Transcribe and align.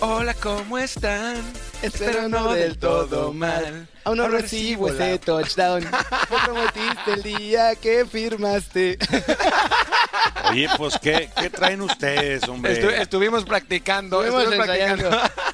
Hola, 0.00 0.32
¿cómo 0.34 0.78
están? 0.78 1.42
Espero 1.82 2.28
no 2.28 2.52
del 2.52 2.78
todo 2.78 3.32
mal. 3.32 3.88
Aún 4.04 4.18
no 4.18 4.28
recibo 4.28 4.88
ese 4.90 5.18
touchdown. 5.18 5.82
Me 6.30 6.38
prometiste 6.44 7.12
el 7.14 7.22
día 7.22 7.74
que 7.74 8.06
firmaste. 8.06 8.96
Oye, 10.50 10.68
pues, 10.76 10.98
¿qué, 10.98 11.30
qué 11.38 11.50
traen 11.50 11.80
ustedes, 11.82 12.46
hombre? 12.48 12.80
Estu- 12.80 13.00
estuvimos 13.00 13.44
practicando. 13.44 14.24
Estuvimos 14.24 14.54
practicando. 14.54 15.10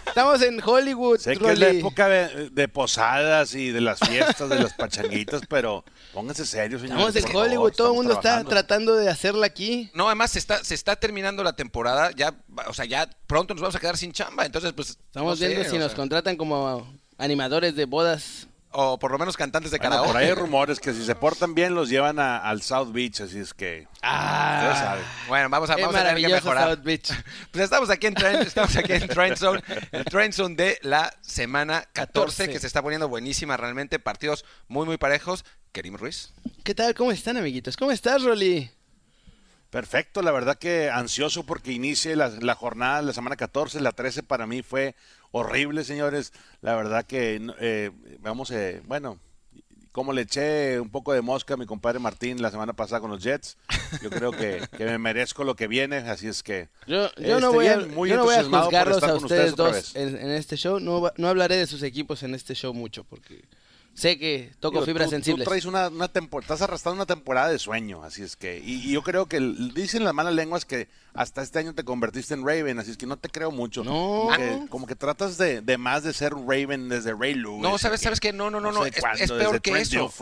Estamos 0.06 0.42
en 0.42 0.60
Hollywood, 0.64 1.18
Sé 1.18 1.36
que 1.36 1.50
es 1.52 1.58
la 1.58 1.68
época 1.68 2.08
de, 2.08 2.50
de 2.50 2.68
posadas 2.68 3.54
y 3.54 3.70
de 3.70 3.80
las 3.80 3.98
fiestas, 3.98 4.48
de 4.48 4.60
las 4.60 4.72
pachanguitas, 4.74 5.42
pero 5.48 5.84
pónganse 6.12 6.46
serios, 6.46 6.82
señores. 6.82 7.16
Estamos 7.16 7.30
en 7.30 7.36
Hollywood, 7.36 7.56
favor, 7.56 7.76
todo 7.76 7.88
el 7.88 7.94
mundo 7.94 8.12
está 8.14 8.44
tratando 8.44 8.94
de 8.94 9.08
hacerla 9.10 9.46
aquí. 9.46 9.90
No, 9.94 10.06
además 10.06 10.30
se 10.30 10.38
está, 10.38 10.62
se 10.62 10.74
está 10.74 10.94
terminando 10.96 11.42
la 11.42 11.54
temporada. 11.54 12.12
Ya, 12.14 12.32
o 12.68 12.74
sea, 12.74 12.84
ya 12.84 13.08
pronto 13.26 13.54
nos 13.54 13.62
vamos 13.62 13.74
a 13.74 13.80
quedar 13.80 13.96
sin 13.96 14.12
chamba. 14.12 14.46
Entonces, 14.46 14.72
pues. 14.72 14.90
Estamos 14.90 15.32
no 15.32 15.36
sé, 15.36 15.48
viendo 15.48 15.68
si 15.68 15.78
nos 15.78 15.88
sea, 15.88 15.96
contratan 15.96 16.36
como 16.36 16.86
animadores 17.18 17.74
de 17.74 17.84
bodas. 17.86 18.46
O 18.76 18.98
por 18.98 19.12
lo 19.12 19.18
menos 19.18 19.36
cantantes 19.36 19.70
de 19.70 19.78
Bueno, 19.78 19.90
karaoke. 19.92 20.08
por 20.12 20.16
ahí 20.20 20.26
hay 20.28 20.34
rumores 20.34 20.80
que 20.80 20.92
si 20.92 21.04
se 21.04 21.14
portan 21.14 21.54
bien 21.54 21.74
los 21.76 21.88
llevan 21.88 22.18
a- 22.18 22.38
al 22.38 22.60
South 22.60 22.90
Beach, 22.92 23.20
así 23.20 23.38
es 23.38 23.54
que 23.54 23.86
Ah, 24.02 24.74
saben. 24.76 25.04
Bueno, 25.28 25.48
vamos 25.48 25.70
a, 25.70 25.76
vamos 25.76 25.94
a 25.94 26.04
tener 26.04 26.16
que 26.20 26.28
mejorar. 26.28 26.70
South 26.74 26.82
Beach. 26.84 27.10
Pues 27.52 27.64
estamos 27.64 27.88
aquí 27.90 28.08
en 28.08 28.14
Trend, 28.14 28.42
estamos 28.42 28.74
aquí 28.76 28.92
en 28.94 29.06
Trend 29.06 29.36
Zone, 29.36 29.62
el 29.92 30.04
Trend 30.04 30.32
Zone 30.34 30.56
de 30.56 30.78
la 30.82 31.14
semana 31.20 31.82
14, 31.92 32.46
14. 32.46 32.48
que 32.50 32.58
se 32.58 32.66
está 32.66 32.82
poniendo 32.82 33.08
buenísima 33.08 33.56
realmente, 33.56 33.98
partidos 34.00 34.44
muy 34.66 34.86
muy 34.86 34.96
parejos. 34.98 35.44
Kerim 35.70 35.96
Ruiz. 35.96 36.32
¿Qué 36.64 36.74
tal? 36.74 36.94
¿Cómo 36.94 37.12
están, 37.12 37.36
amiguitos? 37.36 37.76
¿Cómo 37.76 37.92
estás, 37.92 38.22
Rolly? 38.22 38.70
Perfecto, 39.70 40.22
la 40.22 40.30
verdad 40.30 40.56
que 40.56 40.88
ansioso 40.88 41.44
porque 41.44 41.72
inicie 41.72 42.14
la, 42.14 42.28
la 42.28 42.54
jornada 42.54 42.98
de 43.00 43.06
la 43.06 43.12
semana 43.12 43.34
14, 43.36 43.80
la 43.80 43.90
13 43.90 44.22
para 44.22 44.46
mí 44.46 44.62
fue 44.62 44.94
horrible, 45.38 45.84
señores. 45.84 46.32
La 46.62 46.74
verdad 46.76 47.04
que, 47.04 47.38
no- 47.40 47.54
eh, 47.60 47.90
vamos, 48.20 48.50
eh, 48.50 48.80
bueno, 48.86 49.18
como 49.92 50.12
le 50.12 50.22
eché 50.22 50.80
un 50.80 50.90
poco 50.90 51.12
de 51.12 51.22
mosca 51.22 51.54
a 51.54 51.56
mi 51.56 51.66
compadre 51.66 51.98
Martín 52.00 52.42
la 52.42 52.50
semana 52.50 52.72
pasada 52.72 53.00
con 53.00 53.10
los 53.10 53.22
Jets, 53.22 53.56
yo 54.02 54.10
creo 54.10 54.32
que, 54.32 54.60
que 54.76 54.84
me 54.86 54.98
merezco 54.98 55.44
lo 55.44 55.54
que 55.54 55.68
viene, 55.68 55.98
así 55.98 56.26
es 56.26 56.42
que... 56.42 56.68
Yo, 56.86 57.10
yo 57.16 57.38
no 57.40 57.52
voy 57.52 57.68
a, 57.68 57.78
muy 57.78 58.08
yo 58.10 58.16
no 58.16 58.24
voy 58.24 58.34
a 58.34 58.42
juzgarlos 58.42 59.02
a 59.02 59.14
ustedes 59.14 59.54
dos 59.54 59.94
en, 59.94 60.16
en 60.16 60.30
este 60.30 60.56
show. 60.56 60.80
No, 60.80 61.12
no 61.16 61.28
hablaré 61.28 61.56
de 61.56 61.66
sus 61.68 61.82
equipos 61.84 62.22
en 62.24 62.34
este 62.34 62.54
show 62.54 62.74
mucho 62.74 63.04
porque 63.04 63.44
sé 63.94 64.18
que 64.18 64.52
toco 64.60 64.74
Digo, 64.78 64.86
fibras 64.86 65.06
tú- 65.06 65.10
sensibles. 65.10 65.44
Tú 65.44 65.50
traes 65.50 65.64
una, 65.64 65.88
una 65.88 66.08
tempo- 66.08 66.40
estás 66.40 66.60
arrastrando 66.62 66.96
una 66.96 67.06
temporada 67.06 67.48
de 67.48 67.58
sueño, 67.58 68.02
así 68.02 68.22
es 68.22 68.36
que, 68.36 68.58
y, 68.58 68.88
y 68.88 68.92
yo 68.92 69.02
creo 69.02 69.26
que 69.26 69.36
el- 69.38 69.72
dicen 69.72 70.04
las 70.04 70.12
malas 70.14 70.34
lenguas 70.34 70.64
que 70.64 70.88
hasta 71.14 71.42
este 71.42 71.60
año 71.60 71.74
te 71.74 71.84
convertiste 71.84 72.34
en 72.34 72.44
Raven, 72.44 72.78
así 72.80 72.90
es 72.90 72.96
que 72.96 73.06
no 73.06 73.16
te 73.16 73.28
creo 73.28 73.50
mucho. 73.52 73.84
No. 73.84 73.92
Como 73.92 74.30
que, 74.36 74.60
como 74.68 74.86
que 74.86 74.96
tratas 74.96 75.38
de, 75.38 75.60
de 75.60 75.78
más 75.78 76.02
de 76.02 76.12
ser 76.12 76.34
un 76.34 76.48
Raven 76.50 76.88
desde 76.88 77.14
Ray 77.14 77.34
Lewis. 77.34 77.62
No, 77.62 77.78
sabes, 77.78 78.00
que 78.00 78.04
sabes 78.04 78.20
que 78.20 78.32
no, 78.32 78.50
no, 78.50 78.60
no, 78.60 78.72
no, 78.72 78.82
sé 78.82 78.88
es, 78.90 79.00
cuándo, 79.00 79.22
es 79.22 79.30
desde 79.30 79.42
peor 79.42 79.60
que 79.62 79.70
Trent 79.70 79.86
eso. 79.86 80.12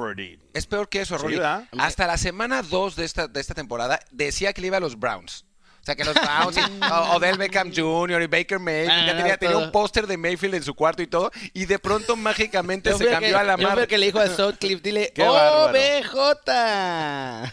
Es 0.52 0.66
peor 0.66 0.88
que 0.88 1.00
eso, 1.00 1.16
Rolly. 1.16 1.40
Hasta 1.78 2.06
la 2.06 2.18
semana 2.18 2.62
2 2.62 2.96
de 2.96 3.04
esta, 3.06 3.26
de 3.26 3.40
esta 3.40 3.54
temporada 3.54 3.98
decía 4.10 4.52
que 4.52 4.60
le 4.60 4.66
iba 4.66 4.76
a 4.76 4.80
los 4.80 4.98
Browns. 4.98 5.46
O 5.82 5.84
sea, 5.84 5.96
que 5.96 6.04
los 6.04 6.14
Browns, 6.14 6.56
y, 6.56 6.60
o- 6.92 7.16
Odell 7.16 7.36
Beckham 7.38 7.72
Jr. 7.74 8.22
y 8.22 8.26
Baker 8.28 8.60
Mayfield, 8.60 8.90
Ah, 8.92 9.06
ya 9.06 9.16
tenía, 9.16 9.36
tenía 9.36 9.54
todo. 9.56 9.64
un 9.64 9.72
póster 9.72 10.06
de 10.06 10.16
Mayfield 10.16 10.54
en 10.54 10.62
su 10.62 10.74
cuarto 10.74 11.02
y 11.02 11.08
todo, 11.08 11.32
y 11.54 11.64
de 11.66 11.78
pronto 11.80 12.14
mágicamente 12.14 12.90
Yo 12.90 12.98
se 12.98 13.06
cambió 13.08 13.30
que- 13.30 13.34
a 13.36 13.42
la 13.42 13.56
yo 13.56 13.68
madre. 13.68 13.86
que 13.88 13.98
le 13.98 14.06
dijo 14.06 14.20
a 14.20 14.28
Southcliffe, 14.28 14.80
dile. 14.80 15.12
OBJ. 15.18 16.12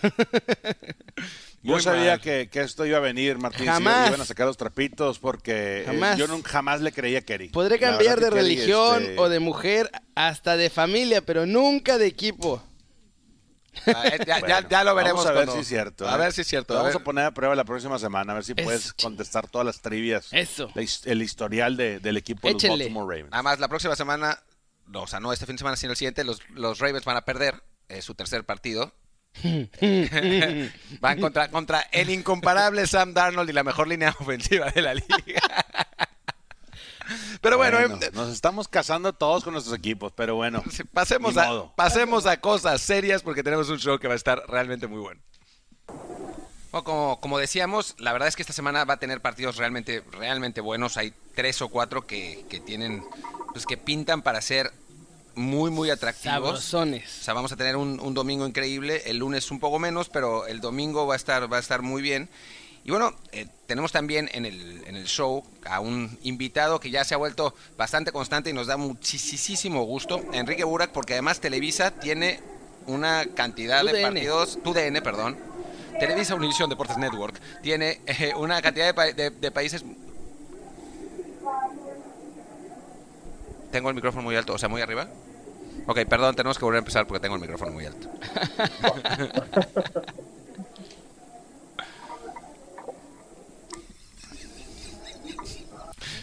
Yo 1.62 1.73
Muy 1.73 1.81
sabía 1.81 2.19
que, 2.19 2.47
que 2.50 2.62
esto 2.62 2.85
iba 2.85 2.97
a 2.97 3.01
venir, 3.01 3.38
Martín. 3.38 3.66
Jamás. 3.66 4.07
iban 4.07 4.22
a 4.22 4.25
sacar 4.25 4.47
los 4.47 4.56
trapitos 4.56 5.19
porque 5.19 5.84
eh, 5.85 6.13
yo 6.18 6.25
nunca, 6.28 6.50
jamás 6.51 6.79
le 6.79 6.94
creía 6.94 7.19
a 7.19 7.22
Kerry. 7.22 7.50
Podré 7.50 7.78
cambiar 7.78 8.22
de 8.22 8.29
religión 8.29 9.01
este, 9.01 9.19
o 9.19 9.28
de 9.28 9.39
mujer, 9.39 9.91
hasta 10.16 10.56
de 10.56 10.69
familia, 10.69 11.19
pero 11.22 11.45
nunca 11.45 11.97
de 11.97 12.06
equipo. 12.07 12.63
Ah, 13.88 14.07
eh, 14.07 14.17
ya, 14.19 14.25
ya- 14.25 14.40
Bueno, 14.40 14.69
ya 14.69 14.84
lo 14.84 14.95
veremos. 14.95 15.23
Vamos 15.23 15.25
a 15.25 15.34
ver 15.34 15.45
cuando- 15.45 15.53
si 15.53 15.59
es 15.62 15.67
cierto. 15.67 16.07
A 16.09 16.16
¿eh? 16.16 16.17
ver 16.17 16.34
si 16.34 16.41
es 16.41 16.47
cierto. 16.47 16.73
A 16.73 16.81
vamos 16.84 16.95
a 16.95 17.00
poner 17.00 17.25
a 17.25 17.31
prueba 17.31 17.56
la 17.56 17.63
próxima 17.66 17.97
semana, 18.00 18.31
a 18.34 18.35
ver 18.35 18.44
si 18.44 18.53
Eso, 18.56 18.63
puedes 18.63 18.94
contestar 18.94 19.47
todas 19.47 19.66
las 19.66 19.81
trivias. 19.81 20.28
Eso. 20.31 20.72
La 20.75 20.84
el 21.06 21.22
historial 21.22 21.78
de- 21.78 22.00
del 22.00 22.18
equipo 22.18 22.47
de 22.47 22.53
los 22.53 22.63
Échenle. 22.63 22.85
Baltimore 22.85 23.07
Ravens. 23.18 23.34
Además, 23.34 23.59
la 23.59 23.68
próxima 23.68 23.95
semana, 23.95 24.39
no, 24.88 25.03
o 25.03 25.07
sea, 25.07 25.19
no 25.19 25.31
este 25.34 25.45
fin 25.45 25.56
de 25.56 25.59
semana, 25.59 25.75
sino 25.78 25.91
el 25.91 25.97
siguiente, 25.97 26.23
los, 26.23 26.41
los 26.50 26.79
Ravens 26.79 27.06
van 27.06 27.18
a 27.18 27.22
perder 27.22 27.62
eh, 27.89 28.01
su 28.01 28.16
tercer 28.16 28.44
partido. 28.45 28.94
van 31.00 31.19
contra, 31.22 31.50
contra 31.50 31.81
el 31.91 32.09
incomparable 32.09 32.85
Sam 32.88 33.13
Darnold 33.13 33.50
y 33.50 33.53
la 33.53 33.63
mejor 33.63 33.88
línea 33.88 34.09
ofensiva 34.19 34.72
de 34.72 34.81
la 34.81 34.94
liga. 34.95 35.41
Pero 37.41 37.57
bueno, 37.57 37.77
Bueno, 37.77 37.97
eh, 38.01 38.11
nos 38.13 38.29
estamos 38.29 38.67
casando 38.67 39.13
todos 39.13 39.43
con 39.43 39.53
nuestros 39.53 39.77
equipos, 39.77 40.11
pero 40.15 40.35
bueno. 40.35 40.63
pasemos, 40.93 41.37
a, 41.37 41.73
pasemos 41.75 42.25
a 42.25 42.39
cosas 42.39 42.81
serias 42.81 43.21
porque 43.21 43.43
tenemos 43.43 43.69
un 43.69 43.79
show 43.79 43.99
que 43.99 44.07
va 44.07 44.13
a 44.13 44.17
estar 44.17 44.43
realmente 44.47 44.87
muy 44.87 44.99
bueno. 44.99 45.21
Bueno, 46.71 46.83
como, 46.83 47.19
como 47.19 47.39
decíamos, 47.39 47.95
la 47.97 48.13
verdad 48.13 48.27
es 48.27 48.35
que 48.35 48.43
esta 48.43 48.53
semana 48.53 48.85
va 48.85 48.95
a 48.95 48.99
tener 48.99 49.21
partidos 49.21 49.57
realmente, 49.57 50.03
realmente 50.11 50.61
buenos. 50.61 50.97
Hay 50.97 51.13
tres 51.33 51.61
o 51.61 51.69
cuatro 51.69 52.05
que, 52.05 52.45
que 52.49 52.59
tienen, 52.59 53.03
pues 53.53 53.65
que 53.65 53.75
pintan 53.77 54.21
para 54.21 54.39
ser 54.41 54.71
muy, 55.33 55.71
muy 55.71 55.89
atractivos. 55.89 56.37
O 56.37 56.43
Sabrosones. 56.43 57.09
sea, 57.09 57.33
vamos 57.33 57.51
a 57.51 57.55
tener 57.55 57.75
un, 57.75 57.99
un 57.99 58.13
domingo 58.13 58.45
increíble, 58.45 59.01
el 59.05 59.17
lunes 59.17 59.49
un 59.49 59.59
poco 59.59 59.79
menos, 59.79 60.09
pero 60.09 60.45
el 60.45 60.59
domingo 60.61 61.07
va 61.07 61.13
a 61.13 61.17
estar, 61.17 61.51
va 61.51 61.57
a 61.57 61.59
estar 61.59 61.81
muy 61.81 62.01
bien. 62.03 62.29
Y 62.84 62.91
bueno, 62.91 63.13
eh, 63.31 63.45
tenemos 63.67 63.91
también 63.91 64.29
en 64.34 64.45
el, 64.45 64.84
en 64.88 64.95
el 64.95 65.06
show 65.06 65.44
a 65.66 65.79
un 65.79 66.17
invitado 66.23 66.79
que 66.79 66.90
ya 66.90 67.03
se 67.03 67.13
ha 67.13 67.17
vuelto 67.17 67.53
bastante 67.78 68.12
constante 68.12 68.50
y 68.50 68.53
nos 68.53 68.67
da 68.67 68.78
muchísimo 68.78 69.84
gusto, 69.84 70.22
Enrique 70.34 70.63
Burak, 70.63 70.91
porque 70.91 71.13
además 71.13 71.39
Televisa 71.39 71.91
tiene 71.91 72.39
una 72.88 73.25
cantidad 73.35 73.84
de 73.84 73.91
TUDN. 73.91 74.01
partidos, 74.01 74.59
TUDN, 74.63 75.03
perdón, 75.03 75.38
Televisa 76.00 76.34
Univision 76.35 76.69
Deportes 76.69 76.97
Network, 76.97 77.39
tiene 77.62 78.01
eh, 78.07 78.34
una 78.35 78.62
cantidad 78.62 78.88
de, 78.88 78.94
pa- 78.94 79.12
de- 79.12 79.29
de 79.29 79.51
países... 79.51 79.84
Tengo 83.72 83.89
el 83.89 83.95
micrófono 83.95 84.23
muy 84.23 84.35
alto, 84.35 84.53
o 84.53 84.57
sea, 84.57 84.68
muy 84.69 84.81
arriba. 84.81 85.07
Ok, 85.85 86.00
perdón, 86.09 86.35
tenemos 86.35 86.57
que 86.57 86.66
volver 86.66 86.78
a 86.78 86.79
empezar 86.79 87.06
porque 87.06 87.19
tengo 87.22 87.35
el 87.35 87.41
micrófono 87.41 87.72
muy 87.72 87.85
alto. 87.85 88.09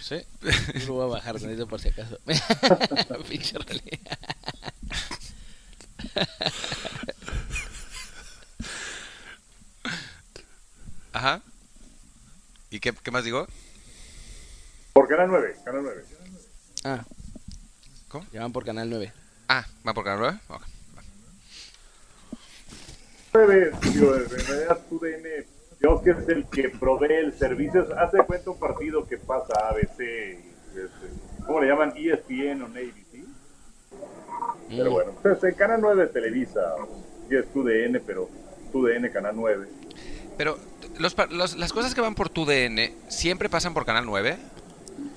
No 0.06 0.16
sé. 0.16 0.26
Yo 0.78 0.86
lo 0.86 0.94
voy 0.94 1.04
a 1.04 1.14
bajar 1.14 1.40
tantito 1.40 1.66
por 1.66 1.80
si 1.80 1.88
acaso. 1.88 2.16
Pinche 3.28 3.58
Rolly. 3.58 4.00
Ajá. 11.12 11.42
¿Y 12.70 12.78
qué, 12.78 12.92
qué 12.92 13.10
más 13.10 13.24
digo? 13.24 13.48
Por 14.92 15.08
Canal 15.08 15.28
9, 15.28 15.56
Canal 15.64 15.82
9. 15.82 16.04
Ah. 16.84 17.04
¿Cómo? 18.06 18.26
Ya 18.32 18.42
van 18.42 18.52
por 18.52 18.64
Canal 18.64 18.88
9. 18.88 19.12
Ah, 19.48 19.66
¿va 19.84 19.92
por 19.92 20.04
Canal 20.04 20.20
9? 20.20 20.38
Ok. 20.48 20.62
9, 23.34 23.72
digo, 23.92 24.14
en 24.14 24.30
realidad 24.30 24.80
TUDN, 24.88 25.55
yo 25.80 26.02
que 26.02 26.10
es 26.10 26.28
el 26.28 26.46
que 26.46 26.68
provee 26.70 27.12
el 27.12 27.32
servicio, 27.34 27.86
hace 27.98 28.18
cuenta 28.18 28.50
un 28.50 28.58
partido 28.58 29.06
que 29.06 29.18
pasa 29.18 29.68
ABC, 29.70 30.00
y, 30.00 30.78
este, 30.78 31.44
¿cómo 31.46 31.60
le 31.60 31.68
llaman? 31.68 31.92
ESPN 31.96 32.62
o 32.62 32.66
ABC. 32.66 33.24
Pero 34.68 34.90
bueno, 34.90 35.12
pues 35.22 35.42
en 35.44 35.54
Canal 35.54 35.80
9 35.80 36.06
Televisa, 36.08 36.60
sí 37.28 37.36
es 37.36 37.46
TUDN, 37.52 38.00
pero 38.06 38.28
TUDN 38.72 39.08
Canal 39.12 39.34
9. 39.36 39.66
Pero 40.36 40.58
los, 40.98 41.14
los- 41.30 41.56
las 41.56 41.72
cosas 41.72 41.94
que 41.94 42.00
van 42.00 42.14
por 42.14 42.28
tu 42.28 42.44
DN 42.44 42.94
siempre 43.08 43.48
pasan 43.48 43.74
por 43.74 43.84
Canal 43.86 44.04
9. 44.06 44.36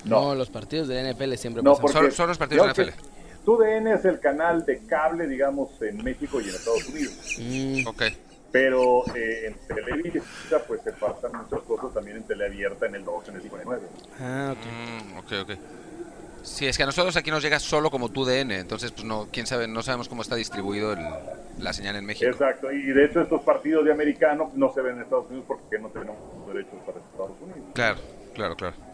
No. 0.04 0.20
No. 0.28 0.34
los 0.34 0.50
partidos 0.50 0.88
de 0.88 1.12
NFL 1.12 1.34
siempre 1.36 1.62
No, 1.62 1.72
pasan. 1.72 1.82
porque 1.82 1.98
Son- 2.08 2.12
son 2.12 2.28
los 2.28 2.38
partidos 2.38 2.66
de 2.68 2.72
que- 2.74 2.90
NFL. 2.90 3.04
TUDN 3.44 3.86
es 3.94 4.04
el 4.04 4.20
canal 4.20 4.64
de 4.66 4.78
cable, 4.86 5.26
digamos, 5.26 5.70
en 5.82 6.02
México 6.04 6.40
y 6.40 6.44
en 6.48 6.50
Estados 6.54 6.86
Unidos. 6.88 7.36
Mm, 7.40 7.86
Ok. 7.86 8.02
Pero 8.52 9.04
eh, 9.14 9.46
en 9.46 9.54
Televisa, 9.66 10.58
pues 10.66 10.82
se 10.82 10.92
pasan 10.92 11.32
muchas 11.32 11.60
cosas 11.60 11.94
también 11.94 12.18
en 12.18 12.24
teleabierta 12.24 12.86
en 12.86 12.96
el 12.96 13.04
2, 13.04 13.28
en 13.28 13.36
el 13.36 13.42
59. 13.42 13.86
Ah, 14.18 14.54
ok. 14.56 14.66
Mm, 14.66 15.18
ok. 15.18 15.32
Ok. 15.42 15.58
Sí, 16.42 16.66
es 16.66 16.76
que 16.76 16.82
a 16.82 16.86
nosotros 16.86 17.16
aquí 17.16 17.30
nos 17.30 17.42
llega 17.42 17.58
solo 17.58 17.90
como 17.90 18.08
tu 18.08 18.24
DN, 18.24 18.58
entonces 18.58 18.92
pues 18.92 19.04
no, 19.04 19.28
quién 19.30 19.46
sabe, 19.46 19.68
no 19.68 19.82
sabemos 19.82 20.08
cómo 20.08 20.22
está 20.22 20.36
distribuido 20.36 20.94
el, 20.94 21.00
la 21.58 21.72
señal 21.72 21.96
en 21.96 22.06
México. 22.06 22.30
Exacto, 22.30 22.72
y 22.72 22.82
de 22.82 23.04
hecho 23.04 23.20
estos 23.20 23.42
partidos 23.42 23.84
de 23.84 23.92
americano 23.92 24.50
no 24.54 24.72
se 24.72 24.80
ven 24.80 24.96
en 24.96 25.02
Estados 25.02 25.26
Unidos 25.26 25.44
porque 25.46 25.78
no 25.78 25.88
tenemos 25.90 26.16
derechos 26.46 26.78
para 26.86 26.98
Estados 26.98 27.36
Unidos. 27.42 27.70
Claro, 27.74 27.98
claro, 28.34 28.56
claro. 28.56 28.89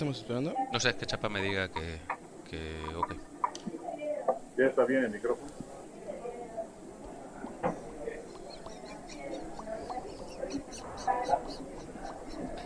Estamos 0.00 0.16
esperando? 0.16 0.54
No 0.72 0.80
sé, 0.80 0.96
que 0.96 1.04
Chapa 1.04 1.28
me 1.28 1.42
diga 1.42 1.68
que, 1.68 2.00
que 2.48 2.80
ok. 2.96 3.14
¿Ya 4.56 4.64
está 4.64 4.86
bien 4.86 5.04
el 5.04 5.10
micrófono? 5.10 5.50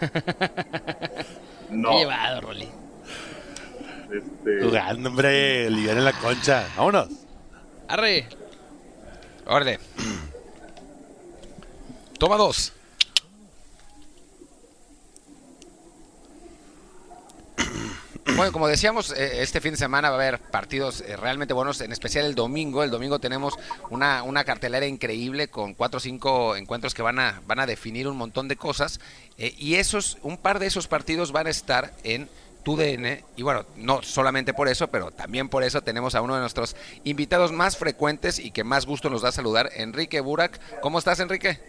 no. 1.71 1.91
Qué 1.91 1.97
llevado, 1.97 2.41
Rolly. 2.43 2.69
Este, 4.13 4.63
Jugando, 4.63 5.09
hombre, 5.09 5.69
liviana 5.71 5.99
en 5.99 6.05
la 6.05 6.13
concha. 6.13 6.69
Vámonos. 6.77 7.09
Arre. 7.89 8.29
Órale. 9.47 9.81
Toma 12.17 12.37
dos. 12.37 12.73
Bueno, 18.37 18.51
como 18.51 18.67
decíamos, 18.67 19.13
eh, 19.13 19.43
este 19.43 19.61
fin 19.61 19.73
de 19.73 19.77
semana 19.77 20.11
va 20.11 20.17
a 20.17 20.19
haber 20.19 20.41
partidos 20.41 21.03
eh, 21.03 21.17
realmente 21.17 21.55
buenos, 21.55 21.81
en 21.81 21.93
especial 21.93 22.27
el 22.27 22.35
domingo. 22.35 22.83
El 22.83 22.91
domingo 22.91 23.21
tenemos 23.21 23.55
una, 23.91 24.25
una 24.25 24.43
cartelera 24.43 24.87
increíble 24.87 25.47
con 25.47 25.75
cuatro 25.75 25.99
o 25.99 26.01
cinco 26.01 26.57
encuentros 26.57 26.95
que 26.95 27.03
van 27.03 27.21
a, 27.21 27.41
van 27.47 27.61
a 27.61 27.67
definir 27.67 28.09
un 28.09 28.17
montón 28.17 28.49
de 28.49 28.57
cosas. 28.57 28.99
eh, 29.39 29.55
y 29.57 29.77
esos, 29.77 30.19
un 30.23 30.37
par 30.37 30.59
de 30.59 30.67
esos 30.67 30.89
partidos 30.89 31.31
van 31.31 31.47
a 31.47 31.51
estar 31.51 31.93
en 32.03 32.29
TUDN. 32.65 33.23
Y 33.37 33.43
bueno, 33.45 33.67
no 33.77 34.03
solamente 34.03 34.53
por 34.53 34.67
eso, 34.67 34.89
pero 34.89 35.13
también 35.13 35.49
por 35.49 35.63
eso 35.63 35.83
tenemos 35.83 36.17
a 36.17 36.21
uno 36.21 36.35
de 36.35 36.41
nuestros 36.41 36.75
invitados 37.05 37.53
más 37.53 37.77
frecuentes 37.77 38.41
y 38.41 38.51
que 38.51 38.65
más 38.65 38.85
gusto 38.85 39.11
nos 39.11 39.23
da 39.23 39.31
saludar, 39.31 39.71
Enrique 39.77 40.21
Burak. 40.21 40.59
¿Cómo 40.81 40.99
estás, 40.99 41.21
Enrique? 41.21 41.61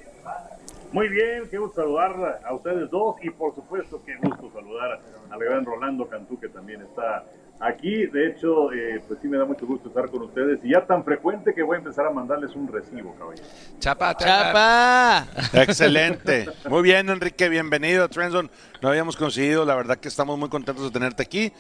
Muy 0.92 1.10
bien, 1.10 1.48
gusto 1.52 1.82
saludar 1.82 2.42
a 2.44 2.54
ustedes 2.54 2.90
dos 2.90 3.18
y 3.22 3.30
por 3.30 3.54
supuesto 3.54 4.02
qué 4.06 4.16
gusto 4.16 4.50
saludar 4.54 5.02
al 5.36 5.44
gran 5.44 5.66
Rolando 5.66 6.08
Cantú 6.08 6.40
que 6.40 6.50
también 6.50 6.82
está 6.82 7.24
aquí. 7.60 8.06
De 8.08 8.28
hecho, 8.28 8.72
eh, 8.74 9.02
pues 9.08 9.20
sí 9.22 9.28
me 9.28 9.38
da 9.38 9.46
mucho 9.46 9.66
gusto 9.66 9.90
estar 9.90 10.10
con 10.10 10.24
ustedes 10.24 10.60
y 10.64 10.72
ya 10.72 10.86
tan 10.86 11.04
frecuente 11.04 11.54
que 11.54 11.64
voy 11.64 11.76
a 11.76 11.80
empezar 11.80 12.06
a 12.06 12.10
mandarles 12.10 12.56
un 12.56 12.68
recibo, 12.68 13.14
caballero. 13.16 13.48
Chapa, 13.80 14.16
Chapa. 14.18 15.28
Excelente. 15.54 16.50
Muy 16.70 16.82
bien, 16.84 17.10
Enrique, 17.10 17.50
bienvenido 17.50 18.04
a 18.04 18.08
Trendzone. 18.08 18.50
No 18.82 18.90
habíamos 18.90 19.16
conseguido, 19.16 19.66
la 19.66 19.76
verdad 19.76 19.98
que 19.98 20.08
estamos 20.08 20.38
muy 20.38 20.50
contentos 20.50 20.84
de 20.86 20.92
tenerte 20.92 21.24
aquí. 21.24 21.52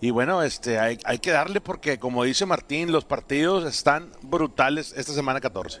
Y 0.00 0.10
bueno, 0.10 0.42
este 0.42 0.78
hay, 0.80 0.98
hay 1.04 1.18
que 1.20 1.30
darle 1.30 1.60
porque, 1.60 1.98
como 1.98 2.24
dice 2.24 2.44
Martín, 2.44 2.90
los 2.90 3.04
partidos 3.04 3.64
están 3.64 4.10
brutales 4.22 4.92
esta 4.96 5.12
semana 5.12 5.40
14. 5.40 5.80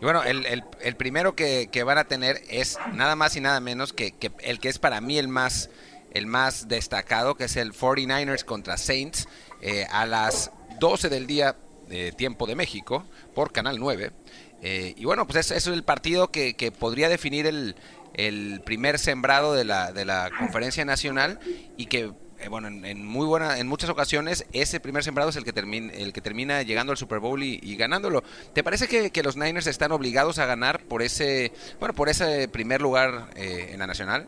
Y 0.00 0.04
bueno, 0.04 0.24
el, 0.24 0.44
el- 0.46 0.64
el 0.80 0.96
primero 0.96 1.34
que, 1.36 1.68
que 1.70 1.84
van 1.84 1.98
a 1.98 2.04
tener 2.04 2.38
es 2.50 2.78
nada 2.94 3.14
más 3.16 3.36
y 3.36 3.40
nada 3.40 3.60
menos 3.60 3.92
que, 3.92 4.12
que 4.12 4.32
el 4.40 4.58
que 4.58 4.68
es 4.70 4.78
para 4.78 5.00
mí 5.00 5.18
el 5.18 5.28
más, 5.28 5.70
el 6.12 6.26
más 6.26 6.68
destacado, 6.68 7.34
que 7.34 7.44
es 7.44 7.56
el 7.56 7.72
49ers 7.72 8.44
contra 8.44 8.76
Saints, 8.76 9.28
eh, 9.60 9.86
a 9.90 10.06
las 10.06 10.50
12 10.78 11.08
del 11.08 11.26
día, 11.26 11.56
de 11.88 12.12
tiempo 12.12 12.46
de 12.46 12.54
México, 12.54 13.04
por 13.34 13.52
Canal 13.52 13.78
9. 13.78 14.12
Eh, 14.62 14.94
y 14.96 15.04
bueno, 15.04 15.26
pues 15.26 15.46
es, 15.46 15.50
es 15.50 15.66
el 15.66 15.82
partido 15.82 16.30
que, 16.30 16.54
que 16.54 16.70
podría 16.70 17.08
definir 17.08 17.46
el, 17.46 17.74
el 18.14 18.60
primer 18.64 18.98
sembrado 18.98 19.54
de 19.54 19.64
la, 19.64 19.92
de 19.92 20.04
la 20.04 20.30
conferencia 20.38 20.84
nacional 20.84 21.40
y 21.76 21.86
que 21.86 22.12
eh, 22.40 22.48
bueno, 22.48 22.68
en, 22.68 23.04
muy 23.04 23.26
buena, 23.26 23.58
en 23.58 23.68
muchas 23.68 23.90
ocasiones 23.90 24.46
ese 24.52 24.80
primer 24.80 25.04
sembrado 25.04 25.28
es 25.30 25.36
el 25.36 25.44
que 25.44 25.52
termina, 25.52 25.92
el 25.92 26.12
que 26.12 26.22
termina 26.22 26.62
llegando 26.62 26.90
al 26.90 26.96
Super 26.96 27.18
Bowl 27.18 27.42
y, 27.42 27.76
ganándolo. 27.76 28.22
¿Te 28.54 28.64
parece 28.64 28.88
que, 28.88 29.10
que 29.10 29.22
los 29.22 29.36
Niners 29.36 29.66
están 29.66 29.92
obligados 29.92 30.38
a 30.38 30.46
ganar 30.46 30.82
por 30.84 31.02
ese, 31.02 31.52
bueno, 31.78 31.94
por 31.94 32.08
ese 32.08 32.48
primer 32.48 32.80
lugar 32.80 33.30
eh, 33.36 33.70
en 33.72 33.78
la 33.78 33.86
nacional? 33.86 34.26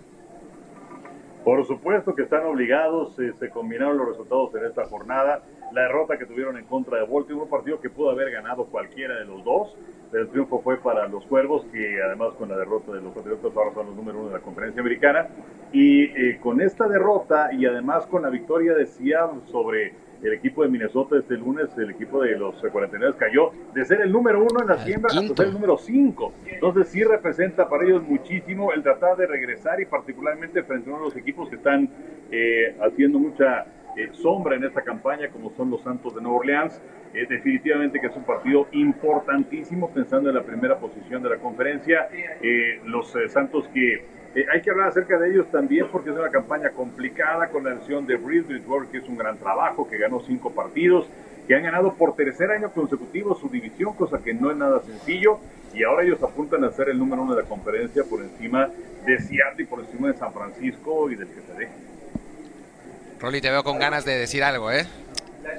Por 1.45 1.67
supuesto 1.67 2.15
que 2.15 2.23
están 2.23 2.47
obligados, 2.47 3.19
eh, 3.19 3.33
se 3.37 3.51
combinaron 3.51 3.99
los 3.99 4.09
resultados 4.09 4.55
en 4.55 4.65
esta 4.65 4.85
jornada. 4.85 5.43
La 5.73 5.83
derrota 5.83 6.17
que 6.17 6.25
tuvieron 6.25 6.57
en 6.57 6.67
contra 6.67 6.99
de 6.99 7.05
Baltimore, 7.05 7.45
un 7.45 7.51
partido 7.51 7.81
que 7.81 7.91
pudo 7.91 8.11
haber 8.11 8.31
ganado 8.31 8.67
cualquiera 8.67 9.19
de 9.19 9.25
los 9.25 9.43
dos, 9.43 9.77
pero 10.13 10.25
el 10.25 10.31
triunfo 10.31 10.61
fue 10.61 10.77
para 10.77 11.09
los 11.09 11.27
Cuervos, 11.27 11.65
que 11.73 12.01
además 12.01 12.35
con 12.35 12.49
la 12.49 12.57
derrota 12.57 12.93
de 12.93 13.01
los 13.01 13.13
Patriotas 13.13 13.57
ahora 13.57 13.75
son 13.75 13.87
los 13.87 13.97
número 13.97 14.21
uno 14.21 14.29
de 14.29 14.35
la 14.35 14.41
conferencia 14.41 14.81
americana. 14.81 15.27
Y 15.73 16.05
eh, 16.05 16.39
con 16.41 16.61
esta 16.61 16.87
derrota 16.87 17.53
y 17.53 17.67
además 17.67 18.07
con 18.07 18.23
la 18.23 18.31
victoria 18.31 18.75
de 18.75 18.87
Seattle 18.87 19.41
sobre 19.47 19.95
el 20.23 20.33
equipo 20.35 20.63
de 20.63 20.69
Minnesota 20.69 21.17
este 21.19 21.37
lunes, 21.37 21.69
el 21.77 21.91
equipo 21.91 22.23
de 22.23 22.37
los 22.37 22.55
49 22.61 23.17
cayó 23.19 23.51
de 23.75 23.85
ser 23.85 24.01
el 24.03 24.13
número 24.13 24.41
uno 24.41 24.61
en 24.63 24.69
la 24.69 24.79
siembra 24.79 25.11
hasta 25.13 25.35
ser 25.35 25.47
el 25.47 25.53
número 25.53 25.77
5. 25.77 26.33
Entonces 26.47 26.89
sí 26.89 27.03
representa 27.03 27.69
para 27.69 27.85
ellos 27.85 28.03
muchísimo 28.03 28.73
el 28.73 28.83
tratar 28.83 29.17
de 29.17 29.27
regresar 29.27 29.81
y 29.81 29.87
particularmente 29.87 30.63
frente 30.63 30.89
a 30.89 30.95
uno 30.95 31.05
de 31.05 31.09
los 31.11 31.17
equipos 31.17 31.49
que 31.49 31.57
están 31.57 31.89
eh, 32.31 32.77
haciendo 32.81 33.19
mucha 33.19 33.67
eh, 33.97 34.11
sombra 34.13 34.57
en 34.57 34.65
esta 34.65 34.83
campaña 34.83 35.29
como 35.29 35.51
son 35.57 35.71
los 35.71 35.83
Santos 35.83 36.15
de 36.15 36.23
Nueva 36.23 36.39
Orleans. 36.39 36.81
Eh, 37.15 37.27
definitivamente 37.29 38.01
que 38.01 38.07
es 38.07 38.17
un 38.17 38.25
partido 38.25 38.69
importantísimo 38.73 39.91
pensando 39.91 40.31
en 40.31 40.37
la 40.37 40.43
primera 40.43 40.79
posición 40.79 41.23
de 41.23 41.31
la 41.31 41.37
conferencia. 41.37 42.09
Los 42.85 43.13
Santos 43.29 43.69
que 43.75 44.05
eh, 44.35 44.47
hay 44.53 44.63
que 44.63 44.71
hablar 44.71 44.89
acerca 44.89 45.19
de 45.19 45.31
ellos 45.31 45.51
también 45.51 45.89
porque 45.93 46.11
es 46.11 46.17
una 46.17 46.31
campaña 46.31 46.71
complicada 46.71 47.49
con 47.49 47.65
la 47.65 47.75
lesión 47.75 48.07
de 48.07 48.17
Breeze 48.17 48.49
Bridgewater, 48.49 48.89
que 48.91 48.99
es 48.99 49.09
un 49.09 49.19
gran 49.19 49.37
trabajo, 49.37 49.89
que 49.89 49.99
ganó 49.99 50.23
cinco 50.27 50.51
partidos, 50.51 51.07
que 51.47 51.55
han 51.55 51.63
ganado 51.63 51.95
por 51.95 52.17
tercer 52.17 52.51
año 52.51 52.71
consecutivo 52.71 53.35
su 53.35 53.49
división, 53.49 53.93
cosa 53.95 54.19
que 54.23 54.33
no 54.33 54.51
es 54.51 54.57
nada 54.57 54.81
sencillo, 54.83 55.39
y 55.75 55.83
ahora 55.85 56.05
ellos 56.05 56.23
apuntan 56.23 56.65
a 56.65 56.71
ser 56.71 56.89
el 56.89 56.99
número 56.99 57.23
uno 57.23 57.35
de 57.35 57.43
la 57.43 57.49
conferencia 57.49 58.05
por 58.05 58.23
encima 58.23 58.69
de 59.05 59.19
Seattle 59.19 59.65
y 59.65 59.67
por 59.67 59.81
encima 59.81 60.09
de 60.09 60.15
San 60.15 60.33
Francisco 60.33 61.11
y 61.11 61.17
del 61.17 61.29
que 61.29 61.41
se 61.41 61.59
deje. 61.59 61.73
Rolly, 63.21 63.41
te 63.41 63.51
veo 63.51 63.63
con 63.63 63.79
ganas 63.79 64.05
de 64.05 64.19
decir 64.19 64.43
algo, 64.43 64.71
¿eh? 64.71 64.87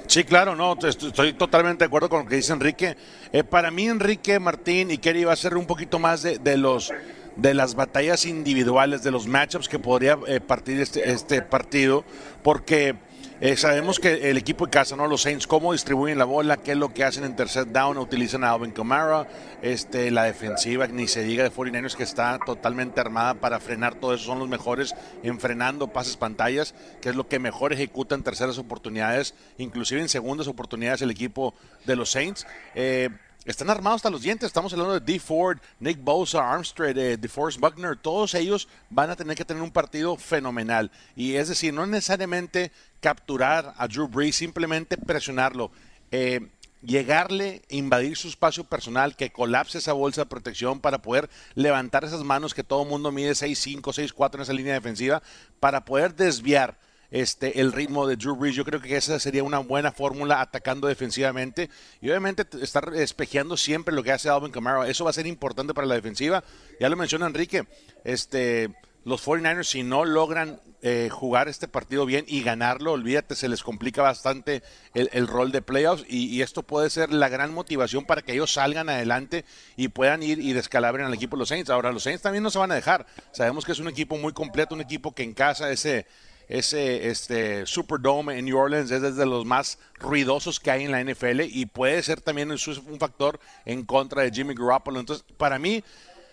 Sí, 0.06 0.24
claro, 0.24 0.54
no, 0.56 0.76
estoy 0.82 1.34
totalmente 1.34 1.84
de 1.84 1.86
acuerdo 1.86 2.08
con 2.08 2.24
lo 2.24 2.26
que 2.26 2.36
dice 2.36 2.52
Enrique. 2.52 2.96
Eh, 3.32 3.44
para 3.44 3.70
mí, 3.70 3.86
Enrique, 3.86 4.38
Martín 4.38 4.90
y 4.90 4.98
Kerry 4.98 5.24
va 5.24 5.32
a 5.32 5.36
ser 5.36 5.56
un 5.56 5.66
poquito 5.66 5.98
más 5.98 6.22
de, 6.22 6.38
de 6.38 6.56
los 6.56 6.92
de 7.36 7.54
las 7.54 7.74
batallas 7.74 8.24
individuales, 8.26 9.02
de 9.02 9.10
los 9.10 9.26
matchups 9.26 9.68
que 9.68 9.78
podría 9.78 10.18
eh, 10.26 10.40
partir 10.40 10.80
este, 10.80 11.10
este 11.10 11.42
partido, 11.42 12.04
porque 12.42 12.96
eh, 13.40 13.56
sabemos 13.56 13.98
que 13.98 14.30
el 14.30 14.36
equipo 14.36 14.64
de 14.64 14.70
casa, 14.70 14.94
¿no? 14.94 15.08
Los 15.08 15.22
Saints, 15.22 15.48
cómo 15.48 15.72
distribuyen 15.72 16.18
la 16.18 16.24
bola, 16.24 16.56
qué 16.56 16.70
es 16.72 16.76
lo 16.78 16.94
que 16.94 17.02
hacen 17.02 17.24
en 17.24 17.34
tercer 17.34 17.70
down, 17.72 17.98
utilizan 17.98 18.44
a 18.44 18.52
Alvin 18.52 18.70
Kamara, 18.70 19.26
este, 19.60 20.10
la 20.12 20.24
defensiva, 20.24 20.86
ni 20.86 21.08
se 21.08 21.24
diga 21.24 21.42
de 21.42 21.50
49ers 21.50 21.96
que 21.96 22.04
está 22.04 22.38
totalmente 22.38 23.00
armada 23.00 23.34
para 23.34 23.58
frenar 23.58 23.96
todo 23.96 24.14
eso, 24.14 24.24
son 24.24 24.38
los 24.38 24.48
mejores 24.48 24.94
en 25.24 25.40
frenando 25.40 25.88
pases 25.88 26.16
pantallas, 26.16 26.74
que 27.00 27.08
es 27.08 27.16
lo 27.16 27.26
que 27.26 27.40
mejor 27.40 27.72
ejecuta 27.72 28.14
en 28.14 28.22
terceras 28.22 28.56
oportunidades, 28.58 29.34
inclusive 29.58 30.00
en 30.00 30.08
segundas 30.08 30.46
oportunidades 30.46 31.02
el 31.02 31.10
equipo 31.10 31.54
de 31.86 31.96
los 31.96 32.12
Saints. 32.12 32.46
Eh, 32.76 33.10
están 33.44 33.70
armados 33.70 33.96
hasta 33.96 34.10
los 34.10 34.22
dientes. 34.22 34.46
Estamos 34.46 34.72
hablando 34.72 34.98
de 34.98 35.00
D. 35.00 35.18
Ford, 35.20 35.58
Nick 35.80 36.02
Bosa, 36.02 36.50
Armstead, 36.50 36.96
eh, 36.96 37.16
DeForest 37.16 37.60
Buckner. 37.60 37.96
Todos 37.96 38.34
ellos 38.34 38.68
van 38.90 39.10
a 39.10 39.16
tener 39.16 39.36
que 39.36 39.44
tener 39.44 39.62
un 39.62 39.70
partido 39.70 40.16
fenomenal. 40.16 40.90
Y 41.14 41.34
es 41.34 41.48
decir, 41.48 41.74
no 41.74 41.86
necesariamente 41.86 42.72
capturar 43.00 43.74
a 43.76 43.86
Drew 43.86 44.08
Brees, 44.08 44.36
simplemente 44.36 44.96
presionarlo. 44.96 45.70
Eh, 46.10 46.48
llegarle, 46.84 47.62
invadir 47.68 48.16
su 48.16 48.28
espacio 48.28 48.64
personal, 48.64 49.16
que 49.16 49.30
colapse 49.30 49.78
esa 49.78 49.92
bolsa 49.92 50.22
de 50.22 50.26
protección 50.26 50.80
para 50.80 51.00
poder 51.00 51.30
levantar 51.54 52.04
esas 52.04 52.22
manos 52.22 52.54
que 52.54 52.64
todo 52.64 52.82
el 52.82 52.88
mundo 52.88 53.10
mide 53.10 53.32
6'5, 53.32 53.92
6'4 53.92 54.34
en 54.34 54.40
esa 54.42 54.52
línea 54.52 54.74
defensiva, 54.74 55.22
para 55.60 55.84
poder 55.84 56.14
desviar 56.14 56.78
este, 57.14 57.60
el 57.60 57.70
ritmo 57.70 58.08
de 58.08 58.16
Drew 58.16 58.34
Brees. 58.34 58.56
Yo 58.56 58.64
creo 58.64 58.80
que 58.80 58.96
esa 58.96 59.20
sería 59.20 59.44
una 59.44 59.60
buena 59.60 59.92
fórmula 59.92 60.40
atacando 60.40 60.88
defensivamente 60.88 61.70
y 62.00 62.08
obviamente 62.08 62.44
estar 62.60 62.92
espejeando 62.92 63.56
siempre 63.56 63.94
lo 63.94 64.02
que 64.02 64.10
hace 64.10 64.28
Alvin 64.28 64.50
Kamara. 64.50 64.88
Eso 64.88 65.04
va 65.04 65.10
a 65.10 65.12
ser 65.12 65.28
importante 65.28 65.74
para 65.74 65.86
la 65.86 65.94
defensiva. 65.94 66.42
Ya 66.80 66.88
lo 66.88 66.96
menciona 66.96 67.26
Enrique, 67.26 67.68
este, 68.02 68.74
los 69.04 69.24
49ers 69.24 69.62
si 69.62 69.84
no 69.84 70.04
logran 70.04 70.60
eh, 70.82 71.08
jugar 71.08 71.46
este 71.46 71.68
partido 71.68 72.04
bien 72.04 72.24
y 72.26 72.42
ganarlo, 72.42 72.90
olvídate, 72.90 73.36
se 73.36 73.48
les 73.48 73.62
complica 73.62 74.02
bastante 74.02 74.64
el, 74.92 75.08
el 75.12 75.28
rol 75.28 75.52
de 75.52 75.62
playoffs 75.62 76.04
y, 76.08 76.26
y 76.26 76.42
esto 76.42 76.64
puede 76.64 76.90
ser 76.90 77.12
la 77.12 77.28
gran 77.28 77.54
motivación 77.54 78.06
para 78.06 78.22
que 78.22 78.32
ellos 78.32 78.52
salgan 78.52 78.88
adelante 78.88 79.44
y 79.76 79.86
puedan 79.86 80.24
ir 80.24 80.40
y 80.40 80.52
descalabren 80.52 81.06
al 81.06 81.14
equipo 81.14 81.36
de 81.36 81.40
los 81.42 81.48
Saints. 81.48 81.70
Ahora, 81.70 81.92
los 81.92 82.02
Saints 82.02 82.22
también 82.22 82.42
no 82.42 82.50
se 82.50 82.58
van 82.58 82.72
a 82.72 82.74
dejar. 82.74 83.06
Sabemos 83.30 83.64
que 83.64 83.70
es 83.70 83.78
un 83.78 83.86
equipo 83.86 84.16
muy 84.16 84.32
completo, 84.32 84.74
un 84.74 84.80
equipo 84.80 85.14
que 85.14 85.22
en 85.22 85.32
casa 85.32 85.70
ese 85.70 86.06
ese 86.48 87.08
este 87.08 87.66
Superdome 87.66 88.38
en 88.38 88.44
New 88.44 88.56
Orleans 88.56 88.90
es 88.90 89.02
desde 89.02 89.26
los 89.26 89.44
más 89.44 89.78
ruidosos 89.98 90.60
que 90.60 90.70
hay 90.70 90.84
en 90.84 90.90
la 90.90 91.02
NFL 91.02 91.42
y 91.42 91.66
puede 91.66 92.02
ser 92.02 92.20
también 92.20 92.50
un 92.50 92.98
factor 92.98 93.40
en 93.64 93.84
contra 93.84 94.22
de 94.22 94.30
Jimmy 94.30 94.54
Garoppolo. 94.54 95.00
Entonces, 95.00 95.24
para 95.36 95.58
mí, 95.58 95.82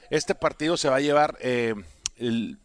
este 0.10 0.36
partido 0.36 0.78
se 0.78 0.90
va 0.90 0.98
a 0.98 1.02
llevar 1.02 1.38
eh, 1.42 1.74
el, 2.18 2.58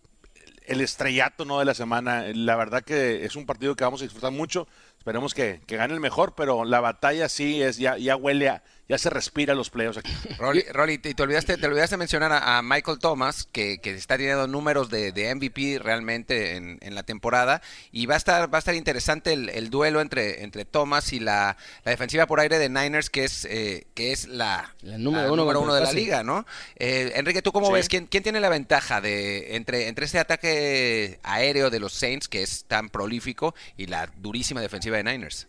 estrellato 0.67 1.45
¿no? 1.45 1.59
de 1.59 1.65
la 1.65 1.75
semana. 1.75 2.25
La 2.35 2.57
verdad 2.57 2.83
que 2.83 3.25
es 3.25 3.37
un 3.37 3.47
partido 3.47 3.75
que 3.77 3.85
vamos 3.85 4.01
a 4.01 4.05
disfrutar 4.05 4.33
mucho. 4.33 4.67
Esperemos 5.07 5.35
que, 5.35 5.61
gane 5.69 5.95
el 5.95 6.01
mejor, 6.01 6.35
pero 6.35 6.65
la 6.65 6.81
batalla 6.81 7.29
sí 7.29 7.63
es 7.63 7.77
ya, 7.77 7.97
ya 7.97 8.17
huele 8.17 8.49
a, 8.49 8.65
ya 8.89 8.99
se 8.99 9.11
respira 9.11 9.55
los 9.55 9.71
playoffs 9.71 9.99
aquí. 9.99 10.13
Rolly, 10.39 10.99
te, 10.99 11.21
olvidaste, 11.21 11.57
te 11.57 11.67
olvidaste 11.67 11.97
mencionar 11.97 12.33
a, 12.33 12.63
Michael 12.63 12.99
Thomas, 12.99 13.49
que, 13.51 13.81
está 13.83 14.17
teniendo 14.17 14.47
números 14.47 14.91
de, 14.91 15.35
MVP 15.35 15.81
realmente 15.83 16.57
en, 16.57 16.95
la 16.95 17.03
temporada, 17.03 17.63
y 17.91 18.07
va 18.07 18.15
a 18.15 18.17
estar, 18.17 18.53
va 18.53 18.59
a 18.59 18.61
estar 18.61 18.75
interesante 18.75 19.33
el, 19.33 19.71
duelo 19.71 20.01
entre, 20.01 20.45
entre 20.45 20.65
Thomas 20.65 21.13
y 21.13 21.21
la, 21.21 21.57
defensiva 21.85 22.27
por 22.27 22.41
aire 22.41 22.59
de 22.59 22.69
Niners, 22.69 23.11
que 23.11 23.25
es, 23.25 23.45
eh, 23.47 23.87
que 23.95 24.13
es 24.13 24.29
la, 24.29 24.75
número, 24.83 25.33
uno, 25.33 25.75
de 25.75 25.81
la 25.81 25.93
liga, 25.93 26.23
¿no? 26.23 26.47
Eh, 26.77 27.13
Enrique, 27.17 27.43
¿tú 27.43 27.53
cómo 27.53 27.71
ves? 27.73 27.89
¿Quién, 27.89 28.07
¿Quién 28.07 28.23
tiene 28.23 28.41
la 28.41 28.49
ventaja 28.49 29.01
de 29.01 29.57
entre, 29.57 29.89
entre 29.89 30.07
este 30.07 30.19
ataque 30.19 31.19
aéreo 31.23 31.71
de 31.71 31.81
los 31.81 31.93
Saints, 31.93 32.29
que 32.29 32.43
es 32.43 32.65
tan 32.67 32.89
prolífico, 32.89 33.55
y 33.77 33.87
la 33.87 34.09
durísima 34.19 34.61
defensiva 34.61 34.96
de 34.97 35.05
Niners? 35.05 35.49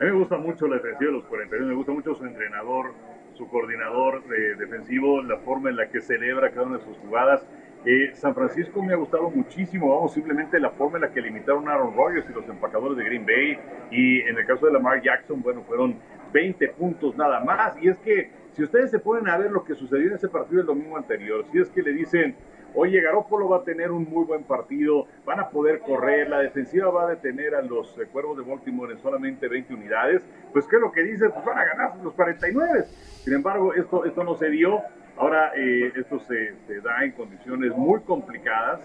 A 0.00 0.04
mí 0.04 0.10
me 0.10 0.18
gusta 0.18 0.36
mucho 0.36 0.68
la 0.68 0.76
defensiva 0.76 1.10
de 1.10 1.16
los 1.18 1.24
41, 1.24 1.66
me 1.66 1.74
gusta 1.74 1.92
mucho 1.92 2.14
su 2.14 2.24
entrenador, 2.24 2.94
su 3.34 3.48
coordinador 3.48 4.22
defensivo, 4.28 5.22
la 5.22 5.38
forma 5.38 5.70
en 5.70 5.76
la 5.76 5.88
que 5.88 6.00
celebra 6.00 6.50
cada 6.50 6.66
una 6.66 6.78
de 6.78 6.84
sus 6.84 6.96
jugadas. 6.98 7.44
Eh, 7.84 8.10
San 8.14 8.34
Francisco 8.34 8.82
me 8.82 8.92
ha 8.92 8.96
gustado 8.96 9.30
muchísimo, 9.30 9.94
vamos, 9.94 10.12
simplemente 10.12 10.58
la 10.58 10.70
forma 10.70 10.98
en 10.98 11.02
la 11.02 11.12
que 11.12 11.20
limitaron 11.20 11.68
a 11.68 11.74
Aaron 11.74 11.96
Rodgers 11.96 12.26
y 12.28 12.32
los 12.32 12.48
empacadores 12.48 12.96
de 12.96 13.04
Green 13.04 13.24
Bay. 13.24 13.58
Y 13.90 14.20
en 14.20 14.36
el 14.36 14.46
caso 14.46 14.66
de 14.66 14.72
Lamar 14.72 15.00
Jackson, 15.02 15.42
bueno, 15.42 15.62
fueron 15.62 15.96
20 16.32 16.68
puntos 16.70 17.16
nada 17.16 17.40
más. 17.40 17.80
Y 17.80 17.88
es 17.88 17.98
que 17.98 18.30
si 18.52 18.64
ustedes 18.64 18.90
se 18.90 18.98
ponen 18.98 19.28
a 19.28 19.38
ver 19.38 19.50
lo 19.50 19.64
que 19.64 19.74
sucedió 19.74 20.08
en 20.08 20.14
ese 20.14 20.28
partido 20.28 20.60
el 20.60 20.66
domingo 20.66 20.96
anterior, 20.96 21.44
si 21.52 21.60
es 21.60 21.70
que 21.70 21.82
le 21.82 21.92
dicen, 21.92 22.34
Oye, 22.74 23.00
Garópolo 23.00 23.48
va 23.48 23.58
a 23.58 23.64
tener 23.64 23.90
un 23.90 24.04
muy 24.04 24.24
buen 24.24 24.44
partido, 24.44 25.06
van 25.24 25.40
a 25.40 25.48
poder 25.48 25.80
correr, 25.80 26.28
la 26.28 26.40
defensiva 26.40 26.90
va 26.90 27.04
a 27.04 27.10
detener 27.10 27.54
a 27.54 27.62
los 27.62 27.98
eh, 27.98 28.06
Cuervos 28.12 28.36
de 28.36 28.44
Baltimore 28.44 28.92
en 28.92 28.98
solamente 29.00 29.48
20 29.48 29.74
unidades. 29.74 30.22
Pues, 30.52 30.66
¿qué 30.66 30.76
es 30.76 30.82
lo 30.82 30.92
que 30.92 31.02
dice? 31.02 31.30
Pues 31.30 31.44
van 31.44 31.58
a 31.58 31.64
ganar 31.64 31.96
los 32.02 32.12
49. 32.14 32.84
Sin 33.24 33.34
embargo, 33.34 33.72
esto, 33.74 34.04
esto 34.04 34.22
no 34.22 34.36
se 34.36 34.50
dio. 34.50 34.82
Ahora, 35.16 35.52
eh, 35.56 35.92
esto 35.96 36.20
se, 36.20 36.54
da 36.80 37.04
en 37.04 37.12
condiciones 37.12 37.74
muy 37.74 38.00
complicadas. 38.00 38.80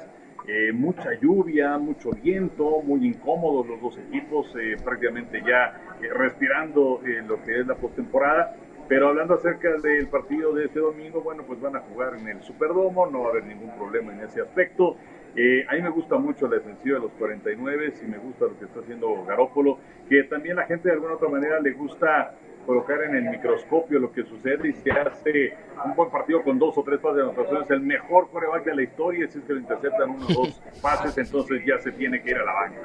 Eh, 0.47 0.71
mucha 0.73 1.13
lluvia, 1.21 1.77
mucho 1.77 2.11
viento, 2.11 2.81
muy 2.81 3.05
incómodos 3.05 3.67
los 3.67 3.81
dos 3.81 3.97
equipos, 3.97 4.53
prácticamente 4.83 5.41
ya 5.45 5.95
respirando 6.13 6.99
lo 7.27 7.41
que 7.43 7.61
es 7.61 7.67
la 7.67 7.75
postemporada. 7.75 8.55
Pero 8.87 9.09
hablando 9.09 9.35
acerca 9.35 9.69
del 9.77 10.07
partido 10.07 10.53
de 10.53 10.65
este 10.65 10.79
domingo, 10.79 11.21
bueno, 11.21 11.43
pues 11.43 11.59
van 11.61 11.75
a 11.75 11.79
jugar 11.79 12.15
en 12.15 12.27
el 12.27 12.43
Superdomo, 12.43 13.05
no 13.07 13.21
va 13.21 13.27
a 13.27 13.29
haber 13.31 13.45
ningún 13.45 13.75
problema 13.75 14.13
en 14.13 14.21
ese 14.21 14.41
aspecto. 14.41 14.97
Eh, 15.35 15.65
a 15.67 15.73
mí 15.73 15.81
me 15.81 15.89
gusta 15.89 16.17
mucho 16.17 16.47
la 16.47 16.57
defensiva 16.57 16.97
de 16.97 17.05
los 17.05 17.11
49 17.13 17.93
y 18.03 18.05
me 18.05 18.17
gusta 18.17 18.45
lo 18.45 18.59
que 18.59 18.65
está 18.65 18.81
haciendo 18.81 19.23
Garópolo, 19.25 19.79
que 20.07 20.23
también 20.23 20.57
la 20.57 20.65
gente 20.65 20.89
de 20.89 20.95
alguna 20.95 21.15
otra 21.15 21.29
manera 21.29 21.59
le 21.59 21.71
gusta 21.71 22.35
colocar 22.65 23.01
en 23.03 23.15
el 23.15 23.23
microscopio 23.23 23.99
lo 23.99 24.11
que 24.11 24.23
sucede 24.23 24.69
y 24.69 24.73
se 24.73 24.91
hace 24.91 25.53
un 25.83 25.95
buen 25.95 26.09
partido 26.09 26.43
con 26.43 26.59
dos 26.59 26.77
o 26.77 26.83
tres 26.83 26.99
pases 26.99 27.17
de 27.17 27.23
anotaciones, 27.23 27.69
el 27.71 27.81
mejor 27.81 28.29
coreback 28.29 28.65
de 28.65 28.75
la 28.75 28.83
historia, 28.83 29.27
si 29.27 29.39
es 29.39 29.45
que 29.45 29.53
lo 29.53 29.59
interceptan 29.59 30.11
uno 30.11 30.25
o 30.27 30.45
dos 30.45 30.61
pases, 30.81 31.17
entonces 31.17 31.61
ya 31.65 31.77
se 31.79 31.91
tiene 31.91 32.21
que 32.21 32.31
ir 32.31 32.37
a 32.37 32.45
la 32.45 32.53
banca. 32.53 32.81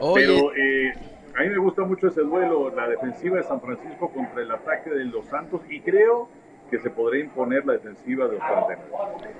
¿no? 0.00 0.14
Pero 0.14 0.54
eh, 0.56 0.92
a 1.36 1.42
mí 1.42 1.48
me 1.48 1.58
gusta 1.58 1.82
mucho 1.82 2.08
ese 2.08 2.22
duelo, 2.22 2.70
la 2.70 2.88
defensiva 2.88 3.38
de 3.38 3.42
San 3.42 3.60
Francisco 3.60 4.10
contra 4.12 4.42
el 4.42 4.50
ataque 4.50 4.90
de 4.90 5.04
los 5.04 5.26
Santos 5.26 5.60
y 5.68 5.80
creo 5.80 6.28
que 6.70 6.78
se 6.78 6.90
podría 6.90 7.24
imponer 7.24 7.66
la 7.66 7.74
defensiva 7.74 8.26
de 8.26 8.32
los 8.34 8.40
Panteras. 8.40 8.84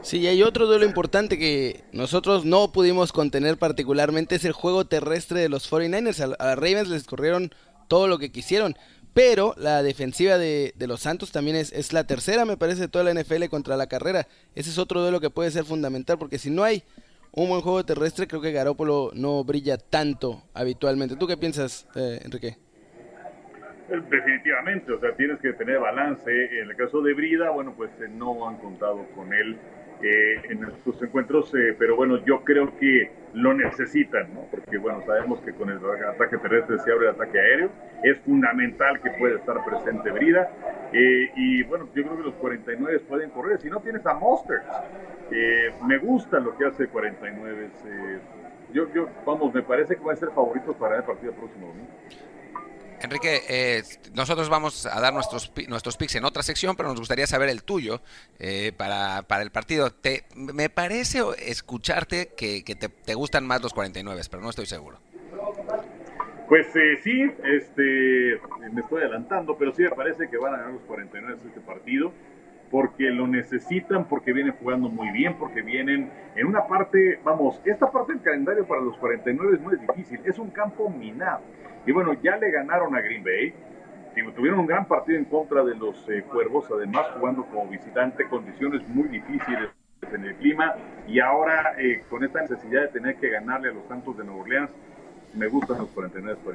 Sí, 0.02 0.26
hay 0.26 0.42
otro 0.42 0.66
duelo 0.66 0.84
importante 0.84 1.38
que 1.38 1.84
nosotros 1.92 2.44
no 2.44 2.72
pudimos 2.72 3.12
contener 3.12 3.58
particularmente, 3.58 4.34
es 4.34 4.44
el 4.44 4.52
juego 4.52 4.86
terrestre 4.86 5.40
de 5.40 5.48
los 5.48 5.70
49ers. 5.70 6.36
A, 6.38 6.54
Ravens 6.54 6.88
les 6.88 7.04
corrieron 7.04 7.52
todo 7.88 8.08
lo 8.08 8.18
que 8.18 8.32
quisieron, 8.32 8.76
pero 9.14 9.54
la 9.56 9.82
defensiva 9.82 10.36
de, 10.36 10.74
los 10.80 11.00
Santos 11.00 11.30
también 11.30 11.56
es, 11.56 11.72
es, 11.72 11.92
la 11.92 12.06
tercera, 12.06 12.44
me 12.44 12.56
parece, 12.56 12.82
de 12.82 12.88
toda 12.88 13.04
la 13.04 13.20
NFL 13.20 13.44
contra 13.44 13.76
la 13.76 13.86
carrera. 13.86 14.26
Ese 14.54 14.70
es 14.70 14.78
otro 14.78 15.00
duelo 15.00 15.20
que 15.20 15.30
puede 15.30 15.50
ser 15.50 15.64
fundamental, 15.64 16.18
porque 16.18 16.38
si 16.38 16.50
no 16.50 16.64
hay 16.64 16.82
un 17.36 17.48
buen 17.48 17.62
juego 17.62 17.84
terrestre, 17.84 18.28
creo 18.28 18.40
que 18.40 18.52
Garópolo 18.52 19.10
no 19.14 19.42
brilla 19.44 19.76
tanto 19.76 20.42
habitualmente. 20.54 21.16
¿Tú 21.16 21.26
qué 21.26 21.36
piensas, 21.36 21.86
eh, 21.96 22.20
Enrique? 22.24 22.63
Eh, 23.94 24.02
definitivamente, 24.10 24.92
o 24.92 25.00
sea, 25.00 25.12
tienes 25.12 25.38
que 25.40 25.52
tener 25.52 25.78
balance. 25.78 26.30
En 26.60 26.70
el 26.70 26.76
caso 26.76 27.00
de 27.02 27.14
Brida, 27.14 27.50
bueno, 27.50 27.74
pues 27.76 27.90
eh, 28.00 28.08
no 28.08 28.48
han 28.48 28.56
contado 28.58 29.06
con 29.14 29.32
él 29.32 29.58
en 30.02 30.62
estos 30.64 31.02
encuentros, 31.02 31.50
pero 31.78 31.96
bueno, 31.96 32.22
yo 32.26 32.44
creo 32.44 32.76
que 32.76 33.10
lo 33.32 33.54
necesitan, 33.54 34.34
¿no? 34.34 34.42
Porque 34.50 34.76
bueno, 34.76 35.00
sabemos 35.06 35.40
que 35.40 35.54
con 35.54 35.70
el 35.70 35.78
ataque 35.78 36.36
terrestre 36.36 36.78
se 36.80 36.92
abre 36.92 37.06
el 37.08 37.14
ataque 37.14 37.40
aéreo, 37.40 37.70
es 38.02 38.18
fundamental 38.18 39.00
que 39.00 39.08
pueda 39.12 39.36
estar 39.36 39.64
presente 39.64 40.10
Brida, 40.10 40.50
y 40.92 41.62
bueno, 41.62 41.88
yo 41.94 42.02
creo 42.02 42.16
que 42.18 42.22
los 42.22 42.34
49 42.34 43.00
pueden 43.08 43.30
correr, 43.30 43.58
si 43.62 43.70
no 43.70 43.80
tienes 43.80 44.04
a 44.04 44.12
Monsters, 44.12 44.66
me 45.86 45.98
gusta 45.98 46.38
lo 46.38 46.56
que 46.56 46.66
hace 46.66 46.86
49. 46.86 47.70
Eh, 47.86 48.18
yo, 48.72 48.92
yo, 48.92 49.08
vamos, 49.24 49.54
me 49.54 49.62
parece 49.62 49.96
que 49.96 50.04
va 50.04 50.12
a 50.12 50.16
ser 50.16 50.30
favorito 50.30 50.72
para 50.74 50.96
el 50.96 51.04
partido 51.04 51.32
próximo 51.32 51.68
domingo. 51.68 51.90
Enrique, 53.04 53.42
eh, 53.49 53.82
nosotros 54.14 54.49
vamos 54.49 54.87
a 54.87 55.00
dar 55.00 55.12
nuestros 55.12 55.52
nuestros 55.68 55.96
picks 55.96 56.16
en 56.16 56.25
otra 56.25 56.42
sección, 56.42 56.75
pero 56.76 56.88
nos 56.88 56.99
gustaría 56.99 57.26
saber 57.26 57.49
el 57.49 57.62
tuyo 57.62 58.00
eh, 58.38 58.73
para, 58.76 59.23
para, 59.23 59.42
el 59.42 59.50
partido. 59.50 59.90
Te, 59.90 60.25
me 60.34 60.70
parece 60.70 61.20
escucharte 61.38 62.30
que, 62.37 62.62
te, 62.62 63.14
gustan 63.14 63.46
más 63.46 63.62
los 63.62 63.75
49, 63.75 64.20
pero 64.30 64.42
no 64.42 64.50
estoy 64.50 64.66
seguro. 64.66 64.99
Pues 66.49 66.66
sí, 67.02 67.23
este, 67.44 68.40
me 68.73 68.80
estoy 68.80 69.02
adelantando, 69.02 69.56
pero 69.56 69.75
sí 69.75 69.82
me 69.82 69.90
parece 69.90 70.28
que 70.28 70.37
van 70.37 70.54
a 70.54 70.56
ganar 70.58 70.73
los 70.73 70.82
49 70.82 71.38
este 71.46 71.61
partido 71.61 72.12
porque 72.70 73.04
lo 73.11 73.28
necesitan, 73.28 74.08
porque 74.08 74.32
vienen 74.32 74.54
jugando 74.54 74.88
muy 74.88 75.11
bien, 75.11 75.37
porque 75.38 75.62
vienen 75.62 76.11
en 76.34 76.46
una 76.46 76.66
parte, 76.66 77.20
vamos, 77.23 77.61
esta 77.64 77.90
parte 77.90 78.14
del 78.14 78.23
calendario 78.23 78.66
para 78.66 78.80
los 78.80 78.96
49 78.96 79.58
no 79.62 79.73
es 79.73 79.80
difícil, 79.80 80.20
es 80.25 80.38
un 80.38 80.50
campo 80.50 80.90
minado. 80.90 81.42
Y 81.86 81.92
bueno, 81.92 82.14
ya 82.22 82.36
le 82.36 82.50
ganaron 82.50 82.94
a 82.94 83.00
Green 83.00 83.22
Bay, 83.22 83.54
tuvieron 84.34 84.60
un 84.60 84.66
gran 84.66 84.86
partido 84.86 85.18
en 85.18 85.24
contra 85.24 85.64
de 85.64 85.74
los 85.74 86.08
eh, 86.08 86.22
Cuervos, 86.22 86.66
además 86.70 87.06
jugando 87.18 87.44
como 87.46 87.68
visitante, 87.68 88.26
condiciones 88.28 88.86
muy 88.88 89.08
difíciles 89.08 89.70
en 90.12 90.24
el 90.24 90.34
clima, 90.36 90.74
y 91.06 91.20
ahora 91.20 91.74
eh, 91.78 92.02
con 92.08 92.24
esta 92.24 92.42
necesidad 92.42 92.82
de 92.82 92.88
tener 92.88 93.16
que 93.16 93.30
ganarle 93.30 93.70
a 93.70 93.72
los 93.72 93.86
Santos 93.86 94.16
de 94.16 94.24
Nueva 94.24 94.42
Orleans, 94.42 94.70
me 95.34 95.48
gustan 95.48 95.78
los 95.78 95.88
49 95.90 96.38
por 96.44 96.54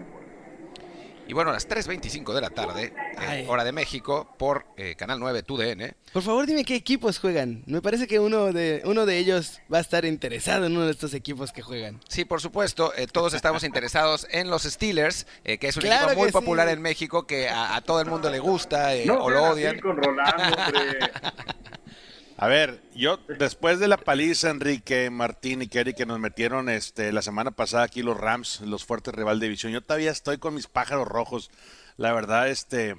y 1.30 1.34
bueno, 1.34 1.52
a 1.52 1.54
las 1.54 1.70
3.25 1.70 2.34
de 2.34 2.42
la 2.42 2.50
tarde, 2.50 2.92
eh, 3.22 3.46
hora 3.48 3.64
de 3.64 3.72
México, 3.72 4.34
por 4.40 4.66
eh, 4.78 4.96
Canal 4.96 5.20
9 5.20 5.44
TUDN. 5.44 5.96
Por 6.12 6.24
favor, 6.24 6.48
dime 6.48 6.66
qué 6.66 6.74
equipos 6.74 7.20
juegan. 7.20 7.62
Me 7.68 7.84
parece 7.84 8.08
que 8.08 8.20
uno 8.20 8.52
de, 8.52 8.82
uno 8.84 9.06
de 9.06 9.20
ellos 9.20 9.62
va 9.72 9.78
a 9.78 9.82
estar 9.82 10.06
interesado 10.06 10.66
en 10.66 10.76
uno 10.76 10.88
de 10.88 10.92
estos 10.92 11.14
equipos 11.14 11.52
que 11.52 11.62
juegan. 11.62 12.00
Sí, 12.10 12.26
por 12.26 12.42
supuesto. 12.42 12.94
Eh, 12.96 13.06
todos 13.06 13.36
estamos 13.36 13.64
interesados 13.64 14.26
en 14.32 14.50
los 14.50 14.64
Steelers, 14.64 15.28
que 15.44 15.60
es 15.62 15.78
un 15.78 15.86
equipo 15.86 16.16
muy 16.16 16.32
popular 16.32 16.68
en 16.68 16.82
México, 16.82 17.28
que 17.28 17.48
a, 17.48 17.80
todo 17.82 18.02
el 18.02 18.08
mundo 18.08 18.32
le 18.32 18.40
gusta 18.40 18.90
o 19.20 19.30
lo 19.30 19.52
odian. 19.52 19.80
con 19.80 19.98
Rolando, 19.98 20.58
A 22.42 22.48
ver, 22.48 22.82
yo 22.96 23.20
después 23.38 23.80
de 23.80 23.90
la 23.90 23.98
paliza 23.98 24.50
Enrique, 24.50 25.10
Martín 25.10 25.62
y 25.62 25.68
Kerry 25.68 25.94
que 25.94 26.06
nos 26.06 26.22
metieron 26.22 26.70
este 26.70 27.12
la 27.12 27.22
semana 27.22 27.52
pasada 27.52 27.84
aquí 27.84 28.02
los 28.02 28.16
Rams, 28.16 28.62
los 28.62 28.86
fuertes 28.86 29.14
rival 29.14 29.42
de 29.42 29.48
división, 29.48 29.74
yo 29.74 29.82
todavía 29.82 30.10
estoy 30.10 30.38
con 30.38 30.54
mis 30.54 30.68
pájaros 30.68 31.06
rojos. 31.06 31.52
La 31.98 32.14
verdad, 32.14 32.48
este 32.48 32.96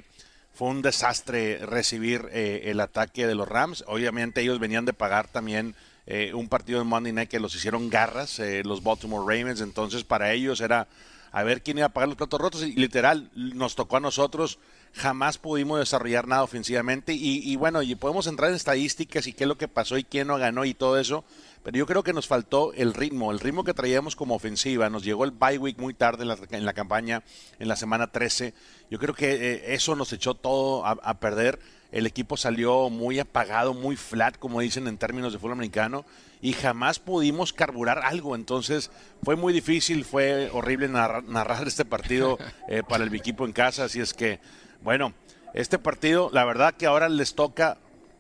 fue 0.53 0.69
un 0.69 0.83
desastre 0.83 1.65
recibir 1.65 2.29
eh, 2.33 2.65
el 2.67 2.81
ataque 2.81 3.27
de 3.27 3.35
los 3.35 3.49
Rams. 3.49 3.83
Obviamente 3.87 4.43
ellos 4.43 4.59
venían 4.59 4.85
de 4.85 4.93
pagar 4.93 5.27
también 5.27 5.75
eh, 6.05 6.35
un 6.35 6.51
partido 6.51 6.79
de 6.79 6.85
Monday 6.85 7.15
Night 7.15 7.31
que 7.31 7.41
los 7.41 7.55
hicieron 7.55 7.89
garras, 7.89 8.39
eh, 8.41 8.63
los 8.63 8.83
Baltimore 8.83 9.25
Ravens. 9.25 9.63
Entonces 9.63 10.05
para 10.05 10.35
ellos 10.35 10.61
era 10.61 10.87
a 11.33 11.43
ver 11.45 11.63
quién 11.63 11.79
iba 11.79 11.87
a 11.87 11.95
pagar 11.95 12.11
los 12.11 12.19
platos 12.19 12.39
rotos 12.39 12.63
y 12.63 12.73
literal 12.73 13.31
nos 13.35 13.75
tocó 13.75 13.97
a 13.97 14.01
nosotros 14.01 14.59
jamás 14.93 15.39
pudimos 15.39 15.79
desarrollar 15.79 16.27
nada 16.27 16.43
ofensivamente 16.43 17.13
y, 17.15 17.55
bueno, 17.57 17.83
y 17.83 17.95
podemos 17.95 18.27
entrar 18.27 18.51
en 18.51 18.57
estadísticas 18.57 19.27
y 19.27 19.33
qué 19.33 19.45
es 19.45 19.49
lo 19.49 19.57
que 19.57 19.69
pasó 19.69 19.97
y 19.99 20.05
quién 20.05 20.27
no 20.27 20.37
ganó 20.37 20.65
y 20.65 20.75
todo 20.75 20.99
eso, 20.99 21.25
pero 21.63 21.79
yo 21.79 21.87
creo 21.87 22.03
que 22.03 22.13
nos 22.13 22.27
faltó 22.27 22.73
el 22.73 22.95
ritmo, 22.95 23.31
el 23.31 23.41
ritmo 23.41 23.65
que 23.65 23.75
traíamos 23.75 24.17
como 24.17 24.35
ofensiva, 24.35 24.91
nos 24.91 25.05
llegó 25.05 25.25
el 25.25 25.31
bye 25.31 25.59
week 25.59 25.79
muy 25.79 25.95
tarde 25.95 26.25
en 26.51 26.65
la, 26.65 26.73
campaña, 26.73 27.23
en 27.59 27.69
la 27.69 27.77
semana 27.77 28.09
13, 28.09 28.53
yo 28.91 28.99
creo 28.99 29.15
que 29.15 29.33
eh, 29.33 29.75
eso 29.75 29.95
nos 29.95 30.13
echó 30.13 30.35
todo 30.35 30.85
a, 30.85 31.21
perder. 31.21 31.61
el 31.93 32.07
equipo 32.07 32.37
salió 32.37 32.91
muy 32.91 33.19
apagado, 33.21 33.75
muy 33.75 33.97
flat, 33.97 34.39
como 34.39 34.61
dicen 34.61 34.89
en 34.89 34.99
términos 34.99 35.33
de 35.33 35.39
fútbol 35.39 35.53
americano, 35.53 36.05
y 36.43 36.53
jamás 36.55 36.99
pudimos 36.99 37.53
carburar 37.53 37.99
algo. 37.99 38.35
Entonces 38.35 38.91
fue 39.23 39.37
muy 39.37 39.53
difícil, 39.53 40.05
fue 40.05 40.51
horrible 40.53 40.89
narrar, 40.89 41.69
este 41.69 41.85
partido 41.85 42.39
eh, 42.69 42.83
para 42.89 43.05
el 43.05 43.15
equipo 43.15 43.45
en 43.45 43.53
casa. 43.53 43.85
Así 43.85 44.01
es 44.01 44.15
que, 44.15 44.41
bueno, 44.83 45.13
este 45.55 45.79
partido, 45.79 46.31
la 46.33 46.45
verdad 46.45 46.75
que 46.75 46.87
ahora 46.87 47.09
les 47.09 47.35
toca 47.35 47.79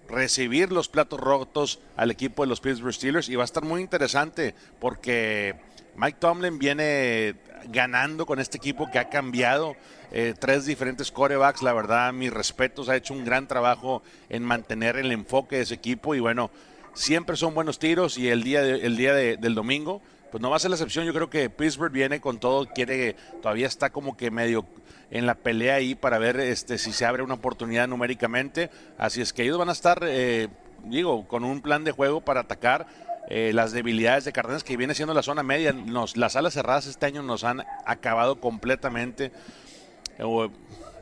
recibir 0.09 0.73
los 0.73 0.89
platos 0.89 1.21
rotos 1.21 1.79
al 1.97 2.11
equipo 2.11 2.43
de 2.43 2.49
los 2.49 2.61
Pittsburgh 2.61 2.93
Steelers 2.93 3.29
y 3.29 3.37
va 3.37 3.43
a 3.43 3.45
estar 3.45 3.65
muy 3.65 3.81
interesante 3.81 4.55
porque 4.81 5.55
Mike 5.97 6.19
Tomlin 6.19 6.59
viene 6.59 7.37
ganando 7.69 8.27
con 8.27 8.41
este 8.41 8.57
equipo 8.57 8.91
que 8.91 8.99
ha 8.99 9.09
cambiado 9.09 9.77
eh, 10.13 10.35
tres 10.39 10.67
diferentes 10.67 11.13
corebacks. 11.13 11.63
La 11.63 11.73
verdad, 11.73 12.13
mis 12.13 12.33
respetos, 12.33 12.89
ha 12.89 12.97
hecho 12.97 13.15
un 13.15 13.25
gran 13.25 13.47
trabajo 13.47 14.03
en 14.29 14.43
mantener 14.43 14.97
el 14.97 15.13
enfoque 15.13 15.57
de 15.57 15.63
ese 15.63 15.75
equipo 15.75 16.15
y 16.15 16.21
bueno, 16.21 16.51
siempre 16.95 17.37
son 17.37 17.55
buenos 17.55 17.79
tiros 17.79 18.19
y 18.19 18.29
el 18.29 18.43
día, 18.43 18.63
el 18.63 18.97
día 18.97 19.15
del 19.15 19.55
domingo, 19.55 20.03
pues 20.31 20.41
no 20.41 20.51
va 20.51 20.57
a 20.57 20.59
ser 20.59 20.71
la 20.71 20.77
excepción. 20.77 21.05
Yo 21.05 21.13
creo 21.13 21.31
que 21.31 21.51
Pittsburgh 21.51 21.93
viene 21.93 22.21
con 22.21 22.39
todo, 22.39 22.67
quiere, 22.67 23.17
todavía 23.43 23.67
está 23.67 23.91
como 23.91 24.17
que 24.17 24.31
medio 24.31 24.65
en 25.11 25.27
la 25.27 25.35
pelea 25.35 25.77
ahí 25.77 25.95
para 25.95 26.19
ver 26.19 26.39
este 26.39 26.79
si 26.79 26.93
se 26.93 27.05
abre 27.05 27.23
una 27.23 27.35
oportunidad 27.35 27.89
numéricamente. 27.89 28.71
Así 28.99 29.21
es 29.21 29.33
que 29.33 29.43
ellos 29.43 29.59
van 29.59 29.69
a 29.69 29.73
estar, 29.73 30.01
eh, 30.05 30.49
digo, 30.85 31.27
con 31.27 31.45
un 31.45 31.61
plan 31.61 31.85
de 31.85 31.93
juego 31.93 32.21
para 32.21 32.41
atacar 32.41 32.87
eh, 33.29 33.53
las 33.55 33.73
debilidades 33.73 34.25
de 34.25 34.33
Cárdenas, 34.33 34.65
que 34.65 34.77
viene 34.77 34.95
siendo 34.95 35.15
la 35.15 35.23
zona 35.23 35.43
media. 35.43 35.73
Nos, 35.73 36.17
las 36.17 36.37
alas 36.37 36.55
cerradas 36.55 36.87
este 36.87 37.07
año 37.07 37.23
nos 37.23 37.45
han 37.45 37.65
acabado 37.85 38.41
completamente. 38.41 39.33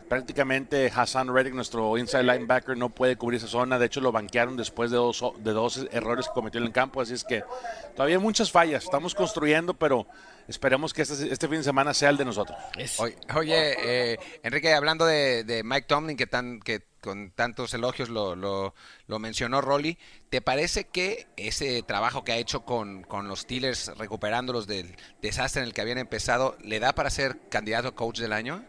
Prácticamente 0.09 0.91
Hassan 0.95 1.33
Reddick, 1.33 1.55
nuestro 1.55 1.97
inside 1.99 2.23
linebacker, 2.23 2.77
no 2.77 2.89
puede 2.89 3.17
cubrir 3.17 3.39
esa 3.39 3.47
zona. 3.47 3.79
De 3.79 3.87
hecho, 3.87 4.01
lo 4.01 4.11
banquearon 4.11 4.57
después 4.57 4.91
de 4.91 4.97
dos, 4.97 5.23
de 5.39 5.53
dos 5.53 5.87
errores 5.93 6.27
que 6.27 6.33
cometió 6.33 6.61
en 6.61 6.67
el 6.67 6.73
campo. 6.73 7.01
Así 7.01 7.15
es 7.15 7.25
que 7.25 7.45
todavía 7.95 8.17
hay 8.17 8.23
muchas 8.23 8.51
fallas. 8.51 8.85
Estamos 8.85 9.15
construyendo, 9.15 9.75
pero 9.75 10.07
esperemos 10.49 10.93
que 10.93 11.03
este, 11.03 11.33
este 11.33 11.49
fin 11.49 11.59
de 11.59 11.65
semana 11.65 11.95
sea 11.95 12.11
el 12.11 12.17
de 12.17 12.25
nosotros. 12.25 12.59
Oye, 13.37 14.13
eh, 14.13 14.19
Enrique, 14.43 14.73
hablando 14.73 15.05
de, 15.05 15.63
Mike 15.65 15.87
Tomlin, 15.87 16.17
que, 16.17 16.27
tan, 16.27 16.61
que 16.61 16.83
con 17.01 17.31
tantos 17.31 17.75
elogios 17.75 18.09
lo, 18.09 18.35
lo, 18.35 19.19
mencionó 19.19 19.61
Rolly. 19.61 19.99
¿Te 20.31 20.41
parece 20.41 20.85
que 20.85 21.27
ese 21.37 21.83
trabajo 21.83 22.25
que 22.25 22.33
ha 22.33 22.37
hecho 22.37 22.65
con, 22.65 23.03
con, 23.03 23.29
los 23.29 23.41
Steelers, 23.41 23.93
recuperándolos 23.99 24.67
del 24.67 24.97
desastre 25.23 25.63
en 25.63 25.69
el 25.69 25.75
que 25.75 25.83
habían 25.83 25.99
empezado, 25.99 26.57
le 26.63 26.81
da 26.81 26.95
para 26.95 27.11
ser 27.11 27.39
candidato 27.51 27.89
a 27.89 27.95
coach 27.95 28.19
del 28.19 28.33
año? 28.33 28.65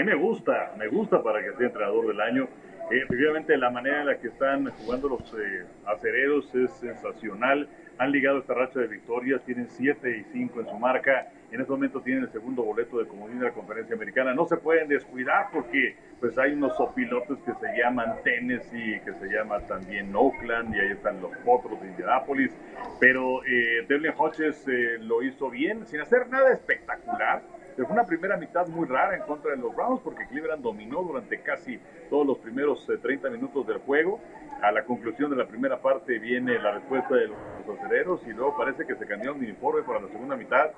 Mí 0.00 0.06
me 0.06 0.14
gusta, 0.14 0.72
me 0.78 0.88
gusta 0.88 1.22
para 1.22 1.44
que 1.44 1.52
sea 1.58 1.66
entrenador 1.66 2.06
del 2.06 2.22
año. 2.22 2.44
Eh, 2.90 3.02
efectivamente, 3.04 3.54
la 3.58 3.68
manera 3.68 4.00
en 4.00 4.06
la 4.06 4.18
que 4.18 4.28
están 4.28 4.70
jugando 4.70 5.10
los 5.10 5.34
eh, 5.34 5.66
acereros 5.84 6.54
es 6.54 6.70
sensacional. 6.78 7.68
Han 7.98 8.10
ligado 8.10 8.38
esta 8.38 8.54
racha 8.54 8.80
de 8.80 8.86
victorias, 8.86 9.44
tienen 9.44 9.68
7 9.68 10.16
y 10.16 10.24
5 10.32 10.60
en 10.60 10.68
su 10.68 10.78
marca 10.78 11.30
en 11.52 11.60
este 11.60 11.72
momento 11.72 12.00
tienen 12.00 12.24
el 12.24 12.30
segundo 12.30 12.62
boleto 12.62 12.98
de 12.98 13.06
comodín 13.06 13.40
de 13.40 13.46
la 13.46 13.52
conferencia 13.52 13.96
americana. 13.96 14.34
No 14.34 14.46
se 14.46 14.56
pueden 14.56 14.86
descuidar 14.86 15.48
porque 15.52 15.96
pues 16.20 16.38
hay 16.38 16.52
unos 16.52 16.78
opilotes 16.78 17.38
que 17.44 17.52
se 17.54 17.76
llaman 17.76 18.22
Tennessee, 18.22 19.00
que 19.04 19.12
se 19.14 19.26
llama 19.26 19.58
también 19.66 20.14
Oakland 20.14 20.74
y 20.76 20.78
ahí 20.78 20.92
están 20.92 21.20
los 21.20 21.36
potros 21.38 21.80
de 21.80 21.88
Indianapolis. 21.88 22.56
Pero 23.00 23.44
eh, 23.44 23.84
Devlin 23.88 24.12
Hodges 24.16 24.64
eh, 24.68 24.98
lo 25.00 25.22
hizo 25.22 25.50
bien, 25.50 25.86
sin 25.86 26.00
hacer 26.00 26.28
nada 26.28 26.52
espectacular. 26.52 27.42
Pero 27.80 27.88
fue 27.88 27.96
una 27.98 28.06
primera 28.06 28.36
mitad 28.36 28.68
muy 28.68 28.86
rara 28.86 29.16
en 29.16 29.22
contra 29.22 29.52
de 29.52 29.56
los 29.56 29.74
Browns 29.74 30.02
porque 30.04 30.26
Cleveland 30.26 30.62
dominó 30.62 31.02
durante 31.02 31.40
casi 31.40 31.80
todos 32.10 32.26
los 32.26 32.36
primeros 32.36 32.86
30 32.86 33.26
eh, 33.26 33.30
minutos 33.30 33.66
del 33.66 33.78
juego. 33.78 34.20
A 34.60 34.70
la 34.70 34.84
conclusión 34.84 35.30
de 35.30 35.36
la 35.36 35.46
primera 35.46 35.80
parte 35.80 36.18
viene 36.18 36.58
la 36.58 36.72
respuesta 36.72 37.14
de 37.14 37.28
los 37.28 37.38
aceleros 37.78 38.20
y 38.26 38.34
luego 38.34 38.54
parece 38.54 38.86
que 38.86 38.96
se 38.96 39.06
cambió 39.06 39.32
un 39.32 39.38
uniforme 39.38 39.80
para 39.80 39.98
la 39.98 40.08
segunda 40.08 40.36
mitad 40.36 40.72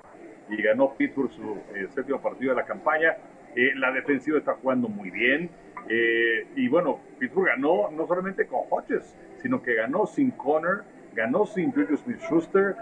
y 0.47 0.61
ganó 0.61 0.93
Pittsburgh 0.93 1.29
su 1.31 1.57
eh, 1.75 1.89
séptimo 1.93 2.21
partido 2.21 2.51
de 2.51 2.61
la 2.61 2.65
campaña. 2.65 3.17
Eh, 3.53 3.73
la 3.75 3.91
defensiva 3.91 4.37
está 4.37 4.53
jugando 4.53 4.87
muy 4.87 5.11
bien. 5.11 5.49
Eh, 5.89 6.47
y 6.55 6.69
bueno, 6.69 7.01
Pittsburgh 7.19 7.47
ganó 7.47 7.91
no 7.91 8.07
solamente 8.07 8.47
con 8.47 8.61
Hodges, 8.69 9.13
sino 9.41 9.61
que 9.61 9.73
ganó 9.73 10.05
sin 10.05 10.31
Connor, 10.31 10.85
ganó 11.15 11.45
sin 11.45 11.71
Julius 11.71 12.01
Smith-Schuster 12.01 12.75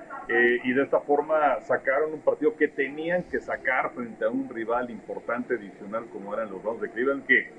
y 0.63 0.73
de 0.73 0.83
esta 0.83 0.99
forma 1.01 1.59
sacaron 1.61 2.13
un 2.13 2.21
partido 2.21 2.55
que 2.55 2.67
tenían 2.67 3.23
que 3.23 3.39
sacar 3.39 3.91
frente 3.93 4.23
a 4.23 4.29
un 4.29 4.47
rival 4.49 4.89
importante 4.89 5.55
adicional 5.55 6.05
como 6.11 6.33
eran 6.33 6.49
los 6.49 6.61
Browns 6.63 6.81
de 6.81 6.89
Cleveland, 6.89 7.25
que 7.25 7.49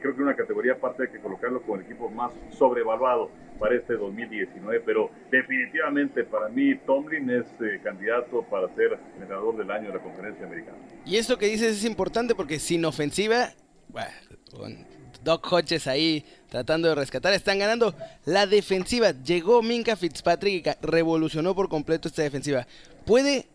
creo 0.00 0.14
que 0.14 0.22
una 0.22 0.36
categoría 0.36 0.74
aparte 0.74 1.04
hay 1.04 1.08
que 1.08 1.20
colocarlo 1.20 1.62
como 1.62 1.76
el 1.76 1.82
equipo 1.82 2.10
más 2.10 2.32
sobrevaluado 2.50 3.30
para 3.60 3.76
este 3.76 3.94
2019, 3.94 4.80
pero 4.80 5.10
definitivamente 5.30 6.24
para 6.24 6.48
mí 6.48 6.74
Tomlin 6.86 7.30
es 7.30 7.46
eh, 7.60 7.78
candidato 7.84 8.42
para 8.42 8.68
ser 8.74 8.98
entrenador 9.12 9.56
del 9.56 9.70
año 9.70 9.88
de 9.88 9.98
la 9.98 10.02
conferencia 10.02 10.46
americana. 10.46 10.78
Y 11.04 11.16
esto 11.16 11.38
que 11.38 11.46
dices 11.46 11.76
es 11.76 11.84
importante 11.84 12.34
porque 12.34 12.58
sin 12.58 12.84
ofensiva, 12.86 13.50
con 14.50 14.86
Doc 15.24 15.50
Hodges 15.52 15.86
ahí 15.86 16.24
tratando 16.50 16.88
de 16.88 16.94
rescatar, 16.94 17.32
están 17.32 17.58
ganando 17.58 17.94
la 18.24 18.46
defensiva. 18.46 19.12
Llegó 19.12 19.62
Minka 19.62 19.96
Fitzpatrick 19.96 20.66
y 20.66 20.86
revolucionó 20.86 21.54
por 21.54 21.68
completo 21.68 22.08
esta 22.08 22.22
defensiva. 22.22 22.66
¿Puede, 23.06 23.46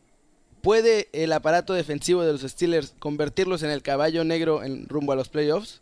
¿Puede 0.62 1.08
el 1.14 1.32
aparato 1.34 1.74
defensivo 1.74 2.24
de 2.24 2.32
los 2.32 2.42
Steelers 2.42 2.96
convertirlos 3.00 3.64
en 3.64 3.70
el 3.70 3.82
caballo 3.82 4.24
negro 4.24 4.64
en 4.64 4.88
rumbo 4.88 5.12
a 5.12 5.16
los 5.16 5.30
playoffs? 5.30 5.82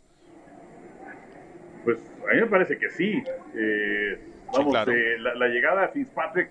Pues 1.84 1.98
a 2.28 2.34
mí 2.34 2.40
me 2.40 2.46
parece 2.46 2.78
que 2.78 2.90
sí. 2.90 3.22
Eh, 3.54 4.18
vamos, 4.52 4.74
eh, 4.88 5.18
la, 5.18 5.48
llegada 5.48 5.82
de 5.82 5.88
Fitzpatrick, 5.88 6.50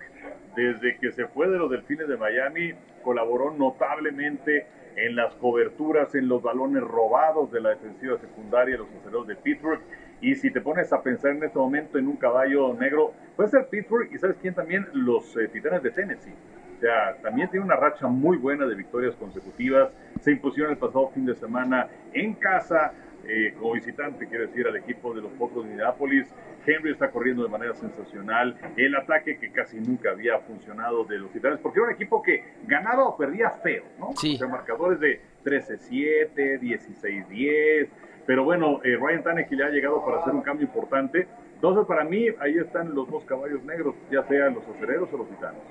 desde 0.56 0.98
que 0.98 1.12
se 1.12 1.28
fue 1.28 1.50
de 1.50 1.58
los 1.58 1.70
Delfines 1.70 2.08
de 2.08 2.18
Miami, 2.18 2.74
colaboró 3.04 3.52
notablemente 3.52 4.68
en 4.96 5.16
las 5.16 5.34
coberturas, 5.36 6.14
en 6.16 6.28
los 6.28 6.42
balones 6.42 6.84
robados 6.84 7.52
de 7.52 7.62
la 7.62 7.70
defensiva 7.70 8.18
secundaria 8.18 8.76
de 8.76 8.80
los 8.80 8.90
aceleros 9.00 9.28
de 9.28 9.36
Pittsburgh. 9.36 9.82
Y 10.22 10.36
si 10.36 10.52
te 10.52 10.62
pones 10.62 10.92
a 10.94 11.02
pensar 11.02 11.32
en 11.32 11.44
este 11.44 11.58
momento 11.58 11.98
en 11.98 12.08
un 12.08 12.16
caballo 12.16 12.74
negro, 12.74 13.14
puede 13.36 13.50
ser 13.50 13.68
Pittsburgh 13.68 14.10
y 14.14 14.18
sabes 14.18 14.38
quién 14.42 14.54
también, 14.54 14.88
los 14.94 15.36
eh, 15.38 15.48
Titanes 15.48 15.84
de 15.84 15.92
Tennessee. 15.92 16.34
O 16.78 16.80
sea, 16.80 17.16
también 17.22 17.50
tiene 17.50 17.66
una 17.66 17.76
racha 17.76 18.08
muy 18.08 18.38
buena 18.38 18.66
de 18.66 18.76
victorias 18.76 19.16
consecutivas. 19.16 19.92
Se 20.22 20.32
impusieron 20.32 20.72
el 20.72 20.78
pasado 20.78 21.10
fin 21.10 21.26
de 21.26 21.36
semana 21.36 21.88
en 22.14 22.34
casa 22.34 22.94
eh, 23.28 23.54
como 23.58 23.74
visitante, 23.74 24.28
quiero 24.28 24.48
decir, 24.48 24.68
al 24.68 24.76
equipo 24.76 25.14
de 25.14 25.22
los 25.22 25.32
Potros 25.34 25.66
de 25.66 25.72
Indianapolis. 25.72 26.28
Henry 26.66 26.92
está 26.92 27.12
corriendo 27.12 27.44
de 27.44 27.50
manera 27.50 27.74
sensacional. 27.74 28.58
El 28.78 28.96
ataque 28.96 29.38
que 29.38 29.52
casi 29.52 29.80
nunca 29.80 30.12
había 30.12 30.40
funcionado 30.40 31.04
de 31.06 31.20
los 31.20 31.32
Titanes, 31.32 31.60
porque 31.60 31.80
era 31.80 31.90
un 31.90 31.96
equipo 31.96 32.22
que 32.22 32.44
ganaba 32.66 33.06
o 33.06 33.18
perdía 33.18 33.50
feo, 33.50 33.84
¿no? 34.00 34.14
Sí. 34.16 34.36
O 34.36 34.38
sea, 34.38 34.48
marcadores 34.48 35.00
de 35.00 35.22
13-7, 35.44 36.60
16-10. 36.60 37.90
Pero 38.26 38.44
bueno, 38.46 38.80
eh, 38.84 38.98
Ryan 39.00 39.24
Tannehill 39.24 39.58
le 39.58 39.64
ha 39.66 39.70
llegado 39.70 40.04
para 40.06 40.22
hacer 40.22 40.34
un 40.34 40.42
cambio 40.42 40.66
importante. 40.66 41.28
Entonces, 41.56 41.86
para 41.86 42.04
mí, 42.04 42.28
ahí 42.40 42.58
están 42.58 42.94
los 42.94 43.10
dos 43.10 43.24
caballos 43.26 43.64
negros, 43.64 43.96
ya 44.12 44.24
sean 44.24 44.54
los 44.54 44.68
acereros 44.68 45.10
o 45.14 45.18
los 45.18 45.30
titanes. 45.30 45.62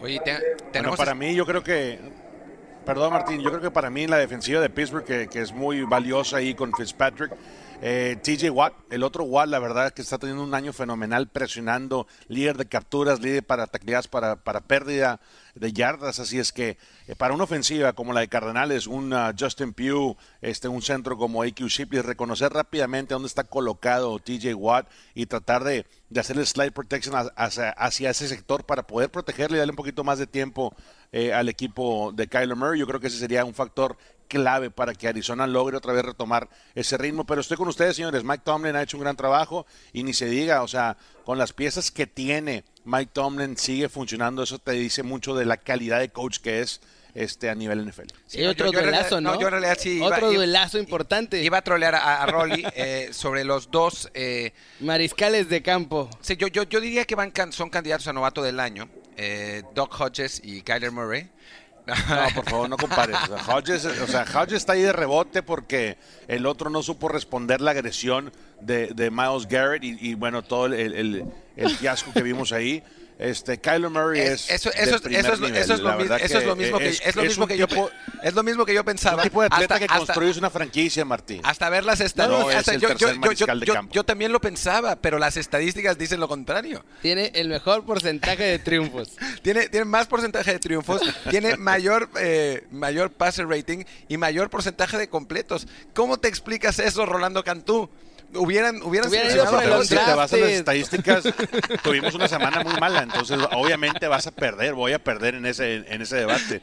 Oye, 0.00 0.20
para 0.96 1.14
mí, 1.14 1.34
yo 1.34 1.44
creo 1.44 1.62
que 1.62 1.98
Perdón, 2.88 3.12
Martín. 3.12 3.42
Yo 3.42 3.50
creo 3.50 3.60
que 3.60 3.70
para 3.70 3.90
mí 3.90 4.06
la 4.06 4.16
defensiva 4.16 4.62
de 4.62 4.70
Pittsburgh, 4.70 5.04
que, 5.04 5.28
es 5.42 5.52
muy 5.52 5.82
valiosa 5.82 6.38
ahí 6.38 6.54
con 6.54 6.72
Fitzpatrick, 6.72 7.30
eh, 7.82 8.16
TJ 8.22 8.48
Watt, 8.48 8.72
el 8.88 9.02
otro 9.02 9.24
Watt, 9.24 9.46
la 9.50 9.58
verdad 9.58 9.88
es 9.88 9.92
que 9.92 10.00
está 10.00 10.16
teniendo 10.16 10.42
un 10.42 10.54
año 10.54 10.72
fenomenal 10.72 11.28
presionando, 11.28 12.06
líder 12.28 12.56
de 12.56 12.64
capturas, 12.64 13.20
líder 13.20 13.44
para 13.44 13.66
tacleadas, 13.66 14.08
para, 14.08 14.36
para 14.36 14.62
pérdida 14.62 15.20
de 15.58 15.72
yardas. 15.72 16.18
Así 16.18 16.38
es 16.38 16.52
que 16.52 16.76
eh, 17.06 17.14
para 17.16 17.34
una 17.34 17.44
ofensiva 17.44 17.92
como 17.92 18.12
la 18.12 18.20
de 18.20 18.28
Cardenales, 18.28 18.86
un 18.86 19.12
uh, 19.12 19.32
Justin 19.38 19.72
Pugh, 19.72 20.16
este, 20.40 20.68
un 20.68 20.82
centro 20.82 21.16
como 21.16 21.42
AQ 21.42 21.66
Shipley, 21.68 22.02
reconocer 22.02 22.52
rápidamente 22.52 23.14
dónde 23.14 23.28
está 23.28 23.44
colocado 23.44 24.18
TJ 24.18 24.54
Watt 24.54 24.88
y 25.14 25.26
tratar 25.26 25.64
de, 25.64 25.86
de 26.10 26.20
hacer 26.20 26.38
el 26.38 26.46
slide 26.46 26.72
protection 26.72 27.14
hacia, 27.36 27.70
hacia, 27.70 28.10
ese 28.10 28.28
sector 28.28 28.64
para 28.64 28.86
poder 28.86 29.10
protegerle 29.10 29.56
y 29.56 29.58
darle 29.58 29.72
un 29.72 29.76
poquito 29.76 30.04
más 30.04 30.18
de 30.18 30.26
tiempo 30.26 30.74
eh, 31.12 31.32
al 31.32 31.48
equipo 31.48 32.12
de 32.12 32.28
Kyler 32.28 32.56
Murray. 32.56 32.80
Yo 32.80 32.86
creo 32.86 33.00
que 33.00 33.08
ese 33.08 33.18
sería 33.18 33.44
un 33.44 33.54
factor 33.54 33.96
clave 34.28 34.70
para 34.70 34.94
que 34.94 35.08
Arizona 35.08 35.46
logre 35.46 35.76
otra 35.76 35.92
vez 35.92 36.04
retomar 36.04 36.48
ese 36.74 36.96
ritmo. 36.96 37.24
Pero 37.24 37.40
estoy 37.40 37.56
con 37.56 37.68
ustedes, 37.68 37.96
señores. 37.96 38.22
Mike 38.22 38.42
Tomlin 38.44 38.76
ha 38.76 38.82
hecho 38.82 38.96
un 38.96 39.02
gran 39.02 39.16
trabajo 39.16 39.66
y 39.92 40.02
ni 40.04 40.12
se 40.12 40.26
diga, 40.26 40.62
o 40.62 40.68
sea, 40.68 40.96
con 41.24 41.38
las 41.38 41.52
piezas 41.52 41.90
que 41.90 42.06
tiene, 42.06 42.64
Mike 42.84 43.10
Tomlin 43.12 43.56
sigue 43.56 43.88
funcionando. 43.88 44.42
Eso 44.42 44.58
te 44.58 44.72
dice 44.72 45.02
mucho 45.02 45.34
de 45.34 45.46
la 45.46 45.56
calidad 45.56 45.98
de 45.98 46.10
coach 46.10 46.38
que 46.38 46.60
es 46.60 46.80
este 47.14 47.50
a 47.50 47.54
nivel 47.54 47.84
NFL. 47.84 48.08
Sí, 48.26 48.44
otro 48.44 48.70
duelazo, 48.70 49.20
¿no? 49.20 49.40
Yo 49.40 49.48
en 49.48 49.52
realidad 49.52 49.76
sí. 49.78 50.00
Otro 50.00 50.32
duelazo 50.32 50.78
importante. 50.78 51.42
Iba 51.42 51.58
a 51.58 51.62
trolear 51.62 51.94
a, 51.94 52.24
Rolly 52.26 52.64
eh, 52.74 53.08
sobre 53.12 53.44
los 53.44 53.70
dos... 53.70 54.10
Eh, 54.14 54.52
Mariscales 54.80 55.48
de 55.48 55.62
campo. 55.62 56.08
Sí, 56.20 56.36
yo, 56.36 56.46
yo, 56.48 56.64
yo 56.64 56.80
diría 56.80 57.04
que 57.04 57.14
van 57.14 57.32
son 57.52 57.70
candidatos 57.70 58.06
a 58.08 58.12
novato 58.12 58.42
del 58.42 58.60
año. 58.60 58.88
Eh, 59.16 59.62
Doc 59.74 60.00
Hodges 60.00 60.40
y 60.44 60.62
Kyler 60.62 60.92
Murray. 60.92 61.28
No, 61.88 62.34
por 62.34 62.44
favor, 62.44 62.68
no 62.68 62.76
compares. 62.76 63.16
O 63.22 63.26
sea, 63.26 63.56
Hodges, 63.56 63.84
o 63.84 64.06
sea, 64.06 64.24
Hodges 64.24 64.54
está 64.54 64.74
ahí 64.74 64.82
de 64.82 64.92
rebote 64.92 65.42
porque 65.42 65.96
el 66.26 66.46
otro 66.46 66.70
no 66.70 66.82
supo 66.82 67.08
responder 67.08 67.60
la 67.60 67.70
agresión 67.70 68.32
de, 68.60 68.88
de 68.88 69.10
Miles 69.10 69.48
Garrett 69.48 69.82
y, 69.84 69.96
y, 70.00 70.14
bueno, 70.14 70.42
todo 70.42 70.66
el, 70.66 70.74
el, 70.74 71.24
el 71.56 71.70
fiasco 71.70 72.12
que 72.12 72.22
vimos 72.22 72.52
ahí. 72.52 72.82
Este, 73.18 73.58
Kyler 73.58 73.90
Murray 73.90 74.20
es, 74.20 74.48
eso, 74.48 74.70
eso, 74.70 74.70
de 74.70 75.18
eso, 75.18 75.32
es, 75.32 75.40
nivel, 75.40 75.56
eso, 75.56 75.74
es, 75.74 75.80
lo, 75.80 75.96
verdad 75.96 76.20
eso 76.22 76.38
es 76.38 76.44
lo 76.46 76.54
mismo 76.54 76.78
que, 76.78 76.88
es, 76.88 77.00
es 77.04 77.16
lo 77.16 77.22
es 77.22 77.28
mismo 77.30 77.48
que 77.48 77.56
yo 77.58 77.66
es 78.22 78.34
lo 78.34 78.42
mismo 78.44 78.64
que 78.64 78.74
yo 78.74 78.80
es 78.80 78.86
pensaba 78.86 79.16
un 79.16 79.22
tipo 79.24 79.40
de 79.40 79.46
atleta 79.46 79.74
hasta, 79.74 79.78
que 79.80 79.84
hasta- 79.92 79.98
construyes 80.14 80.36
una 80.36 80.50
franquicia, 80.50 81.04
Martín. 81.04 81.40
hasta 81.42 81.68
ver 81.68 81.84
las 81.84 81.98
No, 81.98 82.04
estadísticas 82.06 82.60
es 82.68 82.68
el 82.74 82.80
yo, 82.80 82.88
tercer 82.90 83.08
yo- 83.08 83.14
yo- 83.14 83.20
mariscal 83.20 83.60
de 83.60 83.66
yo- 83.66 83.74
campo. 83.74 83.92
yo 83.92 84.04
también 84.04 84.30
lo 84.30 84.40
pensaba 84.40 84.94
pero 84.96 85.18
las 85.18 85.36
estadísticas 85.36 85.98
dicen 85.98 86.20
lo 86.20 86.28
contrario 86.28 86.84
Tiene 87.02 87.32
el 87.34 87.48
mejor 87.48 87.84
porcentaje 87.84 88.44
de 88.44 88.58
triunfos. 88.60 89.10
tiene, 89.42 89.68
tiene 89.68 89.84
más 89.84 90.06
porcentaje 90.06 90.52
de 90.52 90.58
triunfos, 90.60 91.00
tiene 91.28 91.56
mayor, 91.56 92.08
eh, 92.20 92.68
mayor 92.70 93.10
passer 93.10 93.48
rating 93.48 93.82
y 94.06 94.16
mayor 94.16 94.48
porcentaje 94.48 94.96
de 94.96 95.08
completos. 95.08 95.66
¿Cómo 95.92 96.18
te 96.18 96.28
explicas 96.28 96.78
eso, 96.78 97.04
Rolando 97.04 97.42
Cantú? 97.42 97.90
Hubieran, 98.34 98.82
hubieran 98.82 99.08
Hubieran 99.08 99.34
ido 99.34 99.44
por 99.50 99.60
si 99.60 99.66
el 99.66 99.84
si 99.84 99.88
te 99.94 100.14
vas 100.14 100.32
a 100.32 100.36
las 100.36 100.50
estadísticas, 100.50 101.24
tuvimos 101.82 102.14
una 102.14 102.28
semana 102.28 102.62
muy 102.62 102.74
mala, 102.78 103.02
entonces 103.02 103.38
obviamente 103.52 104.06
vas 104.06 104.26
a 104.26 104.32
perder, 104.32 104.74
voy 104.74 104.92
a 104.92 104.98
perder 104.98 105.34
en 105.34 105.46
ese, 105.46 105.76
en 105.76 106.02
ese 106.02 106.16
debate. 106.16 106.60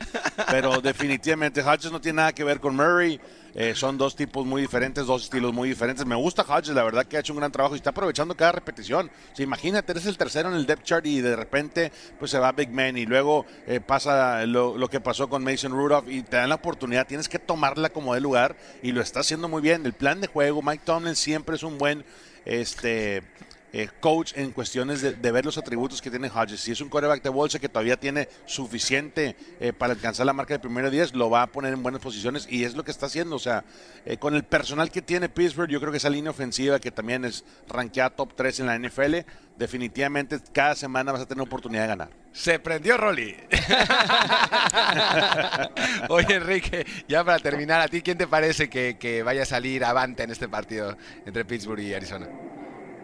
Pero 0.52 0.80
definitivamente 0.82 1.62
Hodges 1.62 1.92
no 1.92 2.00
tiene 2.00 2.18
nada 2.18 2.34
que 2.34 2.44
ver 2.44 2.60
con 2.60 2.76
Murray, 2.76 3.20
eh, 3.56 3.74
son 3.74 3.98
dos 3.98 4.18
tipos 4.18 4.46
muy 4.46 4.62
diferentes, 4.62 5.06
dos 5.06 5.24
estilos 5.24 5.54
muy 5.54 5.70
diferentes. 5.70 6.06
Me 6.06 6.16
gusta 6.16 6.44
Hodges, 6.44 6.76
la 6.76 6.84
verdad 6.84 7.06
que 7.06 7.16
ha 7.16 7.22
hecho 7.22 7.32
un 7.32 7.40
gran 7.40 7.54
trabajo 7.54 7.74
y 7.74 7.78
está 7.78 7.92
aprovechando 7.92 8.36
cada 8.36 8.52
repetición. 8.52 9.10
O 9.32 9.36
sea, 9.36 9.44
imagínate, 9.44 9.94
eres 9.94 10.06
el 10.06 10.18
tercero 10.18 10.50
en 10.50 10.56
el 10.56 10.66
depth 10.66 10.84
chart 10.84 11.06
y 11.06 11.22
de 11.22 11.38
repente 11.38 11.92
pues 12.20 12.32
se 12.32 12.38
va 12.38 12.52
Big 12.52 12.70
Man 12.70 12.98
y 12.98 13.06
luego 13.06 13.46
eh, 13.66 13.80
pasa 13.80 14.46
lo, 14.46 14.78
lo 14.78 14.90
que 14.90 15.00
pasó 15.00 15.30
con 15.30 15.44
Mason 15.44 15.72
Rudolph 15.72 16.10
y 16.10 16.22
te 16.22 16.36
dan 16.36 16.50
la 16.50 16.56
oportunidad, 16.56 17.08
tienes 17.08 17.30
que 17.30 17.40
tomarla 17.40 17.90
como 17.90 18.14
de 18.14 18.20
lugar 18.20 18.58
y 18.84 18.92
lo 18.92 19.02
está 19.02 19.22
haciendo 19.22 19.48
muy 19.48 19.62
bien. 19.62 19.86
El 19.86 19.94
plan 19.94 20.20
de 20.20 20.28
juego, 20.28 20.62
Mike 20.62 20.84
Tomlin 20.86 21.16
siempre 21.16 21.56
es 21.56 21.64
un 21.64 21.78
buen 21.78 22.04
este 22.44 23.24
eh, 23.78 23.90
coach 24.00 24.32
en 24.38 24.52
cuestiones 24.52 25.02
de, 25.02 25.16
de 25.16 25.32
ver 25.34 25.44
los 25.44 25.58
atributos 25.58 26.02
que 26.02 26.10
tiene 26.10 26.30
Hodges. 26.30 26.62
Si 26.62 26.72
es 26.72 26.80
un 26.80 26.88
quarterback 26.88 27.22
de 27.22 27.28
bolsa 27.28 27.60
que 27.60 27.68
todavía 27.68 27.98
tiene 27.98 28.30
suficiente 28.46 29.36
eh, 29.60 29.74
para 29.74 29.92
alcanzar 29.92 30.26
la 30.26 30.32
marca 30.32 30.54
de 30.54 30.62
primero 30.62 30.90
10, 30.90 31.14
lo 31.14 31.30
va 31.30 31.42
a 31.42 31.48
poner 31.48 31.74
en 31.74 31.84
buenas 31.84 32.00
posiciones 32.00 32.48
y 32.50 32.64
es 32.64 32.74
lo 32.74 32.86
que 32.86 32.92
está 32.92 33.08
haciendo. 33.08 33.36
O 33.36 33.40
sea, 33.40 33.66
eh, 34.06 34.16
con 34.16 34.34
el 34.34 34.46
personal 34.46 34.90
que 34.90 35.02
tiene 35.02 35.28
Pittsburgh, 35.28 35.70
yo 35.70 35.82
creo 35.82 35.92
que 35.92 35.98
esa 35.98 36.10
línea 36.10 36.32
ofensiva 36.32 36.80
que 36.80 36.90
también 36.90 37.26
es 37.26 37.44
rankeada 37.68 38.12
top 38.12 38.34
3 38.34 38.62
en 38.62 38.68
la 38.68 38.80
NFL, 38.80 39.16
definitivamente 39.58 40.40
cada 40.54 40.74
semana 40.76 41.12
vas 41.12 41.24
a 41.24 41.26
tener 41.26 41.42
oportunidad 41.42 41.82
de 41.82 41.88
ganar. 41.90 42.10
Se 42.32 42.60
prendió 42.60 42.96
Rolly. 42.96 43.36
Oye, 46.08 46.36
Enrique, 46.36 46.86
ya 47.10 47.26
para 47.26 47.40
terminar, 47.40 47.82
¿a 47.82 47.90
ti 47.90 48.02
quién 48.02 48.18
te 48.18 48.28
parece 48.28 48.70
que, 48.70 48.96
que 48.98 49.22
vaya 49.22 49.42
a 49.42 49.46
salir 49.46 49.84
avante 49.84 50.24
en 50.24 50.32
este 50.32 50.48
partido 50.48 50.96
entre 51.26 51.44
Pittsburgh 51.44 51.82
y 51.82 51.94
Arizona? 51.94 52.30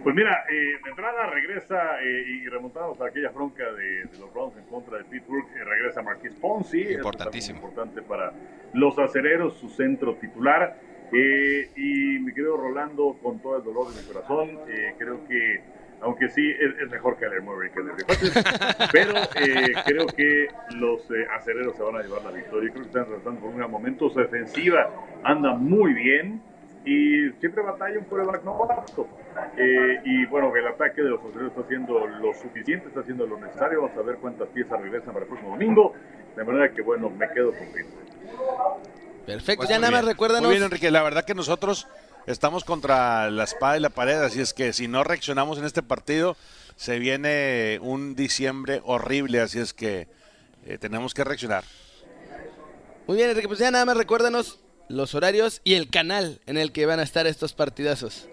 Pues 0.04 0.16
mira, 0.16 0.46
eh, 0.50 0.80
de 0.84 0.90
entrada 0.90 1.28
regresa 1.30 2.02
eh, 2.02 2.24
y 2.28 2.48
remontamos 2.48 3.00
a 3.02 3.06
aquella 3.08 3.30
bronca 3.30 3.72
de, 3.74 4.06
de 4.06 4.18
los 4.20 4.34
Browns 4.34 4.58
en 4.58 4.66
contra 4.66 4.98
de 4.98 5.04
Pittsburgh, 5.04 5.46
eh, 5.56 5.64
regresa 5.64 6.02
Marquis 6.02 6.34
Ponzi, 6.34 6.82
Importantísimo. 6.94 7.60
importante 7.60 8.02
para 8.02 8.34
los 8.74 8.98
acereros, 8.98 9.58
su 9.58 9.70
centro 9.70 10.16
titular. 10.16 10.76
Eh, 11.14 11.70
y 11.76 12.20
mi 12.20 12.34
querido 12.34 12.58
Rolando, 12.58 13.18
con 13.22 13.40
todo 13.42 13.58
el 13.58 13.64
dolor 13.64 13.94
de 13.94 14.02
mi 14.02 14.08
corazón, 14.08 14.60
eh, 14.70 14.96
creo 14.98 15.28
que, 15.28 15.62
aunque 16.00 16.30
sí, 16.30 16.50
es, 16.50 16.82
es 16.82 16.90
mejor 16.90 17.18
que 17.18 17.26
el 17.26 17.42
Murray 17.44 17.70
que 17.70 17.82
el 17.82 17.88
pero 18.94 19.14
eh, 19.36 19.74
creo 19.86 20.08
que 20.08 20.48
los 20.78 21.06
acereros 21.38 21.76
se 21.76 21.84
van 21.84 21.98
a 21.98 22.02
llevar 22.02 22.24
la 22.24 22.32
victoria. 22.32 22.72
Creo 22.72 22.84
que 22.84 22.88
están 22.88 23.06
tratando 23.06 23.42
por 23.42 23.50
un 23.50 23.58
gran 23.58 23.70
momento. 23.70 24.10
Su 24.10 24.20
defensiva 24.20 24.90
anda 25.24 25.54
muy 25.54 25.94
bien 25.94 26.42
y 26.84 27.30
siempre 27.40 27.62
batalla 27.64 28.00
un 28.00 28.06
quarterback 28.06 28.44
no. 28.44 28.68
Eh, 29.58 30.02
y 30.04 30.26
bueno, 30.26 30.56
el 30.56 30.68
ataque 30.68 31.02
de 31.02 31.10
los 31.10 31.20
acereros 31.20 31.50
está 31.50 31.62
haciendo 31.62 32.08
lo 32.08 32.34
suficiente, 32.34 32.88
está 32.88 33.02
haciendo 33.02 33.28
lo 33.28 33.40
necesario. 33.40 33.84
Vamos 33.84 33.98
a 33.98 34.02
ver 34.02 34.18
cuántas 34.18 34.48
piezas 34.50 34.82
regresan 34.82 35.14
para 35.14 35.26
el 35.26 35.28
próximo 35.28 35.52
domingo. 35.52 35.94
De 36.36 36.44
manera 36.44 36.72
que, 36.74 36.82
bueno, 36.82 37.10
me 37.10 37.30
quedo 37.30 37.52
con. 37.52 37.68
Perfecto, 39.26 39.58
Pues 39.58 39.70
ya 39.70 39.78
nada 39.78 39.92
más 39.92 40.06
recuérdanos. 40.06 40.48
Muy 40.48 40.56
bien, 40.56 40.64
Enrique. 40.64 40.90
La 40.90 41.04
verdad 41.04 41.24
que 41.24 41.36
nosotros 41.36 41.88
estamos 42.26 42.64
contra 42.64 43.30
la 43.30 43.44
espada 43.44 43.78
y 43.78 43.80
la 43.80 43.90
pared, 43.90 44.16
así 44.16 44.42
es 44.42 44.54
que 44.54 44.74
si 44.74 44.88
no 44.88 45.04
reaccionamos 45.04 45.60
en 45.60 45.66
este 45.66 45.84
partido, 45.84 46.36
se 46.76 46.98
viene 46.98 47.80
un 47.82 48.16
diciembre 48.16 48.82
horrible, 48.86 49.42
así 49.42 49.60
es 49.60 49.74
que 49.74 50.08
eh, 50.66 50.78
tenemos 50.80 51.14
que 51.14 51.24
reaccionar. 51.24 51.64
Muy 53.08 53.18
bien, 53.18 53.30
Enrique, 53.30 53.48
pues 53.48 53.60
ya 53.60 53.70
nada 53.72 53.86
más 53.86 53.98
recuérdanos 53.98 54.60
los 54.92 55.16
horarios 55.16 55.62
y 55.64 55.76
el 55.76 55.90
canal 55.90 56.40
en 56.46 56.58
el 56.58 56.72
que 56.72 56.86
van 56.86 57.00
a 57.00 57.04
estar 57.04 57.28
estos 57.28 57.54
partidazos. 57.54 58.30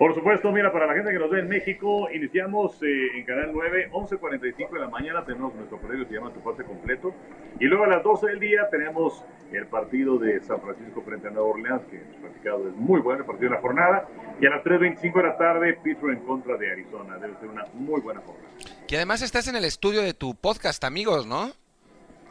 Por 0.00 0.14
supuesto, 0.14 0.50
mira, 0.50 0.72
para 0.72 0.86
la 0.86 0.94
gente 0.94 1.12
que 1.12 1.18
nos 1.18 1.28
ve 1.28 1.40
en 1.40 1.48
México, 1.48 2.08
iniciamos 2.10 2.82
eh, 2.82 3.18
en 3.18 3.24
Canal 3.26 3.50
9, 3.52 3.90
11.45 3.92 4.72
de 4.72 4.80
la 4.80 4.88
mañana, 4.88 5.26
tenemos 5.26 5.54
nuestro 5.54 5.78
periódico 5.78 6.08
que 6.08 6.14
se 6.14 6.18
llama 6.18 6.32
Tu 6.32 6.40
Pase 6.40 6.64
Completo. 6.64 7.14
Y 7.60 7.66
luego 7.66 7.84
a 7.84 7.88
las 7.88 8.02
12 8.02 8.28
del 8.28 8.40
día 8.40 8.66
tenemos 8.70 9.22
el 9.52 9.66
partido 9.66 10.16
de 10.16 10.40
San 10.40 10.58
Francisco 10.62 11.02
frente 11.02 11.28
a 11.28 11.30
Nueva 11.32 11.50
Orleans, 11.50 11.82
que 11.90 11.98
platicado 12.18 12.66
es 12.66 12.74
muy 12.76 13.02
bueno, 13.02 13.20
el 13.20 13.26
partido 13.26 13.50
de 13.50 13.56
la 13.56 13.60
jornada. 13.60 14.08
Y 14.40 14.46
a 14.46 14.48
las 14.48 14.64
3.25 14.64 15.16
de 15.16 15.22
la 15.22 15.36
tarde, 15.36 15.78
Pittsburgh 15.84 16.16
en 16.16 16.24
contra 16.24 16.56
de 16.56 16.72
Arizona. 16.72 17.18
Debe 17.18 17.34
ser 17.38 17.50
una 17.50 17.66
muy 17.74 18.00
buena 18.00 18.22
jornada. 18.22 18.48
Que 18.88 18.96
además 18.96 19.20
estás 19.20 19.48
en 19.48 19.56
el 19.56 19.66
estudio 19.66 20.00
de 20.00 20.14
tu 20.14 20.34
podcast, 20.34 20.82
amigos, 20.82 21.26
¿no? 21.26 21.52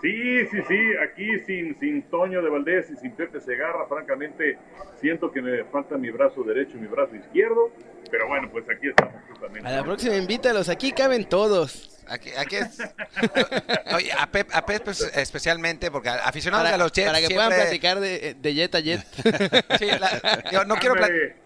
Sí, 0.02 0.46
sí, 0.48 0.58
sí, 0.68 0.80
aquí 1.04 1.40
sin, 1.46 1.78
sin 1.80 2.04
Toño 2.04 2.42
de 2.42 2.50
Valdés 2.50 2.90
y 2.90 2.96
sin 2.96 3.12
Pepe 3.12 3.42
Segarra, 3.42 3.86
francamente 3.88 4.58
siento 5.02 5.30
que 5.32 5.42
me 5.42 5.64
falta 5.66 5.98
mi 5.98 6.10
brazo 6.10 6.42
derecho 6.44 6.78
y 6.78 6.82
mi 6.82 6.88
brazo 6.88 7.16
izquierdo, 7.16 7.70
pero 8.10 8.28
bueno, 8.28 8.50
pues 8.50 8.64
aquí 8.70 8.88
estamos 8.88 9.14
justamente. 9.30 9.68
A 9.68 9.72
la 9.72 9.84
próxima 9.84 10.16
invítalos, 10.16 10.70
aquí 10.70 10.94
caben 10.94 11.26
todos. 11.28 11.98
Aquí, 12.08 12.32
aquí 12.38 12.56
es. 12.56 12.80
Oye, 13.96 14.12
a 14.18 14.26
Pep, 14.32 14.50
a 14.54 14.66
Pep 14.66 14.84
pues, 14.84 15.02
especialmente, 15.16 15.92
porque 15.92 16.10
aficionados 16.10 16.64
Para, 16.66 16.76
a 16.76 16.80
los 16.80 16.92
Jets. 16.92 17.08
para 17.08 17.20
que 17.20 17.28
siempre- 17.28 17.46
puedan 17.48 17.62
platicar 17.62 18.00
de, 18.00 18.34
de 18.40 18.54
jet 18.56 18.74
a 18.76 18.80
jet. 18.80 19.06
Sí, 19.78 19.86
la- 19.86 20.44
yo 20.52 20.66
no, 20.66 20.76
quiero 20.78 20.96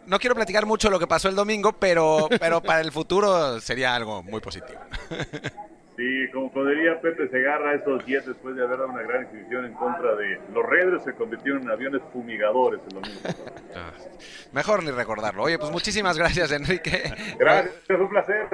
no 0.06 0.20
quiero 0.20 0.36
platicar 0.36 0.66
mucho 0.66 0.90
lo 0.90 1.00
que 1.00 1.08
pasó 1.08 1.28
el 1.28 1.36
domingo, 1.36 1.74
pero, 1.74 2.30
pero 2.40 2.62
para 2.62 2.80
el 2.82 2.92
futuro 2.92 3.60
sería 3.60 3.94
algo 3.96 4.22
muy 4.24 4.40
positivo. 4.40 4.80
Sí, 6.04 6.30
como 6.34 6.52
podría 6.52 7.00
Pepe 7.00 7.30
Segarra, 7.30 7.76
estos 7.76 8.06
Jets 8.06 8.26
después 8.28 8.56
de 8.58 8.64
haber 8.64 8.78
dado 8.78 8.90
una 8.90 9.04
gran 9.04 9.24
exhibición 9.24 9.66
en 9.66 9.74
contra 9.74 10.16
de 10.16 10.38
los 10.54 10.66
Raiders 10.66 11.04
se 11.04 11.14
convirtieron 11.14 11.62
en 11.62 11.72
aviones 11.72 12.02
fumigadores 12.12 12.82
el 12.88 12.94
domingo. 12.94 13.20
Ah, 13.76 13.92
Mejor 14.52 14.84
ni 14.84 14.92
recordarlo. 14.92 15.44
Oye, 15.44 15.58
pues 15.58 15.72
muchísimas 15.72 16.16
gracias, 16.16 16.52
Enrique. 16.52 17.12
Gracias, 17.40 17.74
es 17.90 18.00
un 18.00 18.08
placer. 18.10 18.48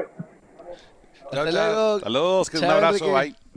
Hasta 1.26 1.52
luego. 1.52 2.00
Saludos, 2.00 2.50
que 2.50 2.58
un 2.60 2.64
abrazo, 2.66 3.06
Enrique. 3.06 3.34
bye. 3.34 3.49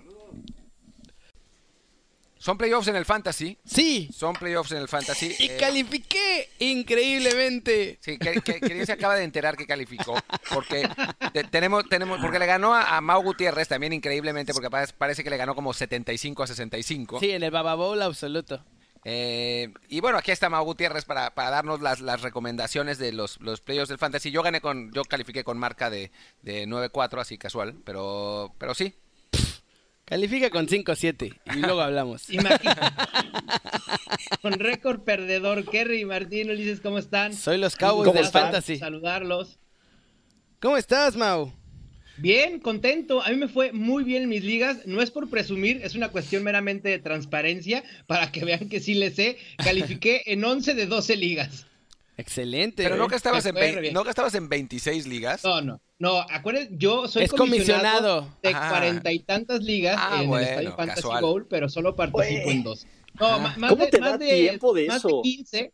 Son 2.42 2.58
playoffs 2.58 2.88
en 2.88 2.96
el 2.96 3.04
Fantasy. 3.04 3.56
Sí, 3.64 4.10
Son 4.12 4.32
playoffs 4.34 4.72
en 4.72 4.78
el 4.78 4.88
Fantasy. 4.88 5.32
y 5.38 5.46
Eh, 5.46 5.56
califiqué 5.60 6.48
increíblemente. 6.58 7.98
Sí, 8.00 8.18
que, 8.18 8.40
que, 8.40 8.60
que 8.60 8.84
se 8.86 8.90
acaba 8.92 9.14
de 9.14 9.22
enterar 9.22 9.56
que 9.56 9.64
calificó 9.66 10.14
porque 10.52 10.88
te- 11.32 11.44
tenemos 11.44 11.88
tenemos 11.88 12.20
porque 12.20 12.40
le 12.40 12.46
ganó 12.46 12.74
a, 12.74 12.96
a 12.96 13.00
Mau 13.00 13.22
Gutiérrez 13.22 13.68
también 13.68 13.92
increíblemente 13.92 14.52
porque 14.52 14.70
parece, 14.70 14.92
parece 14.98 15.22
que 15.22 15.30
le 15.30 15.36
ganó 15.36 15.54
como 15.54 15.72
75 15.72 16.42
a 16.42 16.46
65. 16.48 17.20
Sí, 17.20 17.30
en 17.30 17.42
el 17.44 17.50
Baba 17.52 17.74
Bowl 17.76 18.02
absoluto. 18.02 18.64
Eh, 19.04 19.72
y 19.88 20.00
bueno, 20.00 20.18
aquí 20.18 20.30
está 20.32 20.48
Mau 20.48 20.64
Gutiérrez 20.64 21.04
para, 21.04 21.34
para 21.34 21.50
darnos 21.50 21.80
las, 21.80 22.00
las 22.00 22.22
recomendaciones 22.22 22.98
de 22.98 23.12
los, 23.12 23.40
los 23.40 23.60
playoffs 23.60 23.88
del 23.88 23.98
Fantasy. 23.98 24.32
Yo 24.32 24.42
gané 24.42 24.60
con 24.60 24.92
yo 24.92 25.04
califiqué 25.04 25.44
con 25.44 25.58
marca 25.58 25.90
de, 25.90 26.10
de 26.42 26.66
9-4 26.66 27.20
así 27.20 27.38
casual, 27.38 27.76
pero 27.84 28.52
pero 28.58 28.74
sí. 28.74 28.94
Califica 30.12 30.50
con 30.50 30.68
5-7 30.68 31.40
y 31.56 31.60
luego 31.60 31.80
hablamos. 31.80 32.28
Imagínate. 32.28 32.82
Con 34.42 34.52
récord 34.58 35.00
perdedor, 35.00 35.64
Kerry 35.64 36.00
y 36.00 36.04
Martín 36.04 36.50
Ulises, 36.50 36.82
¿cómo 36.82 36.98
están? 36.98 37.32
Soy 37.32 37.56
los 37.56 37.76
Cowboys 37.76 38.08
¿Cómo 38.08 38.20
del? 38.20 38.30
Fantasy. 38.30 38.76
Saludarlos. 38.76 39.58
¿Cómo 40.60 40.76
estás, 40.76 41.16
Mau? 41.16 41.50
Bien, 42.18 42.60
contento. 42.60 43.22
A 43.22 43.30
mí 43.30 43.36
me 43.36 43.48
fue 43.48 43.72
muy 43.72 44.04
bien 44.04 44.24
en 44.24 44.28
mis 44.28 44.44
ligas. 44.44 44.84
No 44.84 45.00
es 45.00 45.10
por 45.10 45.30
presumir, 45.30 45.80
es 45.82 45.94
una 45.94 46.10
cuestión 46.10 46.44
meramente 46.44 46.90
de 46.90 46.98
transparencia 46.98 47.82
para 48.06 48.30
que 48.30 48.44
vean 48.44 48.68
que 48.68 48.80
sí 48.80 48.92
le 48.92 49.12
sé. 49.12 49.38
Califiqué 49.56 50.24
en 50.26 50.44
11 50.44 50.74
de 50.74 50.84
12 50.84 51.16
ligas. 51.16 51.64
Excelente. 52.16 52.82
Pero 52.82 52.94
¿eh? 52.94 52.98
no 52.98 53.08
que 53.08 53.16
estabas 53.16 53.44
Me 53.44 53.50
en 53.50 53.54
fue 53.54 53.60
re 53.60 53.66
20 53.66 53.80
bien. 53.80 53.94
no 53.94 54.04
que 54.04 54.10
estabas 54.10 54.34
en 54.34 54.48
26 54.48 55.06
ligas. 55.06 55.42
No, 55.44 55.60
no. 55.60 55.80
No, 55.98 56.20
acuérdense, 56.30 56.70
yo 56.76 57.08
soy 57.08 57.24
Es 57.24 57.32
comisionado. 57.32 58.28
de 58.42 58.50
Ah. 58.54 58.68
cuarenta 58.70 59.12
y 59.12 59.20
tantas 59.20 59.60
ligas 59.62 59.96
Ah, 59.98 60.22
en 60.22 60.28
bueno, 60.28 60.42
el 60.44 60.50
Estadio 60.50 60.76
Fantasy 60.76 61.00
casual. 61.02 61.22
Bowl, 61.22 61.46
pero 61.48 61.68
solo 61.68 61.94
participo 61.96 62.50
en 62.50 62.62
dos. 62.62 62.86
No, 63.18 63.26
Ah. 63.26 63.38
más 63.56 63.70
¿Cómo 63.70 63.84
de, 63.84 63.90
te 63.90 64.00
más 64.00 64.10
da 64.12 64.18
de- 64.18 64.34
tiempo 64.34 64.74
de 64.74 64.86
más 64.88 64.96
eso? 64.98 65.08
de 65.08 65.22
15. 65.22 65.72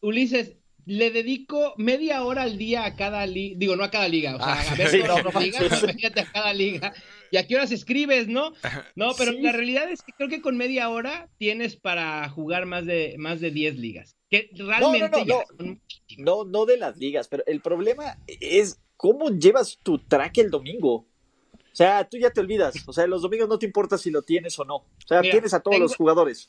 Ulises, 0.00 0.56
le 0.84 1.10
dedico 1.12 1.74
media 1.78 2.24
hora 2.24 2.42
al 2.42 2.58
día 2.58 2.84
a 2.84 2.96
cada 2.96 3.24
liga. 3.26 3.54
Digo, 3.58 3.76
no 3.76 3.84
a 3.84 3.90
cada 3.90 4.08
liga. 4.08 4.34
O 4.34 4.38
sea, 4.38 4.54
Ah, 4.54 4.64
a 4.72 4.74
ver 4.74 4.88
sí, 4.88 5.00
todas 5.00 5.22
no, 5.24 5.30
no 5.30 5.40
ligas, 5.40 5.60
manches. 5.62 5.82
imagínate 5.84 6.20
a 6.20 6.24
cada 6.32 6.52
liga. 6.52 6.92
¿Y 7.30 7.36
a 7.36 7.46
qué 7.46 7.54
horas 7.54 7.70
escribes, 7.70 8.26
no? 8.26 8.52
No, 8.96 9.14
pero 9.16 9.30
la 9.32 9.52
realidad 9.52 9.88
es 9.90 10.02
que 10.02 10.12
creo 10.12 10.28
que 10.28 10.40
con 10.42 10.56
media 10.56 10.88
hora 10.88 11.28
tienes 11.38 11.76
para 11.76 12.28
jugar 12.28 12.66
más 12.66 12.84
de, 12.84 13.14
más 13.18 13.40
de 13.40 13.52
10 13.52 13.76
ligas. 13.76 14.16
Que 14.32 14.48
realmente 14.54 15.26
no, 15.26 15.42
no, 15.58 15.78
no, 16.16 16.44
no, 16.46 16.64
de 16.64 16.78
las 16.78 16.96
ligas, 16.96 17.28
pero 17.28 17.44
el 17.46 17.60
problema 17.60 18.16
es 18.26 18.80
cómo 18.96 19.28
llevas 19.28 19.78
tu 19.82 19.98
track 19.98 20.38
el 20.38 20.50
domingo. 20.50 20.94
O 20.94 21.74
sea, 21.74 22.08
tú 22.08 22.16
ya 22.16 22.30
te 22.30 22.40
olvidas. 22.40 22.74
O 22.86 22.94
sea, 22.94 23.06
los 23.06 23.20
domingos 23.20 23.46
no 23.46 23.58
te 23.58 23.66
importa 23.66 23.98
si 23.98 24.10
lo 24.10 24.22
tienes 24.22 24.58
o 24.58 24.64
no. 24.64 24.76
O 24.76 24.86
sea, 25.06 25.20
tienes 25.20 25.52
a 25.52 25.60
todos 25.60 25.78
los 25.78 25.94
jugadores 25.96 26.48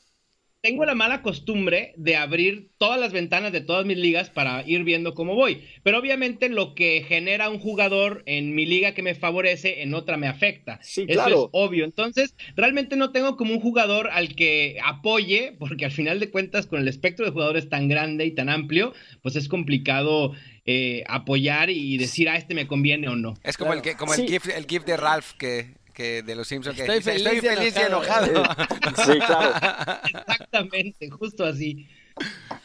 tengo 0.64 0.86
la 0.86 0.94
mala 0.94 1.20
costumbre 1.20 1.92
de 1.98 2.16
abrir 2.16 2.70
todas 2.78 2.98
las 2.98 3.12
ventanas 3.12 3.52
de 3.52 3.60
todas 3.60 3.84
mis 3.84 3.98
ligas 3.98 4.30
para 4.30 4.66
ir 4.66 4.82
viendo 4.82 5.12
cómo 5.12 5.34
voy. 5.34 5.62
Pero 5.82 5.98
obviamente 5.98 6.48
lo 6.48 6.74
que 6.74 7.04
genera 7.06 7.50
un 7.50 7.58
jugador 7.58 8.22
en 8.24 8.54
mi 8.54 8.64
liga 8.64 8.94
que 8.94 9.02
me 9.02 9.14
favorece, 9.14 9.82
en 9.82 9.92
otra 9.92 10.16
me 10.16 10.26
afecta. 10.26 10.78
Sí, 10.82 11.04
Eso 11.06 11.28
es 11.28 11.34
obvio. 11.52 11.84
Entonces, 11.84 12.34
realmente 12.56 12.96
no 12.96 13.12
tengo 13.12 13.36
como 13.36 13.52
un 13.52 13.60
jugador 13.60 14.08
al 14.10 14.34
que 14.34 14.78
apoye, 14.82 15.54
porque 15.58 15.84
al 15.84 15.92
final 15.92 16.18
de 16.18 16.30
cuentas, 16.30 16.66
con 16.66 16.80
el 16.80 16.88
espectro 16.88 17.26
de 17.26 17.32
jugadores 17.32 17.68
tan 17.68 17.86
grande 17.88 18.24
y 18.24 18.30
tan 18.30 18.48
amplio, 18.48 18.94
pues 19.20 19.36
es 19.36 19.48
complicado 19.48 20.32
eh, 20.64 21.04
apoyar 21.08 21.68
y 21.68 21.98
decir, 21.98 22.30
a 22.30 22.32
ah, 22.32 22.36
este 22.38 22.54
me 22.54 22.66
conviene 22.66 23.08
o 23.08 23.16
no. 23.16 23.34
Es 23.42 23.58
como, 23.58 23.74
el, 23.74 23.82
que, 23.82 23.96
como 23.96 24.14
el, 24.14 24.26
GIF, 24.26 24.48
el 24.48 24.64
GIF 24.64 24.86
de 24.86 24.96
Ralph 24.96 25.32
que 25.32 25.83
que 25.94 26.22
de 26.22 26.34
los 26.34 26.46
Simpsons. 26.46 26.78
Estoy, 26.78 27.00
feliz, 27.00 27.74
y 27.76 27.80
enojado. 27.80 28.44
sí, 29.06 29.18
claro. 29.18 29.54
Exactamente, 30.04 31.08
justo 31.10 31.44
así. 31.44 31.88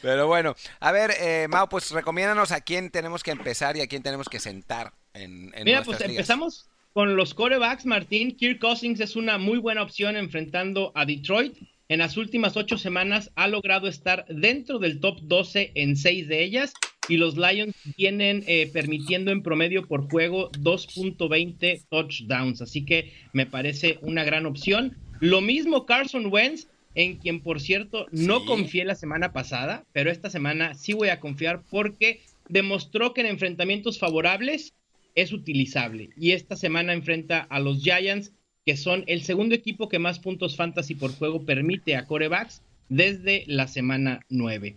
Pero 0.02 0.28
bueno, 0.28 0.56
a 0.80 0.92
ver, 0.92 1.12
eh, 1.20 1.48
Mau, 1.50 1.68
pues 1.70 1.92
recomiéndanos 1.92 2.52
a 2.52 2.62
quién 2.62 2.90
tenemos 2.90 3.24
que 3.24 3.32
empezar 3.32 3.78
y 3.78 3.82
a 3.82 3.88
quién 3.88 4.04
tenemos 4.04 4.28
que 4.30 4.40
sentar 4.40 4.94
en, 5.14 5.52
en 5.56 5.64
Mira, 5.64 5.84
pues 5.84 6.02
empezamos 6.02 6.70
con 6.94 7.16
los 7.16 7.34
corebacks, 7.34 7.86
Martín. 7.86 8.36
Kirk 8.36 8.60
Cousins 8.60 9.00
es 9.00 9.16
una 9.16 9.38
muy 9.38 9.58
buena 9.58 9.84
opción 9.84 10.18
enfrentando 10.18 10.92
a 10.96 11.06
Detroit. 11.06 11.58
En 11.92 11.98
las 11.98 12.18
últimas 12.18 12.56
ocho 12.56 12.78
semanas 12.78 13.32
ha 13.34 13.48
logrado 13.48 13.88
estar 13.88 14.24
dentro 14.28 14.78
del 14.78 15.00
top 15.00 15.22
12 15.24 15.72
en 15.74 15.98
seis 15.98 16.28
de 16.28 16.44
ellas 16.44 16.72
y 17.08 17.18
los 17.18 17.36
Lions 17.36 17.76
vienen 17.98 18.44
eh, 18.46 18.70
permitiendo 18.72 19.32
en 19.32 19.42
promedio 19.42 19.88
por 19.88 20.08
juego 20.08 20.52
2.20 20.52 21.82
touchdowns, 21.90 22.62
así 22.62 22.86
que 22.86 23.12
me 23.34 23.48
parece 23.48 23.98
una 24.04 24.24
gran 24.24 24.46
opción. 24.46 24.98
Lo 25.20 25.42
mismo 25.42 25.88
Carson 25.88 26.28
Wentz, 26.28 26.68
en 26.94 27.18
quien 27.18 27.42
por 27.42 27.60
cierto 27.60 28.06
no 28.12 28.46
confié 28.46 28.86
la 28.86 28.94
semana 28.94 29.34
pasada, 29.34 29.84
pero 29.92 30.12
esta 30.12 30.30
semana 30.30 30.76
sí 30.76 30.94
voy 30.94 31.10
a 31.10 31.20
confiar 31.20 31.64
porque 31.72 32.22
demostró 32.50 33.16
que 33.16 33.22
en 33.22 33.28
enfrentamientos 33.28 33.98
favorables 33.98 34.76
es 35.16 35.34
utilizable. 35.34 36.12
Y 36.16 36.34
esta 36.34 36.56
semana 36.56 36.94
enfrenta 36.94 37.40
a 37.50 37.60
los 37.60 37.82
Giants 37.82 38.32
que 38.70 38.78
son 38.78 39.04
el 39.08 39.24
segundo 39.24 39.56
equipo 39.56 39.90
que 39.90 39.98
más 39.98 40.20
puntos 40.20 40.56
fantasy 40.56 40.94
por 40.94 41.12
juego 41.12 41.44
permite 41.44 41.96
a 41.96 42.06
corebacks 42.06 42.62
desde 42.88 43.44
la 43.48 43.68
semana 43.68 44.20
9. 44.30 44.76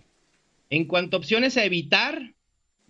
En 0.71 0.87
cuanto 0.87 1.15
a 1.15 1.21
opciones 1.21 1.59
a 1.59 1.67
evitar, 1.67 2.33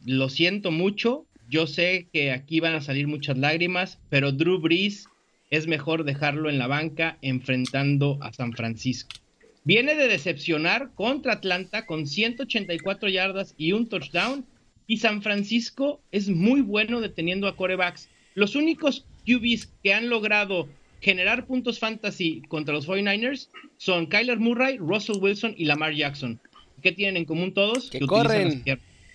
lo 0.06 0.28
siento 0.28 0.70
mucho. 0.70 1.26
Yo 1.50 1.66
sé 1.66 2.06
que 2.12 2.30
aquí 2.30 2.60
van 2.60 2.76
a 2.76 2.80
salir 2.80 3.08
muchas 3.08 3.36
lágrimas, 3.36 3.98
pero 4.10 4.30
Drew 4.30 4.60
Brees 4.60 5.08
es 5.50 5.66
mejor 5.66 6.04
dejarlo 6.04 6.48
en 6.48 6.60
la 6.60 6.68
banca 6.68 7.18
enfrentando 7.20 8.18
a 8.20 8.32
San 8.32 8.52
Francisco. 8.52 9.16
Viene 9.64 9.96
de 9.96 10.06
decepcionar 10.06 10.92
contra 10.94 11.32
Atlanta 11.32 11.84
con 11.84 12.06
184 12.06 13.08
yardas 13.08 13.56
y 13.56 13.72
un 13.72 13.88
touchdown. 13.88 14.46
Y 14.86 14.98
San 14.98 15.20
Francisco 15.20 16.00
es 16.12 16.28
muy 16.28 16.60
bueno 16.60 17.00
deteniendo 17.00 17.48
a 17.48 17.56
corebacks. 17.56 18.08
Los 18.36 18.54
únicos 18.54 19.04
QBs 19.26 19.66
que 19.82 19.94
han 19.94 20.08
logrado 20.08 20.68
generar 21.02 21.46
puntos 21.46 21.78
fantasy 21.78 22.42
contra 22.48 22.72
los 22.72 22.88
49ers 22.88 23.48
son 23.76 24.06
Kyler 24.06 24.38
Murray, 24.38 24.78
Russell 24.78 25.16
Wilson 25.20 25.54
y 25.58 25.66
Lamar 25.66 25.92
Jackson. 25.92 26.40
¿Qué 26.80 26.92
tienen 26.92 27.16
en 27.18 27.24
común 27.24 27.52
todos? 27.52 27.90
Que, 27.90 28.00
corren. 28.00 28.62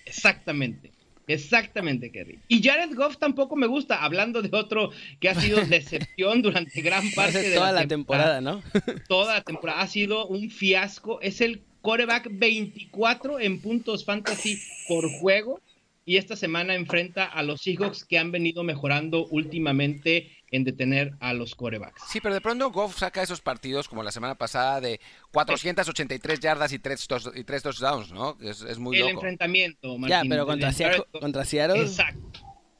Exactamente. 0.06 0.91
Exactamente, 1.28 2.10
Kerry. 2.10 2.39
Y 2.47 2.63
Jared 2.63 2.95
Goff 2.95 3.17
tampoco 3.17 3.58
me 3.58 3.67
gusta, 3.67 4.02
hablando 4.02 4.41
de 4.41 4.50
otro 4.56 4.91
que 5.19 5.28
ha 5.28 5.36
sido 5.36 5.60
decepción 5.65 6.41
durante 6.41 6.82
gran 6.82 7.10
parte 7.12 7.41
de 7.41 7.56
toda 7.56 7.73
la, 7.73 7.86
temporada, 7.86 8.39
¿no? 8.39 8.63
toda 9.10 9.36
la 9.36 9.41
temporada 9.41 9.82
ha 9.82 9.88
sido 9.88 10.26
un 10.28 10.50
fiasco. 10.50 11.19
Es 11.21 11.41
el 11.41 11.63
coreback 11.82 12.30
24 12.32 13.39
en 13.41 13.60
puntos 13.60 14.06
fantasy 14.06 14.58
por 14.88 15.10
juego. 15.19 15.62
Y 16.06 16.15
esta 16.15 16.38
semana 16.38 16.73
enfrenta 16.73 17.26
a 17.26 17.43
los 17.43 17.62
Seahawks 17.62 18.06
que 18.06 18.17
han 18.17 18.32
venido 18.32 18.63
mejorando 18.63 19.28
últimamente 19.28 20.32
en 20.51 20.63
detener 20.63 21.13
a 21.19 21.33
los 21.33 21.55
corebacks. 21.55 22.01
Sí, 22.10 22.19
pero 22.21 22.33
de 22.33 22.41
pronto 22.41 22.71
Goff 22.71 22.97
saca 22.97 23.21
esos 23.21 23.41
partidos 23.41 23.88
como 23.88 24.03
la 24.03 24.12
semana 24.12 24.36
pasada 24.36 24.81
de 24.81 24.99
483 25.31 26.39
yardas 26.39 26.71
y 26.73 26.79
3, 26.79 27.07
y 27.36 27.43
touchdowns, 27.43 28.12
¿no? 28.12 28.38
Es, 28.41 28.62
es 28.62 28.77
muy 28.77 28.97
El 28.99 29.10
enfrentamiento, 29.10 29.97
Martín. 29.97 30.10
Ya, 30.10 30.23
pero 30.29 30.45
contra, 30.45 30.71
Seattle... 30.71 31.81
Exacto. 31.81 32.39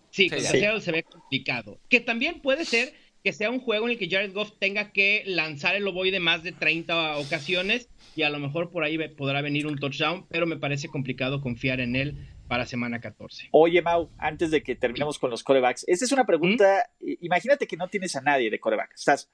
Sí, 0.10 0.30
contra 0.30 0.50
Seattle 0.50 0.82
se 0.82 0.92
ve 0.92 1.04
complicado. 1.04 1.80
Que 1.90 2.00
también 2.00 2.42
puede 2.42 2.66
ser 2.66 2.94
que 3.24 3.34
sea 3.34 3.50
un 3.50 3.60
juego 3.60 3.86
en 3.86 3.92
el 3.92 3.98
que 3.98 4.10
Jared 4.10 4.34
Goff 4.34 4.54
tenga 4.60 4.92
que 4.92 5.24
lanzar 5.26 5.76
el 5.76 5.88
ovoide 5.88 6.20
más 6.20 6.44
de 6.44 6.54
30 6.54 7.18
ocasiones 7.18 7.90
y 8.16 8.24
a 8.24 8.30
lo 8.30 8.40
mejor 8.40 8.72
por 8.72 8.84
ahí 8.84 8.98
podrá 9.10 9.42
venir 9.42 9.68
un 9.68 9.78
touchdown, 9.78 10.26
pero 10.30 10.46
me 10.48 10.56
parece 10.56 10.88
complicado 10.88 11.42
confiar 11.42 11.82
en 11.82 11.96
él 11.96 12.30
para 12.48 12.66
semana 12.66 13.00
14. 13.00 13.50
Oye, 13.52 13.82
Mau, 13.82 14.10
antes 14.18 14.52
de 14.52 14.64
que 14.64 14.76
terminemos 14.76 15.20
con 15.20 15.30
los 15.30 15.44
corebacks, 15.44 15.86
esta 15.88 16.06
es 16.06 16.12
una 16.12 16.26
pregunta. 16.26 16.90
Imagínate 17.00 17.68
que 17.68 17.78
no 17.78 17.88
tienes 17.88 18.16
a 18.16 18.22
nadie 18.22 18.50
de 18.50 18.60
coreback. 18.60 18.94
Estás 18.96 19.30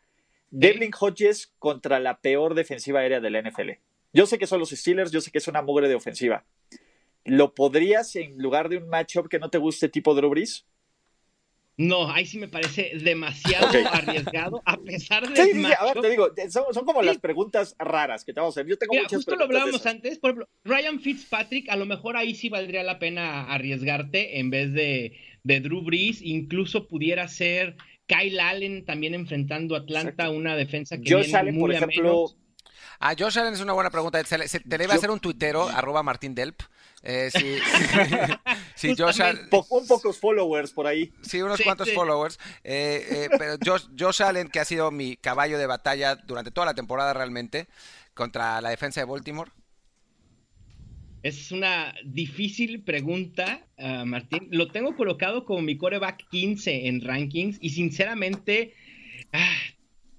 Devlin 0.49 0.91
Hodges 0.99 1.53
contra 1.59 1.99
la 1.99 2.19
peor 2.19 2.53
defensiva 2.53 2.99
aérea 2.99 3.19
de 3.19 3.29
la 3.29 3.41
NFL. 3.41 3.71
Yo 4.13 4.25
sé 4.25 4.37
que 4.37 4.47
son 4.47 4.59
los 4.59 4.69
Steelers, 4.69 5.11
yo 5.11 5.21
sé 5.21 5.31
que 5.31 5.39
es 5.39 5.47
una 5.47 5.61
mugre 5.61 5.87
de 5.87 5.95
ofensiva. 5.95 6.45
¿Lo 7.25 7.55
podrías 7.55 8.15
en 8.15 8.37
lugar 8.37 8.69
de 8.69 8.77
un 8.77 8.89
matchup 8.89 9.29
que 9.29 9.39
no 9.39 9.49
te 9.49 9.57
guste 9.57 9.89
tipo 9.89 10.13
Drew 10.13 10.29
Brees? 10.29 10.67
No, 11.75 12.11
ahí 12.11 12.25
sí 12.25 12.37
me 12.37 12.47
parece 12.47 12.91
demasiado 13.01 13.67
arriesgado, 13.91 14.61
a 14.65 14.77
pesar 14.77 15.27
de. 15.27 15.35
Sí, 15.35 15.53
sí, 15.53 15.65
a 15.65 15.85
ver, 15.85 16.01
te 16.01 16.09
digo, 16.09 16.29
son, 16.49 16.85
como 16.85 17.01
las 17.01 17.17
preguntas 17.17 17.75
raras 17.79 18.23
que 18.23 18.33
te 18.33 18.39
vamos 18.39 18.55
a 18.55 18.61
hacer. 18.61 18.69
Yo 18.69 18.77
tengo 18.77 18.93
muchas 18.93 19.13
justo 19.13 19.35
lo 19.35 19.45
hablábamos 19.45 19.85
antes, 19.87 20.19
por 20.19 20.31
ejemplo, 20.31 20.49
Ryan 20.63 20.99
Fitzpatrick, 20.99 21.69
a 21.69 21.75
lo 21.75 21.85
mejor 21.85 22.15
ahí 22.15 22.35
sí 22.35 22.49
valdría 22.49 22.83
la 22.83 22.99
pena 22.99 23.51
arriesgarte 23.51 24.39
en 24.39 24.51
vez 24.51 24.71
de, 24.73 25.17
de 25.43 25.59
Drew 25.61 25.81
Brees, 25.81 26.21
incluso 26.21 26.87
pudiera 26.87 27.27
ser 27.27 27.75
Kyle 28.05 28.39
Allen 28.39 28.85
también 28.85 29.15
enfrentando 29.15 29.75
a 29.75 29.79
Atlanta, 29.79 30.29
una 30.29 30.55
defensa 30.55 30.99
que 30.99 31.11
Josh 31.11 31.35
Allen, 31.35 31.59
por 31.59 31.73
ejemplo, 31.73 32.35
Ah, 33.05 33.15
Josh 33.19 33.37
Allen 33.37 33.53
es 33.53 33.59
una 33.59 33.73
buena 33.73 33.89
pregunta. 33.89 34.23
te 34.23 34.77
debe 34.77 34.93
hacer 34.93 35.11
un 35.11 35.19
tuitero, 35.19 35.67
arroba 35.67 36.03
Martín 36.03 36.33
Delp. 36.33 36.61
Eh, 37.01 37.29
sí, 37.35 37.57
sí, 38.75 38.95
Josh 38.97 39.21
Allen, 39.21 39.49
un 39.51 39.87
pocos 39.87 40.17
followers 40.17 40.71
por 40.71 40.87
ahí. 40.87 41.11
Sí, 41.21 41.41
unos 41.41 41.59
cuantos 41.59 41.91
followers. 41.91 42.39
Eh, 42.63 43.05
eh, 43.09 43.29
pero 43.37 43.57
Josh, 43.61 43.87
Josh 43.99 44.23
Allen, 44.23 44.47
que 44.47 44.61
ha 44.61 44.63
sido 44.63 44.89
mi 44.89 45.17
caballo 45.17 45.57
de 45.57 45.65
batalla 45.65 46.15
durante 46.15 46.51
toda 46.51 46.65
la 46.65 46.75
temporada 46.75 47.13
realmente, 47.13 47.67
contra 48.13 48.61
la 48.61 48.69
defensa 48.69 49.01
de 49.01 49.05
Baltimore. 49.05 49.51
Es 51.23 51.51
una 51.51 51.93
difícil 52.05 52.83
pregunta, 52.83 53.67
Martín. 54.05 54.47
Lo 54.49 54.69
tengo 54.71 54.95
colocado 54.95 55.43
como 55.43 55.61
mi 55.61 55.77
coreback 55.77 56.29
15 56.29 56.87
en 56.87 57.01
rankings 57.01 57.57
y 57.59 57.71
sinceramente 57.71 58.75
ah, 59.33 59.57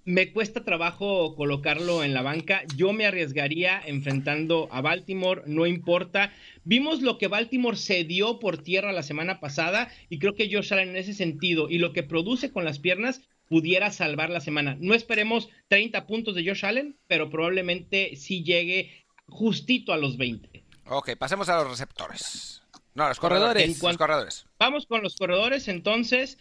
me 0.05 0.33
cuesta 0.33 0.65
trabajo 0.65 1.35
colocarlo 1.35 2.05
en 2.05 2.15
la 2.15 2.23
banca. 2.23 2.63
Yo 2.77 2.93
me 2.93 3.07
arriesgaría 3.07 3.81
enfrentando 3.85 4.69
a 4.71 4.81
Baltimore, 4.81 5.43
no 5.47 5.67
importa. 5.67 6.33
Vimos 6.65 7.03
lo 7.03 7.19
que 7.19 7.29
Baltimore 7.29 7.77
se 7.77 8.05
dio 8.05 8.39
por 8.39 8.59
tierra 8.59 8.93
la 8.93 9.03
semana 9.03 9.41
pasada 9.41 9.91
y 10.09 10.19
creo 10.19 10.35
que 10.35 10.51
Josh 10.53 10.73
Allen 10.73 10.91
en 10.91 10.97
ese 10.97 11.15
sentido 11.15 11.69
y 11.71 11.79
lo 11.79 11.93
que 11.93 12.03
produce 12.03 12.53
con 12.53 12.65
las 12.65 12.79
piernas 12.79 13.23
pudiera 13.49 13.91
salvar 13.91 14.31
la 14.31 14.41
semana. 14.41 14.77
No 14.81 14.95
esperemos 14.95 15.49
30 15.69 16.07
puntos 16.07 16.35
de 16.35 16.47
Josh 16.47 16.65
Allen, 16.65 16.97
pero 17.07 17.31
probablemente 17.31 18.17
sí 18.17 18.43
llegue 18.43 19.07
justito 19.29 19.93
a 19.93 19.97
los 19.97 20.17
20. 20.17 20.65
Ok, 20.87 21.17
pasemos 21.17 21.49
a 21.49 21.57
los 21.57 21.71
receptores. 21.71 22.63
No, 22.95 23.09
los 23.09 23.19
corredores. 23.19 23.83
Los 23.83 23.97
corredores. 23.97 24.47
Vamos 24.59 24.87
con 24.87 25.03
los 25.03 25.17
corredores 25.17 25.67
entonces. 25.69 26.39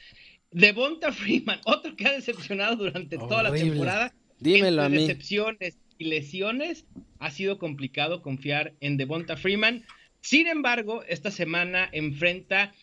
Devonta 0.53 1.11
Freeman, 1.11 1.59
otro 1.65 1.95
que 1.95 2.05
ha 2.07 2.13
decepcionado 2.13 2.75
durante 2.75 3.17
toda 3.17 3.43
la 3.43 3.51
temporada. 3.51 4.13
Dímelo 4.39 4.83
a 4.83 4.89
mí. 4.89 4.97
Decepciones 4.97 5.77
y 5.97 6.05
lesiones, 6.05 6.85
ha 7.19 7.31
sido 7.31 7.57
complicado 7.57 8.21
confiar 8.21 8.73
en 8.79 8.97
Devonta 8.97 9.37
Freeman. 9.37 9.85
Sin 10.21 10.47
embargo, 10.47 11.03
esta 11.07 11.31
semana 11.31 11.89
enfrenta 11.91 12.73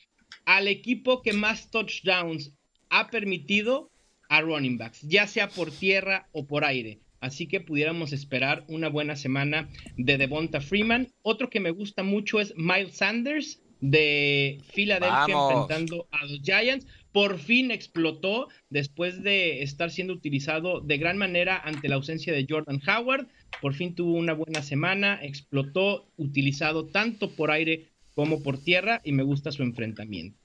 al 0.44 0.68
equipo 0.68 1.22
que 1.22 1.32
más 1.32 1.70
touchdowns 1.70 2.52
ha 2.88 3.08
permitido 3.08 3.90
a 4.28 4.40
running 4.40 4.78
backs, 4.78 5.00
ya 5.02 5.26
sea 5.26 5.48
por 5.48 5.70
tierra 5.70 6.28
o 6.32 6.46
por 6.46 6.64
aire. 6.64 7.00
Así 7.20 7.46
que 7.46 7.60
pudiéramos 7.60 8.12
esperar 8.12 8.64
una 8.68 8.88
buena 8.88 9.14
semana 9.14 9.68
de 9.96 10.16
Devonta 10.16 10.60
Freeman. 10.60 11.08
Otro 11.22 11.50
que 11.50 11.60
me 11.60 11.70
gusta 11.70 12.02
mucho 12.02 12.40
es 12.40 12.54
Miles 12.56 12.96
Sanders 12.96 13.60
de 13.80 14.58
Filadelfia 14.72 15.34
enfrentando 15.34 16.06
a 16.10 16.24
los 16.24 16.40
Giants 16.42 16.86
por 17.12 17.38
fin 17.38 17.70
explotó 17.70 18.48
después 18.68 19.22
de 19.22 19.62
estar 19.62 19.90
siendo 19.90 20.12
utilizado 20.12 20.80
de 20.80 20.98
gran 20.98 21.18
manera 21.18 21.58
ante 21.58 21.88
la 21.88 21.96
ausencia 21.96 22.32
de 22.32 22.46
Jordan 22.48 22.80
Howard. 22.86 23.28
Por 23.60 23.74
fin 23.74 23.94
tuvo 23.94 24.14
una 24.14 24.32
buena 24.32 24.62
semana, 24.62 25.18
explotó, 25.22 26.08
utilizado 26.16 26.86
tanto 26.86 27.30
por 27.30 27.50
aire 27.50 27.88
como 28.14 28.42
por 28.42 28.62
tierra 28.62 29.00
y 29.04 29.12
me 29.12 29.22
gusta 29.22 29.52
su 29.52 29.62
enfrentamiento. 29.62 30.38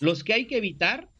Los 0.00 0.24
que 0.24 0.34
hay 0.34 0.46
que 0.46 0.56
evitar, 0.56 1.10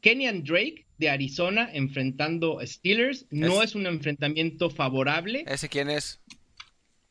Kenyan 0.00 0.42
Drake 0.44 0.86
de 0.98 1.10
Arizona 1.10 1.68
enfrentando 1.72 2.60
a 2.60 2.66
Steelers, 2.66 3.26
no 3.30 3.62
es, 3.62 3.74
un 3.74 3.86
enfrentamiento 3.86 4.70
favorable. 4.70 5.44
¿Ese 5.46 5.68
quién 5.68 5.88
es? 5.90 6.20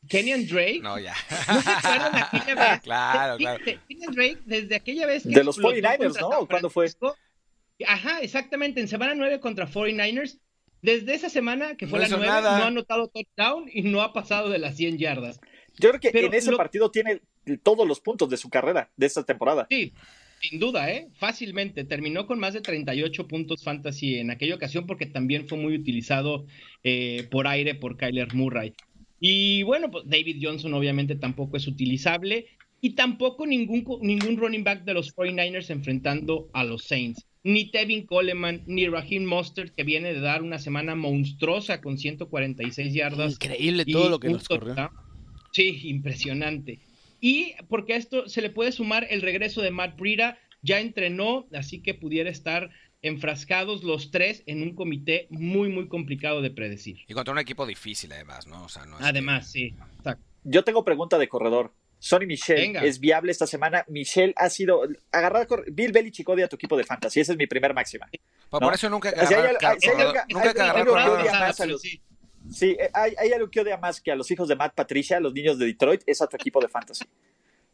Kenyan 0.08 0.46
Drake. 0.46 0.80
No, 0.82 0.98
ya. 0.98 1.14
¿No 1.48 1.60
se 1.62 1.70
acuerdan 1.70 2.12
de 2.12 2.18
aquella 2.20 2.54
vez? 2.54 2.80
claro, 2.82 3.36
claro. 3.36 3.64
Kenyan 3.88 4.14
Drake, 4.14 4.38
desde 4.44 4.74
aquella 4.74 5.06
vez 5.06 5.22
que 5.24 5.28
De 5.30 5.44
los 5.44 5.56
explotó 5.56 5.76
49ers, 5.76 5.98
contra 5.98 6.22
¿no? 6.22 6.46
¿Cuándo 6.46 6.70
fue? 6.70 6.86
Ajá, 7.86 8.20
exactamente, 8.20 8.80
en 8.80 8.88
semana 8.88 9.14
9 9.14 9.40
contra 9.40 9.66
49ers. 9.68 10.38
Desde 10.82 11.12
esa 11.14 11.28
semana, 11.28 11.76
que 11.76 11.86
fue 11.86 11.98
No 11.98 12.02
la 12.02 12.08
hizo 12.08 12.16
9, 12.16 12.32
nada. 12.32 12.58
no 12.58 12.64
ha 12.64 12.68
anotado 12.68 13.08
touchdown 13.08 13.68
y 13.72 13.82
no 13.82 14.00
ha 14.00 14.12
pasado 14.14 14.48
de 14.48 14.58
las 14.58 14.76
100 14.76 14.96
yardas. 14.98 15.38
Yo 15.78 15.90
creo 15.90 16.00
que 16.00 16.10
Pero 16.10 16.28
en 16.28 16.34
ese 16.34 16.50
lo- 16.50 16.56
partido 16.56 16.90
tiene 16.90 17.20
todos 17.62 17.86
los 17.86 18.00
puntos 18.00 18.30
de 18.30 18.36
su 18.38 18.48
carrera, 18.48 18.90
de 18.96 19.06
esta 19.06 19.22
temporada. 19.24 19.66
Sí, 19.70 19.92
sin 20.40 20.58
duda, 20.58 20.90
¿eh? 20.90 21.08
Fácilmente. 21.18 21.84
Terminó 21.84 22.26
con 22.26 22.38
más 22.38 22.54
de 22.54 22.62
38 22.62 23.28
puntos 23.28 23.62
fantasy 23.62 24.16
en 24.18 24.30
aquella 24.30 24.54
ocasión 24.54 24.86
porque 24.86 25.04
también 25.04 25.46
fue 25.48 25.58
muy 25.58 25.74
utilizado 25.74 26.46
eh, 26.82 27.28
por 27.30 27.46
aire 27.46 27.74
por 27.74 27.98
Kyler 27.98 28.34
Murray. 28.34 28.74
Y 29.20 29.62
bueno, 29.64 29.90
pues 29.90 30.04
David 30.06 30.38
Johnson 30.40 30.72
obviamente 30.72 31.14
tampoco 31.14 31.58
es 31.58 31.68
utilizable 31.68 32.46
y 32.80 32.94
tampoco 32.94 33.46
ningún, 33.46 33.84
ningún 34.00 34.38
running 34.38 34.64
back 34.64 34.84
de 34.84 34.94
los 34.94 35.14
49ers 35.14 35.70
enfrentando 35.70 36.48
a 36.54 36.64
los 36.64 36.84
Saints. 36.84 37.26
Ni 37.42 37.70
Tevin 37.70 38.06
Coleman, 38.06 38.62
ni 38.66 38.86
Raheem 38.86 39.24
Mostert, 39.24 39.74
que 39.74 39.84
viene 39.84 40.12
de 40.12 40.20
dar 40.20 40.42
una 40.42 40.58
semana 40.58 40.94
monstruosa 40.94 41.80
con 41.80 41.98
146 41.98 42.92
yardas. 42.92 43.32
Increíble 43.34 43.84
todo 43.84 44.08
lo 44.08 44.18
que 44.18 44.30
nos 44.30 44.48
corrió. 44.48 44.74
Sí, 45.52 45.80
impresionante. 45.84 46.80
Y 47.20 47.54
porque 47.68 47.94
a 47.94 47.96
esto 47.96 48.28
se 48.28 48.40
le 48.40 48.50
puede 48.50 48.72
sumar 48.72 49.06
el 49.10 49.20
regreso 49.20 49.60
de 49.60 49.70
Matt 49.70 49.98
Breida, 49.98 50.38
ya 50.62 50.80
entrenó, 50.80 51.46
así 51.52 51.82
que 51.82 51.94
pudiera 51.94 52.30
estar 52.30 52.70
enfrascados 53.02 53.82
los 53.82 54.10
tres 54.10 54.42
en 54.46 54.62
un 54.62 54.74
comité 54.74 55.26
muy, 55.30 55.68
muy 55.68 55.88
complicado 55.88 56.42
de 56.42 56.50
predecir. 56.50 56.98
Y 57.08 57.14
contra 57.14 57.32
un 57.32 57.38
equipo 57.38 57.66
difícil, 57.66 58.12
además, 58.12 58.46
¿no? 58.46 58.64
O 58.64 58.68
sea, 58.68 58.84
no 58.86 58.98
es 58.98 59.04
Además, 59.04 59.50
sí. 59.50 59.74
exacto. 59.98 60.22
Yo 60.44 60.64
tengo 60.64 60.84
pregunta 60.84 61.18
de 61.18 61.28
corredor. 61.28 61.72
Sonny 61.98 62.24
Michel 62.24 62.56
Venga. 62.56 62.82
es 62.82 62.98
viable 62.98 63.30
esta 63.30 63.46
semana. 63.46 63.84
Michel 63.88 64.32
ha 64.36 64.48
sido 64.48 64.82
agarrar 65.12 65.46
cor- 65.46 65.66
Bill 65.70 65.92
Belichick 65.92 66.26
odia 66.30 66.46
a 66.46 66.48
tu 66.48 66.56
equipo 66.56 66.74
de 66.76 66.84
fantasy. 66.84 67.20
Esa 67.20 67.32
es 67.32 67.38
mi 67.38 67.46
primer 67.46 67.74
máxima. 67.74 68.08
Pues 68.10 68.22
¿no? 68.52 68.58
por 68.60 68.72
eso 68.74 68.88
nunca 68.88 69.10
Sí, 72.50 72.70
eh, 72.70 72.90
hay, 72.94 73.14
hay 73.18 73.32
algo 73.32 73.50
que 73.50 73.60
odia 73.60 73.76
más 73.76 74.00
que 74.00 74.10
a 74.10 74.16
los 74.16 74.30
hijos 74.30 74.48
de 74.48 74.56
Matt 74.56 74.74
Patricia, 74.74 75.18
a 75.18 75.20
los 75.20 75.32
niños 75.34 75.58
de 75.58 75.66
Detroit, 75.66 76.02
es 76.06 76.20
a 76.22 76.26
tu 76.26 76.36
equipo 76.36 76.60
de 76.60 76.68
fantasy. 76.68 77.04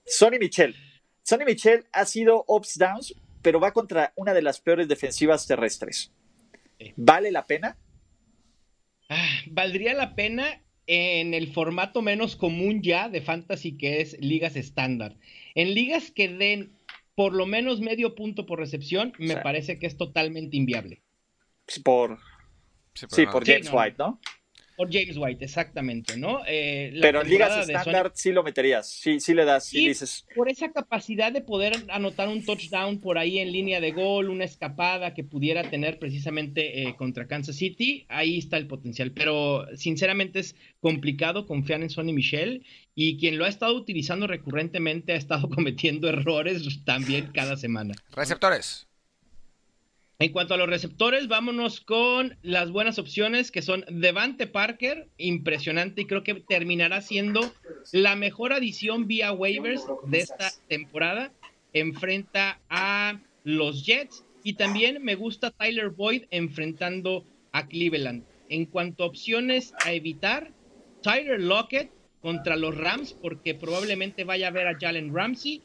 Sonny 0.04 0.38
Michel. 0.38 0.74
Sonny 1.22 1.44
Michel 1.44 1.86
ha 1.92 2.04
sido 2.04 2.44
ups 2.48 2.76
downs, 2.78 3.14
pero 3.46 3.60
va 3.60 3.72
contra 3.72 4.12
una 4.16 4.34
de 4.34 4.42
las 4.42 4.58
peores 4.58 4.88
defensivas 4.88 5.46
terrestres. 5.46 6.12
¿Vale 6.96 7.30
la 7.30 7.46
pena? 7.46 7.78
Ah, 9.08 9.38
valdría 9.46 9.94
la 9.94 10.16
pena 10.16 10.64
en 10.88 11.32
el 11.32 11.52
formato 11.52 12.02
menos 12.02 12.34
común 12.34 12.82
ya 12.82 13.08
de 13.08 13.20
fantasy 13.20 13.76
que 13.76 14.00
es 14.00 14.18
ligas 14.18 14.56
estándar. 14.56 15.14
En 15.54 15.74
ligas 15.74 16.10
que 16.10 16.26
den 16.26 16.76
por 17.14 17.34
lo 17.34 17.46
menos 17.46 17.78
medio 17.78 18.16
punto 18.16 18.46
por 18.46 18.58
recepción, 18.58 19.12
me 19.16 19.34
sea, 19.34 19.44
parece 19.44 19.78
que 19.78 19.86
es 19.86 19.96
totalmente 19.96 20.56
inviable. 20.56 21.02
Por, 21.84 22.18
Sí, 22.94 23.26
por 23.26 23.46
James 23.46 23.70
no. 23.70 23.78
White, 23.78 23.96
¿no? 23.96 24.20
Por 24.76 24.92
James 24.92 25.16
White, 25.16 25.44
exactamente, 25.44 26.16
¿no? 26.16 26.40
Eh, 26.46 26.90
la 26.94 27.00
Pero 27.02 27.22
en 27.22 27.28
ligas 27.28 27.68
estándar 27.68 28.12
sí 28.14 28.30
lo 28.32 28.42
meterías. 28.42 28.88
Sí, 28.88 29.20
sí 29.20 29.32
le 29.34 29.44
das, 29.44 29.64
sí 29.66 29.78
Sí, 29.78 29.88
dices. 29.88 30.26
por 30.34 30.50
esa 30.50 30.70
capacidad 30.72 31.32
de 31.32 31.40
poder 31.40 31.74
anotar 31.88 32.28
un 32.28 32.44
touchdown 32.44 33.00
por 33.00 33.18
ahí 33.18 33.38
en 33.38 33.52
línea 33.52 33.80
de 33.80 33.92
gol, 33.92 34.28
una 34.30 34.44
escapada 34.44 35.14
que 35.14 35.24
pudiera 35.24 35.70
tener 35.70 35.98
precisamente 35.98 36.82
eh, 36.82 36.94
contra 36.96 37.26
Kansas 37.26 37.56
City, 37.56 38.04
ahí 38.08 38.38
está 38.38 38.56
el 38.58 38.66
potencial. 38.66 39.12
Pero 39.12 39.66
sinceramente 39.76 40.40
es 40.40 40.56
complicado 40.80 41.46
confiar 41.46 41.80
en 41.82 41.90
Sonny 41.90 42.12
Michel 42.12 42.64
y 42.94 43.18
quien 43.18 43.38
lo 43.38 43.44
ha 43.44 43.48
estado 43.48 43.74
utilizando 43.74 44.26
recurrentemente 44.26 45.12
ha 45.12 45.16
estado 45.16 45.48
cometiendo 45.50 46.08
errores 46.08 46.62
también 46.84 47.30
cada 47.32 47.56
semana. 47.56 47.94
Receptores. 48.12 48.85
En 50.18 50.32
cuanto 50.32 50.54
a 50.54 50.56
los 50.56 50.68
receptores, 50.68 51.28
vámonos 51.28 51.80
con 51.80 52.38
las 52.40 52.70
buenas 52.70 52.98
opciones 52.98 53.50
que 53.50 53.60
son 53.60 53.84
Devante 53.90 54.46
Parker, 54.46 55.08
impresionante 55.18 56.02
y 56.02 56.06
creo 56.06 56.24
que 56.24 56.36
terminará 56.36 57.02
siendo 57.02 57.52
la 57.92 58.16
mejor 58.16 58.54
adición 58.54 59.06
vía 59.06 59.32
waivers 59.32 59.84
de 60.06 60.20
esta 60.20 60.52
temporada. 60.68 61.32
Enfrenta 61.74 62.60
a 62.70 63.20
los 63.44 63.84
Jets 63.84 64.24
y 64.42 64.54
también 64.54 65.04
me 65.04 65.16
gusta 65.16 65.50
Tyler 65.50 65.90
Boyd 65.90 66.22
enfrentando 66.30 67.26
a 67.52 67.66
Cleveland. 67.66 68.24
En 68.48 68.64
cuanto 68.64 69.04
a 69.04 69.08
opciones 69.08 69.74
a 69.84 69.92
evitar, 69.92 70.50
Tyler 71.02 71.42
Lockett 71.42 71.90
contra 72.22 72.56
los 72.56 72.74
Rams 72.74 73.12
porque 73.12 73.54
probablemente 73.54 74.24
vaya 74.24 74.48
a 74.48 74.52
ver 74.52 74.66
a 74.66 74.78
Jalen 74.78 75.14
Ramsey 75.14 75.62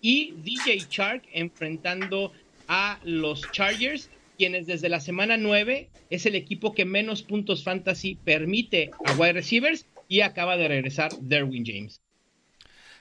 y 0.00 0.32
DJ 0.42 0.88
Chark 0.88 1.22
enfrentando 1.32 2.32
a 2.74 2.98
los 3.04 3.42
Chargers, 3.52 4.08
quienes 4.38 4.66
desde 4.66 4.88
la 4.88 4.98
semana 5.00 5.36
9 5.36 5.90
es 6.08 6.24
el 6.24 6.34
equipo 6.34 6.72
que 6.74 6.86
menos 6.86 7.22
puntos 7.22 7.62
fantasy 7.64 8.14
permite 8.14 8.90
a 9.04 9.12
wide 9.12 9.34
receivers 9.34 9.84
y 10.08 10.22
acaba 10.22 10.56
de 10.56 10.68
regresar 10.68 11.12
Derwin 11.20 11.64
James. 11.66 12.00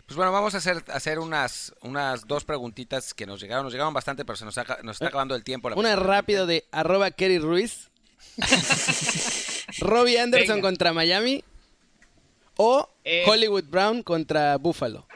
Pues 0.05 0.17
bueno, 0.17 0.33
vamos 0.33 0.55
a 0.55 0.57
hacer, 0.57 0.83
hacer 0.87 1.19
unas, 1.19 1.73
unas 1.83 2.27
dos 2.27 2.43
preguntitas 2.43 3.13
que 3.13 3.25
nos 3.25 3.39
llegaron. 3.39 3.63
Nos 3.63 3.71
llegaron 3.71 3.93
bastante, 3.93 4.25
pero 4.25 4.35
se 4.35 4.43
nos, 4.43 4.57
aca- 4.57 4.79
nos 4.83 4.97
está 4.97 5.07
acabando 5.07 5.35
el 5.35 5.43
tiempo. 5.45 5.69
Una 5.69 5.75
lamentablemente. 5.75 6.11
rápido 6.11 6.45
de 6.47 6.65
arroba 6.73 7.11
Kerry 7.11 7.39
Ruiz. 7.39 7.89
Robbie 9.79 10.19
Anderson 10.19 10.57
Venga. 10.57 10.67
contra 10.67 10.91
Miami. 10.93 11.43
O 12.57 12.89
Eh. 13.05 13.23
Hollywood 13.25 13.63
Brown 13.69 14.03
contra 14.03 14.57
Buffalo. 14.57 15.07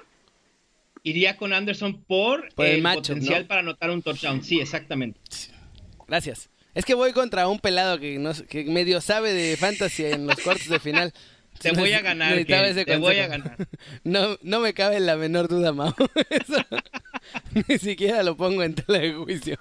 Iría 1.05 1.37
con 1.37 1.53
Anderson 1.53 2.03
por, 2.03 2.51
Por 2.55 2.65
el 2.65 2.77
el, 2.77 2.81
matchup, 2.81 3.09
potencial 3.09 3.43
¿no? 3.43 3.47
para 3.47 3.59
anotar 3.59 3.91
un 3.91 4.01
touchdown. 4.01 4.43
Sí, 4.43 4.59
exactamente. 4.59 5.19
Gracias. 6.07 6.49
Es 6.73 6.83
que 6.83 6.95
voy 6.95 7.13
contra 7.13 7.47
un 7.47 7.59
pelado 7.59 7.99
que, 7.99 8.17
no, 8.17 8.31
que 8.49 8.63
medio 8.63 8.99
sabe 9.01 9.31
de 9.31 9.55
fantasy 9.55 10.05
en 10.05 10.25
los 10.25 10.39
cuartos 10.39 10.67
de 10.67 10.79
final. 10.79 11.13
Te 11.61 11.73
voy 11.73 11.93
a 11.93 12.01
ganar, 12.01 12.43
Ken, 12.45 12.85
te 12.85 12.97
voy 12.97 13.17
a 13.19 13.27
ganar. 13.27 13.55
No, 14.03 14.37
no 14.41 14.59
me 14.59 14.73
cabe 14.73 14.99
la 14.99 15.15
menor 15.15 15.47
duda, 15.47 15.71
Mau. 15.71 15.93
Eso 16.29 16.65
ni 17.53 17.77
siquiera 17.77 18.23
lo 18.23 18.35
pongo 18.35 18.63
en 18.63 18.73
tela 18.73 18.97
de 18.97 19.13
juicio. 19.13 19.57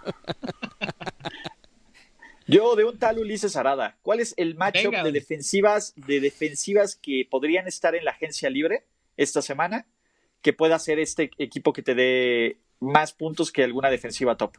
Yo 2.48 2.74
de 2.74 2.84
un 2.84 2.98
tal 2.98 3.18
Ulises 3.18 3.54
Arada, 3.54 3.98
¿cuál 4.02 4.20
es 4.20 4.34
el 4.38 4.56
matchup 4.56 4.92
Venga. 4.92 5.04
de 5.04 5.12
defensivas, 5.12 5.92
de 5.94 6.20
defensivas 6.20 6.96
que 6.96 7.28
podrían 7.30 7.68
estar 7.68 7.94
en 7.94 8.06
la 8.06 8.10
agencia 8.12 8.50
libre 8.50 8.86
esta 9.16 9.40
semana 9.40 9.86
que 10.44 10.52
pueda 10.52 10.78
ser 10.78 11.00
este 11.00 11.30
equipo 11.38 11.72
que 11.72 11.82
te 11.82 11.94
dé 11.94 12.58
más 12.78 13.14
puntos 13.14 13.50
que 13.50 13.64
alguna 13.64 13.90
defensiva 13.90 14.36
top? 14.36 14.58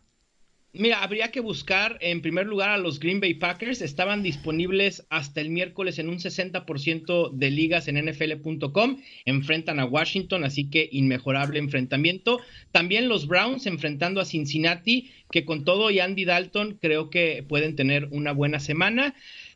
Mira, 0.78 1.04
habría 1.04 1.32
que 1.32 1.40
buscar 1.40 1.98
en 2.02 2.22
primer 2.22 2.48
lugar 2.48 2.70
a 2.70 2.78
los 2.78 3.00
Green 3.00 3.22
Bay 3.22 3.36
Packers. 3.36 3.82
Estaban 3.82 4.24
disponibles 4.24 5.06
hasta 5.10 5.40
el 5.40 5.50
miércoles 5.50 6.00
en 6.00 6.10
un 6.10 6.18
60% 6.18 7.32
de 7.32 7.50
ligas 7.50 7.88
en 7.88 8.04
NFL.com. 8.04 8.98
Enfrentan 9.24 9.80
a 9.80 9.86
Washington, 9.86 10.44
así 10.44 10.70
que 10.70 10.90
inmejorable 10.92 11.60
enfrentamiento. 11.60 12.42
También 12.74 13.08
los 13.08 13.28
Browns 13.28 13.68
enfrentando 13.68 14.20
a 14.20 14.26
Cincinnati, 14.26 15.12
que 15.32 15.46
con 15.46 15.64
todo 15.64 15.92
y 15.92 16.02
Andy 16.02 16.26
Dalton 16.26 16.78
creo 16.82 17.10
que 17.10 17.46
pueden 17.48 17.78
tener 17.78 18.10
una 18.12 18.34
buena 18.34 18.60
semana. 18.60 19.16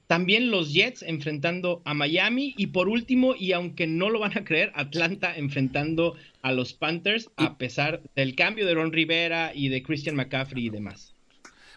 También 0.10 0.50
los 0.50 0.74
Jets 0.74 1.04
enfrentando 1.04 1.84
a 1.86 1.94
Miami. 1.94 2.56
Y 2.58 2.68
por 2.68 2.90
último, 2.90 3.36
y 3.36 3.52
aunque 3.52 3.86
no 3.86 4.10
lo 4.10 4.18
van 4.18 4.36
a 4.36 4.44
creer, 4.44 4.72
Atlanta 4.74 5.36
enfrentando 5.38 6.16
a 6.42 6.52
los 6.52 6.74
Panthers, 6.74 7.30
a 7.38 7.60
pesar 7.60 8.02
del 8.16 8.34
cambio 8.34 8.66
de 8.66 8.74
Ron 8.74 8.92
Rivera 8.92 9.52
y 9.54 9.70
de 9.70 9.84
Christian 9.84 10.16
McCaffrey 10.16 10.66
y 10.66 10.70
demás. 10.72 11.14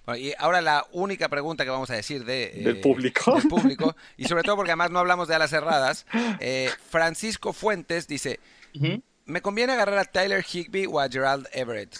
Bueno, 0.07 0.19
y 0.19 0.33
ahora 0.39 0.63
la 0.63 0.87
única 0.93 1.29
pregunta 1.29 1.65
que 1.65 1.71
vamos 1.71 1.91
a 1.91 1.95
decir 1.95 2.25
de, 2.25 2.45
eh, 2.45 2.63
Del 2.65 2.81
público. 2.81 3.35
del 3.39 3.49
público, 3.49 3.95
y 4.17 4.25
sobre 4.25 4.45
todo 4.45 4.57
porque 4.57 4.71
además 4.71 4.91
no 4.93 5.01
hablamos 5.01 5.29
de 5.29 5.35
alas 5.35 5.51
cerradas, 5.51 6.07
eh, 6.41 6.71
Francisco 6.89 7.53
Fuentes 7.53 8.09
dice. 8.09 8.41
¿me 9.27 9.43
conviene 9.43 9.75
agarrar 9.75 9.99
a 9.99 10.05
Tyler 10.07 10.43
Higby 10.43 10.87
o 10.87 11.01
a 11.01 11.11
Gerald 11.11 11.49
Everett? 11.53 11.99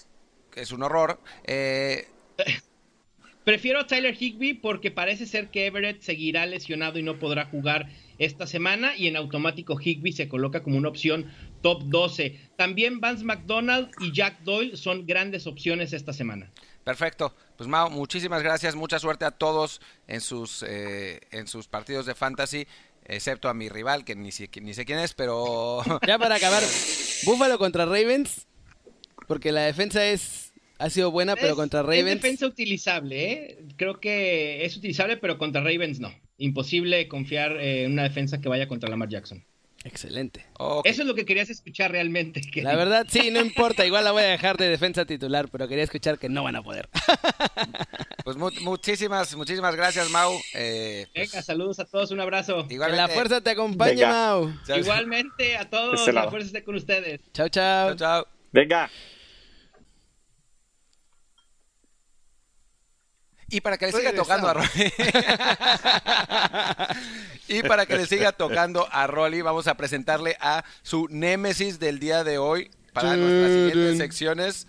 Que 0.51 0.63
es 0.63 0.73
un 0.73 0.83
horror. 0.83 1.21
Eh, 1.45 2.09
Prefiero 3.45 3.81
a 3.81 3.87
Tyler 3.87 4.17
Higby 4.19 4.55
porque 4.55 4.93
parece 4.93 5.27
ser 5.27 5.51
que 5.51 5.67
Everett 5.67 6.01
seguirá 6.01 6.47
lesionado 6.47 6.99
y 6.99 7.03
no 7.03 7.19
podrá 7.19 7.47
jugar 7.47 7.89
esta 8.19 8.47
semana 8.47 8.97
y 8.97 9.09
en 9.09 9.17
automático 9.17 9.79
Higby 9.81 10.13
se 10.13 10.29
coloca 10.29 10.63
como 10.63 10.77
una 10.77 10.89
opción 10.89 11.33
top 11.61 11.83
12. 11.87 12.39
También 12.57 13.01
Vance 13.01 13.25
McDonald 13.25 13.91
y 14.01 14.13
Jack 14.13 14.43
Doyle 14.43 14.77
son 14.77 15.07
grandes 15.07 15.49
opciones 15.49 15.93
esta 15.93 16.13
semana. 16.13 16.53
Perfecto. 16.85 17.35
Pues 17.57 17.69
Mao, 17.69 17.91
muchísimas 17.91 18.43
gracias. 18.43 18.77
Mucha 18.77 19.01
suerte 19.01 19.25
a 19.25 19.33
todos 19.33 19.81
en 20.07 20.21
sus, 20.21 20.65
eh, 20.67 21.21
en 21.33 21.49
sus 21.49 21.67
partidos 21.67 22.07
de 22.07 22.15
fantasy, 22.15 22.67
excepto 23.05 23.49
a 23.49 23.55
mi 23.55 23.69
rival, 23.69 24.05
que 24.05 24.15
ni, 24.15 24.31
ni 24.61 24.75
sé 24.75 24.85
quién 24.85 24.99
es, 24.99 25.15
pero... 25.15 25.83
Ya 26.07 26.19
para 26.19 26.37
acabar, 26.37 26.63
Búfalo 27.25 27.59
contra 27.59 27.87
Ravens, 27.87 28.47
porque 29.27 29.53
la 29.53 29.63
defensa 29.63 30.05
es 30.07 30.52
ha 30.79 30.91
sido 30.91 31.11
buena, 31.11 31.35
pero 31.37 31.51
Es- 31.51 31.55
contra 31.55 31.81
Es 31.81 31.87
Ravens 31.87 32.07
defensa 32.23 32.47
utilizable, 32.47 33.33
¿eh? 33.33 33.59
Creo 33.77 34.01
que 34.01 34.65
es 34.65 34.77
utilizable, 34.77 35.17
pero 35.17 35.39
contra 35.39 35.61
Ravens 35.63 36.01
no. 36.01 36.13
Imposible 36.39 37.07
confiar 37.09 37.53
eh, 37.61 37.85
en 37.85 37.93
una 37.93 38.03
defensa 38.03 38.41
que 38.41 38.49
vaya 38.49 38.67
contra 38.69 38.89
Lamar 38.91 39.09
Jackson. 39.09 39.45
excelente. 39.85 40.45
Eso 40.85 41.03
es 41.03 41.09
lo 41.09 41.15
que 41.17 41.25
querías 41.25 41.51
escuchar 41.51 41.91
realmente. 41.91 42.41
que- 42.41 42.63
La 42.63 42.77
verdad, 42.77 43.05
sí, 43.11 43.31
no 43.33 43.41
importa, 43.41 43.85
igual 43.85 44.05
la 44.05 44.13
voy 44.13 44.23
a 44.23 44.27
dejar 44.27 44.57
de 44.57 44.69
defensa 44.69 45.05
titular, 45.05 45.49
pero 45.51 45.67
quería 45.67 45.83
escuchar 45.83 46.19
que 46.21 46.29
no 46.29 46.45
van 46.45 46.55
a 46.57 46.63
poder. 46.63 46.89
Pues 48.25 48.37
mu- 48.37 48.51
muchísimas, 48.61 49.35
muchísimas 49.37 49.75
gracias, 49.75 50.09
Mau. 50.11 50.33
Eh, 50.55 51.07
pues, 51.13 51.33
Venga, 51.33 51.43
saludos 51.43 51.81
a 51.81 51.85
todos, 51.87 52.13
un 52.13 52.21
abrazo. 52.21 52.69
Que 52.69 52.75
igualmente. 52.75 53.03
la 53.03 53.09
fuerza 53.09 53.41
te 53.41 53.51
acompañe, 53.51 53.95
Venga. 53.95 54.09
Mau. 54.11 54.53
Igualmente 54.79 55.57
a 55.57 55.69
todos, 55.69 55.99
Este 55.99 56.13
la 56.13 56.31
fuerza 56.31 56.47
esté 56.47 56.63
con 56.63 56.77
ustedes. 56.77 57.21
Chao, 57.35 57.49
chao. 57.49 57.89
chao, 57.89 57.97
chao. 57.97 58.27
Venga. 58.53 58.89
Y 63.53 63.61
para 63.61 63.77
que 63.77 63.87
le 63.87 63.93
siga 63.93 64.15
tocando 64.15 64.49
a 64.49 64.55
Rolly. 64.55 64.69
y 67.49 67.63
para 67.63 67.85
que 67.85 67.97
le 67.97 68.07
siga 68.07 68.33
tocando 68.33 68.89
a 68.91 69.07
Rolly, 69.07 69.43
vamos 69.43 69.69
a 69.69 69.75
presentarle 69.75 70.39
a 70.41 70.65
su 70.83 71.07
némesis 71.11 71.79
del 71.79 71.99
día 71.99 72.25
de 72.25 72.39
hoy 72.39 72.71
para 72.95 73.15
nuestras 73.15 73.53
siguientes 73.53 73.99
secciones, 73.99 74.67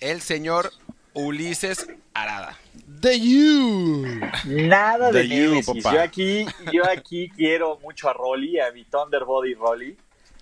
el 0.00 0.20
señor 0.20 0.72
Ulises 1.12 1.86
Arada. 2.12 2.58
The 3.00 3.20
You. 3.20 4.04
Nada 4.46 5.12
de 5.12 5.20
The 5.20 5.28
you, 5.28 5.50
Némesis. 5.50 5.84
papá. 5.84 5.94
Yo 5.94 6.02
aquí, 6.02 6.46
yo 6.72 6.90
aquí 6.90 7.30
quiero 7.36 7.78
mucho 7.82 8.08
a 8.08 8.14
Rolly, 8.14 8.58
a 8.58 8.72
mi 8.72 8.84
Thunderbody 8.84 9.54
Rolly. 9.54 9.96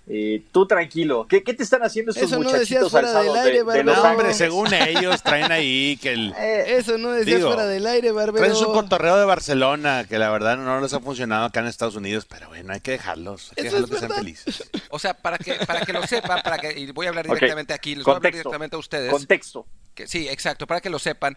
Eh, 0.08 0.42
tú 0.50 0.66
tranquilo. 0.66 1.26
¿Qué, 1.28 1.44
qué 1.44 1.54
te 1.54 1.62
están 1.62 1.82
haciendo 1.82 2.10
estos 2.10 2.24
Eso 2.24 2.40
no 2.40 2.50
decías 2.50 2.82
muchachitos 2.82 2.90
fuera 2.90 3.08
alzados 3.08 3.26
del 3.26 3.36
aire, 3.36 3.50
de, 3.50 3.58
de 3.58 3.62
Barbero. 3.62 4.16
Los 4.18 4.24
No, 4.26 4.34
según 4.34 4.74
ellos 4.74 5.22
traen 5.22 5.52
ahí 5.52 5.96
que 6.02 6.12
el... 6.12 6.34
Eh, 6.38 6.76
Eso 6.76 6.98
no 6.98 7.12
decías 7.12 7.38
Digo, 7.38 7.48
fuera 7.48 7.66
del 7.66 7.86
aire, 7.86 8.10
Barbero. 8.10 8.44
Traen 8.44 8.56
su 8.56 8.72
cotorreo 8.72 9.16
de 9.16 9.24
Barcelona, 9.24 10.04
que 10.08 10.18
la 10.18 10.30
verdad 10.30 10.56
no 10.56 10.80
les 10.80 10.92
ha 10.92 11.00
funcionado 11.00 11.46
acá 11.46 11.60
en 11.60 11.66
Estados 11.66 11.94
Unidos, 11.94 12.26
pero 12.28 12.48
bueno, 12.48 12.72
hay 12.72 12.80
que 12.80 12.92
dejarlos, 12.92 13.50
hay 13.50 13.54
que 13.56 13.62
dejarlos 13.64 13.90
es 13.90 14.00
que 14.00 14.06
sean 14.06 14.18
felices. 14.18 14.70
O 14.90 14.98
sea, 14.98 15.14
para 15.14 15.38
que, 15.38 15.54
para 15.66 15.82
que 15.82 15.92
lo 15.92 16.04
sepan, 16.06 16.42
para 16.42 16.58
que, 16.58 16.78
y 16.78 16.90
voy 16.90 17.06
a 17.06 17.10
hablar 17.10 17.26
directamente 17.26 17.72
aquí, 17.72 17.94
les 17.94 18.04
voy 18.04 18.14
a 18.14 18.16
hablar 18.16 18.32
directamente 18.32 18.76
a 18.76 18.78
ustedes. 18.80 19.10
contexto. 19.10 19.66
Que, 19.94 20.08
sí, 20.08 20.28
exacto, 20.28 20.66
para 20.66 20.80
que 20.80 20.90
lo 20.90 20.98
sepan. 20.98 21.36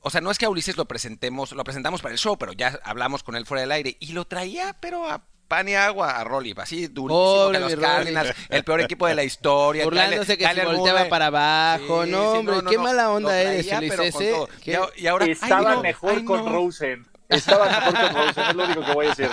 O 0.00 0.10
sea, 0.10 0.20
no 0.20 0.30
es 0.30 0.38
que 0.38 0.46
a 0.46 0.50
Ulises 0.50 0.76
lo 0.76 0.86
presentemos, 0.86 1.52
lo 1.52 1.62
presentamos 1.62 2.00
para 2.00 2.12
el 2.12 2.18
show, 2.18 2.36
pero 2.38 2.52
ya 2.52 2.80
hablamos 2.84 3.22
con 3.22 3.36
él 3.36 3.46
fuera 3.46 3.60
del 3.60 3.70
aire 3.70 3.96
y 4.00 4.12
lo 4.12 4.24
traía, 4.24 4.76
pero 4.80 5.08
a 5.08 5.22
pan 5.52 5.68
y 5.68 5.74
agua 5.74 6.12
a 6.18 6.24
Rolly, 6.24 6.54
así 6.56 6.86
durísimo 6.86 7.08
Pobre 7.08 7.58
que 7.58 7.76
los. 7.76 7.84
Cardinals, 7.84 8.34
el 8.48 8.64
peor 8.64 8.80
equipo 8.80 9.06
de 9.06 9.14
la 9.14 9.22
historia. 9.22 9.84
Burlándose 9.84 10.38
que 10.38 10.46
se 10.48 10.64
volteaba 10.64 11.04
para 11.10 11.26
abajo. 11.26 12.04
Sí, 12.04 12.10
no, 12.10 12.32
sí, 12.32 12.38
hombre, 12.38 12.56
qué 12.70 12.78
mala 12.78 13.10
onda 13.10 13.38
eres, 13.38 13.66
Y, 13.66 15.06
ahora, 15.06 15.26
ay, 15.26 15.32
Estaba 15.32 15.74
no, 15.74 15.82
mejor 15.82 16.14
ay, 16.16 16.24
con 16.24 16.42
no. 16.46 16.52
Rosen. 16.52 17.06
Estaba 17.28 17.66
mejor 17.66 17.92
con 18.00 18.14
Rosen, 18.26 18.44
es 18.48 18.54
lo 18.54 18.64
único 18.64 18.84
que 18.86 18.92
voy 18.94 19.06
a 19.06 19.08
decir. 19.10 19.28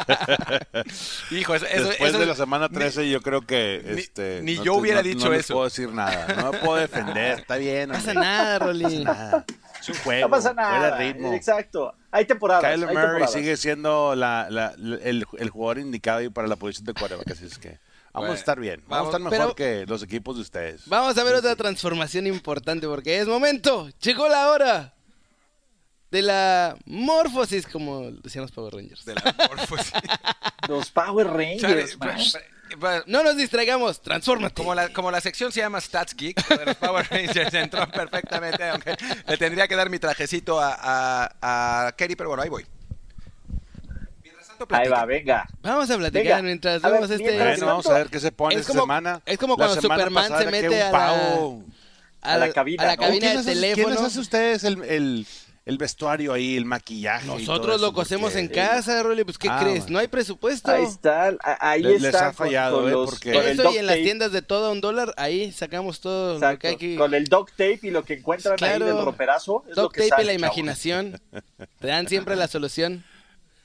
Hijo, 1.32 1.56
eso, 1.56 1.66
eso- 1.66 1.88
Después 1.88 2.10
eso- 2.10 2.20
de 2.20 2.26
la 2.26 2.36
semana 2.36 2.68
13 2.68 3.10
yo 3.10 3.22
creo 3.22 3.42
que... 3.46 3.82
ni- 3.86 4.00
este, 4.02 4.42
ni 4.44 4.56
no 4.58 4.64
yo 4.66 4.74
hubiera 4.76 5.02
no- 5.02 5.08
dicho 5.08 5.30
no 5.30 5.34
eso. 5.34 5.54
puedo 5.54 5.66
decir 5.66 5.90
nada, 5.94 6.28
no 6.36 6.52
me 6.52 6.58
puedo 6.60 6.76
defender, 6.82 7.40
está 7.40 7.56
bien. 7.56 7.88
No 7.90 7.96
pasa 7.96 8.14
nada, 8.14 8.60
Rolly. 8.60 9.04
Nada. 9.06 9.46
Es 9.80 9.90
un 9.90 9.96
juego, 9.96 10.28
No 10.28 10.30
pasa 10.32 10.54
nada. 10.54 10.98
ritmo. 10.98 11.34
Exacto. 11.34 11.94
Hay 12.12 12.26
temporadas. 12.26 12.64
Kyler 12.64 12.90
hay 12.90 12.96
Murray 12.96 13.08
temporadas. 13.08 13.34
sigue 13.34 13.58
siendo 13.58 14.16
la, 14.16 14.48
la- 14.50 14.74
la- 14.78 14.98
el, 15.04 15.26
el 15.38 15.50
jugador 15.50 15.80
indicado 15.80 16.30
para 16.32 16.48
la 16.48 16.56
posición 16.56 16.86
de 16.86 16.94
quarterback, 16.94 17.32
así 17.32 17.46
es 17.46 17.58
que 17.58 17.70
vamos 18.12 18.28
Bueno, 18.28 18.32
a 18.32 18.36
estar 18.36 18.60
bien, 18.60 18.84
vamos, 18.88 19.14
vamos- 19.14 19.14
a 19.14 19.18
estar 19.18 19.22
mejor 19.40 19.56
pero- 19.56 19.56
que 19.56 19.86
los 19.90 20.02
equipos 20.04 20.36
de 20.36 20.42
ustedes. 20.42 20.82
Vamos 20.88 21.18
a 21.18 21.24
ver 21.24 21.36
otra 21.36 21.56
transformación 21.56 22.26
importante 22.28 22.88
porque 22.88 23.20
es 23.20 23.28
momento. 23.28 23.90
Llegó 24.02 24.28
la 24.28 24.50
hora 24.50 24.94
de 26.12 26.22
la 26.24 26.76
morfosis, 26.86 27.68
como 27.68 28.10
decían 28.12 28.42
los 28.42 28.52
Power 28.52 28.74
Rangers. 28.74 29.06
de 29.06 29.14
la 29.14 29.36
morfosis. 29.50 29.94
Los 30.68 30.90
Power 30.92 31.28
Chale, 31.60 31.86
Rangers. 31.98 32.38
No 33.08 33.24
nos 33.24 33.36
distraigamos, 33.38 34.02
transfórmate. 34.02 34.54
Como 34.56 34.76
la, 34.76 34.90
como 34.94 35.12
la 35.12 35.22
sección 35.22 35.52
se 35.52 35.60
llama 35.62 35.82
Stats 35.82 36.16
Geek, 36.16 36.48
de 36.48 36.66
los 36.66 36.76
Power 36.76 37.06
Rangers 37.10 37.54
entró 37.54 37.88
perfectamente, 37.90 38.64
aunque 38.70 38.96
le 39.28 39.38
tendría 39.38 39.68
que 39.68 39.76
dar 39.76 39.90
mi 39.90 40.00
trajecito 40.00 40.60
a, 40.60 40.78
a, 41.42 41.88
a 41.88 41.92
Kerry, 41.94 42.16
pero 42.16 42.30
bueno, 42.30 42.44
ahí 42.44 42.50
voy. 42.50 42.66
Mientras 44.24 44.48
tanto, 44.48 44.68
Ahí 44.76 44.88
va, 44.88 45.06
venga. 45.06 45.48
Vamos 45.62 45.90
a 45.90 45.98
platicar 45.98 46.24
Venga, 46.24 46.42
mientras 46.42 46.84
a 46.84 46.88
ver, 46.90 46.94
vemos 47.02 47.12
este. 47.12 47.24
mientras 47.24 47.48
Bueno, 47.58 47.66
vamos 47.66 47.86
a 47.88 47.94
ver 47.94 48.08
qué 48.10 48.20
se 48.20 48.32
pone 48.32 48.56
Es 48.56 48.62
esta 48.62 48.74
como- 48.74 48.84
semana. 48.84 49.22
es 49.26 49.38
como 49.38 49.56
cuando 49.58 49.82
Superman 49.82 50.38
se 50.38 50.46
mete 50.52 50.82
a 50.84 50.92
la- 50.92 51.50
a 52.22 52.38
la 52.38 52.52
cabina, 52.52 52.84
a 52.84 52.88
la 52.88 52.98
cabina 52.98 53.20
¿Quién 53.32 53.38
de 53.38 53.44
teléfono. 53.54 53.86
¿Quién 53.88 53.96
les 53.98 54.06
hace 54.06 54.20
ustedes 54.20 54.64
el, 54.66 54.84
el, 54.84 55.26
el 55.70 55.78
vestuario 55.78 56.34
ahí, 56.34 56.58
el 56.58 56.66
maquillaje? 56.66 57.26
y 57.26 57.30
todo 57.30 57.38
Nosotros 57.40 57.76
eso? 57.76 57.86
lo 57.86 57.94
cosemos 57.94 58.32
Porque 58.34 58.40
en 58.40 58.48
casa, 58.50 59.04
Rolly. 59.04 59.24
Pues, 59.24 59.38
¿qué 59.38 59.48
Ah, 59.50 59.60
crees? 59.62 59.90
¿No 59.90 60.00
hay 60.00 60.08
presupuesto? 60.08 60.72
Ahí 60.72 60.84
está, 60.84 61.32
ahí 61.60 61.82
Le- 61.84 61.96
está. 61.96 62.08
les 62.08 62.16
ha 62.16 62.26
con- 62.26 62.34
fallado, 62.36 62.80
con 62.82 62.88
¿eh? 62.90 62.92
los- 62.92 63.10
Porque- 63.12 63.34
con 63.34 63.44
el 63.44 63.60
Eso 63.60 63.72
y 63.74 63.78
en 63.78 63.86
las 63.86 63.96
tiendas 63.98 64.32
de 64.32 64.42
todo 64.42 64.68
a 64.68 64.72
un 64.72 64.82
dólar, 64.82 65.14
ahí 65.18 65.52
sacamos 65.52 66.00
todo 66.02 66.40
lo 66.40 66.60
que 66.60 66.68
hay 66.68 66.76
que... 66.78 66.96
Con 66.96 67.14
el 67.14 67.26
duct 67.26 67.52
tape 67.52 67.80
y 67.84 67.92
lo 67.92 68.04
que 68.04 68.16
encuentran 68.16 68.58
Claro. 68.58 68.86
ahí 68.86 68.92
del 68.94 69.06
roperazo. 69.06 69.64
Es 69.70 69.78
lo 69.78 69.84
Duct 69.84 69.96
que 69.96 70.08
tape 70.10 70.24
y 70.24 70.26
la 70.26 70.32
chavos. 70.34 70.40
imaginación. 70.48 71.22
Te 71.80 71.88
dan 71.88 72.08
siempre 72.08 72.36
la 72.36 72.48
solución. 72.48 73.04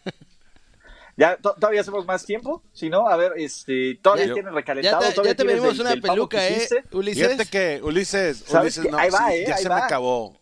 ¿Ya 1.16 1.36
to- 1.36 1.54
todavía 1.54 1.80
hacemos 1.80 2.04
más 2.06 2.24
tiempo? 2.26 2.60
Si 2.72 2.90
no, 2.90 3.08
a 3.08 3.16
ver, 3.16 3.32
este, 3.36 3.98
todavía 4.02 4.26
Ya- 4.26 4.34
tiene 4.34 4.48
Ya 4.50 4.54
recalentado. 4.54 5.10
todavía 5.12 5.32
ya 5.32 5.36
te 5.36 5.44
venimos 5.44 5.78
una 5.78 5.90
del 5.90 6.02
peluca, 6.02 6.46
¿eh. 6.48 6.66
Ulises? 6.92 7.28
Fíjate 7.28 7.46
que 7.46 7.80
Ulises, 7.82 8.44
¿Sabes 8.46 8.76
Ulises 8.78 8.92
no, 8.92 8.98
Ahí 8.98 9.10
va, 9.10 9.28
sí, 9.28 9.34
¿eh? 9.36 9.44
ya 9.48 9.54
Ahí 9.54 9.62
se 9.62 9.68
va. 9.68 9.76
me 9.76 9.82
acabó. 9.82 10.36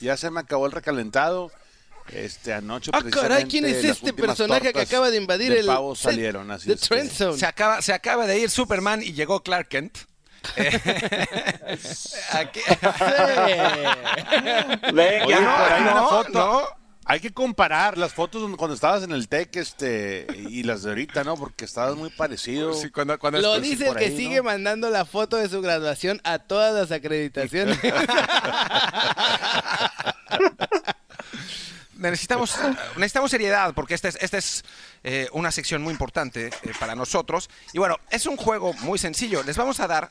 Ya 0.00 0.16
se 0.16 0.30
me 0.30 0.40
acabó 0.40 0.66
el 0.66 0.72
recalentado. 0.72 1.50
Este, 2.12 2.52
anoche 2.52 2.90
Ah, 2.92 3.00
caray, 3.10 3.44
¿quién 3.46 3.64
es 3.64 3.82
este 3.82 4.12
personaje 4.12 4.72
que 4.74 4.80
acaba 4.82 5.10
de 5.10 5.16
invadir 5.16 5.50
de 5.52 5.60
el 5.60 5.66
pavo 5.66 5.96
salieron, 5.96 6.50
así 6.50 6.74
Trend 6.76 7.10
Zone? 7.10 7.38
Se 7.38 7.46
acaba, 7.46 7.80
se 7.80 7.94
acaba 7.94 8.26
de 8.26 8.38
ir 8.40 8.50
Superman 8.50 9.02
y 9.02 9.14
llegó 9.14 9.42
Clark 9.42 9.68
Kent. 9.68 9.98
Eh, 10.56 10.78
aquí- 12.32 12.60
Venga, 14.92 15.24
Oye, 15.26 15.40
no, 15.40 15.56
por 15.56 15.72
ahí 15.72 15.82
una 15.82 16.02
foto. 16.02 16.28
no. 16.32 16.83
Hay 17.06 17.20
que 17.20 17.32
comparar 17.32 17.98
las 17.98 18.14
fotos 18.14 18.42
cuando 18.56 18.74
estabas 18.74 19.02
en 19.02 19.12
el 19.12 19.28
TEC 19.28 19.56
este, 19.56 20.26
y 20.48 20.62
las 20.62 20.82
de 20.82 20.90
ahorita, 20.90 21.24
¿no? 21.24 21.36
Porque 21.36 21.64
estabas 21.64 21.96
muy 21.96 22.10
parecido. 22.10 22.72
Sí, 22.74 22.90
cuando, 22.90 23.18
cuando 23.18 23.40
Lo 23.40 23.60
dice 23.60 23.88
el 23.88 23.96
que 23.96 24.06
ahí, 24.06 24.16
sigue 24.16 24.38
¿no? 24.38 24.44
mandando 24.44 24.88
la 24.90 25.04
foto 25.04 25.36
de 25.36 25.48
su 25.48 25.60
graduación 25.60 26.20
a 26.24 26.38
todas 26.38 26.74
las 26.74 26.90
acreditaciones. 26.92 27.78
necesitamos, 31.96 32.56
necesitamos 32.96 33.30
seriedad 33.30 33.74
porque 33.74 33.94
esta 33.94 34.08
es, 34.08 34.18
esta 34.20 34.38
es 34.38 34.64
eh, 35.02 35.28
una 35.32 35.50
sección 35.50 35.82
muy 35.82 35.92
importante 35.92 36.46
eh, 36.46 36.72
para 36.78 36.94
nosotros. 36.94 37.50
Y 37.72 37.78
bueno, 37.78 37.98
es 38.10 38.26
un 38.26 38.36
juego 38.36 38.72
muy 38.74 38.98
sencillo. 38.98 39.42
Les 39.42 39.56
vamos 39.56 39.80
a 39.80 39.86
dar 39.86 40.10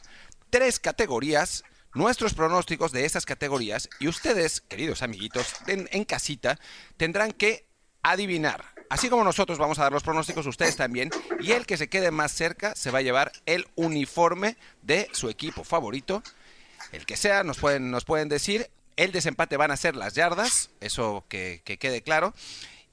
tres 0.49 0.79
categorías, 0.79 1.63
nuestros 1.93 2.33
pronósticos 2.33 2.91
de 2.91 3.05
esas 3.05 3.25
categorías 3.25 3.89
y 3.99 4.07
ustedes, 4.07 4.61
queridos 4.61 5.01
amiguitos, 5.01 5.55
en, 5.67 6.05
casita, 6.05 6.59
tendrán 6.97 7.31
que 7.31 7.65
adivinar. 8.01 8.65
Así 8.89 9.09
como 9.09 9.23
nosotros 9.23 9.57
vamos 9.57 9.79
a 9.79 9.83
dar 9.83 9.91
los 9.91 10.03
pronósticos, 10.03 10.45
ustedes 10.45 10.75
también. 10.75 11.09
Y 11.39 11.53
el 11.53 11.65
que 11.65 11.77
se 11.77 11.87
quede 11.87 12.11
más 12.11 12.31
cerca 12.31 12.75
se 12.75 12.91
va 12.91 12.99
a 12.99 13.03
llevar 13.03 13.31
el 13.45 13.67
uniforme 13.75 14.57
de 14.81 15.07
su 15.13 15.29
equipo 15.29 15.63
favorito. 15.63 16.21
El 16.91 17.05
que 17.05 17.17
sea, 17.17 17.43
nos 17.43 17.57
pueden, 17.57 17.89
nos 17.89 18.05
pueden 18.05 18.29
decir. 18.29 18.69
El 18.95 19.11
desempate 19.11 19.57
van 19.57 19.71
a 19.71 19.77
ser 19.77 19.95
las 19.95 20.13
yardas, 20.13 20.69
eso 20.79 21.25
que 21.27 21.61
quede 21.63 22.03
claro. 22.03 22.35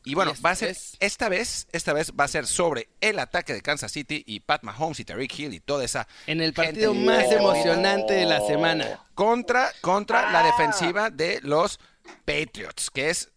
Y 0.04 0.14
bueno, 0.14 0.32
Y 0.36 0.40
va 0.40 0.50
a 0.50 0.54
ser, 0.54 0.68
vez- 0.68 0.96
esta 1.00 1.28
vez, 1.28 1.66
esta 1.72 1.92
vez 1.92 2.12
va 2.18 2.24
a 2.24 2.28
ser 2.28 2.46
sobre 2.46 2.88
el 3.00 3.18
ataque 3.18 3.52
de 3.52 3.60
Kansas 3.60 3.92
City 3.92 4.22
y 4.26 4.40
Pat 4.40 4.62
Mahomes 4.62 4.98
y 5.00 5.04
Tariq 5.04 5.38
Hill 5.38 5.54
y 5.54 5.60
toda 5.60 5.84
esa 5.84 6.08
en 6.26 6.40
el 6.40 6.54
gente 6.54 6.62
partido 6.62 6.94
más 6.94 7.24
emocionante 7.30 8.14
de 8.14 8.24
la 8.26 8.40
semana. 8.46 9.00
contra, 9.14 9.70
contra 9.82 10.30
la 10.32 10.40
Ah. 10.40 10.44
defensiva 10.44 11.10
de 11.10 11.40
los 11.42 11.78
Patriots, 12.24 12.90
que 12.90 13.10
es 13.10 13.30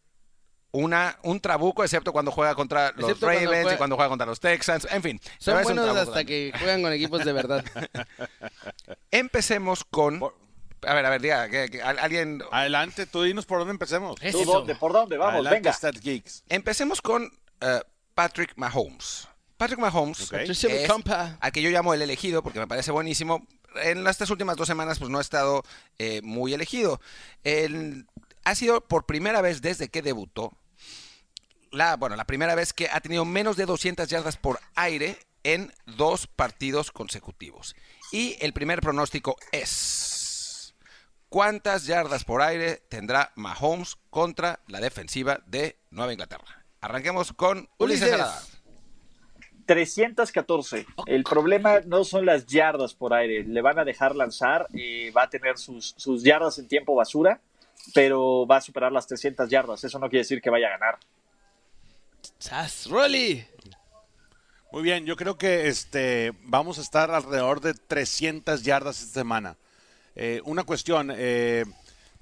una, 0.72 1.20
un 1.24 1.40
trabuco, 1.40 1.84
excepto 1.84 2.12
cuando 2.14 2.32
juega 2.32 2.56
contra 2.56 2.92
los 2.94 3.02
Excepto 3.02 3.28
cuando 3.28 3.42
Ravens 3.42 3.62
juega- 3.64 3.74
y 3.74 3.78
cuando 3.78 3.96
juega 3.96 4.10
contra 4.10 4.26
los 4.26 4.40
Texans, 4.40 4.88
en 4.90 5.04
fin. 5.04 5.22
Son 5.38 5.62
buenos 5.64 5.88
hasta 5.90 6.14
también. 6.14 6.52
que 6.54 6.58
juegan 6.58 6.82
con 6.82 6.94
equipos 6.94 7.24
de 7.26 7.34
verdad. 7.34 7.64
Empecemos 9.12 9.84
con... 9.84 10.22
A 10.86 10.94
ver, 10.94 11.06
a 11.06 11.10
ver, 11.10 11.22
diga, 11.22 11.50
que- 11.50 11.70
que 11.70 11.82
al- 11.82 12.00
alguien... 12.00 12.42
Adelante, 12.52 13.06
tú 13.06 13.24
dinos 13.24 13.46
por 13.46 13.60
dónde 13.60 13.72
empecemos. 13.72 14.16
Es 14.22 14.34
¿Tú 14.34 14.42
eso. 14.42 14.52
dónde? 14.54 14.76
¿Por 14.76 14.94
dónde? 14.94 15.18
Vamos, 15.18 15.36
Adelante, 15.36 15.56
venga. 15.60 15.74
Stat 15.74 15.96
Geeks. 15.98 16.44
Empecemos 16.50 17.02
con 17.02 17.32
eh, 17.62 17.82
Patrick 18.14 18.54
Mahomes. 18.56 19.28
Patrick 19.58 19.80
Mahomes, 19.80 20.22
Ok. 20.24 20.32
Patricia 20.32 20.70
es 20.74 20.90
al 21.40 21.52
que 21.52 21.62
yo 21.62 21.70
llamo 21.70 21.94
el 21.94 22.02
elegido 22.02 22.44
porque 22.44 22.60
me 22.60 22.68
parece 22.68 22.92
buenísimo. 22.92 23.48
En 23.84 24.06
estas 24.08 24.30
últimas 24.30 24.58
dos 24.58 24.68
semanas 24.68 25.00
pues 25.00 25.10
no 25.10 25.20
ha 25.20 25.22
estado 25.22 25.64
eh, 26.00 26.22
muy 26.24 26.54
elegido. 26.54 27.00
El- 27.44 28.06
ha 28.44 28.56
sido 28.56 28.82
por 28.82 29.06
primera 29.06 29.42
vez 29.42 29.62
desde 29.62 29.88
que 29.90 30.02
debutó, 30.02 30.52
la, 31.72 31.96
bueno, 31.96 32.16
la 32.16 32.26
primera 32.26 32.56
vez 32.56 32.74
que 32.74 32.90
ha 32.90 33.00
tenido 33.00 33.26
menos 33.26 33.56
de 33.56 33.66
200 33.66 34.08
yardas 34.10 34.38
por 34.38 34.60
aire 34.76 35.18
en 35.44 35.74
dos 35.86 36.28
partidos 36.28 36.92
consecutivos. 36.92 37.76
Y 38.12 38.38
el 38.42 38.54
primer 38.54 38.80
pronóstico 38.82 39.38
es... 39.52 40.13
¿Cuántas 41.34 41.88
yardas 41.88 42.26
por 42.26 42.44
aire 42.44 42.84
tendrá 42.90 43.32
Mahomes 43.34 43.98
contra 44.12 44.60
la 44.68 44.80
defensiva 44.80 45.42
de 45.48 45.80
Nueva 45.90 46.14
Inglaterra? 46.14 46.64
Arranquemos 46.80 47.34
con 47.34 47.68
Ulises. 47.80 48.12
Salada. 48.12 48.40
314. 49.66 50.86
El 51.08 51.24
problema 51.24 51.80
no 51.88 52.04
son 52.04 52.28
las 52.28 52.46
yardas 52.46 52.94
por 52.94 53.16
aire. 53.16 53.46
Le 53.46 53.62
van 53.64 53.80
a 53.80 53.84
dejar 53.84 54.16
lanzar, 54.16 54.68
eh, 54.76 55.10
va 55.10 55.24
a 55.24 55.30
tener 55.32 55.58
sus, 55.58 55.96
sus 55.98 56.22
yardas 56.22 56.60
en 56.60 56.68
tiempo 56.68 56.94
basura, 56.94 57.42
pero 57.96 58.46
va 58.46 58.58
a 58.58 58.62
superar 58.62 58.92
las 58.92 59.08
300 59.08 59.50
yardas. 59.50 59.84
Eso 59.84 59.98
no 59.98 60.10
quiere 60.10 60.22
decir 60.22 60.40
que 60.40 60.52
vaya 60.52 60.68
a 60.68 60.78
ganar. 60.78 61.00
¡Sas! 62.38 62.86
¡Rolly! 62.92 63.44
Muy 64.72 64.84
bien, 64.84 65.08
yo 65.08 65.16
creo 65.16 65.36
que 65.40 65.68
este 65.68 66.32
vamos 66.44 66.78
a 66.78 66.82
estar 66.82 67.10
alrededor 67.10 67.60
de 67.60 67.74
300 67.74 68.62
yardas 68.62 69.02
esta 69.02 69.22
semana. 69.22 69.58
Eh, 70.16 70.42
una 70.46 70.64
cuestión, 70.64 71.12
eh, 71.16 71.66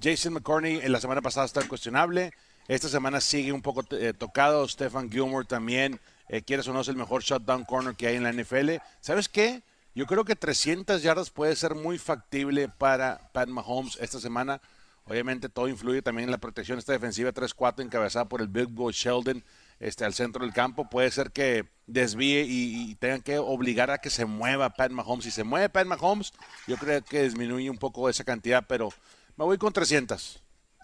Jason 0.02 0.32
McCorney 0.32 0.80
en 0.82 0.92
la 0.92 1.00
semana 1.00 1.20
pasada 1.20 1.46
está 1.46 1.66
cuestionable, 1.66 2.32
esta 2.68 2.88
semana 2.88 3.20
sigue 3.20 3.52
un 3.52 3.62
poco 3.62 3.84
eh, 3.90 4.12
tocado, 4.16 4.66
Stefan 4.68 5.10
Gilmore 5.10 5.46
también, 5.46 6.00
quieres 6.46 6.66
o 6.68 6.72
no 6.72 6.80
es 6.80 6.88
el 6.88 6.96
mejor 6.96 7.22
shutdown 7.22 7.64
corner 7.64 7.94
que 7.94 8.06
hay 8.06 8.16
en 8.16 8.22
la 8.22 8.32
NFL. 8.32 8.76
¿Sabes 9.00 9.28
qué? 9.28 9.62
Yo 9.94 10.06
creo 10.06 10.24
que 10.24 10.34
300 10.34 11.02
yardas 11.02 11.28
puede 11.28 11.54
ser 11.56 11.74
muy 11.74 11.98
factible 11.98 12.68
para 12.68 13.30
Pat 13.32 13.48
Mahomes 13.48 13.98
esta 14.00 14.18
semana. 14.18 14.62
Obviamente 15.04 15.50
todo 15.50 15.68
influye 15.68 16.00
también 16.00 16.28
en 16.28 16.30
la 16.30 16.38
protección 16.38 16.78
esta 16.78 16.92
defensiva 16.92 17.32
3-4 17.32 17.82
encabezada 17.82 18.24
por 18.24 18.40
el 18.40 18.48
Big 18.48 18.68
Boy 18.68 18.94
Sheldon 18.94 19.44
este, 19.82 20.04
al 20.04 20.14
centro 20.14 20.44
del 20.44 20.54
campo. 20.54 20.88
Puede 20.88 21.10
ser 21.10 21.32
que 21.32 21.66
desvíe 21.86 22.44
y, 22.44 22.90
y 22.90 22.94
tengan 22.94 23.20
que 23.20 23.38
obligar 23.38 23.90
a 23.90 23.98
que 23.98 24.10
se 24.10 24.24
mueva 24.24 24.70
Pat 24.70 24.92
Mahomes. 24.92 25.24
Si 25.24 25.30
se 25.30 25.44
mueve 25.44 25.68
Pat 25.68 25.86
Mahomes, 25.86 26.32
yo 26.66 26.76
creo 26.76 27.02
que 27.04 27.24
disminuye 27.24 27.68
un 27.68 27.78
poco 27.78 28.08
esa 28.08 28.24
cantidad, 28.24 28.64
pero 28.66 28.90
me 29.36 29.44
voy 29.44 29.58
con 29.58 29.72
300. 29.72 30.40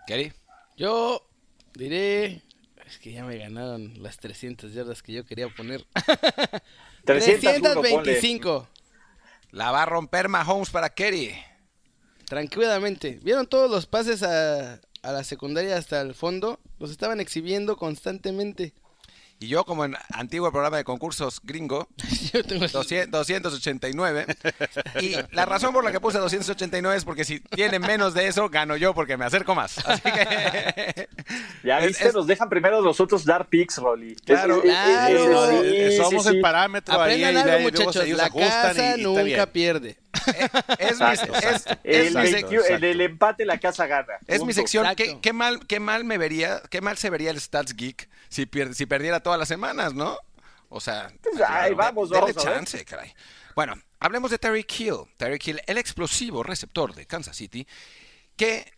Kerry. 0.07 0.33
Yo 0.77 1.27
diré... 1.75 2.43
Es 2.87 2.99
que 2.99 3.13
ya 3.13 3.23
me 3.23 3.37
ganaron 3.37 4.03
las 4.03 4.17
300 4.17 4.73
yardas 4.73 5.03
que 5.03 5.13
yo 5.13 5.25
quería 5.25 5.49
poner. 5.51 5.87
301, 7.05 7.75
ponle. 7.75 7.91
325. 7.91 8.69
La 9.51 9.71
va 9.71 9.83
a 9.83 9.87
romper 9.87 10.29
Mahomes 10.29 10.71
para 10.71 10.89
Kerry. 10.89 11.35
Tranquilamente. 12.25 13.21
¿Vieron 13.23 13.47
todos 13.47 13.71
los 13.71 13.87
pases 13.87 14.23
a, 14.23 14.81
a 15.03 15.13
la 15.13 15.23
secundaria 15.23 15.77
hasta 15.77 16.01
el 16.01 16.15
fondo? 16.15 16.59
Los 16.79 16.91
estaban 16.91 17.21
exhibiendo 17.21 17.77
constantemente. 17.77 18.73
Y 19.41 19.47
yo, 19.47 19.65
como 19.65 19.85
en 19.85 19.95
antiguo 20.13 20.51
programa 20.51 20.79
de 20.79 20.85
concursos 20.85 21.41
gringo, 21.45 21.89
Yo 22.33 22.43
tengo 22.43 22.67
200 22.67 23.11
289. 23.13 24.27
Y 25.01 25.15
la 25.33 25.47
razón 25.47 25.73
por 25.73 25.85
la 25.85 25.93
que 25.93 26.01
puse 26.01 26.19
289 26.19 26.97
es 26.97 27.05
porque 27.05 27.25
si 27.25 27.39
tienen 27.41 27.83
menos 27.83 28.15
de 28.15 28.27
eso, 28.27 28.49
gano 28.49 28.77
yo 28.77 28.95
porque 28.95 29.17
me 29.17 29.25
acerco 29.25 29.55
más. 29.55 29.79
Así 29.87 30.03
que. 30.03 31.09
Ya 31.63 31.79
viste, 31.81 32.09
es- 32.09 32.15
nos 32.15 32.27
dejan 32.27 32.49
primero 32.49 32.83
nosotros 32.83 33.25
dar 33.25 33.47
picks, 33.47 33.79
Rolly. 33.79 34.17
Claro. 34.17 34.57
Es- 34.57 34.65
es- 34.65 34.71
es- 34.71 34.77
Claro. 34.77 35.19
es- 35.19 35.31
No, 35.31 35.63
sí, 35.63 35.91
sí, 35.91 35.97
Somos 35.97 36.25
sí. 36.25 36.29
el 36.31 36.41
parámetro 36.41 36.95
Aprendan 37.01 37.29
ahí 37.29 37.35
y 37.35 37.39
algo, 37.39 37.49
luego 37.51 37.63
muchachos. 37.65 38.05
ellos 38.05 38.19
La 38.19 38.25
ajustan 38.27 38.49
y- 38.49 38.79
casa 38.79 38.97
y 38.99 39.03
nunca 39.03 39.47
pierde. 39.47 39.99
Es 40.79 40.99
mi, 41.01 41.07
Exacto, 41.07 41.35
es- 41.37 41.67
mi 42.51 42.57
en 42.75 42.85
el 42.85 43.01
empate 43.01 43.45
la 43.45 43.59
casa 43.59 43.87
gana. 43.87 44.15
es 44.27 44.39
mi 44.41 44.47
Punto. 44.47 44.55
sección. 44.55 44.87
¿Qué, 44.97 45.19
qué 45.21 45.33
mal, 45.33 45.67
¿Qué 45.67 45.81
mal 45.81 46.05
me 46.05 46.19
vería? 46.19 46.61
¿Qué 46.71 46.81
mal 46.81 46.97
se 46.99 47.11
vería 47.11 47.31
el 47.31 47.41
Stats 47.41 47.75
Geek 47.75 48.09
si, 48.29 48.47
pier- 48.47 48.75
si 48.75 48.87
perdiera 48.87 49.21
todas 49.21 49.39
las 49.39 49.49
semanas, 49.49 49.95
no? 49.95 50.19
O 50.69 50.81
sea. 50.81 51.11
Pues, 51.23 51.41
ahí 51.41 51.75
vamos, 51.75 52.11
denle 52.11 52.33
vamos 52.33 52.45
chance, 52.45 52.85
caray. 52.85 53.15
Bueno, 53.55 53.75
hablemos 54.01 54.31
de 54.31 54.39
Terry 54.39 54.67
Hill. 54.79 54.99
Terry 55.17 55.39
Hill, 55.45 55.61
el 55.67 55.79
explosivo 55.79 56.43
receptor 56.43 56.95
de 56.95 57.07
Kansas 57.07 57.37
City, 57.37 57.67
que 58.37 58.71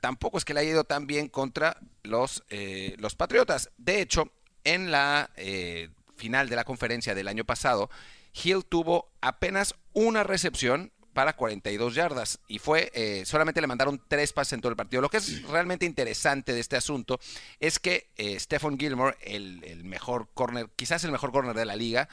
tampoco 0.00 0.38
es 0.38 0.44
que 0.44 0.54
le 0.54 0.60
haya 0.60 0.70
ido 0.70 0.84
tan 0.84 1.06
bien 1.06 1.28
contra 1.28 1.76
los, 2.02 2.44
eh, 2.50 2.94
los 2.98 3.14
Patriotas. 3.16 3.70
De 3.78 4.00
hecho, 4.00 4.30
en 4.64 4.90
la 4.90 5.30
eh, 5.36 5.88
final 6.16 6.48
de 6.48 6.56
la 6.56 6.64
conferencia 6.64 7.14
del 7.14 7.26
año 7.28 7.44
pasado, 7.44 7.90
Hill 8.34 8.64
tuvo 8.64 9.08
apenas 9.20 9.74
una 9.92 10.22
recepción 10.22 10.92
para 11.18 11.32
42 11.32 11.96
yardas 11.96 12.38
y 12.46 12.60
fue 12.60 12.92
eh, 12.94 13.24
solamente 13.26 13.60
le 13.60 13.66
mandaron 13.66 14.00
tres 14.06 14.32
pases 14.32 14.52
en 14.52 14.60
todo 14.60 14.70
el 14.70 14.76
partido. 14.76 15.02
Lo 15.02 15.08
que 15.08 15.16
es 15.16 15.42
realmente 15.48 15.84
interesante 15.84 16.52
de 16.52 16.60
este 16.60 16.76
asunto 16.76 17.18
es 17.58 17.80
que 17.80 18.08
eh, 18.16 18.38
Stephen 18.38 18.78
Gilmore, 18.78 19.16
el, 19.22 19.82
mejor 19.82 20.28
corner, 20.32 20.68
quizás 20.76 21.02
el 21.02 21.10
mejor 21.10 21.32
corner 21.32 21.56
de 21.56 21.64
la 21.64 21.74
liga, 21.74 22.08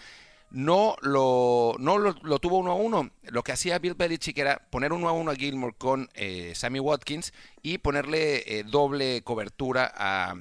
no 0.50 0.96
lo, 1.02 1.76
no 1.78 2.00
lo, 2.00 2.16
lo 2.24 2.40
tuvo 2.40 2.58
uno 2.58 2.72
a 2.72 2.76
uno. 2.76 3.12
Lo 3.24 3.44
que 3.44 3.52
hacía 3.52 3.78
Bill 3.78 3.94
Belichick 3.94 4.40
era 4.40 4.58
poner 4.72 4.92
uno 4.92 5.08
a 5.08 5.12
uno 5.12 5.30
a 5.30 5.36
Gilmore 5.36 5.76
con 5.78 6.10
eh, 6.16 6.54
Sammy 6.56 6.80
Watkins 6.80 7.32
y 7.62 7.78
ponerle 7.78 8.58
eh, 8.58 8.64
doble 8.64 9.22
cobertura 9.22 9.94
a, 9.96 10.34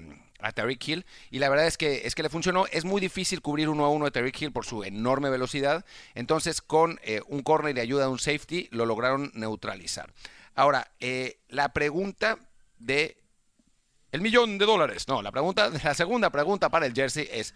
a 0.45 0.53
Tyreek 0.53 0.89
Hill. 0.89 1.07
Y 1.31 1.39
la 1.39 1.49
verdad 1.49 1.67
es 1.67 1.77
que, 1.77 2.07
es 2.07 2.15
que 2.15 2.23
le 2.23 2.29
funcionó. 2.29 2.67
Es 2.67 2.85
muy 2.85 3.01
difícil 3.01 3.41
cubrir 3.41 3.69
uno 3.69 3.85
a 3.85 3.89
uno 3.89 4.07
a 4.07 4.11
Tyreek 4.11 4.43
Hill 4.43 4.53
por 4.53 4.67
su 4.67 4.85
enorme 4.85 5.31
velocidad. 5.31 5.85
Entonces, 6.15 6.61
con 6.61 7.01
eh, 7.03 7.21
un 7.27 7.43
corner 7.43 7.77
y 7.77 7.81
ayuda 7.81 8.05
de 8.05 8.11
un 8.11 8.19
safety, 8.19 8.69
lo 8.71 8.87
lograron 8.87 9.31
neutralizar. 9.35 10.13
Ahora, 10.55 10.93
eh, 11.01 11.41
la 11.49 11.73
pregunta 11.73 12.39
de 12.79 13.17
el 14.13 14.21
millón 14.21 14.59
de 14.59 14.67
dólares. 14.67 15.09
No, 15.09 15.23
la 15.23 15.33
pregunta, 15.33 15.71
la 15.83 15.95
segunda 15.95 16.31
pregunta 16.31 16.69
para 16.69 16.87
el 16.87 16.95
Jersey 16.95 17.29
es 17.33 17.55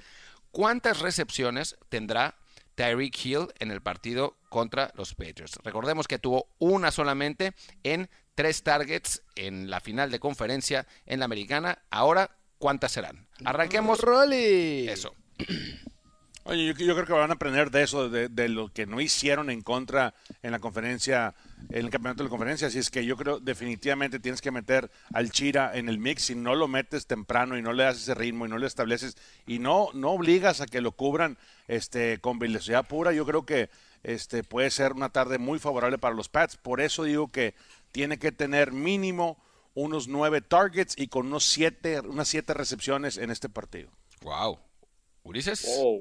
¿cuántas 0.51 1.01
recepciones 1.01 1.77
tendrá 1.89 2.35
Tyreek 2.75 3.25
Hill 3.25 3.49
en 3.59 3.71
el 3.71 3.83
partido 3.83 4.37
contra 4.49 4.91
los 4.95 5.15
Patriots? 5.15 5.59
Recordemos 5.63 6.09
que 6.09 6.19
tuvo 6.19 6.49
una 6.59 6.91
solamente 6.91 7.53
en 7.85 8.09
tres 8.35 8.63
targets 8.63 9.23
en 9.37 9.71
la 9.71 9.81
final 9.81 10.11
de 10.11 10.21
conferencia 10.21 10.87
en 11.07 11.19
la 11.19 11.27
americana. 11.27 11.83
Ahora, 11.91 12.31
¿cuántas 12.59 12.93
serán? 12.93 13.27
Arranquemos 13.45 14.01
Rolly. 14.01 14.89
eso. 14.89 15.15
Oye, 16.49 16.65
yo, 16.65 16.73
yo 16.73 16.95
creo 16.95 17.07
que 17.07 17.13
van 17.13 17.31
a 17.31 17.35
aprender 17.35 17.71
de 17.71 17.83
eso, 17.83 18.09
de, 18.09 18.31
de 18.31 18.49
lo 18.49 18.73
que 18.73 18.87
no 18.87 19.03
hicieron 19.03 19.51
en 19.51 19.61
contra 19.61 20.15
en 20.43 20.51
la 20.51 20.59
conferencia, 20.59 21.35
en 21.69 21.85
el 21.85 21.91
campeonato 21.91 22.23
de 22.23 22.29
la 22.29 22.31
conferencia. 22.31 22.69
Así 22.69 22.79
es 22.79 22.91
que 22.91 23.05
yo 23.05 23.19
creo 23.19 23.39
definitivamente 23.39 24.19
tienes 24.19 24.41
que 24.41 24.51
meter 24.51 24.91
al 25.13 25.31
Chira 25.31 25.77
en 25.77 25.91
el 25.91 25.99
mix. 25.99 26.23
Si 26.23 26.35
no 26.35 26.55
lo 26.55 26.67
metes 26.67 27.07
temprano 27.07 27.59
y 27.59 27.63
no 27.63 27.75
le 27.75 27.83
das 27.83 27.99
ese 27.99 28.15
ritmo 28.15 28.47
y 28.47 28.49
no 28.49 28.57
le 28.57 28.67
estableces 28.67 29.19
y 29.47 29.59
no, 29.59 29.91
no 29.93 30.13
obligas 30.13 30.63
a 30.63 30.67
que 30.67 30.81
lo 30.81 30.93
cubran 30.93 31.37
este, 31.67 32.19
con 32.19 32.39
velocidad 32.39 32.89
pura, 32.89 33.13
yo 33.13 33.27
creo 33.27 33.45
que 33.45 33.69
este, 34.03 34.43
puede 34.43 34.71
ser 34.71 34.95
una 34.95 35.11
tarde 35.11 35.37
muy 35.37 35.59
favorable 35.59 35.99
para 35.99 36.15
los 36.15 36.31
Pats. 36.31 36.57
Por 36.57 36.81
eso 36.81 37.05
digo 37.05 37.31
que 37.31 37.55
tiene 37.93 38.19
que 38.19 38.33
tener 38.33 38.73
mínimo 38.73 39.37
unos 39.83 40.09
nueve 40.09 40.41
targets 40.41 40.95
y 40.97 41.09
con 41.09 41.27
unos 41.27 41.45
siete, 41.45 42.01
unas 42.01 42.29
siete 42.29 42.55
recepciones 42.55 43.17
en 43.17 43.31
este 43.31 43.49
partido. 43.49 43.91
Wow. 44.23 44.59
Ulises. 45.23 45.67
Oh. 45.79 46.01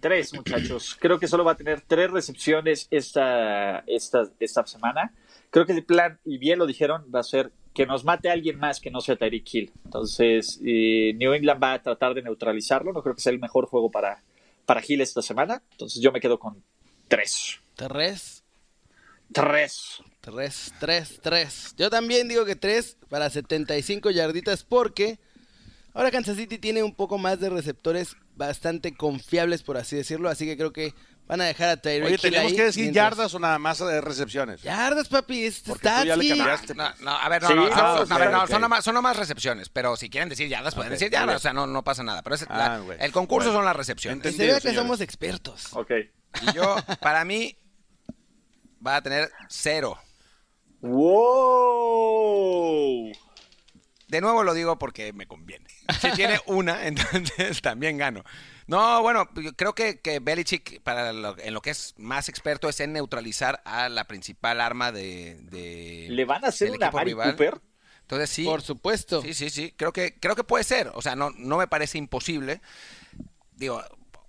Tres, 0.00 0.34
muchachos. 0.34 0.96
Creo 1.00 1.18
que 1.18 1.26
solo 1.26 1.44
va 1.44 1.52
a 1.52 1.56
tener 1.56 1.80
tres 1.80 2.10
recepciones 2.10 2.86
esta, 2.90 3.80
esta, 3.86 4.30
esta 4.38 4.66
semana. 4.66 5.14
Creo 5.50 5.66
que 5.66 5.72
el 5.72 5.84
plan, 5.84 6.18
y 6.24 6.38
bien 6.38 6.58
lo 6.58 6.66
dijeron, 6.66 7.06
va 7.14 7.20
a 7.20 7.24
ser 7.24 7.52
que 7.74 7.86
nos 7.86 8.04
mate 8.04 8.28
a 8.28 8.32
alguien 8.32 8.58
más 8.58 8.80
que 8.80 8.90
no 8.90 9.00
sea 9.00 9.16
Tyreek 9.16 9.54
Hill. 9.54 9.72
Entonces, 9.84 10.60
eh, 10.64 11.12
New 11.16 11.32
England 11.32 11.62
va 11.62 11.74
a 11.74 11.82
tratar 11.82 12.14
de 12.14 12.22
neutralizarlo. 12.22 12.92
No 12.92 13.02
creo 13.02 13.14
que 13.14 13.22
sea 13.22 13.32
el 13.32 13.38
mejor 13.38 13.66
juego 13.66 13.90
para, 13.90 14.22
para 14.66 14.82
Hill 14.86 15.00
esta 15.00 15.22
semana. 15.22 15.62
Entonces, 15.72 16.02
yo 16.02 16.12
me 16.12 16.20
quedo 16.20 16.38
con 16.38 16.62
tres. 17.08 17.58
Tres. 17.74 18.44
Tres. 19.32 20.02
Tres, 20.20 20.72
tres, 20.78 21.18
tres. 21.22 21.74
Yo 21.78 21.88
también 21.90 22.28
digo 22.28 22.44
que 22.44 22.56
tres 22.56 22.96
para 23.08 23.30
75 23.30 24.10
yarditas 24.10 24.64
porque 24.64 25.18
ahora 25.94 26.10
Kansas 26.10 26.36
City 26.36 26.58
tiene 26.58 26.82
un 26.82 26.94
poco 26.94 27.16
más 27.18 27.40
de 27.40 27.48
receptores 27.48 28.16
bastante 28.36 28.94
confiables, 28.94 29.62
por 29.62 29.76
así 29.78 29.96
decirlo. 29.96 30.28
Así 30.28 30.44
que 30.44 30.56
creo 30.58 30.72
que 30.74 30.92
van 31.26 31.40
a 31.40 31.44
dejar 31.44 31.70
a 31.70 31.76
Tyreek 31.78 32.04
Oye, 32.06 32.18
¿tenemos 32.18 32.50
ahí 32.50 32.56
que 32.56 32.64
decir 32.64 32.82
mientras- 32.84 33.10
yardas 33.12 33.34
o 33.34 33.38
nada 33.38 33.58
más 33.58 33.80
eh, 33.80 34.00
recepciones? 34.02 34.60
Yardas, 34.62 35.08
papi. 35.08 35.44
Es 35.44 35.60
Porque 35.60 35.88
tú 35.88 36.04
ya 36.04 36.16
le 36.16 36.24
Statsky. 36.24 36.28
cambiaste. 36.38 36.74
No, 36.74 36.90
no, 37.00 37.10
a 37.16 37.28
ver, 37.30 37.42
no, 37.42 37.48
Sí, 37.48 37.54
no, 37.54 37.62
no, 37.70 37.70
son, 38.06 38.12
a 38.12 38.18
ver, 38.18 38.30
no, 38.30 38.46
son 38.46 38.60
nomás, 38.60 38.84
son 38.84 38.94
nomás 38.94 39.16
recepciones, 39.16 39.68
pero 39.70 39.96
si 39.96 40.10
quieren 40.10 40.28
decir 40.28 40.48
yardas, 40.48 40.74
pueden 40.74 40.92
decir 40.92 41.10
yardas, 41.10 41.36
o 41.36 41.38
sea, 41.38 41.54
no, 41.54 41.66
no 41.66 41.82
pasa 41.82 42.02
nada. 42.02 42.22
Pero 42.22 42.34
es 42.34 42.42
la- 42.48 42.74
Ah, 42.76 42.82
el 42.98 43.12
concurso 43.12 43.48
Bueno. 43.48 43.60
son 43.60 43.64
las 43.64 43.76
recepciones. 43.76 44.22
Se 44.36 44.44
vea 44.44 44.56
que 44.56 44.60
señores. 44.60 44.80
somos 44.82 45.00
expertos. 45.00 45.68
Ok. 45.72 45.92
Y 46.42 46.52
yo, 46.54 46.76
para 47.00 47.24
mí, 47.24 47.56
va 48.86 48.96
a 48.96 49.02
tener 49.02 49.30
cero. 49.48 49.98
¡Wow! 51.80 53.12
de 54.08 54.20
nuevo 54.20 54.42
lo 54.42 54.54
digo 54.54 54.76
porque 54.78 55.12
me 55.12 55.26
conviene. 55.26 55.66
Si 56.00 56.10
tiene 56.12 56.40
una, 56.46 56.86
entonces 56.86 57.62
también 57.62 57.96
gano. 57.96 58.24
No, 58.66 59.02
bueno, 59.02 59.28
yo 59.36 59.52
creo 59.54 59.74
que, 59.74 60.00
que 60.00 60.18
Belichick, 60.18 60.80
para 60.82 61.12
lo- 61.12 61.38
en 61.38 61.54
lo 61.54 61.60
que 61.60 61.70
es 61.70 61.94
más 61.96 62.28
experto, 62.28 62.68
es 62.68 62.80
en 62.80 62.92
neutralizar 62.92 63.62
a 63.64 63.88
la 63.88 64.04
principal 64.08 64.60
arma 64.60 64.90
de. 64.90 65.36
de 65.42 66.08
¿Le 66.10 66.24
van 66.24 66.44
a 66.44 66.48
hacer 66.48 66.70
una 66.70 66.86
equipo 66.86 66.96
Mari 66.96 67.10
rival. 67.10 67.30
Cooper? 67.30 67.60
Entonces 68.02 68.30
sí. 68.30 68.44
Por 68.44 68.62
supuesto. 68.62 69.22
Sí, 69.22 69.32
sí, 69.34 69.48
sí. 69.50 69.72
Creo 69.76 69.92
que, 69.92 70.18
creo 70.18 70.34
que 70.34 70.42
puede 70.44 70.64
ser. 70.64 70.90
O 70.94 71.02
sea, 71.02 71.14
no, 71.14 71.30
no 71.30 71.56
me 71.58 71.68
parece 71.68 71.96
imposible. 71.98 72.60
Digo, 73.54 73.80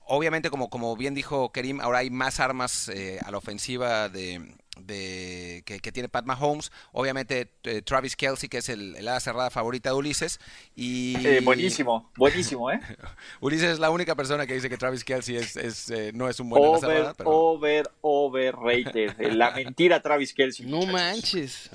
obviamente, 0.06 0.52
como, 0.52 0.70
como 0.70 0.95
bien 0.95 1.16
dijo 1.16 1.52
Kerim, 1.52 1.82
ahora 1.82 1.99
hay 1.99 2.12
más 2.12 2.39
armas 2.39 2.88
eh, 2.89 3.20
a 3.26 3.32
la 3.32 3.38
ofensiva 3.39 4.10
de, 4.10 4.56
de- 4.78 5.63
que, 5.65 5.80
que 5.80 5.91
tiene 5.91 6.09
Pat 6.09 6.26
Mahomes. 6.26 6.72
Obviamente, 6.91 7.51
eh, 7.63 7.82
Travis 7.82 8.15
Kelsey, 8.15 8.47
que 8.49 8.59
es 8.59 8.69
el, 8.69 8.95
el 8.95 9.07
ala 9.07 9.19
cerrada 9.19 9.49
favorita 9.49 9.89
de 9.89 9.95
Ulises. 9.95 10.39
Y 10.76 11.15
Eh, 11.26 11.41
buenísimo, 11.43 12.11
buenísimo, 12.17 12.72
¿eh? 12.72 12.80
Ulises 13.41 13.69
es 13.72 13.80
la 13.80 13.89
única 13.89 14.15
persona 14.15 14.47
que 14.47 14.53
dice 14.53 14.69
que 14.69 14.78
Travis 14.78 15.03
Kelsey 15.03 15.36
es, 15.36 15.55
es, 15.57 15.89
eh, 15.91 16.11
no 16.13 16.30
es 16.30 16.39
un 16.39 16.49
buen 16.49 16.63
ala 16.63 16.72
Over, 16.78 16.82
cerrada. 16.89 17.13
Pero... 17.15 17.30
over, 17.32 17.91
overrated. 18.01 19.19
Eh, 19.19 19.32
La 19.34 19.51
mentira 19.51 20.01
Travis 20.01 20.34
Kelsey. 20.34 20.65
No 20.65 20.86
manches. 20.86 21.69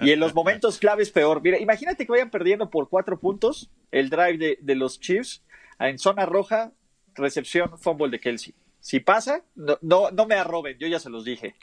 Y 0.00 0.10
en 0.10 0.20
los 0.20 0.34
momentos 0.34 0.78
claves 0.78 1.10
peor. 1.10 1.40
Mira, 1.42 1.58
imagínate 1.58 2.04
que 2.04 2.12
vayan 2.12 2.30
perdiendo 2.30 2.70
por 2.70 2.88
cuatro 2.88 3.18
puntos 3.18 3.70
el 3.90 4.10
drive 4.10 4.38
de, 4.38 4.58
de 4.60 4.74
los 4.74 5.00
Chiefs 5.00 5.42
en 5.78 5.98
zona 5.98 6.26
roja, 6.26 6.72
recepción, 7.14 7.78
fumble 7.78 8.08
de 8.10 8.20
Kelsey. 8.20 8.54
Si 8.80 9.00
pasa, 9.00 9.42
no, 9.54 9.78
no, 9.82 10.10
no 10.10 10.26
me 10.26 10.34
arroben, 10.36 10.76
yo 10.78 10.86
ya 10.88 10.98
se 10.98 11.10
los 11.10 11.24
dije. 11.24 11.54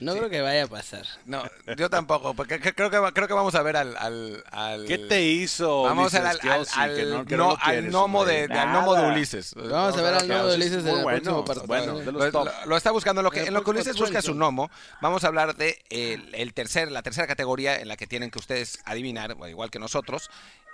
No 0.00 0.12
creo 0.16 0.28
que 0.28 0.40
vaya 0.40 0.64
a 0.64 0.66
pasar. 0.66 1.04
No, 1.24 1.42
yo 1.76 1.88
tampoco, 1.88 2.34
porque 2.34 2.60
cre- 2.60 2.74
creo 2.74 2.90
que, 2.90 2.98
va- 2.98 3.12
creo 3.12 3.28
que 3.28 3.34
vamos 3.34 3.54
a 3.54 3.62
ver 3.62 3.76
al... 3.76 3.96
al, 3.96 4.44
al- 4.50 4.86
¿Qué 4.86 4.98
te 4.98 5.22
hizo? 5.22 5.82
Vamos 5.82 6.12
Ulises 6.12 6.20
al, 6.20 6.50
al, 6.50 6.66
al- 6.76 7.10
no- 7.10 7.24
que 7.24 7.36
no- 7.36 7.44
no 7.44 7.50
al 7.52 7.58
quieres, 7.60 7.90
gnomo 7.90 8.24
de, 8.24 8.44
al 8.44 8.68
gnomo 8.72 8.94
de. 8.94 9.08
Ulises. 9.08 9.54
Vamos 9.54 9.96
a 9.96 10.02
ver 10.02 10.14
al 10.14 10.28
nuevo 10.28 10.48
de 10.48 10.54
Ulises 10.56 10.78
en 10.78 10.84
muy 10.86 10.96
el 10.98 11.02
bueno, 11.04 11.20
próximo 11.22 11.44
partido. 11.44 11.66
bueno, 11.66 11.98
de 12.00 12.12
los 12.12 12.24
Lo, 12.24 12.32
top. 12.32 12.44
lo- 12.46 12.66
lo 12.66 12.76
está 12.76 12.90
buscando 12.90 13.20
en 13.20 13.24
lo 13.24 13.30
que, 13.30 13.42
En 13.44 13.54
lo 13.54 13.62
que 13.62 13.70
Ulises 13.70 13.96
busca 13.96 14.20
su 14.22 14.34
gnomo. 14.34 14.70
Vamos 15.00 15.24
a 15.24 15.28
hablar 15.28 15.54
de 15.56 15.82
el, 15.90 16.34
el 16.34 16.54
tercer, 16.54 16.90
la 16.90 17.02
tercera 17.02 17.26
categoría 17.26 17.76
en 17.80 17.88
la 17.88 17.96
que 17.96 18.06
tienen 18.06 18.30
que 18.30 18.38
ustedes 18.38 18.80
adivinar, 18.84 19.34
bueno, 19.34 19.50
igual 19.50 19.70
que 19.70 19.78
nosotros, 19.78 20.28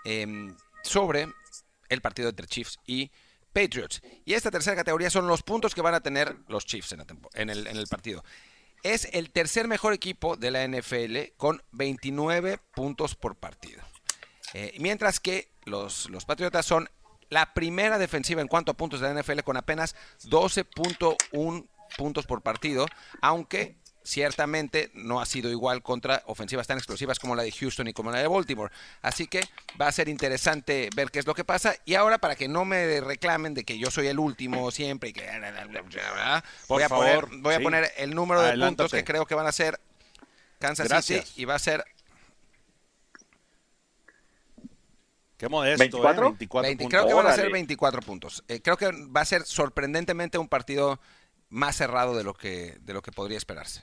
em, 0.05 0.57
sobre 0.83 1.29
el 1.89 2.01
partido 2.01 2.29
entre 2.31 2.47
Chiefs 2.47 2.79
y 2.87 3.11
Patriots. 3.53 4.01
Y 4.25 4.35
esta 4.35 4.51
tercera 4.51 4.77
categoría 4.77 5.11
son 5.11 5.27
los 5.27 5.43
puntos 5.43 5.75
que 5.75 5.83
van 5.83 5.95
a 5.95 6.01
tener 6.01 6.37
los 6.49 6.65
Chiefs 6.65 6.93
en, 6.93 6.99
la 6.99 7.05
tempo- 7.05 7.29
en 7.35 7.51
el, 7.51 7.67
en 7.67 7.77
el 7.77 7.87
partido. 7.89 8.25
Es 8.83 9.09
el 9.13 9.31
tercer 9.31 9.69
mejor 9.69 9.93
equipo 9.93 10.37
de 10.37 10.51
la 10.51 10.67
NFL 10.67 11.35
con 11.37 11.63
29 11.73 12.59
puntos 12.75 13.15
por 13.15 13.37
partido. 13.37 13.83
Eh, 14.55 14.75
mientras 14.79 15.21
que 15.21 15.53
los, 15.65 16.09
los 16.11 16.25
Patriotas 16.25 16.67
son 16.67 16.89
la 17.29 17.55
primera 17.55 17.99
defensiva 17.99 18.43
en 18.43 18.49
cuanto 18.49 18.73
a 18.73 18.77
puntos 18.77 19.01
de 19.01 19.13
la 19.13 19.21
NFL 19.21 19.41
con 19.41 19.57
apenas 19.57 19.95
12.1 20.25 21.69
puntos 21.97 22.27
por 22.27 22.43
partido, 22.43 22.87
aunque 23.21 23.77
ciertamente 24.11 24.91
no 24.93 25.21
ha 25.21 25.27
sido 25.27 25.51
igual 25.51 25.83
contra 25.83 26.23
ofensivas 26.27 26.67
tan 26.67 26.79
explosivas 26.79 27.19
como 27.21 27.37
la 27.37 27.45
de 27.45 27.53
Houston 27.53 27.87
y 27.87 27.93
como 27.93 28.11
la 28.11 28.19
de 28.19 28.27
Baltimore. 28.27 28.73
Así 29.03 29.29
que 29.29 29.41
va 29.81 29.87
a 29.87 29.93
ser 29.93 30.09
interesante 30.09 30.91
ver 30.97 31.11
qué 31.11 31.21
es 31.21 31.27
lo 31.27 31.35
que 31.35 31.45
pasa. 31.45 31.77
Y 31.85 31.95
ahora, 31.95 32.19
para 32.19 32.35
que 32.35 32.49
no 32.49 32.65
me 32.65 33.01
reclamen 33.01 33.55
de 33.55 33.65
que 33.65 33.79
yo 33.79 33.91
soy 33.91 34.09
el 34.09 34.19
último 34.19 34.71
siempre 34.73 35.11
y 35.11 35.13
que... 35.13 35.23
Por 36.67 36.77
voy 36.77 36.83
a, 36.83 36.89
favor, 36.89 37.29
poner, 37.29 37.41
voy 37.41 37.55
a 37.55 37.61
poner 37.61 37.93
el 37.97 38.15
número 38.15 38.41
de 38.43 38.49
Adelántate. 38.49 38.83
puntos 38.83 38.99
que 38.99 39.05
creo 39.05 39.27
que 39.27 39.35
van 39.37 39.47
a 39.47 39.53
ser 39.53 39.81
Kansas 40.59 40.89
Gracias. 40.89 41.29
City 41.29 41.43
y 41.43 41.45
va 41.45 41.55
a 41.55 41.59
ser 41.61 41.85
Qué 45.37 45.49
modesto, 45.49 45.83
¿eh? 45.83 45.89
24? 45.89 46.23
24 46.33 46.69
20, 46.69 46.85
puntos. 46.85 47.01
creo 47.01 47.09
que 47.09 47.15
van 47.15 47.27
a 47.27 47.31
ser 47.31 47.41
Órale. 47.47 47.53
24 47.55 48.03
puntos. 48.03 48.45
Eh, 48.49 48.61
creo 48.61 48.77
que 48.77 48.91
va 48.91 49.23
a 49.23 49.25
ser 49.25 49.45
sorprendentemente 49.47 50.37
un 50.37 50.49
partido 50.49 51.01
más 51.49 51.77
cerrado 51.77 52.15
de 52.15 52.25
lo 52.25 52.35
que, 52.35 52.77
de 52.83 52.93
lo 52.93 53.01
que 53.01 53.11
podría 53.11 53.39
esperarse. 53.39 53.83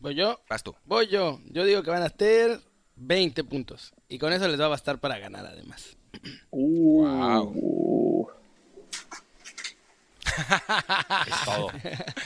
Voy 0.00 0.14
yo. 0.14 0.40
Vas 0.48 0.62
tú. 0.62 0.74
Voy 0.84 1.06
yo. 1.08 1.40
Yo 1.50 1.64
digo 1.64 1.82
que 1.82 1.90
van 1.90 2.02
a 2.02 2.08
ser 2.08 2.60
20 2.96 3.44
puntos. 3.44 3.92
Y 4.08 4.18
con 4.18 4.32
eso 4.32 4.46
les 4.48 4.60
va 4.60 4.66
a 4.66 4.68
bastar 4.68 4.98
para 4.98 5.18
ganar 5.18 5.46
además. 5.46 5.96
Uh, 6.50 8.26
Es 10.36 11.44
todo. 11.44 11.70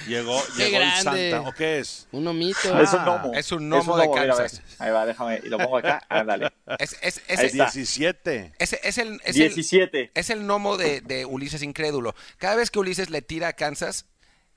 Llegó, 0.08 0.42
llegó 0.56 0.76
el. 0.78 0.90
Santa. 1.02 1.40
¿O 1.42 1.52
qué 1.52 1.78
es? 1.78 2.08
Un 2.12 2.26
omito. 2.26 2.80
es 2.80 2.92
un 2.92 2.98
Ah, 3.00 3.04
gnomo. 3.04 3.34
es 3.34 3.52
un 3.52 3.68
gnomo 3.68 3.96
de 3.96 4.08
mira. 4.08 4.26
Kansas. 4.36 4.62
Ahí 4.78 4.90
va, 4.90 5.06
déjame, 5.06 5.40
y 5.44 5.48
lo 5.48 5.58
pongo 5.58 5.76
acá. 5.78 6.02
Ándale. 6.08 6.50
Es, 6.78 6.96
es, 7.02 7.22
es, 7.28 7.38
Ahí 7.38 7.46
es, 7.46 7.52
está. 7.52 7.64
17. 7.70 8.52
es- 8.58 8.72
es 8.72 8.98
el, 8.98 9.20
es, 9.24 9.36
el, 9.36 9.48
17. 9.54 10.10
es 10.14 10.30
el 10.30 10.40
gnomo 10.40 10.76
de, 10.76 11.00
de 11.02 11.24
Ulises 11.24 11.62
Incrédulo. 11.62 12.14
Cada 12.38 12.56
vez 12.56 12.70
que 12.70 12.78
Ulises 12.80 13.10
le 13.10 13.22
tira 13.22 13.48
a 13.48 13.52
Kansas, 13.52 14.06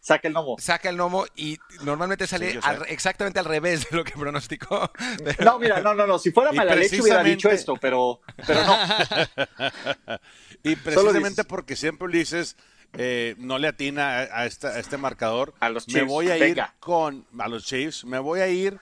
Saca 0.05 0.27
el 0.27 0.33
gnomo. 0.33 0.57
saca 0.59 0.89
el 0.89 0.97
gnomo 0.97 1.25
y 1.33 1.57
normalmente 1.83 2.27
sale 2.27 2.51
Sí, 2.51 2.59
al- 2.61 2.85
exactamente 2.89 3.39
al 3.39 3.45
revés 3.45 3.89
de 3.89 3.95
lo 3.95 4.03
que 4.03 4.11
pronosticó. 4.11 4.91
Pero- 5.23 5.45
No, 5.45 5.59
mira, 5.59 5.79
no, 5.79 5.93
no, 5.93 6.05
no. 6.05 6.19
Si 6.19 6.31
fuera 6.31 6.51
mala 6.51 6.75
leche 6.75 7.01
hubiera 7.01 7.23
dicho 7.23 7.47
precisamente- 7.47 7.55
esto, 7.55 7.77
pero, 7.79 8.19
pero 8.45 8.65
no. 8.65 8.77
Y 10.63 10.75
precisamente 10.75 11.29
dices- 11.29 11.45
porque 11.47 11.75
siempre 11.77 12.05
Ulises 12.05 12.57
eh, 12.97 13.35
no 13.37 13.57
le 13.59 13.69
atina 13.69 14.19
a, 14.19 14.41
a 14.41 14.45
esta- 14.45 14.69
a 14.69 14.79
este 14.79 14.97
marcador, 14.97 15.53
A 15.61 15.69
los 15.69 15.87
me 15.87 15.93
Chiefs, 15.93 16.07
voy 16.07 16.29
a 16.29 16.35
ir 16.37 16.43
venga. 16.43 16.75
con 16.81 17.25
a 17.39 17.47
los 17.47 17.63
Chiefs, 17.65 18.03
me 18.05 18.19
voy 18.19 18.41
a 18.41 18.47
ir 18.49 18.79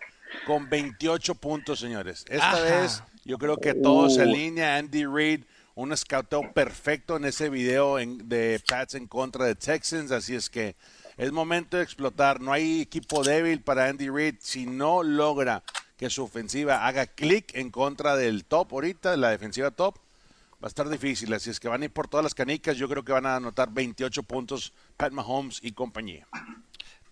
con 0.48 0.70
28 0.70 1.36
puntos, 1.36 1.80
señores. 1.80 2.26
Esta 2.30 2.50
Ajá. 2.52 2.62
vez 2.62 3.04
yo 3.26 3.38
creo 3.38 3.58
que 3.58 3.74
todo 3.76 4.10
se 4.10 4.20
Uh. 4.22 4.24
alinea. 4.24 4.78
Andy 4.78 5.06
Reid, 5.06 5.44
un 5.76 5.96
scouteo 5.96 6.52
perfecto 6.52 7.16
en 7.18 7.26
ese 7.26 7.50
video 7.50 8.00
en- 8.00 8.28
de 8.28 8.60
Pats 8.68 8.96
en 8.96 9.08
contra 9.08 9.46
de 9.46 9.56
Texans, 9.56 10.12
así 10.12 10.36
es 10.36 10.50
que 10.50 10.76
es 11.22 11.32
momento 11.32 11.78
de 11.78 11.84
explotar. 11.84 12.42
No 12.42 12.52
hay 12.52 12.82
equipo 12.82 13.24
débil 13.24 13.62
para 13.62 13.86
Andy 13.86 14.10
Reid 14.10 14.38
si 14.40 14.66
no 14.66 15.04
logra 15.04 15.62
que 15.96 16.10
su 16.10 16.24
ofensiva 16.24 16.88
haga 16.88 17.06
clic 17.06 17.54
en 17.54 17.70
contra 17.70 18.16
del 18.16 18.44
top 18.44 18.74
ahorita, 18.74 19.16
la 19.18 19.30
defensiva 19.30 19.70
top. 19.70 20.00
Va 20.54 20.66
a 20.66 20.68
estar 20.68 20.90
difícil, 20.90 21.32
así 21.32 21.52
es 21.52 21.60
que 21.60 21.68
van 21.68 21.84
a 21.84 21.86
ir 21.86 21.94
por 21.94 22.08
todas 22.08 22.24
las 22.24 22.34
canicas. 22.34 22.76
Yo 22.76 22.90
creo 22.90 23.06
que 23.06 23.12
van 23.12 23.28
a 23.28 23.36
anotar 23.36 23.70
28 23.72 24.24
puntos 24.24 24.74
Pat 24.98 25.14
Mahomes 25.14 25.60
y 25.62 25.74
compañía. 25.74 26.28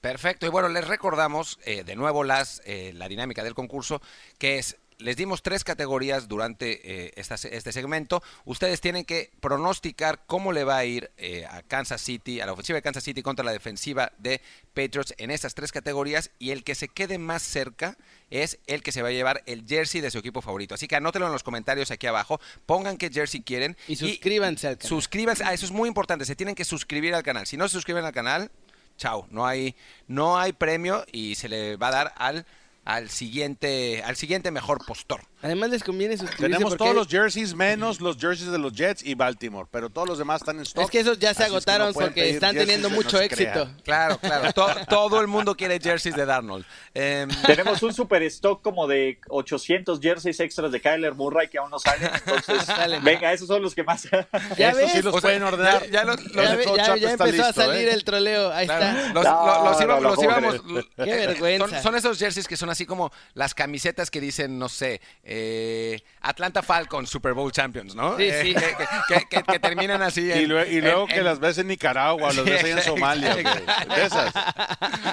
Perfecto, 0.01 0.47
y 0.47 0.49
bueno, 0.49 0.69
les 0.69 0.87
recordamos 0.87 1.59
eh, 1.63 1.83
de 1.83 1.95
nuevo 1.95 2.23
las, 2.23 2.63
eh, 2.65 2.93
la 2.95 3.07
dinámica 3.07 3.43
del 3.43 3.53
concurso, 3.53 4.01
que 4.39 4.57
es, 4.57 4.77
les 4.99 5.15
dimos 5.15 5.41
tres 5.41 5.63
categorías 5.63 6.27
durante 6.27 7.05
eh, 7.05 7.13
esta 7.15 7.35
este 7.35 7.71
segmento. 7.71 8.21
Ustedes 8.45 8.81
tienen 8.81 9.05
que 9.05 9.31
pronosticar 9.39 10.21
cómo 10.27 10.51
le 10.51 10.65
va 10.65 10.77
a 10.77 10.85
ir 10.85 11.09
eh, 11.17 11.45
a 11.49 11.63
Kansas 11.63 12.01
City, 12.01 12.41
a 12.41 12.45
la 12.45 12.51
ofensiva 12.51 12.75
de 12.75 12.81
Kansas 12.81 13.03
City 13.03 13.21
contra 13.21 13.45
la 13.45 13.51
defensiva 13.51 14.11
de 14.17 14.41
Patriots 14.73 15.13
en 15.17 15.31
estas 15.31 15.55
tres 15.55 15.71
categorías, 15.71 16.31
y 16.37 16.51
el 16.51 16.63
que 16.63 16.75
se 16.75 16.89
quede 16.89 17.17
más 17.17 17.41
cerca 17.41 17.97
es 18.29 18.59
el 18.67 18.83
que 18.83 18.91
se 18.91 19.01
va 19.01 19.07
a 19.07 19.11
llevar 19.11 19.41
el 19.45 19.65
jersey 19.65 20.01
de 20.01 20.11
su 20.11 20.19
equipo 20.19 20.41
favorito. 20.41 20.75
Así 20.75 20.87
que 20.87 20.97
anótenlo 20.97 21.27
en 21.27 21.33
los 21.33 21.43
comentarios 21.43 21.91
aquí 21.91 22.05
abajo, 22.05 22.39
pongan 22.65 22.97
qué 22.97 23.09
jersey 23.09 23.41
quieren. 23.41 23.77
Y 23.87 23.95
suscríbanse 23.95 24.67
al 24.67 24.77
canal. 24.77 24.89
Suscríbanse, 24.89 25.43
ah, 25.45 25.53
eso 25.53 25.65
es 25.65 25.71
muy 25.71 25.87
importante, 25.87 26.25
se 26.25 26.35
tienen 26.35 26.55
que 26.55 26.65
suscribir 26.65 27.15
al 27.15 27.23
canal. 27.23 27.47
Si 27.47 27.55
no 27.55 27.67
se 27.67 27.73
suscriben 27.73 28.03
al 28.03 28.13
canal, 28.13 28.51
chao, 28.97 29.27
no 29.31 29.47
hay, 29.47 29.75
no 30.07 30.37
hay 30.37 30.51
premio 30.53 31.05
y 31.11 31.35
se 31.35 31.47
le 31.47 31.77
va 31.77 31.87
a 31.87 31.91
dar 31.91 32.13
al, 32.17 32.45
al 32.85 33.09
siguiente, 33.09 34.01
al 34.03 34.15
siguiente 34.15 34.51
mejor 34.51 34.83
postor. 34.85 35.21
Además 35.41 35.69
les 35.69 35.83
conviene 35.85 36.17
suscribirse 36.17 36.43
Tenemos 36.57 36.71
porque 36.73 36.77
todos 36.83 36.95
los 36.95 37.07
jerseys 37.07 37.53
menos 37.55 38.01
los 38.01 38.17
jerseys 38.17 38.51
de 38.51 38.57
los 38.57 38.73
Jets 38.73 39.03
y 39.05 39.13
Baltimore, 39.15 39.69
pero 39.71 39.89
todos 39.89 40.05
los 40.09 40.17
demás 40.17 40.41
están 40.41 40.57
en 40.57 40.63
stock. 40.63 40.83
es 40.83 40.89
que 40.89 40.99
esos 40.99 41.17
ya 41.17 41.33
se 41.33 41.43
así 41.43 41.55
es 41.55 41.63
que 41.65 41.71
no 41.71 41.85
agotaron 41.85 41.93
porque 41.93 42.29
están 42.31 42.55
teniendo 42.55 42.89
mucho 42.89 43.21
éxito. 43.21 43.51
crean. 43.51 43.77
Claro, 43.83 44.17
claro, 44.17 44.51
to- 44.53 44.75
todo 44.89 45.21
el 45.21 45.27
mundo 45.27 45.55
quiere 45.55 45.79
jerseys 45.79 46.15
de 46.15 46.25
Darnold. 46.25 46.65
Em, 46.93 47.29
Tenemos 47.45 47.81
un 47.83 47.93
super 47.93 48.21
stock 48.23 48.61
como 48.61 48.85
de 48.87 49.19
800 49.29 49.99
jerseys 50.01 50.39
extras 50.41 50.71
de 50.73 50.81
Kyler 50.81 51.13
Murray 51.13 51.47
que 51.47 51.57
aún 51.57 51.69
no 51.71 51.79
salen. 51.79 52.09
Entonces, 52.25 52.67
venga, 53.03 53.31
esos 53.31 53.47
son 53.47 53.61
los 53.61 53.73
que 53.75 53.83
más. 53.83 54.09
¿Ya 54.57 54.69
Estos 54.71 54.75
ves? 54.75 54.91
sí 54.91 55.01
los 55.03 55.13
O 55.15 55.21
sea, 55.21 55.21
pueden 55.21 55.43
ordenar. 55.43 55.83
ya- 55.85 55.89
ya 55.91 56.03
los- 56.03 56.17
Ya, 56.33 56.41
los- 56.41 56.57
ve- 56.57 56.63
Photoshop 56.63 56.77
ya- 56.77 56.97
ya 56.97 57.11
está 57.11 57.25
empezó 57.25 57.45
a 57.45 57.53
salir 57.53 57.87
¿eh? 57.87 57.93
el 57.93 58.03
troleo. 58.03 58.51
Ahí 58.51 58.65
Claro, 58.65 58.85
está. 58.85 59.13
Los, 59.13 59.23
No, 59.23 59.85
lo- 60.01 60.01
los 60.01 60.21
íbamos-. 60.23 60.61
Qué 60.97 61.05
vergüenza. 61.15 61.67
Son, 61.69 61.83
son 61.83 61.95
esos 61.95 62.17
jerseys 62.19 62.45
que 62.47 62.57
son 62.57 62.68
así 62.69 62.85
como 62.85 63.11
las 63.33 63.53
camisetas 63.53 64.11
que 64.11 64.21
dicen, 64.21 64.59
no 64.59 64.69
sé, 64.69 65.01
eh, 65.23 66.01
Atlanta 66.21 66.61
Falcons 66.61 67.09
Super 67.09 67.33
Bowl 67.33 67.51
Champions, 67.51 67.95
¿no? 67.95 68.17
Sí, 68.17 68.23
Eh, 68.23 68.41
sí. 68.43 68.53
Que, 68.53 68.75
que- 69.19 69.25
que- 69.29 69.43
que 69.43 69.59
terminan 69.59 70.01
así. 70.01 70.21
Y, 70.27 70.31
en- 70.31 70.49
lue- 70.49 70.67
y 70.69 70.81
luego 70.81 71.01
en- 71.03 71.07
que 71.07 71.17
en- 71.19 71.23
las 71.25 71.39
ves 71.39 71.57
en 71.59 71.67
Nicaragua, 71.67 72.33
los 72.33 72.45
ves 72.45 72.63
ahí 72.63 72.71
en 72.71 72.81
Somalia. 72.83 73.35
De 73.35 74.05
esas. 74.05 74.33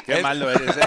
Qué 0.05 0.21
malo 0.23 0.51
eres, 0.51 0.77
¿eh? 0.77 0.81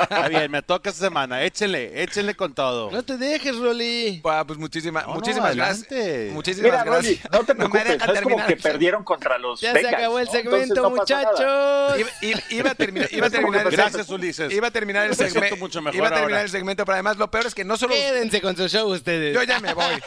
Está 0.00 0.28
bien, 0.28 0.50
me 0.50 0.62
toca 0.62 0.90
esta 0.90 1.04
semana. 1.06 1.42
Échenle, 1.42 2.02
échenle 2.02 2.34
con 2.34 2.54
todo. 2.54 2.90
No 2.90 3.02
te 3.02 3.16
dejes, 3.16 3.56
Rolly. 3.58 4.20
Ah, 4.24 4.44
pues 4.46 4.58
muchísimas, 4.58 5.02
No, 5.04 5.10
no, 5.10 5.14
muchísimas 5.16 5.54
gracias. 5.56 5.86
adelante. 5.90 6.30
Muchísimas 6.32 6.70
Mira, 6.70 6.84
Rolly, 6.84 7.14
gracias. 7.16 7.32
no 7.32 7.38
te 7.44 7.54
me 7.54 7.58
preocupes. 7.58 7.84
dejan 7.84 8.06
No 8.08 8.14
es 8.14 8.20
como 8.22 8.46
que 8.46 8.56
perdieron 8.56 9.04
contra 9.04 9.38
los 9.38 9.60
Ya 9.60 9.72
se 9.72 9.78
Bengals, 9.78 9.94
acabó 9.96 10.18
el 10.18 10.26
¿no? 10.26 10.32
Segmento, 10.32 10.82
no 10.82 10.90
muchachos. 10.90 11.98
Iba, 11.98 12.10
iba- 12.22 12.40
iba 12.50 12.70
a 12.70 12.74
terminar, 12.74 13.08
iba 13.12 13.24
a 13.24 13.26
Es 13.26 13.32
terminar 13.32 13.70
Gracias, 13.70 14.08
Ulises. 14.08 14.52
Iba 14.52 14.68
a 14.68 14.70
terminar 14.70 15.06
el 15.06 15.14
segmento. 15.16 15.56
mucho 15.56 15.80
mejor 15.82 15.96
Iba 15.96 16.06
a 16.06 16.10
terminar 16.10 16.32
ahora. 16.32 16.42
el 16.42 16.50
segmento, 16.50 16.84
pero 16.84 16.94
además 16.94 17.16
lo 17.16 17.30
peor 17.30 17.46
es 17.46 17.54
que 17.54 17.64
no 17.64 17.76
solo 17.76 17.94
Quédense 17.94 18.40
con 18.40 18.56
sus 18.56 18.70
show 18.72 18.88
ustedes. 18.92 19.34
Yo 19.34 19.42
ya 19.42 19.60
me 19.64 19.74
voy. 19.74 19.94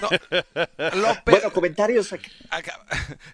No, 0.00 0.08
lo, 0.10 1.08
peor, 1.08 1.22
Bueno, 1.24 1.52
comentarios. 1.52 2.12
aquí. 2.12 2.30
acá- 2.50 2.78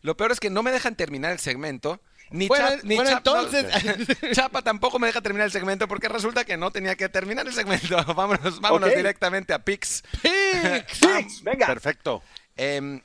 lo 0.03 0.17
peor 0.17 0.33
es 0.33 0.41
que 0.41 0.49
no 0.51 0.63
me 0.63 0.71
dejan 0.73 0.95
terminar 0.97 1.31
el 1.33 1.39
segmento. 1.39 2.01
Ni, 2.31 2.49
Bueno, 2.49 2.69
Chap- 2.69 2.83
ni 2.85 2.97
bueno, 2.97 3.11
Chap- 3.11 3.25
no, 3.27 3.43
entonces- 3.43 4.19
Chapa 4.33 4.63
tampoco 4.63 4.99
me 4.99 5.07
deja 5.09 5.21
terminar 5.21 5.45
el 5.47 5.53
segmento 5.53 5.87
porque 5.87 6.09
resulta 6.09 6.45
que 6.45 6.57
no 6.57 6.71
tenía 6.71 6.97
que 6.97 7.09
terminar 7.11 7.47
el 7.47 7.53
segmento. 7.53 8.03
Vámonos, 8.15 8.61
vámonos 8.61 8.95
directamente 8.95 9.53
a 9.53 9.59
Pix. 9.59 10.03
Six, 10.23 11.43
venga. 11.43 11.67
Perfecto. 11.67 12.23
Em, 12.57 13.03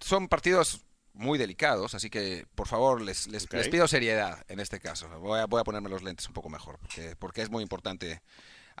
son 0.00 0.26
partidos 0.28 0.80
muy 1.12 1.36
delicados, 1.38 1.94
así 1.94 2.08
que 2.08 2.46
por 2.54 2.66
favor 2.66 3.02
les, 3.02 3.26
les 3.26 3.46
pido 3.68 3.86
seriedad 3.88 4.42
en 4.48 4.60
este 4.60 4.80
caso. 4.80 5.08
Voy 5.20 5.40
a, 5.40 5.46
voy 5.46 5.60
a 5.60 5.64
ponerme 5.64 5.90
los 5.90 6.02
lentes 6.02 6.26
un 6.28 6.32
poco 6.32 6.48
mejor, 6.48 6.78
porque, 6.78 7.14
porque 7.18 7.42
es 7.42 7.50
muy 7.50 7.62
importante 7.62 8.22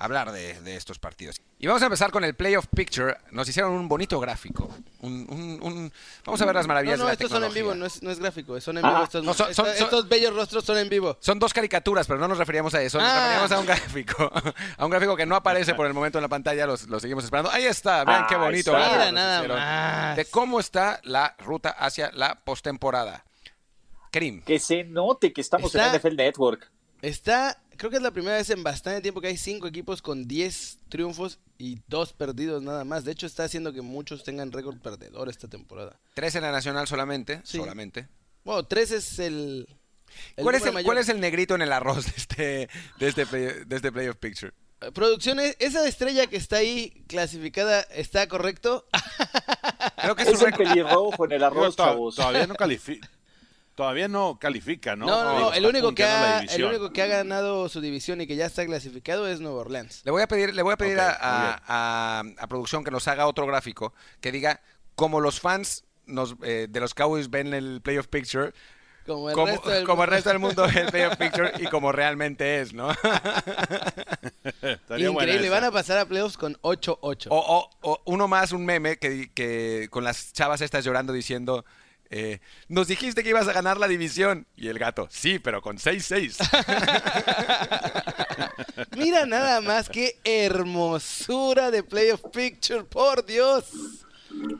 hablar 0.00 0.30
de, 0.32 0.60
de 0.60 0.76
estos 0.76 0.98
partidos. 0.98 1.40
Y 1.58 1.66
vamos 1.66 1.82
a 1.82 1.86
empezar 1.86 2.10
con 2.12 2.22
el 2.22 2.34
Playoff 2.34 2.66
Picture. 2.74 3.16
Nos 3.32 3.48
hicieron 3.48 3.72
un 3.72 3.88
bonito 3.88 4.20
gráfico. 4.20 4.70
Un, 5.00 5.26
un- 5.28 5.58
un- 5.62 5.92
Vamos 6.24 6.40
a 6.40 6.46
ver 6.46 6.54
las 6.54 6.66
maravillas 6.68 6.98
no, 6.98 7.04
de 7.04 7.08
la 7.08 7.12
estos 7.14 7.28
son 7.30 7.42
en 7.42 7.50
tecnología. 7.52 7.62
vivo, 7.62 7.74
no 7.74 7.86
es, 7.86 8.02
no 8.02 8.10
es 8.12 8.18
gráfico, 8.20 8.60
son 8.60 8.78
en 8.78 8.84
Ah, 8.84 8.90
vivo. 8.90 9.04
Estos, 9.04 9.24
no, 9.24 9.34
son- 9.34 9.52
son- 9.54 9.66
estos- 9.66 9.76
son- 9.78 9.84
estos 9.86 10.08
bellos 10.08 10.34
rostros 10.34 10.64
son 10.64 10.78
en 10.78 10.88
vivo. 10.88 11.16
Son 11.20 11.38
dos 11.38 11.52
caricaturas, 11.52 12.06
pero 12.06 12.18
no 12.20 12.28
nos 12.28 12.38
referíamos 12.38 12.72
a 12.74 12.82
eso. 12.82 12.98
Nos 12.98 13.08
Ah. 13.10 13.16
referíamos 13.16 13.52
a 13.52 13.58
un 13.60 13.66
gráfico. 13.66 14.32
A 14.76 14.84
un 14.84 14.90
gráfico 14.90 15.16
que 15.16 15.26
no 15.26 15.34
aparece 15.34 15.74
por 15.74 15.86
el 15.86 15.94
momento 15.94 16.18
en 16.18 16.22
la 16.22 16.28
pantalla. 16.28 16.66
Los, 16.66 16.86
los 16.88 17.02
seguimos 17.02 17.24
esperando. 17.24 17.50
Ahí 17.50 17.64
está. 17.64 18.04
Vean 18.04 18.26
qué 18.28 18.36
Ahí 18.36 18.40
bonito. 18.40 18.72
Mira 18.72 19.10
nada 19.12 19.42
más. 19.48 20.16
De 20.16 20.24
cómo 20.26 20.60
está 20.60 21.00
la 21.04 21.34
ruta 21.38 21.70
hacia 21.70 22.10
la 22.12 22.36
postemporada. 22.36 23.24
Krim. 24.10 24.42
Que 24.42 24.58
se 24.58 24.84
note 24.84 25.32
que 25.32 25.40
estamos 25.40 25.74
Está- 25.74 25.88
en 25.88 25.92
NFL 26.00 26.16
Network. 26.16 26.70
Está, 27.02 27.58
creo 27.78 27.90
que 27.90 27.96
es 27.96 28.02
la 28.02 28.10
primera 28.10 28.36
vez 28.36 28.50
en 28.50 28.62
bastante 28.62 29.00
tiempo 29.00 29.20
que 29.22 29.28
hay 29.28 29.36
cinco 29.38 29.66
equipos 29.66 30.02
con 30.02 30.28
10 30.28 30.78
triunfos 30.90 31.38
y 31.56 31.78
dos 31.86 32.12
perdidos 32.12 32.62
nada 32.62 32.84
más. 32.84 33.04
De 33.04 33.12
hecho, 33.12 33.24
está 33.26 33.44
haciendo 33.44 33.72
que 33.72 33.80
muchos 33.80 34.22
tengan 34.24 34.52
récord 34.52 34.76
perdedor 34.78 35.28
esta 35.30 35.48
temporada. 35.48 35.98
Tres 36.14 36.34
en 36.34 36.42
la 36.42 36.52
nacional 36.52 36.86
solamente. 36.86 37.40
Sí. 37.44 37.56
Solamente. 37.58 38.08
Bueno, 38.44 38.64
tres 38.66 38.90
es 38.90 39.18
el. 39.18 39.66
el 40.36 40.42
¿Cuál, 40.44 40.56
es 40.56 40.66
el, 40.66 40.72
mayor. 40.72 40.84
¿Cuál 40.86 40.98
es 40.98 41.08
el 41.08 41.20
negrito 41.20 41.54
en 41.54 41.62
el 41.62 41.72
arroz 41.72 42.04
de 42.06 42.12
este, 42.16 42.68
de 42.98 43.08
este, 43.08 43.26
play- 43.26 43.64
de 43.66 43.76
este 43.76 43.90
playoff 43.92 44.16
picture? 44.16 44.52
Eh, 44.80 44.92
Producciones, 44.92 45.56
esa 45.58 45.86
estrella 45.88 46.26
que 46.26 46.36
está 46.36 46.56
ahí 46.58 47.04
clasificada, 47.08 47.80
¿está 47.82 48.28
correcto? 48.28 48.86
Creo 50.00 50.14
que 50.16 50.22
es 50.22 50.28
Es 50.28 50.40
un 50.40 50.48
el 50.48 50.54
pelirrojo 50.54 51.24
en 51.24 51.32
el 51.32 51.42
arroz, 51.44 51.76
chavos. 51.76 52.14
Todavía 52.16 52.46
no 52.46 52.54
califica. 52.54 53.10
Todavía 53.78 54.08
no 54.08 54.40
califica, 54.40 54.96
¿no? 54.96 55.06
No, 55.06 55.22
no, 55.22 55.38
no. 55.38 55.52
El 55.52 55.64
único, 55.64 55.94
que 55.94 56.02
ha, 56.02 56.40
el 56.40 56.46
división. 56.48 56.70
único 56.70 56.92
que 56.92 57.00
ha 57.00 57.06
ganado 57.06 57.68
su 57.68 57.80
división 57.80 58.20
y 58.20 58.26
que 58.26 58.34
ya 58.34 58.46
está 58.46 58.66
clasificado 58.66 59.28
es 59.28 59.38
Nueva 59.38 59.60
Orleans. 59.60 60.02
Le 60.04 60.10
voy 60.10 60.20
a 60.20 60.26
pedir, 60.26 60.52
le 60.52 60.62
voy 60.62 60.72
a, 60.72 60.76
pedir 60.76 60.98
a, 60.98 61.04
muy 61.04 61.12
bien. 61.12 61.22
a- 61.22 61.62
a- 61.68 62.22
a 62.42 62.46
producción 62.48 62.82
que 62.82 62.90
nos 62.90 63.06
haga 63.06 63.28
otro 63.28 63.46
gráfico 63.46 63.94
que 64.20 64.32
diga 64.32 64.60
cómo 64.96 65.20
los 65.20 65.38
fans 65.38 65.84
nos, 66.06 66.34
eh, 66.42 66.66
de 66.68 66.80
los 66.80 66.92
Cowboys 66.92 67.30
ven 67.30 67.54
el 67.54 67.80
playoff 67.80 68.08
picture, 68.08 68.52
Como 69.06 69.28
el 69.28 69.34
como, 69.36 69.46
resto 69.46 69.70
del 69.70 69.84
como 69.86 70.02
el 70.02 70.08
mundo. 70.08 70.16
resto 70.16 70.30
del 70.30 70.38
mundo 70.40 70.64
el 70.64 70.86
playoff 70.90 71.16
picture 71.16 71.52
y 71.60 71.66
como 71.66 71.92
realmente 71.92 72.60
es, 72.60 72.72
¿no? 72.74 72.88
Increíble, 74.98 75.48
van 75.50 75.64
a 75.64 75.70
pasar 75.70 75.98
a 75.98 76.06
playoffs 76.06 76.36
con 76.36 76.54
8-8. 76.62 77.26
O, 77.30 77.38
o- 77.38 77.70
o 77.82 78.02
uno 78.06 78.26
más, 78.28 78.52
un 78.52 78.64
meme 78.64 78.98
que, 78.98 79.30
que 79.32 79.88
con 79.90 80.04
las 80.04 80.32
chavas 80.32 80.60
estas 80.62 80.84
llorando 80.84 81.12
diciendo, 81.12 81.64
eh, 82.10 82.40
nos 82.68 82.88
dijiste 82.88 83.22
que 83.22 83.30
ibas 83.30 83.48
a 83.48 83.52
ganar 83.52 83.78
la 83.78 83.88
división. 83.88 84.46
Y 84.56 84.68
el 84.68 84.78
gato, 84.78 85.08
sí, 85.10 85.38
pero 85.38 85.60
con 85.62 85.78
6-6. 85.78 86.38
Mira 88.96 89.26
nada 89.26 89.60
más 89.60 89.88
qué 89.88 90.18
hermosura 90.24 91.70
de 91.70 91.82
playoff 91.82 92.22
picture, 92.32 92.84
por 92.84 93.24
Dios. 93.26 93.66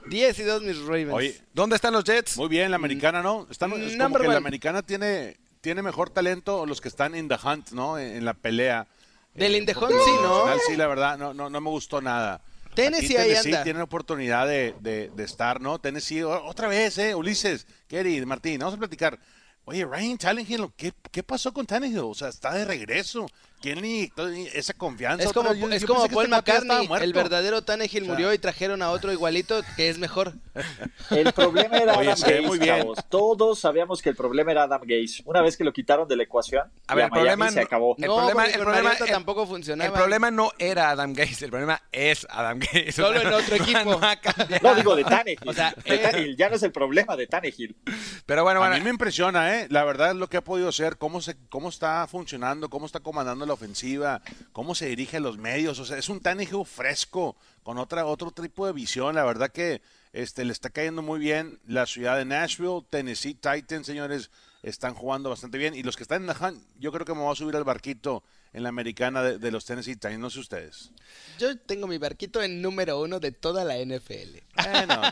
10 0.09 0.39
y 0.39 0.43
2 0.43 0.63
mis 0.63 0.79
Ravens. 0.79 1.13
Oye, 1.13 1.41
¿Dónde 1.53 1.77
están 1.77 1.93
los 1.93 2.05
Jets? 2.05 2.37
muy 2.37 2.49
bien, 2.49 2.71
la 2.71 2.77
americana, 2.77 3.23
¿no? 3.23 3.47
Están, 3.51 3.73
es 3.73 3.97
como 3.97 4.17
que 4.17 4.23
one. 4.23 4.33
la 4.33 4.39
americana 4.39 4.83
tiene, 4.83 5.37
tiene 5.61 5.83
mejor 5.83 6.11
talento 6.11 6.67
los 6.67 6.81
que 6.81 6.89
están 6.89 7.15
in 7.15 7.29
the 7.29 7.37
hunt, 7.43 7.71
¿no? 7.71 7.99
En, 7.99 8.17
en 8.17 8.25
la 8.25 8.35
pelea. 8.35 8.87
Del 9.35 9.55
in 9.57 9.67
the 9.67 9.77
hunt, 9.77 9.91
sí, 9.91 10.11
en 10.17 10.23
¿no? 10.23 10.47
Sí, 10.67 10.77
la 10.77 10.87
verdad, 10.87 11.19
no, 11.19 11.33
no, 11.35 11.49
no 11.49 11.61
me 11.61 11.71
gustó 11.71 12.01
nada. 12.01 12.43
Tennessee 12.83 13.17
ahí 13.17 13.29
Tennessee 13.31 13.49
anda. 13.53 13.65
tiene 13.65 13.83
oportunidad 13.83 14.47
de, 14.47 14.75
de- 14.81 15.11
de 15.15 15.25
estar, 15.25 15.61
¿no? 15.61 15.79
Tennessee, 15.81 16.23
otra 16.23 16.69
vez, 16.69 16.97
¿eh? 16.99 17.15
Ulises, 17.15 17.67
Kerry, 17.87 18.25
Martín, 18.27 18.59
vamos 18.61 18.75
a 18.75 18.79
platicar. 18.79 19.19
Oye, 19.65 19.85
Ryan 19.85 20.17
Tannehill, 20.17 20.73
¿qué, 20.77 20.93
¿qué 21.11 21.23
pasó 21.23 21.53
con 21.53 21.67
Tannehill? 21.67 21.99
O 21.99 22.15
sea, 22.15 22.29
está 22.29 22.55
de 22.55 22.65
regreso. 22.65 23.27
¿Quién 23.61 23.81
le 23.81 23.89
inyectó 23.89 24.29
esa 24.29 24.73
confianza? 24.75 25.25
Es 25.25 25.33
como? 25.33 25.53
Yo- 25.53 25.69
es 25.71 25.83
yo 25.83 25.89
como 25.89 26.07
Paul 26.09 26.25
este 26.25 26.29
McCartney, 26.37 26.89
el 27.01 27.13
verdadero 27.13 27.63
Tannehill 27.63 28.03
O 28.03 28.07
sea. 28.07 28.15
murió 28.15 28.33
y 28.33 28.39
trajeron 28.39 28.83
a 28.83 28.91
otro 28.91 29.13
igualito 29.13 29.61
que 29.77 29.89
es 29.89 29.99
mejor. 29.99 30.35
El 31.11 31.33
problema 31.33 31.77
era 31.79 31.97
Oye, 31.99 32.09
Adam 32.11 32.21
Gaze, 32.21 32.41
muy 32.43 32.59
bien. 32.59 32.77
chavos. 32.79 32.99
Todos 33.09 33.59
sabíamos 33.59 34.01
que 34.01 34.11
el 34.11 34.17
problema 34.17 34.53
era 34.53 34.63
Adam 34.65 34.83
Gaze. 34.83 35.23
Una 35.25 35.43
vez 35.43 35.57
que 35.57 35.65
lo 35.65 35.73
quitaron 35.73 36.07
de 36.07 36.17
la 36.17 36.23
ecuación, 36.23 36.71
A 36.87 36.95
ver, 36.95 37.07
el 37.07 37.11
problema 37.11 37.51
se 37.51 37.57
no- 37.61 37.67
acabó. 37.67 37.97
El 37.99 38.05
no, 38.07 38.17
problema- 38.17 38.47
el 38.47 38.61
problema- 38.61 38.93
el- 38.93 39.07
tampoco 39.09 39.47
funcionaba. 39.47 39.89
El 39.89 39.93
problema 39.93 40.31
no 40.31 40.53
era 40.59 40.91
Adam 40.91 41.13
Gaze, 41.13 41.45
el 41.47 41.51
problema 41.51 41.83
es 41.91 42.27
Adam 42.31 42.59
Gaze. 42.61 42.93
Solo 42.93 43.21
en 43.21 43.27
otro 43.33 43.57
equipo. 43.57 44.01
No. 44.01 44.01
No, 44.63 44.75
digo 44.77 44.95
de 44.95 45.05
Tannehill. 45.05 45.39
O 45.49 45.53
sea, 45.53 45.75
de 45.85 45.95
eh, 45.95 45.99
Tannehill. 45.99 46.37
Ya 46.37 46.49
no 46.49 46.57
es 46.57 46.63
el 46.63 46.71
problema 46.73 47.17
de 47.17 47.27
Tannehill. 47.27 47.77
Pero 48.27 48.45
bueno, 48.45 48.63
A 48.63 48.69
bueno. 48.69 48.77
mí 48.79 48.85
me 48.85 48.91
impresiona, 48.91 49.59
¿eh? 49.61 49.67
La 49.71 49.83
verdad, 49.85 50.15
lo 50.15 50.29
que 50.29 50.37
ha 50.37 50.45
podido 50.45 50.69
hacer, 50.69 50.97
cómo, 50.97 51.21
se, 51.21 51.37
cómo 51.49 51.69
está 51.71 52.07
funcionando, 52.07 52.69
cómo 52.71 52.87
está 52.87 53.01
comandando 53.01 53.48
la 53.49 53.55
ofensiva, 53.55 54.23
cómo 54.53 54.75
se 54.75 54.87
dirige 54.87 55.17
a 55.17 55.21
los 55.21 55.39
medios. 55.39 55.79
O 55.79 55.85
sea, 55.85 55.99
es 55.99 56.09
un 56.09 56.21
Tannehill 56.21 56.65
fresco, 56.65 57.37
con 57.63 57.79
otra, 57.79 58.07
otro 58.07 58.31
tipo 58.31 58.67
de 58.67 58.73
visión. 58.73 59.15
La 59.15 59.25
verdad 59.25 59.51
que 59.51 59.83
este, 60.13 60.45
le 60.45 60.53
está 60.53 60.71
cayendo 60.71 61.03
muy 61.03 61.19
bien 61.19 61.59
la 61.67 61.87
ciudad 61.87 62.17
de 62.17 62.25
Nashville, 62.25 62.85
Tennessee 62.89 63.35
Titans, 63.35 63.87
señores, 63.87 64.31
están 64.63 64.95
jugando 64.95 65.31
bastante 65.31 65.59
bien. 65.59 65.75
Y 65.75 65.83
los 65.83 65.97
que 65.97 66.03
están 66.03 66.23
en 66.23 66.29
la 66.29 66.37
hunt, 66.41 66.63
yo 66.79 66.93
creo 66.93 67.05
que 67.05 67.15
me 67.15 67.21
voy 67.21 67.33
a 67.33 67.37
subir 67.37 67.57
al 67.57 67.65
barquito 67.65 68.23
en 68.53 68.63
la 68.63 68.71
americana 68.71 69.23
de, 69.23 69.39
de 69.39 69.51
los 69.51 69.65
Tennessee 69.65 69.95
Titans, 69.95 70.19
no 70.19 70.31
sé 70.31 70.41
ustedes. 70.41 70.91
Yo 71.39 71.59
tengo 71.59 71.87
mi 71.87 71.99
barquito 71.99 72.43
en 72.43 72.63
número 72.63 73.01
uno 73.01 73.21
de 73.21 73.33
toda 73.33 73.65
la 73.65 73.77
NFL. 73.77 74.39
Bueno, 74.71 75.03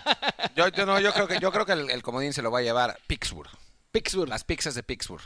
Yo, 0.56 0.68
yo 0.68 0.86
no, 0.86 0.98
yo 1.00 1.12
creo 1.12 1.28
que, 1.28 1.38
yo 1.38 1.52
creo 1.52 1.66
que 1.66 1.72
el, 1.72 1.90
el 1.90 2.02
comodín 2.02 2.32
se 2.32 2.40
lo 2.40 2.50
va 2.50 2.60
a 2.60 2.62
llevar 2.62 2.98
Pittsburgh. 3.06 3.50
Pittsburgh. 3.92 4.28
Las 4.28 4.44
pizzas 4.44 4.74
de 4.74 4.82
Pittsburgh. 4.82 5.22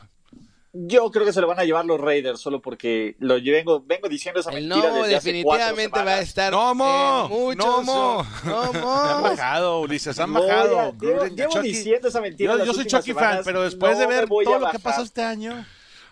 Yo 0.72 1.10
creo 1.10 1.26
que 1.26 1.32
se 1.32 1.40
lo 1.40 1.48
van 1.48 1.58
a 1.58 1.64
llevar 1.64 1.84
los 1.84 2.00
Raiders 2.00 2.40
solo 2.40 2.60
porque 2.62 3.16
lo 3.18 3.34
vengo, 3.42 3.82
vengo 3.84 4.08
diciendo 4.08 4.38
esa 4.38 4.52
mentira 4.52 4.76
Nomo 4.76 5.02
desde 5.02 5.16
hace 5.16 5.42
cuatro 5.42 5.64
definitivamente 5.66 6.04
va 6.04 6.14
a 6.14 6.20
estar 6.20 6.52
¡Nomo! 6.52 7.50
en 7.52 7.58
¡Nomo! 7.58 8.26
¡Nomo! 8.44 8.92
han 8.94 9.22
bajado, 9.22 9.80
Ulises, 9.80 10.16
han 10.20 10.32
Voy 10.32 10.48
a- 10.48 10.54
bajado. 10.54 10.92
llevo, 11.00 11.26
llevo 11.26 11.52
Chucky. 11.54 11.68
diciendo 11.68 12.06
esa 12.08 12.20
mentira. 12.20 12.56
Yo, 12.58 12.66
yo 12.66 12.74
soy 12.74 12.84
Chucky 12.86 13.12
fan, 13.14 13.22
semanas. 13.24 13.42
pero 13.44 13.62
después 13.62 13.94
No 13.94 13.98
de 13.98 14.06
ver 14.06 14.28
todo 14.28 14.58
lo 14.60 14.70
que 14.70 14.78
pasó 14.78 15.02
este 15.02 15.22
año. 15.22 15.66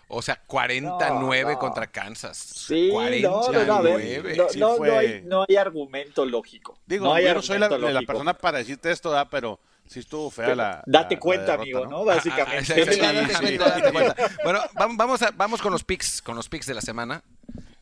O 0.09 0.21
sea, 0.21 0.41
49 0.45 1.43
No, 1.45 1.51
no. 1.53 1.59
contra 1.59 1.87
Kansas. 1.87 2.35
Sí, 2.37 2.89
no, 2.91 3.51
no, 3.51 3.63
no, 3.63 3.73
a 3.75 3.81
ver, 3.81 3.93
49. 3.93 4.35
no, 4.37 4.49
sí 4.49 4.59
no, 4.59 4.77
no 4.77 4.97
hay, 4.97 5.21
no 5.23 5.45
hay 5.47 5.55
argumento 5.55 6.25
lógico. 6.25 6.79
Digo, 6.85 7.05
no 7.05 7.13
hay 7.13 7.25
yo 7.25 7.33
no 7.35 7.41
soy 7.43 7.59
la, 7.59 7.69
la 7.69 8.01
persona 8.01 8.33
para 8.33 8.57
decirte 8.57 8.91
esto, 8.91 9.11
¿verdad? 9.11 9.27
pero 9.29 9.59
sí 9.89 9.99
estuvo 9.99 10.29
fea 10.29 10.55
la. 10.55 10.83
Date 10.85 11.15
la- 11.15 11.19
cuenta, 11.19 11.45
la 11.45 11.51
derrota, 11.57 11.63
amigo, 11.63 11.85
¿no? 11.85 11.89
¿no? 11.99 12.05
Básicamente. 12.05 12.73
Ah, 13.03 14.13
ah. 14.17 14.29
Bueno, 14.43 14.59
vam- 14.75 14.95
vamos, 14.97 15.21
a- 15.21 15.31
vamos 15.31 15.61
con 15.61 15.71
los 15.71 15.83
picks, 15.83 16.21
con 16.21 16.35
los 16.35 16.47
picks 16.47 16.65
de 16.67 16.73
la 16.75 16.81
semana. 16.81 17.23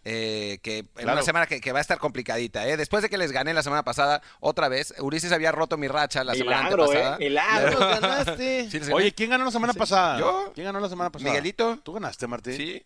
eh, 0.10 0.60
que 0.64 0.78
en 0.78 0.86
Claro. 0.94 1.12
una 1.14 1.22
semana 1.22 1.48
que, 1.48 1.60
que 1.60 1.74
va 1.74 1.80
a 1.80 1.82
estar 1.82 1.98
complicadita, 1.98 2.66
¿eh? 2.66 2.78
Después 2.78 3.04
de 3.04 3.10
que 3.10 3.18
les 3.18 3.34
gané 3.34 3.54
la 3.54 3.62
semana 3.62 3.84
pasada, 3.84 4.22
otra 4.40 4.70
vez, 4.70 4.94
Ulises 5.00 5.34
había 5.34 5.52
roto 5.52 5.76
mi 5.78 5.90
racha 5.90 6.24
la 6.24 6.34
semana 6.34 6.62
Milagro, 6.64 6.84
antepasada. 6.86 7.16
eh, 7.16 7.20
milagro. 7.20 7.80
Ganaste. 8.02 8.70
Sí. 8.72 8.80
Oye, 8.94 9.12
¿quién 9.14 9.32
ganó 9.32 9.44
la 9.44 9.52
semana 9.52 9.74
pasada? 9.74 10.18
¿Yo? 10.18 10.54
¿Quién 10.56 10.64
ganó 10.64 10.80
la 10.80 10.88
semana 10.88 11.10
pasada? 11.12 11.30
Miguelito. 11.30 11.78
¿Tú 11.84 11.92
ganaste, 11.92 12.26
Martín? 12.26 12.54
Sí. 12.56 12.86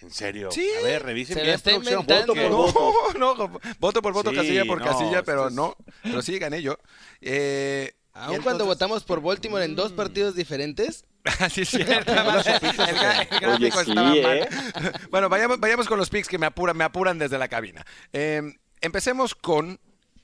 ¿En 0.00 0.12
serio? 0.12 0.48
Sí. 0.52 0.70
A 0.80 0.84
ver, 0.84 1.02
revisen 1.02 1.38
Se 1.38 1.42
bien. 1.42 1.54
está 1.56 1.70
producción. 1.70 2.00
inventando. 2.02 2.34
Porque- 2.34 3.18
No, 3.18 3.34
no, 3.34 3.60
voto 3.80 4.00
por 4.00 4.12
voto, 4.12 4.30
Sí, 4.30 4.36
casilla 4.36 4.64
por 4.64 4.78
no, 4.78 4.84
casilla, 4.84 5.22
pero 5.24 5.50
no. 5.50 5.76
Pero 6.04 6.22
sí, 6.22 6.38
gané 6.38 6.62
yo. 6.62 6.78
Eh, 7.20 7.94
Aun 8.12 8.42
cuando 8.42 8.64
entonces- 8.64 8.66
votamos 8.66 9.04
por 9.04 9.20
Baltimore 9.22 9.64
en 9.64 9.76
dos 9.76 9.92
partidos 9.92 10.34
diferentes, 10.34 11.04
Así 11.40 11.62
es 11.62 11.68
cierto. 11.68 12.12
el, 12.12 12.16
gráfico 12.16 13.46
Oye, 13.56 13.70
sí, 13.70 13.78
estaba 13.90 14.08
mal. 14.08 14.16
¿eh? 14.16 14.48
Bueno, 15.10 15.28
vayamos, 15.28 15.60
vayamos 15.60 15.86
con 15.86 15.98
los 15.98 16.08
picks 16.08 16.28
que 16.28 16.38
me 16.38 16.46
apuran, 16.46 16.76
me 16.76 16.84
apuran 16.84 17.18
desde 17.18 17.38
la 17.38 17.48
cabina. 17.48 17.84
Eh, 18.12 18.42
empecemos 18.80 19.34
con 19.34 19.78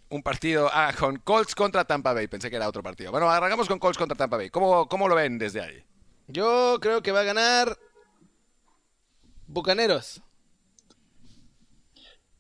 un 0.09 0.23
partido, 0.23 0.71
ah, 0.73 0.93
con 0.99 1.17
Colts 1.17 1.55
contra 1.55 1.85
Tampa 1.85 2.13
Bay. 2.13 2.29
Pensé 2.29 2.49
que 2.49 2.57
era 2.57 2.69
otro 2.69 2.83
partido. 2.83 3.11
Bueno, 3.11 3.29
arrancamos 3.29 3.69
con 3.69 3.79
Colts 3.79 3.99
contra 3.99 4.17
Tampa 4.17 4.37
Bay. 4.37 4.51
¿Cómo, 4.51 4.89
cómo 4.89 5.09
lo 5.09 5.15
ven 5.15 5.39
desde 5.39 5.61
ahí? 5.61 5.85
yo 6.29 6.79
creo 6.81 7.03
que 7.03 7.13
va 7.13 7.21
a 7.21 7.25
ganar 7.25 7.79
Bucaneros. 9.47 10.23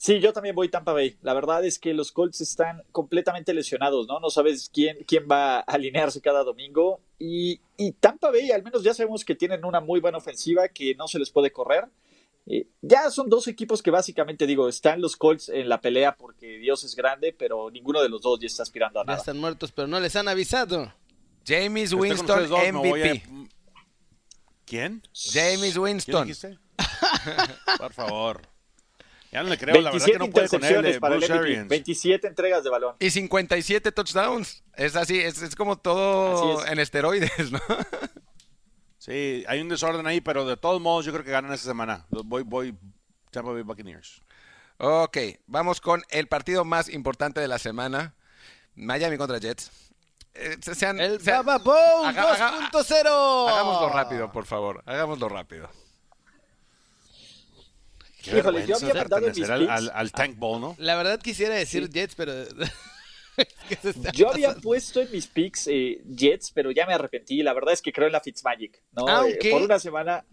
Sí, 0.06 0.20
yo 0.20 0.32
también 0.32 0.54
voy 0.54 0.68
Tampa 0.68 0.92
Bay. 0.92 1.16
La 1.22 1.34
verdad 1.34 1.64
es 1.64 1.80
que 1.80 1.92
los 1.92 2.12
Colts 2.12 2.40
están 2.40 2.84
completamente 2.92 3.52
lesionados, 3.52 4.06
¿no? 4.06 4.20
No 4.20 4.30
sabes 4.30 4.70
quién, 4.72 4.98
quién 5.04 5.26
va 5.28 5.56
a 5.56 5.60
alinearse 5.62 6.20
cada 6.20 6.44
domingo. 6.44 7.00
Y, 7.18 7.60
y 7.76 7.90
Tampa 7.90 8.30
Bay, 8.30 8.52
al 8.52 8.62
menos 8.62 8.84
ya 8.84 8.94
sabemos 8.94 9.24
que 9.24 9.34
tienen 9.34 9.64
una 9.64 9.80
muy 9.80 9.98
buena 9.98 10.18
ofensiva, 10.18 10.68
que 10.68 10.94
no 10.94 11.08
se 11.08 11.18
les 11.18 11.30
puede 11.30 11.50
correr. 11.50 11.86
Eh, 12.46 12.68
ya 12.82 13.10
son 13.10 13.28
dos 13.28 13.48
equipos 13.48 13.82
que 13.82 13.90
básicamente 13.90 14.46
digo, 14.46 14.68
están 14.68 15.00
los 15.00 15.16
Colts 15.16 15.48
en 15.48 15.68
la 15.68 15.80
pelea 15.80 16.14
porque 16.16 16.58
Dios 16.58 16.84
es 16.84 16.94
grande, 16.94 17.34
pero 17.36 17.68
ninguno 17.72 18.00
de 18.00 18.08
los 18.08 18.22
dos 18.22 18.38
ya 18.38 18.46
está 18.46 18.62
aspirando 18.62 19.00
a 19.00 19.02
Ya 19.02 19.06
nada. 19.06 19.18
están 19.18 19.38
muertos, 19.38 19.72
pero 19.72 19.88
no 19.88 19.98
les 19.98 20.14
han 20.14 20.28
avisado. 20.28 20.94
James 21.44 21.92
Winston 21.92 22.48
dos, 22.48 22.60
a- 22.60 22.70
MVP. 22.72 23.24
¿Quién? 24.64 25.02
James 25.12 25.72
¿Quién 25.72 25.78
Winston. 25.82 26.28
Por 27.78 27.92
favor. 27.92 28.42
Ya 29.36 29.42
no 29.42 29.50
le 29.50 29.58
creo, 29.58 29.74
la 29.82 29.90
verdad 29.90 30.06
que 30.06 30.16
27 30.16 30.18
no 30.18 30.30
puede 30.30 30.48
con 30.48 30.64
él. 30.64 30.86
eh, 30.86 30.98
para 30.98 31.14
el 31.16 31.20
Bruce 31.20 31.32
MVP, 31.34 31.46
Arians. 31.46 31.68
27 31.68 32.26
entregas 32.26 32.64
de 32.64 32.70
balón. 32.70 32.96
Y 32.98 33.10
57 33.10 33.92
touchdowns. 33.92 34.64
Es 34.74 34.96
así, 34.96 35.18
es, 35.20 35.42
es 35.42 35.54
como 35.54 35.76
todo 35.76 36.54
Así 36.58 36.64
es. 36.64 36.72
en 36.72 36.78
esteroides, 36.78 37.52
¿no? 37.52 37.60
Sí, 38.98 39.44
hay 39.46 39.60
un 39.60 39.68
desorden 39.68 40.06
ahí, 40.06 40.20
pero 40.22 40.46
de 40.46 40.56
todos 40.56 40.80
modos 40.80 41.04
yo 41.04 41.12
creo 41.12 41.22
que 41.24 41.30
ganan 41.30 41.52
esta 41.52 41.66
semana. 41.68 42.06
Los 42.10 42.24
Voy, 42.24 42.44
voy, 42.44 42.74
Tampa 43.30 43.52
Bay 43.52 43.62
Buccaneers. 43.62 44.22
Ok, 44.78 45.18
vamos 45.46 45.80
con 45.82 46.02
el 46.08 46.28
partido 46.28 46.64
más 46.64 46.88
importante 46.88 47.38
de 47.40 47.46
la 47.46 47.58
semana. 47.58 48.14
Miami 48.74 49.18
contra 49.18 49.38
Jets. 49.38 49.70
Eh, 50.34 50.56
se- 50.60 50.74
sean- 50.74 50.98
El 50.98 51.20
sean- 51.20 51.44
Baba 51.44 51.58
Bowl 51.62 52.06
haga- 52.06 52.32
haga- 52.32 52.70
2.0. 52.72 53.48
Hagámoslo 53.48 53.90
rápido, 53.90 54.32
por 54.32 54.46
favor. 54.46 54.82
Hagámoslo 54.86 55.28
rápido. 55.28 55.68
Qué 58.30 58.38
Híjole, 58.38 58.66
yo 58.66 58.76
había 58.76 58.94
mandado 58.94 59.28
mis 59.28 59.48
al, 59.50 59.60
picks. 59.60 59.70
al- 59.72 59.92
al 59.94 60.12
Tank 60.12 60.36
Bowl, 60.38 60.60
¿no? 60.60 60.74
La 60.78 60.96
verdad 60.96 61.20
quisiera 61.20 61.54
decir 61.54 61.84
Sí. 61.86 61.90
Jets, 61.92 62.14
pero... 62.14 62.32
Yo 64.14 64.30
había 64.30 64.54
puesto 64.54 65.02
en 65.02 65.10
mis 65.12 65.26
picks 65.26 65.66
eh, 65.66 66.00
Jets, 66.08 66.50
pero 66.52 66.70
ya 66.70 66.86
me 66.86 66.94
arrepentí. 66.94 67.42
La 67.42 67.52
verdad 67.52 67.74
es 67.74 67.82
que 67.82 67.92
creo 67.92 68.06
en 68.06 68.12
la 68.14 68.20
Fitzmagic. 68.20 68.82
¿no? 68.92 69.06
Aunque- 69.08 69.48
Eh, 69.48 69.52
por 69.52 69.62
una 69.62 69.78
semana. 69.78 70.24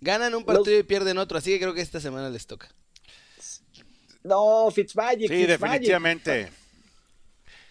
Ganan 0.00 0.34
un 0.34 0.44
partido 0.44 0.78
y 0.78 0.82
pierden 0.82 1.18
otro, 1.18 1.38
así 1.38 1.50
que 1.52 1.60
creo 1.60 1.74
que 1.74 1.80
esta 1.80 2.00
semana 2.00 2.30
les 2.30 2.46
toca. 2.46 2.68
No, 4.24 4.70
Fitzmagic. 4.72 5.28
Sí, 5.28 5.46
Fitzmagic. 5.46 5.48
definitivamente. 5.60 6.50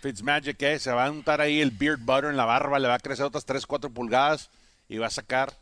Fitzmagic, 0.02 0.62
¿eh? 0.62 0.80
Se 0.80 0.92
va 0.92 1.06
a 1.06 1.12
untar 1.12 1.42
ahí 1.42 1.60
el 1.62 1.72
beard 1.72 2.00
butter 2.00 2.26
en 2.26 2.38
la 2.38 2.46
barba, 2.46 2.80
le 2.80 2.88
va 2.88 2.96
a 2.96 3.00
crecer 3.00 3.26
otras 3.26 3.46
3, 3.46 3.66
4 3.66 3.90
pulgadas 3.90 4.50
y 4.88 4.98
va 4.98 5.08
a 5.08 5.12
sacar 5.12 5.54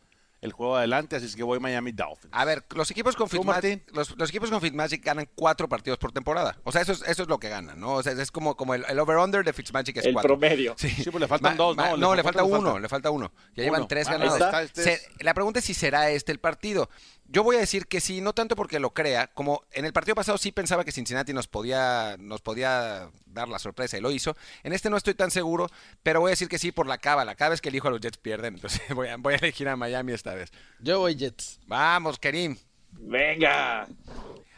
el 0.46 0.54
juego 0.54 0.78
adelante, 0.78 1.18
así 1.18 1.26
es 1.26 1.36
que 1.36 1.44
voy 1.44 1.60
Miami 1.60 1.92
Dolphins. 1.92 2.30
A 2.32 2.46
ver, 2.46 2.64
los 2.76 2.90
equipos 2.92 3.16
con 3.16 3.28
¿Tú, 3.28 3.38
Fitzmagic, 3.38 3.64
Martín? 3.64 3.84
los, 3.94 4.18
los 4.18 4.30
equipos 4.30 4.50
con 4.50 4.62
Fitzmagic 4.62 5.04
ganan 5.04 5.28
cuatro 5.36 5.68
partidos 5.68 6.00
por 6.00 6.12
temporada. 6.14 6.58
O 6.64 6.72
sea, 6.72 6.82
eso 6.82 6.94
es, 6.94 7.02
eso 7.08 7.24
es 7.24 7.28
lo 7.28 7.38
que 7.40 7.50
ganan, 7.50 7.80
¿no? 7.80 7.94
O 7.96 8.04
sea, 8.04 8.14
es 8.14 8.32
como, 8.32 8.56
como 8.56 8.74
el, 8.76 8.86
el 8.88 8.98
over-under 9.00 9.44
de 9.44 9.52
Fitzmagic 9.52 9.98
es 9.98 10.06
El 10.06 10.14
cuatro. 10.14 10.38
promedio. 10.40 10.76
Sí, 10.78 10.90
Sí, 10.90 11.12
pues 11.12 11.20
le 11.22 11.28
faltan 11.28 11.54
Ma- 11.54 11.58
dos, 11.58 11.76
ma- 11.76 11.98
¿no? 11.98 12.12
le 12.12 12.18
¿Le 12.18 12.24
falta 12.24 12.44
uno, 12.44 12.62
falta? 12.62 12.80
le 12.80 12.90
falta 12.90 13.10
uno. 13.12 13.32
Ya 13.56 13.64
Uno. 13.64 13.74
llevan 13.74 13.88
tres 13.88 14.08
Ah, 14.08 14.12
ganados. 14.14 14.40
está, 14.40 14.62
este 14.64 15.02
la 15.20 15.34
pregunta 15.34 15.60
es 15.60 15.66
si 15.66 15.74
será 15.74 16.10
este 16.12 16.32
el 16.32 16.40
partido. 16.40 16.90
Yo 17.28 17.44
voy 17.44 17.56
a 17.56 17.60
decir 17.60 17.88
que 17.88 18.02
sí, 18.02 18.22
no 18.22 18.34
tanto 18.34 18.56
porque 18.56 18.80
lo 18.80 18.94
crea, 18.94 19.28
como 19.28 19.64
en 19.72 19.84
el 19.86 19.94
partido 19.94 20.14
pasado 20.16 20.38
sí 20.38 20.52
pensaba 20.52 20.86
que 20.86 20.92
Cincinnati 20.92 21.34
nos 21.34 21.48
podía, 21.48 22.16
nos 22.20 22.42
podía 22.42 23.10
dar 23.26 23.50
la 23.50 23.58
sorpresa 23.60 23.98
y 23.98 24.02
lo 24.02 24.12
hizo. 24.12 24.38
En 24.64 24.74
este 24.74 24.90
no 24.92 24.98
estoy 24.98 25.16
tan 25.16 25.32
seguro, 25.32 25.68
pero 26.04 26.20
voy 26.22 26.30
a 26.30 26.34
decir 26.38 26.48
que 26.48 26.60
sí 26.60 26.72
por 26.72 26.86
la 26.88 27.00
cábala. 27.00 27.36
Cada 27.36 27.50
vez 27.50 27.62
que 27.62 27.70
elijo 27.70 27.88
a 27.88 27.92
los 27.92 28.00
Jets 28.00 28.18
pierden, 28.18 28.54
entonces 28.56 28.82
voy 28.96 29.08
a, 29.08 29.18
voy 29.18 29.34
a 29.34 29.38
elegir 29.38 29.68
a 29.68 29.76
Miami 29.76 30.14
esta 30.14 30.36
vez. 30.36 30.52
Yo 30.80 31.00
voy 31.00 31.16
Jets. 31.16 31.60
Vamos, 31.66 32.20
Kerim. 32.20 32.58
Venga. 32.92 33.88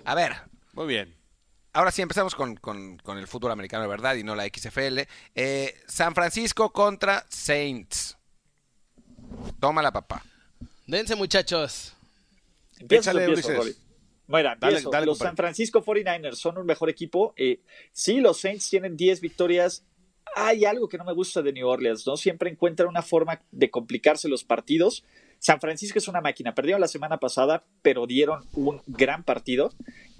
A 0.05 0.15
ver, 0.15 0.35
Muy 0.73 0.87
bien. 0.87 1.15
Ahora 1.73 1.91
sí, 1.91 2.01
empezamos 2.01 2.33
con, 2.35 2.55
con- 2.55 2.97
con 2.97 3.17
el 3.17 3.27
fútbol 3.27 3.51
americano 3.51 3.83
de 3.83 3.89
verdad 3.89 4.15
y 4.15 4.23
no 4.23 4.35
la 4.35 4.45
XFL. 4.45 5.01
Eh, 5.35 5.79
San 5.87 6.15
Francisco 6.15 6.71
contra 6.73 7.25
Saints. 7.29 8.17
Tómala, 9.59 9.91
papá. 9.91 10.23
Dense, 10.87 11.15
muchachos. 11.15 11.93
Empiezo, 12.79 13.09
Échale, 13.11 13.25
empiezo, 13.25 13.49
Ulises. 13.49 13.57
Rolly. 13.57 13.75
Mira, 14.27 14.55
Dale, 14.59 14.73
empiezo. 14.73 14.89
dale, 14.89 15.05
los 15.05 15.17
compadre. 15.17 15.29
San 15.29 15.37
Francisco 15.37 15.83
49ers 15.83 16.35
son 16.35 16.57
un 16.57 16.65
mejor 16.65 16.89
equipo. 16.89 17.33
Eh, 17.37 17.61
sí, 17.91 18.19
los 18.19 18.39
Saints 18.39 18.69
tienen 18.69 18.97
10 18.97 19.21
victorias. 19.21 19.85
Hay 20.35 20.65
algo 20.65 20.89
que 20.89 20.97
no 20.97 21.05
me 21.05 21.13
gusta 21.13 21.41
de 21.41 21.53
New 21.53 21.67
Orleans, 21.67 22.05
¿no? 22.05 22.17
Siempre 22.17 22.49
encuentran 22.49 22.89
una 22.89 23.01
forma 23.01 23.41
de 23.51 23.69
complicarse 23.69 24.27
los 24.27 24.43
partidos. 24.43 25.05
San 25.39 25.61
Francisco 25.61 25.99
es 25.99 26.07
una 26.07 26.19
máquina. 26.19 26.53
Perdieron 26.53 26.81
la 26.81 26.87
semana 26.89 27.17
pasada, 27.19 27.63
pero 27.81 28.05
dieron 28.05 28.43
un 28.53 28.81
gran 28.87 29.23
partido. 29.23 29.71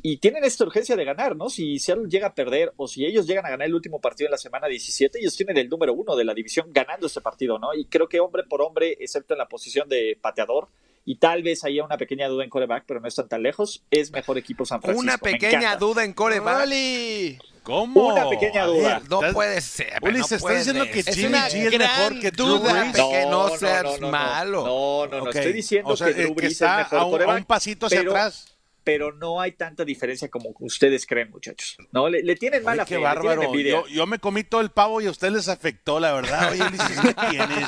Y 0.02 0.18
tienen 0.18 0.44
esta 0.46 0.64
urgencia 0.64 0.96
de 0.96 1.04
ganar, 1.04 1.36
¿no? 1.36 1.50
Si 1.50 1.78
Seattle 1.80 2.08
llega 2.08 2.28
a 2.28 2.36
perder 2.36 2.72
o 2.78 2.88
si 2.88 3.06
ellos 3.06 3.28
llegan 3.28 3.46
a 3.46 3.50
ganar 3.50 3.68
el 3.68 3.76
último 3.76 4.00
partido 4.00 4.28
en 4.28 4.32
la 4.32 4.38
semana 4.38 4.68
17, 4.68 5.20
ellos 5.20 5.36
tienen 5.36 5.58
el 5.58 5.68
número 5.70 5.94
uno 5.94 6.16
de 6.16 6.24
la 6.24 6.34
división 6.34 6.68
ganando 6.72 7.08
este 7.08 7.20
partido, 7.20 7.60
¿no? 7.60 7.74
Y 7.74 7.86
creo 7.86 8.08
que 8.08 8.20
hombre 8.22 8.44
por 8.44 8.62
hombre, 8.62 8.96
excepto 9.00 9.34
en 9.34 9.40
la 9.40 9.50
posición 9.50 9.90
de 9.90 10.18
pateador, 10.22 10.70
y 11.10 11.16
tal 11.16 11.42
vez 11.42 11.64
haya 11.64 11.86
una 11.86 11.98
pequeña 11.98 12.28
duda 12.28 12.44
en 12.44 12.50
coreback, 12.50 12.84
pero 12.86 13.00
no 13.00 13.08
están 13.08 13.30
tan 13.30 13.42
lejos, 13.42 13.82
es 13.90 14.12
mejor 14.12 14.38
equipo 14.38 14.66
San 14.66 14.82
Francisco. 14.82 15.02
Una 15.02 15.18
pequeña 15.18 15.78
duda 15.78 16.04
en 16.04 16.12
coreback. 16.14 16.60
¡Rolly! 16.60 17.40
¿Cómo? 17.64 18.10
Una 18.10 18.30
pequeña 18.30 18.64
A 18.64 18.66
duda. 18.66 19.00
ver, 19.00 19.10
No 19.10 19.22
puede 19.34 19.62
ser. 19.62 19.94
Ulises, 20.02 20.20
no 20.20 20.36
¿estás 20.38 20.42
puede 20.42 20.58
diciendo 20.58 20.86
que. 20.86 21.04
Jimmy 21.04 21.28
una 21.28 21.48
G 21.50 21.68
es 21.74 21.80
mejor 21.80 22.20
que 22.20 22.32
Drew 22.32 22.48
duda. 22.48 22.74
Brees? 22.74 22.94
que 22.96 23.26
no 23.30 23.50
seas 23.58 23.84
no, 23.84 23.98
no, 24.00 24.12
malo. 24.12 24.66
No, 24.66 25.08
no, 25.08 25.18
no, 25.24 25.24
Ok. 25.30 25.36
estoy 25.36 25.54
diciendo 25.54 25.90
O 25.94 25.96
sea, 25.98 26.14
que 26.14 26.24
eh, 26.24 26.36
que 26.36 26.48
está 26.48 26.82
es 26.82 26.92
mejor 26.92 27.00
a 27.00 27.02
un, 27.04 27.08
a 27.08 27.10
quarterback, 27.10 27.38
un 27.40 27.46
pasito 27.46 27.86
hacia 27.86 28.00
pero- 28.00 28.12
atrás. 28.12 28.57
Pero 28.88 29.12
no 29.12 29.42
hay 29.42 29.52
tanta 29.52 29.84
diferencia 29.84 30.30
como 30.30 30.56
ustedes 30.60 31.06
creen, 31.06 31.30
muchachos. 31.30 31.76
No, 31.92 32.08
le, 32.08 32.24
le 32.24 32.38
tienen 32.38 32.64
mala 32.64 32.86
qué 32.86 32.96
fe, 32.96 33.36
le 33.36 33.48
tienen. 33.48 33.66
Yo, 33.74 33.86
yo 33.88 34.08
me 34.08 34.18
comí 34.18 34.46
todo 34.46 34.62
el 34.62 34.70
pavo 34.70 35.02
y 35.02 35.08
a 35.08 35.12
ustedes 35.12 35.34
les 35.34 35.50
afectó, 35.50 36.00
la 36.00 36.14
verdad. 36.14 36.54
Oye, 36.54 36.64
Ulises, 36.64 36.98
¿qué 37.02 37.14
tienes? 37.30 37.68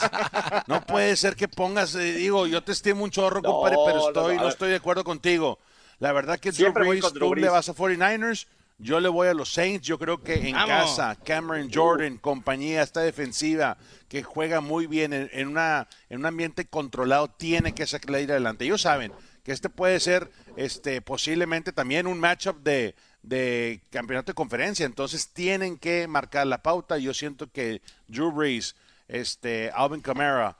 No 0.67 0.80
puede 0.86 1.17
ser 1.17 1.36
que 1.36 1.49
pongas, 1.49 1.93
eh, 1.95 2.13
digo, 2.13 2.47
yo 2.47 2.63
te 2.63 2.72
estimo 2.72 3.03
un 3.03 3.09
chorro, 3.09 3.41
No, 3.41 3.51
compadre, 3.51 3.76
pero 3.86 3.97
no, 3.97 4.07
estoy, 4.07 4.38
no, 4.38 4.47
estoy 4.47 4.70
de 4.70 4.78
acuerdo 4.78 5.03
contigo. 5.03 5.59
La 5.99 6.13
verdad 6.13 6.39
que 6.39 6.51
Drew 6.51 6.67
Siempre 6.67 6.88
Brees, 6.88 7.11
Drew 7.11 7.28
tú 7.28 7.36
le 7.36 7.49
vas 7.49 7.67
a 7.67 7.76
49ers, 7.76 8.47
yo 8.78 9.01
le 9.01 9.09
voy 9.09 9.28
a 9.28 9.34
los 9.34 9.51
Saints. 9.51 9.86
Yo 9.86 9.99
creo 9.99 10.24
que 10.24 10.36
en 10.36 10.53
Vamos. 10.53 10.70
casa, 10.70 11.17
Cameron 11.26 11.70
Jordan, 11.70 12.17
compañía, 12.17 12.82
esta 12.82 13.01
defensiva 13.01 13.76
que 14.07 14.24
juega 14.24 14.61
muy 14.61 14.88
bien 14.88 15.11
en, 15.11 15.30
en 15.34 15.49
una, 15.49 15.89
en 16.09 16.20
un 16.20 16.28
ambiente 16.28 16.63
controlado, 16.63 17.28
tiene 17.28 17.74
que 17.74 17.86
sacarle 17.86 18.22
ir 18.22 18.32
adelante. 18.32 18.63
Ellos 18.63 18.84
saben 18.84 19.11
que 19.49 19.53
este 19.53 19.67
puede 19.69 19.99
ser 19.99 20.29
este, 20.57 21.01
posiblemente 21.01 21.71
también 21.73 22.05
un 22.05 22.19
matchup 22.19 22.61
de, 22.61 22.93
de 23.23 23.81
campeonato 23.89 24.27
de 24.31 24.35
conferencia. 24.35 24.85
Entonces 24.85 25.29
tienen 25.33 25.79
que 25.79 26.07
marcar 26.07 26.45
la 26.45 26.61
pauta. 26.61 26.99
Yo 26.99 27.15
siento 27.15 27.51
que 27.51 27.81
Drew 28.07 28.31
Brees, 28.31 28.75
este, 29.07 29.71
Alvin 29.73 30.01
Kamara 30.01 30.55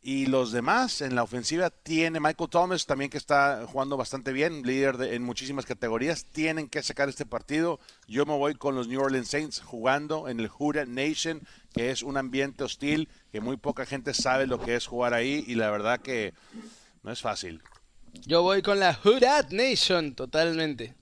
y 0.00 0.24
los 0.24 0.52
demás 0.52 1.02
en 1.02 1.14
la 1.14 1.22
ofensiva 1.22 1.68
tiene 1.68 2.18
Michael 2.18 2.48
Thomas 2.48 2.86
también 2.86 3.10
que 3.10 3.18
está 3.18 3.66
jugando 3.66 3.98
bastante 3.98 4.32
bien, 4.32 4.62
líder 4.62 4.96
de- 4.96 5.14
en 5.14 5.22
muchísimas 5.22 5.66
categorías. 5.66 6.24
Tienen 6.32 6.70
que 6.70 6.82
sacar 6.82 7.10
este 7.10 7.26
partido. 7.26 7.78
Yo 8.08 8.24
me 8.24 8.32
voy 8.38 8.54
con 8.54 8.74
los 8.74 8.88
New 8.88 9.02
Orleans 9.02 9.28
Saints 9.28 9.60
jugando 9.60 10.30
en 10.30 10.40
el 10.40 10.50
Huda 10.58 10.86
Nation, 10.86 11.42
que 11.74 11.90
es 11.90 12.02
un 12.02 12.16
ambiente 12.16 12.64
hostil 12.64 13.10
que 13.32 13.42
muy 13.42 13.58
poca 13.58 13.84
gente 13.84 14.14
sabe 14.14 14.46
lo 14.46 14.58
que 14.58 14.76
es 14.76 14.86
jugar 14.86 15.12
ahí 15.12 15.44
y 15.46 15.56
la 15.56 15.70
verdad 15.70 16.00
que 16.00 16.32
no 17.02 17.12
es 17.12 17.20
fácil. 17.20 17.60
Yo 18.12 18.42
voy 18.42 18.62
con 18.62 18.78
la 18.78 18.98
Hudat 19.04 19.50
Nation, 19.50 20.14
totalmente. 20.14 20.94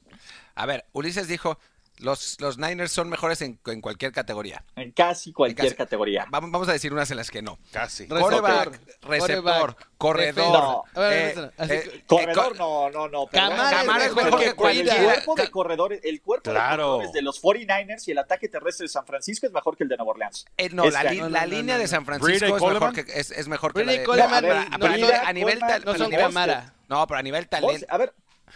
A 0.54 0.66
ver, 0.66 0.86
Ulises 0.92 1.28
dijo, 1.28 1.58
los, 2.00 2.36
los 2.40 2.58
Niners 2.58 2.92
son 2.92 3.08
mejores 3.08 3.40
en, 3.42 3.58
en 3.66 3.80
cualquier 3.80 4.12
categoría. 4.12 4.64
En 4.76 4.92
casi 4.92 5.32
cualquier 5.32 5.66
En 5.66 5.72
casi- 5.72 5.76
categoría. 5.76 6.26
Vamos, 6.30 6.50
vamos 6.50 6.68
a 6.68 6.72
decir 6.72 6.92
unas 6.92 7.10
en 7.10 7.16
las 7.18 7.30
que 7.30 7.42
no. 7.42 7.58
Casi. 7.72 8.06
Receptor, 8.06 8.22
Coreback, 8.40 8.80
receptor, 9.02 9.76
coreback, 9.76 9.88
corredor. 9.98 10.52
No. 10.52 10.84
Ver, 10.94 11.38
eh, 11.38 11.52
eh, 11.68 12.04
Corredor, 12.06 12.52
eh, 12.54 12.58
no, 12.58 12.90
no, 12.90 13.08
no. 13.08 13.26
Camara 13.26 13.80
es 14.06 14.12
Pero 14.14 14.24
mejor 14.24 14.40
que 14.40 14.46
el 14.46 14.54
cuerpo 14.54 15.34
de 15.36 15.50
corredores, 15.50 16.00
el 16.04 16.20
cuerpo 16.22 16.50
Claro. 16.50 16.76
de 16.76 16.82
corredores 16.88 17.12
de 17.12 17.22
los 17.22 17.42
49ers 17.42 18.08
y 18.08 18.10
el 18.12 18.18
ataque 18.18 18.48
terrestre 18.48 18.84
de 18.84 18.88
San 18.88 19.06
Francisco 19.06 19.46
es 19.46 19.52
mejor 19.52 19.76
que 19.76 19.84
el 19.84 19.88
de 19.88 19.96
Nueva 19.96 20.12
Orleans. 20.12 20.46
Eh, 20.56 20.68
no, 20.70 20.84
Es 20.84 20.94
la, 20.94 21.02
que- 21.02 21.10
li- 21.10 21.18
no, 21.18 21.24
no, 21.24 21.30
la 21.30 21.40
no, 21.46 21.46
línea 21.54 21.74
no, 21.76 21.80
de. 21.82 21.88
San 21.88 22.04
Francisco 22.06 22.46
es 22.56 22.62
mejor, 22.62 22.92
que, 22.92 23.00
es, 23.14 23.30
es 23.30 23.48
mejor 23.48 23.72
que 23.74 23.82
Brady 23.84 23.98
la 24.06 24.40
de... 24.40 24.48
No, 24.54 24.78
pero 24.78 24.92
a 24.92 24.96
nivel- 24.96 25.20
a 25.26 25.32
nivel 25.32 25.60
no 25.84 25.96
son 25.96 26.10
Camara. 26.10 26.74
No, 26.88 27.06
pero 27.06 27.18
a 27.20 27.22
nivel 27.22 27.48
talento. 27.48 27.86
A 27.88 27.98
ver, 27.98 28.12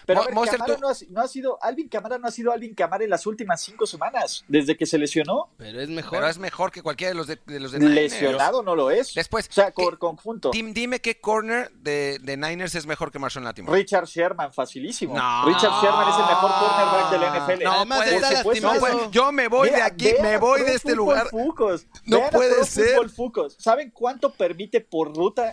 pero 0.06 0.20
a 0.20 0.22
Mo- 0.22 0.26
ver, 0.26 0.34
Monster, 0.34 0.58
Camara 0.58 0.74
tú- 0.76 0.80
no, 0.80 0.88
ha, 0.88 0.94
no 1.10 1.20
ha 1.20 1.28
sido, 1.28 1.58
Alvin 1.62 1.88
Camara 1.88 2.18
no 2.18 2.26
ha 2.28 2.30
sido 2.30 2.52
Alvin 2.52 2.74
Camara 2.74 3.04
en 3.04 3.10
las 3.10 3.26
últimas 3.26 3.62
cinco 3.62 3.86
semanas, 3.86 4.44
desde 4.48 4.76
que 4.76 4.86
se 4.86 4.98
lesionó. 4.98 5.50
Pero 5.56 5.80
es 5.80 5.88
mejor. 5.88 6.12
Pero 6.18 6.28
es 6.28 6.38
mejor 6.38 6.70
que 6.72 6.82
cualquiera 6.82 7.10
de 7.10 7.14
los 7.16 7.26
de, 7.26 7.38
de 7.46 7.60
los 7.60 7.72
de 7.72 7.78
Niners. 7.80 8.12
Lesionado 8.12 8.62
no 8.62 8.74
lo 8.76 8.90
es. 8.90 9.14
Después, 9.14 9.48
o 9.48 9.52
sea, 9.52 9.66
¿qué- 9.70 9.82
por 9.82 9.98
conjunto. 9.98 10.50
Dim- 10.50 10.72
dime 10.72 11.00
qué 11.00 11.20
corner 11.20 11.70
de, 11.72 12.18
de 12.22 12.36
Niners 12.36 12.74
es 12.74 12.86
mejor 12.86 13.10
que 13.12 13.18
Marshall 13.18 13.44
Latimore. 13.44 13.78
Richard 13.78 14.06
Sherman, 14.06 14.52
facilísimo. 14.52 15.14
No. 15.16 15.44
Richard 15.46 15.72
Sherman 15.82 16.08
es 16.08 16.14
el 16.16 16.26
mejor 16.26 16.50
cornerback 16.60 17.10
del 17.10 17.22
NFL. 17.58 17.64
No, 17.64 17.72
Además 17.72 17.98
puede 17.98 18.16
está. 18.16 18.42
No 18.60 18.80
puede- 18.80 19.10
Yo 19.10 19.32
me 19.32 19.48
voy 19.48 19.70
de 19.70 19.82
aquí, 19.82 20.12
vean 20.12 20.22
me 20.22 20.36
voy 20.38 20.62
de 20.62 20.74
este 20.74 20.94
lugar. 20.94 21.28
Fucos. 21.28 21.86
No 22.04 22.20
puede 22.30 22.64
ser. 22.64 23.10
Fucos. 23.10 23.56
¿Saben 23.58 23.90
cuánto 23.90 24.32
permite 24.32 24.80
por 24.80 25.14
ruta 25.14 25.52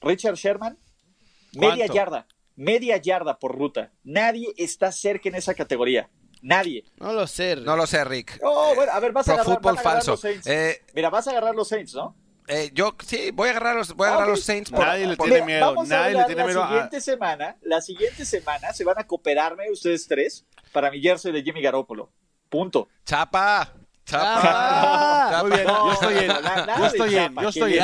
Richard 0.00 0.34
Sherman? 0.36 0.78
Media 1.54 1.86
yarda. 1.86 2.26
Media 2.56 2.96
yarda 2.98 3.38
por 3.38 3.56
ruta. 3.56 3.90
Nadie 4.04 4.52
está 4.56 4.92
cerca 4.92 5.28
en 5.28 5.34
esa 5.36 5.54
categoría. 5.54 6.08
Nadie. 6.42 6.84
No 6.98 7.12
lo 7.12 7.26
sé. 7.26 7.56
No 7.56 7.76
lo 7.76 7.86
sé, 7.86 8.04
Rick. 8.04 8.40
Oh, 8.42 8.74
bueno, 8.74 8.92
a 8.92 9.00
ver, 9.00 9.12
vas 9.12 9.28
a 9.28 9.34
Pro 9.34 9.42
agarrar, 9.42 9.56
a 9.56 9.70
agarrar 9.70 9.82
falso. 9.94 10.10
los 10.12 10.20
Saints. 10.20 10.46
Eh, 10.46 10.82
Mira, 10.94 11.08
vas 11.10 11.26
a 11.28 11.30
agarrar 11.30 11.54
los 11.54 11.68
Saints, 11.68 11.94
¿no? 11.94 12.16
eh, 12.48 12.70
yo 12.74 12.96
sí, 13.06 13.30
voy 13.30 13.46
a 13.48 13.52
agarrar 13.52 13.76
los, 13.76 13.94
voy 13.94 14.06
a 14.06 14.10
agarrar 14.10 14.28
los 14.28 14.42
Saints. 14.42 14.70
por- 14.70 14.80
Nadie 14.84 15.06
le 15.06 15.16
por- 15.16 15.28
tiene 15.28 15.46
miedo, 15.46 15.66
Vamos 15.66 15.90
a 15.92 15.96
nadie 16.00 16.14
le 16.18 16.24
tiene 16.24 16.40
la 16.40 16.46
miedo 16.48 16.62
a- 16.64 16.68
siguiente 16.68 17.00
semana. 17.00 17.56
La 17.62 17.80
siguiente 17.80 18.24
semana 18.24 18.72
se 18.72 18.82
van 18.84 18.98
a 18.98 19.06
cooperarme 19.06 19.70
ustedes 19.70 20.06
tres 20.08 20.44
para 20.72 20.90
mi 20.90 21.00
jersey 21.00 21.30
de 21.32 21.42
Jimmy 21.42 21.62
Garoppolo. 21.62 22.10
Punto. 22.50 22.88
Chapa. 23.06 23.72
Chapa. 24.04 24.42
¡Chapa! 24.42 25.42
Muy 25.42 25.50
bien, 25.52 25.66
yo 25.68 25.92
estoy 25.92 26.14
en, 26.18 26.26
yo 26.78 26.86
estoy 26.86 27.14
en, 27.16 27.34
yo 27.36 27.48
estoy 27.48 27.74
en. 27.78 27.82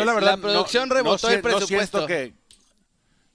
a 0.00 0.04
la 0.04 0.14
verdad 0.14 0.30
La 0.30 0.36
producción 0.36 0.88
no- 0.88 0.94
rebotó 0.94 1.26
no 1.28 1.34
el 1.34 1.42
presupuesto. 1.42 2.06
siento 2.06 2.06
que 2.06 2.34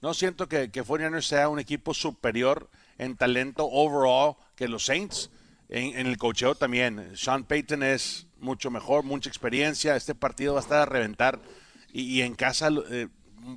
no 0.02 0.14
siento 0.14 0.48
que, 0.48 0.70
que 0.72 0.84
49ers 0.84 1.22
sea 1.24 1.50
un 1.50 1.60
equipo 1.60 1.94
superior 1.94 2.70
en 2.98 3.16
talento 3.18 3.66
overall 3.66 4.36
que 4.56 4.68
los 4.68 4.86
Saints. 4.86 5.30
En, 5.70 5.98
en 6.00 6.08
el 6.08 6.18
cocheo 6.18 6.56
también. 6.56 7.12
Sean 7.18 7.44
Payton 7.44 7.84
es 7.84 8.28
mucho 8.40 8.72
mejor, 8.72 9.04
mucha 9.04 9.28
experiencia. 9.30 9.96
Este 9.96 10.16
partido 10.16 10.54
va 10.54 10.60
a 10.60 10.64
estar 10.64 10.80
a 10.82 10.86
reventar. 10.86 11.42
Y, 11.92 12.04
y 12.04 12.22
en 12.22 12.36
casa 12.36 12.70
eh, 12.90 13.08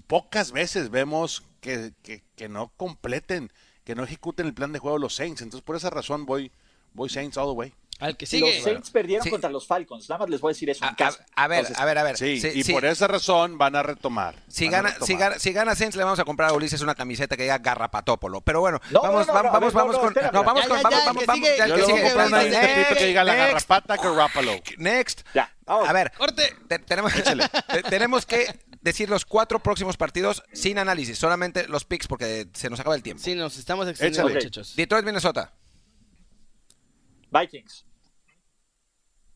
pocas 0.06 0.50
veces 0.52 0.90
vemos 0.90 1.44
que, 1.60 1.92
que- 2.02 2.24
que 2.36 2.48
no 2.48 2.72
completen, 2.76 3.52
que 3.84 3.94
no 3.94 4.02
ejecuten 4.02 4.46
el 4.46 4.54
plan 4.54 4.72
de 4.72 4.78
juego 4.80 4.98
los 4.98 5.14
Saints. 5.14 5.42
Entonces 5.42 5.64
por 5.64 5.76
esa 5.76 5.90
razón 5.90 6.26
voy, 6.26 6.50
voy 6.94 7.08
Saints 7.08 7.36
all 7.36 7.46
the 7.46 7.52
way. 7.52 7.74
Al 8.00 8.16
que 8.16 8.24
Los 8.24 8.30
sigue. 8.30 8.62
Saints 8.62 8.90
perdieron 8.90 9.22
Sí. 9.24 9.30
contra 9.30 9.50
los 9.50 9.66
Falcons. 9.66 10.08
Nada 10.08 10.20
más 10.20 10.30
les 10.30 10.40
voy 10.40 10.50
a 10.50 10.52
decir 10.54 10.70
eso 10.70 10.84
A, 10.84 10.88
en 10.88 10.94
casa. 10.94 11.24
a- 11.36 11.44
a 11.44 11.48
ver, 11.48 11.58
Entonces, 11.60 11.80
a 11.80 11.84
ver, 11.84 11.98
a 11.98 12.02
ver. 12.02 12.16
Sí, 12.16 12.40
Sí, 12.40 12.48
y 12.54 12.62
sí. 12.64 12.72
por 12.72 12.84
esa 12.84 13.06
razón 13.06 13.58
van 13.58 13.76
a 13.76 13.82
retomar. 13.82 14.36
Si 14.48 14.68
gana, 14.68 14.88
retomar. 14.88 15.06
si, 15.06 15.14
gana, 15.16 15.38
si 15.38 15.52
gana 15.52 15.74
Saints 15.74 15.96
le 15.96 16.04
vamos 16.04 16.18
a 16.18 16.24
comprar 16.24 16.50
a 16.50 16.52
Ulises 16.54 16.80
una 16.80 16.94
camiseta 16.94 17.36
que 17.36 17.42
diga 17.42 17.58
Garrapatópolo. 17.58 18.40
Pero 18.40 18.60
bueno, 18.60 18.80
No, 18.90 19.02
vamos, 19.02 19.26
no, 19.26 19.32
no, 19.34 19.42
vamos, 19.42 19.52
vamos, 19.52 19.74
ver, 19.74 19.82
vamos 19.82 19.96
no, 19.96 20.00
con. 20.00 20.14
No, 20.32 20.44
vamos 20.44 20.66
con. 20.66 20.82
Vamos, 20.82 21.04
vamos, 21.04 21.20
que 21.20 21.26
vamos. 21.26 21.44
sigue. 21.46 21.58
ya, 21.58 21.66
Yo 21.66 21.74
que 21.74 21.80
le 21.80 21.86
voy 21.86 21.92
sigue. 21.94 22.06
a 22.06 22.08
comprar 22.14 22.26
una 22.28 22.42
Next, 22.42 22.52
de 22.76 22.84
tipo 22.84 22.94
que 22.98 23.04
diga 23.06 23.24
la 23.24 23.32
next. 23.34 23.68
garrapata 23.68 23.96
Garoppolo. 23.96 24.52
Next. 24.78 25.20
Ya, 25.34 25.54
vamos. 25.66 25.88
A 25.88 25.92
ver, 25.92 26.12
Corte. 26.16 26.56
te- 26.68 26.78
tenemos, 26.78 27.12
te- 27.12 27.82
tenemos 27.82 28.24
que 28.26 28.46
decir 28.80 29.10
los 29.10 29.26
cuatro 29.26 29.58
próximos 29.62 29.98
partidos 29.98 30.42
sin 30.54 30.78
análisis, 30.78 31.18
solamente 31.18 31.68
los 31.68 31.84
picks 31.84 32.06
porque 32.06 32.48
se 32.54 32.70
nos 32.70 32.80
acaba 32.80 32.94
el 32.96 33.02
tiempo. 33.02 33.22
Sí, 33.22 33.34
nos 33.34 33.58
estamos 33.58 33.86
extendiendo, 33.88 34.30
muchachos. 34.32 34.74
Detroit, 34.74 35.04
Minnesota. 35.04 35.52
Vikings. 37.30 37.84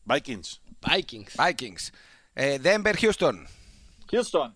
Vikings. 0.05 0.59
Vikings. 0.81 1.35
Vikings. 1.35 1.91
Eh, 2.35 2.59
Denver, 2.59 2.95
Houston. 2.97 3.47
Houston. 4.11 4.55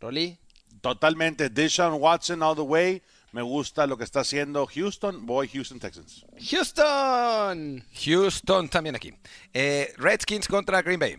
Rolly. 0.00 0.38
Totalmente. 0.80 1.50
Deshaun 1.50 2.00
Watson 2.00 2.42
all 2.42 2.54
the 2.54 2.62
way. 2.62 3.02
Me 3.32 3.42
gusta 3.42 3.86
lo 3.86 3.96
que 3.96 4.04
está 4.04 4.20
haciendo 4.20 4.66
Houston. 4.66 5.26
Voy 5.26 5.48
Houston 5.48 5.78
Texans. 5.78 6.24
Houston. 6.50 7.84
Houston 8.04 8.68
también 8.68 8.96
aquí. 8.96 9.12
Eh, 9.52 9.92
Redskins 9.98 10.48
contra 10.48 10.82
Green 10.82 10.98
Bay. 10.98 11.16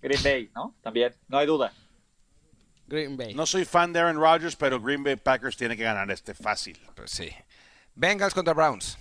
Green 0.00 0.22
Bay, 0.22 0.50
¿no? 0.54 0.74
También. 0.82 1.14
No 1.28 1.38
hay 1.38 1.46
duda. 1.46 1.72
Green 2.86 3.16
Bay. 3.16 3.34
No 3.34 3.44
soy 3.44 3.64
fan 3.64 3.92
de 3.92 4.00
Aaron 4.00 4.16
Rodgers, 4.16 4.56
pero 4.56 4.80
Green 4.80 5.04
Bay 5.04 5.16
Packers 5.16 5.56
tiene 5.56 5.76
que 5.76 5.82
ganar 5.82 6.10
este 6.10 6.34
fácil. 6.34 6.78
Pues 6.94 7.10
sí. 7.10 7.30
Bengals 7.94 8.32
contra 8.32 8.54
Browns. 8.54 8.96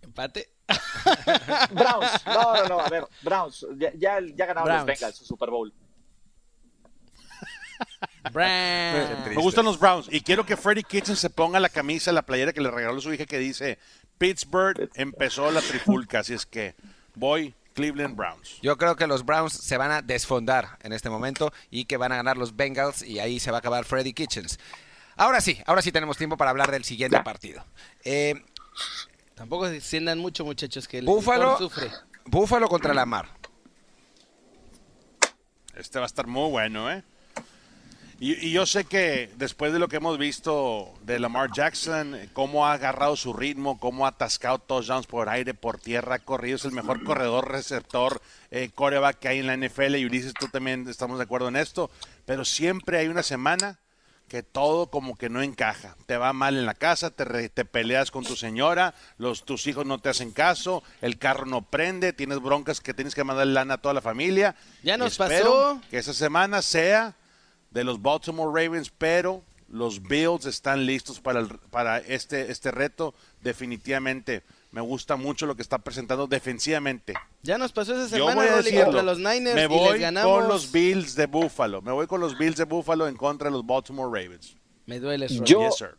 Empate. 0.00 0.48
Browns. 1.70 2.26
No, 2.26 2.54
no, 2.54 2.68
no. 2.68 2.80
A 2.80 2.88
ver, 2.88 3.06
Browns. 3.22 3.66
Ya, 3.76 3.92
ya, 3.94 4.20
ya 4.20 4.46
ganaron 4.46 4.64
Browns. 4.64 4.86
los 4.86 4.86
Bengals 4.86 5.16
su 5.16 5.24
Super 5.24 5.50
Bowl. 5.50 5.72
Browns. 8.32 9.28
Me 9.28 9.34
gustan 9.36 9.64
los 9.64 9.78
Browns 9.78 10.08
y 10.10 10.20
quiero 10.20 10.44
que 10.44 10.56
Freddie 10.56 10.82
Kitchen 10.82 11.16
se 11.16 11.30
ponga 11.30 11.60
la 11.60 11.68
camisa, 11.68 12.12
la 12.12 12.22
playera 12.22 12.52
que 12.52 12.60
le 12.60 12.70
regaló 12.70 13.00
su 13.00 13.12
hija 13.12 13.24
que 13.24 13.38
dice 13.38 13.78
Pittsburgh 14.18 14.90
empezó 14.94 15.50
la 15.50 15.60
trifulca, 15.60 16.20
así 16.20 16.34
es 16.34 16.44
que 16.44 16.74
voy 17.14 17.54
Cleveland 17.74 18.16
Browns. 18.16 18.58
Yo 18.60 18.76
creo 18.76 18.96
que 18.96 19.06
los 19.06 19.24
Browns 19.24 19.52
se 19.52 19.76
van 19.76 19.92
a 19.92 20.02
desfondar 20.02 20.78
en 20.82 20.92
este 20.92 21.08
momento 21.08 21.52
y 21.70 21.84
que 21.84 21.96
van 21.96 22.12
a 22.12 22.16
ganar 22.16 22.36
los 22.36 22.56
Bengals 22.56 23.02
y 23.02 23.20
ahí 23.20 23.38
se 23.38 23.52
va 23.52 23.58
a 23.58 23.60
acabar 23.60 23.84
Freddy 23.84 24.12
Kitchens. 24.12 24.58
Ahora 25.16 25.40
sí, 25.40 25.58
ahora 25.66 25.82
sí 25.82 25.92
tenemos 25.92 26.16
tiempo 26.16 26.36
para 26.36 26.50
hablar 26.50 26.70
del 26.70 26.84
siguiente 26.84 27.20
partido. 27.20 27.64
Eh, 28.04 28.34
Tampoco 29.38 29.68
se 29.68 29.76
extiendan 29.76 30.18
mucho, 30.18 30.44
muchachos, 30.44 30.88
que 30.88 30.98
el 30.98 31.04
Búfalo, 31.04 31.56
sufre. 31.58 31.88
Búfalo 32.24 32.68
contra 32.68 32.92
Lamar. 32.92 33.28
Este 35.76 36.00
va 36.00 36.06
a 36.06 36.08
estar 36.08 36.26
muy 36.26 36.50
bueno, 36.50 36.90
¿eh? 36.90 37.04
Y, 38.18 38.48
y 38.48 38.50
yo 38.50 38.66
sé 38.66 38.84
que 38.84 39.30
después 39.36 39.72
de 39.72 39.78
lo 39.78 39.86
que 39.86 39.98
hemos 39.98 40.18
visto 40.18 40.92
de 41.02 41.20
Lamar 41.20 41.52
Jackson, 41.52 42.18
cómo 42.32 42.66
ha 42.66 42.72
agarrado 42.72 43.14
su 43.14 43.32
ritmo, 43.32 43.78
cómo 43.78 44.06
ha 44.06 44.08
atascado 44.08 44.58
touchdowns 44.58 45.06
por 45.06 45.28
aire, 45.28 45.54
por 45.54 45.78
tierra, 45.78 46.16
ha 46.16 46.18
corrido, 46.18 46.56
es 46.56 46.64
el 46.64 46.72
mejor 46.72 47.04
corredor, 47.04 47.48
receptor, 47.48 48.20
eh, 48.50 48.70
coreback 48.74 49.20
que 49.20 49.28
hay 49.28 49.38
en 49.38 49.46
la 49.46 49.56
NFL. 49.56 49.94
Y 49.94 50.04
Ulises, 50.04 50.34
tú 50.34 50.48
también 50.48 50.88
estamos 50.88 51.18
de 51.18 51.24
acuerdo 51.24 51.46
en 51.46 51.54
esto. 51.54 51.92
Pero 52.26 52.44
siempre 52.44 52.98
hay 52.98 53.06
una 53.06 53.22
semana 53.22 53.78
que 54.28 54.42
todo 54.42 54.90
como 54.90 55.16
que 55.16 55.28
no 55.30 55.42
encaja. 55.42 55.96
Te 56.06 56.16
va 56.18 56.32
mal 56.32 56.56
en 56.56 56.66
la 56.66 56.74
casa, 56.74 57.10
te, 57.10 57.24
re- 57.24 57.48
te 57.48 57.64
peleas 57.64 58.10
con 58.10 58.24
tu 58.24 58.36
señora, 58.36 58.94
los, 59.16 59.44
tus 59.44 59.66
hijos 59.66 59.86
no 59.86 59.98
te 59.98 60.10
hacen 60.10 60.30
caso, 60.32 60.82
el 61.00 61.18
carro 61.18 61.46
no 61.46 61.62
prende, 61.62 62.12
tienes 62.12 62.40
broncas 62.40 62.80
que 62.80 62.92
tienes 62.94 63.14
que 63.14 63.24
mandar 63.24 63.46
lana 63.46 63.74
a 63.74 63.78
toda 63.78 63.94
la 63.94 64.00
familia. 64.02 64.54
Ya 64.82 64.96
nos 64.98 65.16
pasó. 65.16 65.80
Que 65.90 65.98
esa 65.98 66.12
semana 66.12 66.60
sea 66.62 67.16
de 67.70 67.84
los 67.84 68.00
Baltimore 68.02 68.50
Ravens, 68.64 68.90
pero 68.96 69.42
los 69.70 70.02
Bills 70.02 70.46
están 70.46 70.86
listos 70.86 71.20
para, 71.20 71.40
el- 71.40 71.58
para 71.70 71.98
este, 71.98 72.50
este 72.52 72.70
reto. 72.70 73.14
Definitivamente 73.40 74.42
me 74.70 74.80
gusta 74.80 75.16
mucho 75.16 75.46
lo 75.46 75.54
que 75.56 75.62
está 75.62 75.78
presentando 75.78 76.26
defensivamente. 76.26 77.14
Ya 77.42 77.56
nos 77.58 77.72
pasó 77.72 77.92
esa 77.92 78.16
Yo 78.16 78.24
semana, 78.26 78.34
voy 78.40 78.46
a 78.46 78.50
Rolly, 78.56 78.64
decirlo. 78.64 78.84
contra 78.86 79.02
los 79.02 79.18
Niners 79.18 79.54
me 79.54 79.64
y 79.64 79.66
voy 79.66 79.92
les 79.92 80.00
ganamos. 80.00 80.38
con 80.40 80.48
los 80.48 80.72
Bills 80.72 81.14
de 81.14 81.26
Buffalo. 81.26 81.80
Me 81.82 81.92
voy 81.92 82.06
con 82.06 82.20
los 82.20 82.36
Bills 82.36 82.56
de 82.56 82.64
Buffalo 82.64 83.08
en 83.08 83.16
contra 83.16 83.46
de 83.48 83.52
los 83.56 83.64
Baltimore 83.66 84.08
Ravens. 84.22 84.56
Me 84.86 85.00
duele, 85.00 85.26
Rolly. 85.28 85.40
Yo- 85.44 85.60
Yes, 85.60 85.76
sir. 85.76 85.96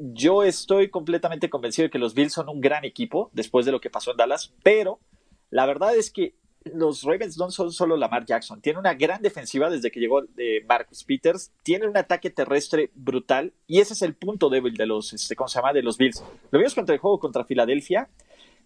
Yo 0.00 0.44
estoy 0.44 0.90
completamente 0.90 1.50
convencido 1.50 1.86
de 1.86 1.90
que 1.90 1.98
los 1.98 2.14
Bills 2.14 2.32
son 2.32 2.48
un 2.48 2.60
gran 2.60 2.84
equipo 2.84 3.30
después 3.32 3.66
de 3.66 3.72
lo 3.72 3.80
que 3.80 3.90
pasó 3.90 4.12
en 4.12 4.16
Dallas, 4.16 4.52
pero 4.62 5.00
la 5.50 5.66
verdad 5.66 5.96
es 5.96 6.10
que 6.12 6.34
los 6.64 7.02
Ravens 7.04 7.38
no 7.38 7.50
son 7.50 7.72
solo 7.72 7.96
Lamar 7.96 8.24
Jackson, 8.26 8.60
tienen 8.60 8.80
una 8.80 8.94
gran 8.94 9.22
defensiva 9.22 9.70
desde 9.70 9.90
que 9.90 10.00
llegó 10.00 10.22
eh, 10.36 10.64
Marcus 10.68 11.04
Peters, 11.04 11.50
tienen 11.62 11.88
un 11.88 11.96
ataque 11.96 12.30
terrestre 12.30 12.90
brutal 12.94 13.52
y 13.66 13.80
ese 13.80 13.94
es 13.94 14.02
el 14.02 14.14
punto 14.14 14.48
débil 14.50 14.74
de 14.74 14.86
los, 14.86 15.12
este, 15.12 15.36
¿cómo 15.36 15.48
se 15.48 15.58
llama? 15.58 15.72
De 15.72 15.82
los 15.82 15.96
Bills. 15.98 16.22
Lo 16.50 16.58
vimos 16.58 16.74
contra 16.74 16.94
el 16.94 17.00
juego 17.00 17.18
contra 17.18 17.44
Filadelfia. 17.44 18.08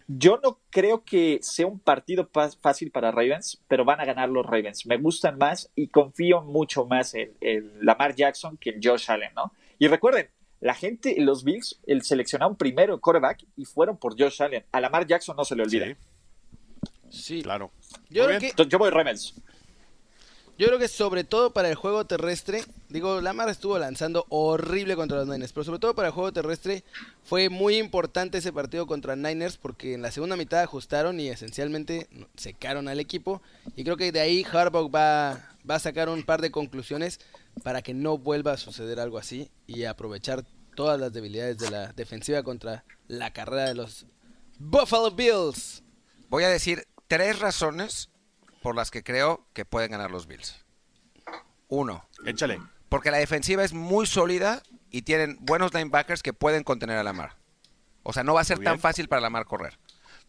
Yo 0.07 0.37
no 0.43 0.59
creo 0.69 1.03
que 1.05 1.39
sea 1.41 1.65
un 1.65 1.79
partido 1.79 2.27
pa- 2.27 2.49
fácil 2.61 2.91
para 2.91 3.11
Ravens, 3.11 3.61
pero 3.69 3.85
van 3.85 4.01
a 4.01 4.05
ganar 4.05 4.27
los 4.27 4.45
Ravens. 4.45 4.85
Me 4.85 4.97
gustan 4.97 5.37
más 5.37 5.71
y 5.75 5.87
confío 5.87 6.41
mucho 6.41 6.85
más 6.85 7.13
en, 7.13 7.31
Lamar 7.79 8.13
Jackson 8.13 8.57
que 8.57 8.71
en 8.71 8.81
Josh 8.83 9.09
Allen, 9.09 9.31
¿no? 9.33 9.53
Y 9.79 9.87
recuerden, 9.87 10.27
la 10.59 10.73
gente, 10.73 11.15
los 11.19 11.45
Bills, 11.45 11.79
el 11.87 12.01
seleccionaron 12.03 12.57
primero 12.57 12.99
quarterback 12.99 13.45
y 13.55 13.63
fueron 13.63 13.97
por 13.97 14.19
Josh 14.19 14.41
Allen. 14.41 14.65
A 14.73 14.81
Lamar 14.81 15.07
Jackson 15.07 15.37
no 15.37 15.45
se 15.45 15.55
le 15.55 15.63
olvida. 15.63 15.85
Sí. 17.13 17.41
claro. 17.43 17.71
Yo 18.09 18.25
creo 18.25 18.39
que 18.39 18.53
yo 18.67 18.77
voy 18.79 18.89
Ravens. 18.89 19.33
Yo 20.55 20.67
creo 20.67 20.77
que 20.77 20.87
sobre 20.87 21.23
todo 21.23 21.51
para 21.51 21.67
el 21.67 21.75
juego 21.75 22.05
terrestre, 22.05 22.63
digo, 22.89 23.21
Lamar 23.21 23.49
estuvo 23.49 23.79
lanzando 23.79 24.27
horrible 24.29 24.95
contra 24.95 25.17
los 25.17 25.27
Niners, 25.27 25.51
pero 25.51 25.63
sobre 25.63 25.79
todo 25.79 25.95
para 25.95 26.09
el 26.09 26.13
juego 26.13 26.31
terrestre 26.31 26.83
fue 27.23 27.49
muy 27.49 27.77
importante 27.77 28.37
ese 28.37 28.53
partido 28.53 28.85
contra 28.85 29.15
Niners 29.15 29.57
porque 29.57 29.95
en 29.95 30.03
la 30.03 30.11
segunda 30.11 30.35
mitad 30.35 30.61
ajustaron 30.61 31.19
y 31.19 31.27
esencialmente 31.27 32.07
secaron 32.35 32.87
al 32.87 32.99
equipo 32.99 33.41
y 33.75 33.83
creo 33.83 33.97
que 33.97 34.11
de 34.11 34.19
ahí 34.19 34.45
Harbaugh 34.49 34.91
va, 34.91 35.49
va 35.67 35.75
a 35.75 35.79
sacar 35.79 36.07
un 36.07 36.21
par 36.21 36.39
de 36.39 36.51
conclusiones 36.51 37.19
para 37.63 37.81
que 37.81 37.95
no 37.95 38.19
vuelva 38.19 38.51
a 38.51 38.57
suceder 38.57 38.99
algo 38.99 39.17
así 39.17 39.49
y 39.65 39.85
aprovechar 39.85 40.45
todas 40.75 40.99
las 40.99 41.13
debilidades 41.13 41.57
de 41.57 41.71
la 41.71 41.93
defensiva 41.93 42.43
contra 42.43 42.83
la 43.07 43.33
carrera 43.33 43.65
de 43.65 43.75
los 43.75 44.05
Buffalo 44.59 45.09
Bills. 45.09 45.81
Voy 46.29 46.43
a 46.43 46.49
decir 46.49 46.85
tres 47.07 47.39
razones 47.39 48.09
por 48.61 48.75
las 48.75 48.91
que 48.91 49.03
creo 49.03 49.45
que 49.53 49.65
pueden 49.65 49.91
ganar 49.91 50.11
los 50.11 50.27
Bills. 50.27 50.63
Uno, 51.67 52.07
Échale. 52.25 52.61
porque 52.89 53.11
la 53.11 53.17
defensiva 53.17 53.63
es 53.63 53.73
muy 53.73 54.05
sólida 54.05 54.61
y 54.89 55.01
tienen 55.01 55.37
buenos 55.41 55.73
linebackers 55.73 56.21
que 56.21 56.33
pueden 56.33 56.63
contener 56.63 56.97
a 56.97 57.03
Lamar. 57.03 57.35
O 58.03 58.13
sea, 58.13 58.23
no 58.23 58.33
va 58.33 58.41
a 58.41 58.45
ser 58.45 58.59
tan 58.59 58.79
fácil 58.79 59.07
para 59.07 59.21
Lamar 59.21 59.45
correr. 59.45 59.79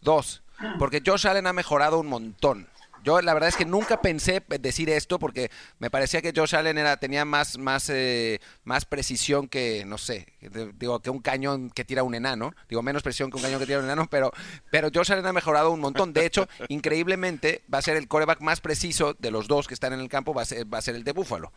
Dos, 0.01 0.43
porque 0.79 1.03
Josh 1.05 1.27
Allen 1.27 1.47
ha 1.47 1.53
mejorado 1.53 1.99
un 1.99 2.07
montón. 2.07 2.69
Yo 3.05 3.21
la 3.21 3.35
verdad 3.35 3.51
es 3.51 3.57
que 3.57 3.65
nunca 3.67 4.01
pensé 4.01 4.43
decir 4.61 4.89
esto 4.91 5.19
porque 5.19 5.51
me 5.79 5.91
parecía 5.91 6.23
que 6.23 6.33
Josh 6.35 6.57
Allen 6.57 6.79
era, 6.79 6.97
tenía 6.97 7.25
más, 7.25 7.59
más, 7.59 7.89
eh, 7.91 8.41
más 8.65 8.87
precisión 8.87 9.47
que, 9.47 9.85
no 9.85 9.99
sé, 9.99 10.27
de- 10.41 10.73
digo, 10.73 11.01
que 11.01 11.11
un 11.11 11.21
cañón 11.21 11.71
que 11.71 11.85
tira 11.85 12.03
un 12.03 12.15
enano. 12.15 12.55
Digo, 12.69 12.83
menos 12.83 13.03
precisión 13.03 13.31
que 13.31 13.37
un 13.37 13.43
cañón 13.43 13.61
que 13.61 13.67
tira 13.67 13.79
un 13.79 13.85
enano, 13.85 14.09
pero, 14.11 14.33
pero 14.71 14.89
Josh 14.93 15.13
Allen 15.13 15.27
ha 15.27 15.33
mejorado 15.33 15.71
un 15.71 15.81
montón. 15.81 16.13
De 16.15 16.25
hecho, 16.25 16.49
increíblemente, 16.69 17.63
va 17.73 17.79
a 17.79 17.83
ser 17.83 17.97
el 17.97 18.09
coreback 18.09 18.41
más 18.41 18.61
preciso 18.61 19.15
de 19.15 19.31
los 19.31 19.47
dos 19.49 19.69
que 19.69 19.75
están 19.75 19.93
en 19.93 20.01
el 20.01 20.09
campo, 20.09 20.33
va 20.33 20.43
a 20.43 20.47
ser, 20.47 20.73
va 20.73 20.79
a 20.79 20.83
ser 20.83 20.95
el 20.95 21.05
de 21.05 21.13
Buffalo. 21.13 21.53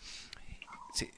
Sí. 0.93 1.09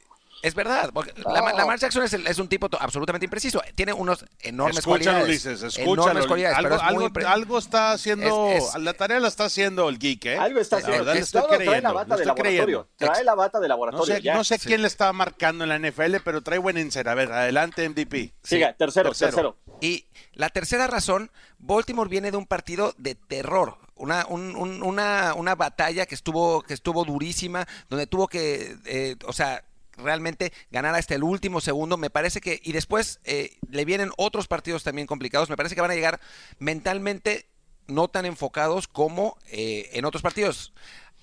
Es 0.42 0.56
verdad, 0.56 0.90
porque 0.94 1.14
Lamar, 1.22 1.54
Lamar 1.56 1.78
Jackson 1.80 2.04
es, 2.04 2.14
el- 2.14 2.26
es 2.26 2.40
un 2.40 2.48
tipo 2.48 2.70
absolutamente 2.80 3.26
impreciso. 3.26 3.62
Tiene 3.76 3.92
unos 3.94 4.26
enormes 4.40 4.78
Escúchalo, 4.80 5.04
cualidades. 5.06 5.46
Ulises, 5.46 5.78
enormes 5.78 5.78
escúchalo. 5.78 6.28
cualidades, 6.28 6.58
Algo, 6.58 6.70
pero 6.70 6.76
es 6.76 6.94
muy 6.96 7.04
algo- 7.06 7.14
impre- 7.20 7.26
algo 7.26 7.58
está 7.58 7.92
haciendo, 7.92 8.48
Es- 8.50 8.64
es- 8.76 8.82
la 8.82 8.94
tarea 8.94 9.20
la 9.20 9.28
está 9.28 9.46
haciendo 9.46 9.90
el 9.90 10.00
geek, 10.00 10.26
¿eh? 10.28 10.38
Algo 10.38 10.60
está 10.60 10.78
La 10.78 10.80
haciendo. 10.82 11.00
verdad 11.04 11.14
le 11.16 11.20
estoy 11.22 11.42
no, 11.42 11.48
trae 11.48 11.60
la 11.60 11.66
creyendo, 11.66 11.94
bata 11.94 12.16
de 12.18 12.26
laboratorio. 12.26 12.64
creyendo. 12.66 12.88
Trae 12.98 13.24
la 13.24 13.36
bata 13.36 13.60
de 13.60 13.64
No 13.64 13.68
laboratorio. 13.70 14.16
sé, 14.16 14.22
ya. 14.22 14.34
no 14.36 14.44
sé 14.44 14.60
quién 14.60 14.82
le 14.82 14.88
está 14.88 15.12
marcando 15.14 15.64
en 15.66 15.70
la 15.70 15.76
NFL, 15.76 16.20
pero 16.24 16.42
trae 16.42 16.58
buen 16.58 16.78
insert. 16.78 17.08
A 17.10 17.16
ver, 17.16 17.32
adelante, 17.32 17.84
MVP. 17.90 18.34
Siga, 18.44 18.74
tercero, 18.74 19.12
tercero. 19.12 19.58
Y 19.82 20.06
la 20.34 20.50
tercera 20.50 20.88
razón, 20.88 21.32
Baltimore 21.58 22.10
viene 22.10 22.32
de 22.32 22.38
un 22.38 22.46
partido 22.46 22.94
de 22.98 23.16
terror, 23.16 23.78
una, 23.96 24.26
un- 24.28 24.56
un- 24.56 24.84
una, 24.84 25.34
una 25.36 25.56
batalla 25.56 26.06
que 26.06 26.16
estuvo, 26.16 26.62
que 26.64 26.74
estuvo 26.74 27.04
durísima, 27.04 27.68
donde 27.90 28.08
tuvo 28.08 28.28
que, 28.28 28.78
eh, 28.86 29.16
o 29.26 29.34
sea, 29.34 29.64
realmente 30.04 30.52
ganar 30.72 30.96
hasta 30.96 31.16
el 31.16 31.24
último 31.24 31.62
segundo. 31.62 31.98
Me 31.98 32.10
parece 32.10 32.42
que, 32.42 32.60
y 32.64 32.72
después 32.72 33.20
eh, 33.24 33.58
le 33.70 33.86
vienen 33.86 34.12
otros 34.18 34.48
partidos 34.48 34.84
también 34.84 35.08
complicados. 35.08 35.50
Me 35.50 35.58
parece 35.58 35.76
que 35.76 35.82
van 35.82 35.92
a 35.92 35.96
llegar 35.96 36.20
mentalmente 36.60 37.48
no 37.88 38.08
tan 38.08 38.26
enfocados 38.26 38.88
como 38.88 39.38
eh, 39.52 39.90
en 39.94 40.06
otros 40.06 40.22
partidos. 40.22 40.74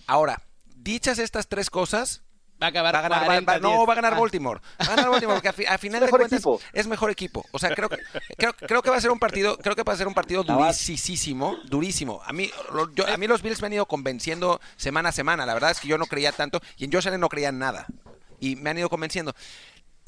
Ahora, 0.07 0.43
dichas 0.77 1.19
estas 1.19 1.49
tres 1.49 1.71
cosas, 1.71 2.23
Va 2.63 2.69
a 2.69 2.71
acabar 2.71 2.95
Va 2.95 3.01
a 3.01 3.03
ganar, 3.03 3.21
va- 3.21 3.25
40, 3.27 3.53
va- 3.53 3.59
no, 3.59 3.69
10. 3.69 3.81
va 3.89 3.93
a 3.93 3.97
ganar 3.97 4.15
Ah. 4.15 4.19
Baltimore. 4.19 4.61
Va 4.81 4.85
a 4.87 4.89
ganar 4.97 5.11
Baltimore 5.11 5.37
porque 5.37 5.49
a, 5.51 5.53
fi- 5.53 5.67
a 5.67 5.77
final 5.77 6.01
de 6.01 6.09
cuentas 6.09 6.33
equipo. 6.33 6.59
es 6.73 6.87
mejor 6.87 7.11
equipo. 7.11 7.45
O 7.53 7.59
sea, 7.59 7.75
creo 7.75 7.91
que 7.91 7.99
creo, 8.39 8.55
creo 8.55 8.81
que 8.81 8.89
va 8.89 8.97
a 8.97 9.01
ser 9.03 9.11
un 9.11 9.19
partido, 9.19 9.59
creo 9.59 9.77
que 9.77 9.83
va 9.83 9.93
a 9.93 9.97
ser 9.99 10.09
un 10.09 10.15
partido 10.15 10.43
durísimo, 10.43 11.59
durísimo. 11.67 12.23
A 12.25 12.33
mí 12.33 12.51
lo- 12.73 12.91
yo- 12.95 13.07
a 13.07 13.17
mí 13.19 13.27
los 13.27 13.43
Bills 13.43 13.61
me 13.61 13.67
han 13.67 13.75
ido 13.75 13.85
convenciendo 13.87 14.59
semana 14.77 15.11
a 15.11 15.13
semana. 15.13 15.45
La 15.45 15.53
verdad 15.53 15.71
es 15.73 15.81
que 15.81 15.89
yo 15.89 15.99
no 15.99 16.07
creía 16.07 16.33
tanto 16.33 16.63
y 16.79 16.87
en 16.87 16.93
Josh 16.93 17.07
Allen 17.09 17.21
no 17.21 17.29
creía 17.29 17.51
en 17.51 17.59
nada 17.59 17.87
y 18.41 18.57
me 18.57 18.71
han 18.71 18.79
ido 18.79 18.89
convenciendo. 18.89 19.35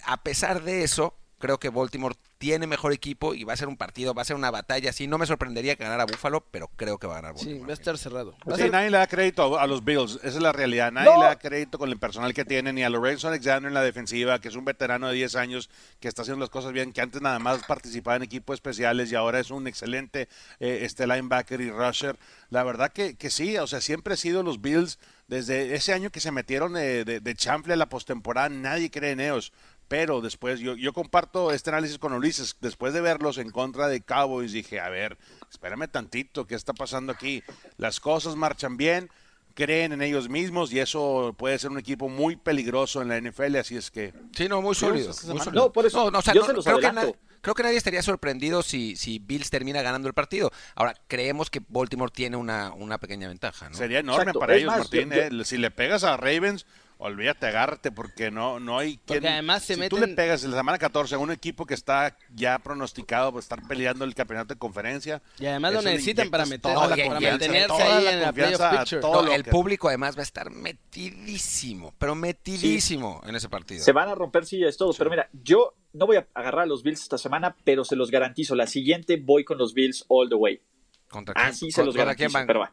A 0.05 0.22
pesar 0.22 0.62
de 0.62 0.85
eso, 0.85 1.14
creo 1.39 1.59
que 1.59 1.68
Baltimore 1.70 2.14
tiene 2.39 2.66
mejor 2.66 2.93
equipo 2.93 3.34
y 3.34 3.43
va 3.45 3.53
a 3.53 3.57
ser 3.57 3.66
un 3.68 3.76
partido, 3.76 4.14
va 4.14 4.22
a 4.22 4.24
ser 4.24 4.36
una 4.36 4.51
batalla 4.51 4.91
así. 4.91 5.07
No 5.09 5.18
me 5.18 5.26
sorprendería 5.26 5.74
que 5.76 5.82
ganara 5.84 6.05
Buffalo, 6.05 6.45
pero 6.51 6.68
creo 6.76 6.99
que 6.99 7.07
va 7.07 7.18
a 7.18 7.20
ganar 7.20 7.39
Sí, 7.39 7.45
Baltimore. 7.47 7.66
va 7.66 7.70
a 7.70 7.74
estar 7.74 7.99
cerrado. 7.99 8.36
Va 8.49 8.55
a 8.55 8.57
Sí, 8.57 8.62
ser- 8.62 8.70
nadie 8.72 8.91
le 8.91 8.99
da 8.99 9.07
crédito 9.07 9.59
a, 9.59 9.62
a 9.62 9.66
los 9.66 9.84
Bills, 9.84 10.16
esa 10.22 10.28
es 10.28 10.41
la 10.43 10.53
realidad. 10.53 10.93
Nadie 10.93 11.11
No. 11.11 11.20
le 11.20 11.26
da 11.26 11.39
crédito 11.39 11.78
con 11.78 11.91
el 11.91 11.99
personal 11.99 12.32
que 12.34 12.45
tienen, 12.45 12.74
ni 12.76 12.84
a 12.84 12.91
Lorenzo 12.91 13.28
Alexander 13.28 13.68
en 13.68 13.74
la 13.74 13.82
defensiva, 13.82 14.41
que 14.41 14.49
es 14.49 14.55
un 14.57 14.64
veterano 14.64 15.09
de 15.09 15.14
10 15.14 15.34
años 15.36 15.68
que 16.01 16.09
está 16.09 16.22
haciendo 16.22 16.41
las 16.41 16.51
cosas 16.51 16.72
bien, 16.72 16.93
que 16.93 17.01
antes 17.01 17.20
nada 17.22 17.39
más 17.39 17.64
participaba 17.66 18.16
en 18.16 18.22
equipos 18.22 18.55
especiales 18.55 19.11
y 19.11 19.14
ahora 19.16 19.41
es 19.41 19.51
un 19.51 19.66
excelente 19.66 20.28
eh, 20.61 20.80
este 20.82 21.07
linebacker 21.07 21.61
y 21.61 21.70
rusher. 21.70 22.18
La 22.51 22.62
verdad 22.62 22.93
que, 22.93 23.16
que 23.16 23.30
sí, 23.30 23.57
o 23.59 23.66
sea, 23.66 23.80
siempre 23.80 24.14
ha 24.14 24.16
sido 24.16 24.43
los 24.43 24.61
Bills, 24.61 24.99
desde 25.26 25.74
ese 25.74 25.93
año 25.93 26.11
que 26.11 26.20
se 26.20 26.30
metieron 26.32 26.72
de, 26.72 27.05
de, 27.05 27.20
de 27.20 27.34
chanfle 27.34 27.74
a 27.74 27.76
la 27.76 27.89
postemporada, 27.91 28.49
nadie 28.49 28.91
cree 28.91 29.11
en 29.11 29.20
ellos. 29.20 29.53
Pero 29.89 30.20
después, 30.20 30.61
yo, 30.61 30.76
yo 30.76 30.93
comparto 30.93 31.51
este 31.51 31.70
análisis 31.70 31.99
con 31.99 32.12
Ulises. 32.12 32.57
Después 32.61 32.93
de 32.93 33.01
verlos 33.01 33.39
en 33.39 33.51
contra 33.51 33.89
de 33.89 34.03
Cowboys, 34.03 34.53
dije, 34.53 34.80
a 34.80 34.91
ver, 34.91 35.16
espérame 35.51 35.89
tantito, 35.91 36.47
¿qué 36.47 36.55
está 36.55 36.74
pasando 36.74 37.11
aquí? 37.12 37.43
Las 37.78 37.99
cosas 37.99 38.36
marchan 38.36 38.76
bien, 38.76 39.09
creen 39.55 39.93
en 39.93 40.03
ellos 40.03 40.28
mismos 40.28 40.72
y 40.72 40.78
eso 40.80 41.34
puede 41.39 41.59
ser 41.59 41.70
un 41.70 41.78
equipo 41.78 42.09
muy 42.11 42.36
peligroso 42.36 43.01
en 43.03 43.09
la 43.09 43.18
NFL, 43.20 43.57
así 43.57 43.76
es 43.76 43.91
que... 43.91 44.12
Sí, 44.36 44.47
no, 44.49 44.61
muy 44.62 44.74
sólido. 44.74 45.12
muy. 45.26 45.41
No, 45.53 45.72
por 45.72 45.86
eso, 45.86 46.05
o 46.05 46.22
sea, 46.22 46.34
yo 46.34 46.43
no, 46.43 46.47
se 46.47 46.53
los 46.53 46.64
creo, 46.66 46.78
que 46.78 46.86
adelanto. 46.86 47.16
creo 47.41 47.55
que 47.55 47.62
nadie 47.62 47.76
estaría 47.78 48.03
sorprendido 48.03 48.62
si, 48.62 48.95
si 48.95 49.18
Bills 49.18 49.49
termina 49.51 49.80
ganando 49.82 50.07
el 50.07 50.14
partido. 50.14 50.53
Ahora, 50.76 50.95
creemos 51.09 51.49
que 51.51 51.62
Baltimore 51.66 52.12
tiene 52.14 52.36
una, 52.36 52.72
una 52.74 52.99
pequeña 52.99 53.26
ventaja, 53.26 53.68
¿no? 53.70 53.74
Sería 53.74 54.01
enorme 54.01 54.20
Exacto. 54.24 54.39
para 54.41 54.55
Es 54.55 54.59
ellos, 54.61 54.70
más, 54.70 54.78
Martín. 54.80 55.11
yo- 55.11 55.16
yo- 55.30 55.41
eh. 55.43 55.45
Si 55.47 55.57
le 55.57 55.70
pegas 55.72 56.05
a 56.05 56.16
Ravens, 56.18 56.66
olvídate, 56.99 57.46
agárrate, 57.46 57.92
porque 57.92 58.30
no, 58.30 58.59
no 58.61 58.78
hay 58.78 58.96
quien... 58.99 59.20
Porque 59.20 59.28
además 59.28 59.62
se 59.64 59.74
si 59.76 59.88
tú 59.88 59.96
meten- 59.96 60.09
le 60.11 60.14
pegas 60.16 60.44
en 60.44 60.51
la 60.51 60.57
semana 60.59 60.78
14 60.78 61.14
a 61.14 61.18
un 61.18 61.30
equipo 61.30 61.64
que 61.64 61.74
está 61.74 62.16
ya 62.34 62.59
pronosticado 62.59 63.30
por 63.32 63.40
estar 63.40 63.61
peleando 63.68 64.05
el 64.05 64.14
campeonato 64.14 64.55
de 64.55 64.59
conferencia... 64.59 65.22
Y 65.38 65.46
además 65.46 65.74
lo 65.74 65.82
necesitan 65.82 66.28
para 66.30 66.44
meter- 66.44 66.72
toda 66.74 66.88
la 66.88 66.96
para 66.96 67.20
mantenerse 67.20 67.68
toda 67.68 67.99
ahí 67.99 68.05
la 68.05 68.12
en 68.12 68.20
la 68.20 68.26
confianza 68.26 68.57
playoff 68.70 68.80
picture. 68.80 69.01
todo 69.01 69.22
No, 69.22 69.32
el 69.32 69.44
que- 69.44 69.51
público 69.51 69.88
además 69.88 70.16
va 70.16 70.20
a 70.20 70.22
estar 70.24 70.51
metidísimo, 70.51 71.94
pero 71.99 72.14
metidísimo 72.14 73.20
en 73.26 73.36
ese 73.36 73.49
partido. 73.49 73.84
Se 73.84 73.92
van 73.92 74.09
a 74.09 74.14
romper 74.14 74.44
sillas 74.46 74.76
todos. 74.76 74.96
Pero 74.99 75.11
mira, 75.11 75.28
yo 75.44 75.74
no 75.92 76.07
voy 76.07 76.16
a 76.16 76.26
agarrar 76.34 76.62
a 76.62 76.66
los 76.66 76.82
Bills 76.82 77.03
esta 77.03 77.18
semana, 77.18 77.57
pero 77.64 77.84
se 77.84 77.96
los 77.96 78.11
garantizo. 78.11 78.55
La 78.55 78.66
siguiente 78.66 79.16
voy 79.22 79.44
con 79.44 79.59
los 79.59 79.72
Bills 79.74 80.05
all 80.09 80.28
the 80.28 80.34
way. 80.34 80.61
¿Contra 81.09 81.34
quién- 81.34 81.46
Así 81.46 81.70
se 81.70 81.84
los 81.84 81.94
contra 81.94 82.14
quién 82.14 82.32
garantizo. 82.32 82.38
van? 82.38 82.46
Pero 82.46 82.61
va. 82.61 82.72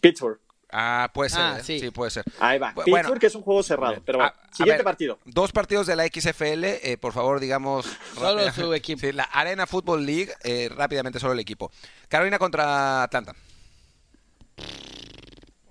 Pittsburgh. 0.00 0.38
Ah, 0.76 1.08
puede 1.14 1.30
ser, 1.30 1.40
Ah, 1.40 1.56
¿eh? 1.60 1.62
sí. 1.62 1.78
sí. 1.78 1.90
puede 1.92 2.10
ser. 2.10 2.24
Ahí 2.40 2.58
va. 2.58 2.70
Pittsburgh, 2.74 2.90
bueno. 2.90 3.14
que 3.20 3.26
es 3.28 3.34
un 3.36 3.42
juego 3.42 3.62
cerrado. 3.62 4.02
Pero 4.04 4.18
va. 4.18 4.26
A- 4.26 4.28
a 4.28 4.54
Siguiente 4.54 4.78
ver, 4.78 4.84
partido. 4.84 5.18
Dos 5.24 5.52
partidos 5.52 5.86
de 5.86 5.94
la 5.94 6.04
XFL, 6.06 6.64
eh, 6.64 6.98
por 7.00 7.12
favor, 7.12 7.38
digamos. 7.38 7.86
Solo 8.18 8.50
su 8.52 8.74
equipo. 8.74 9.00
Sí, 9.00 9.12
la 9.12 9.22
Arena 9.24 9.66
Football 9.68 10.04
League, 10.04 10.32
eh, 10.42 10.68
rápidamente 10.74 11.20
solo 11.20 11.32
el 11.32 11.38
equipo. 11.38 11.70
Carolina 12.08 12.38
contra 12.40 13.04
Atlanta. 13.04 13.34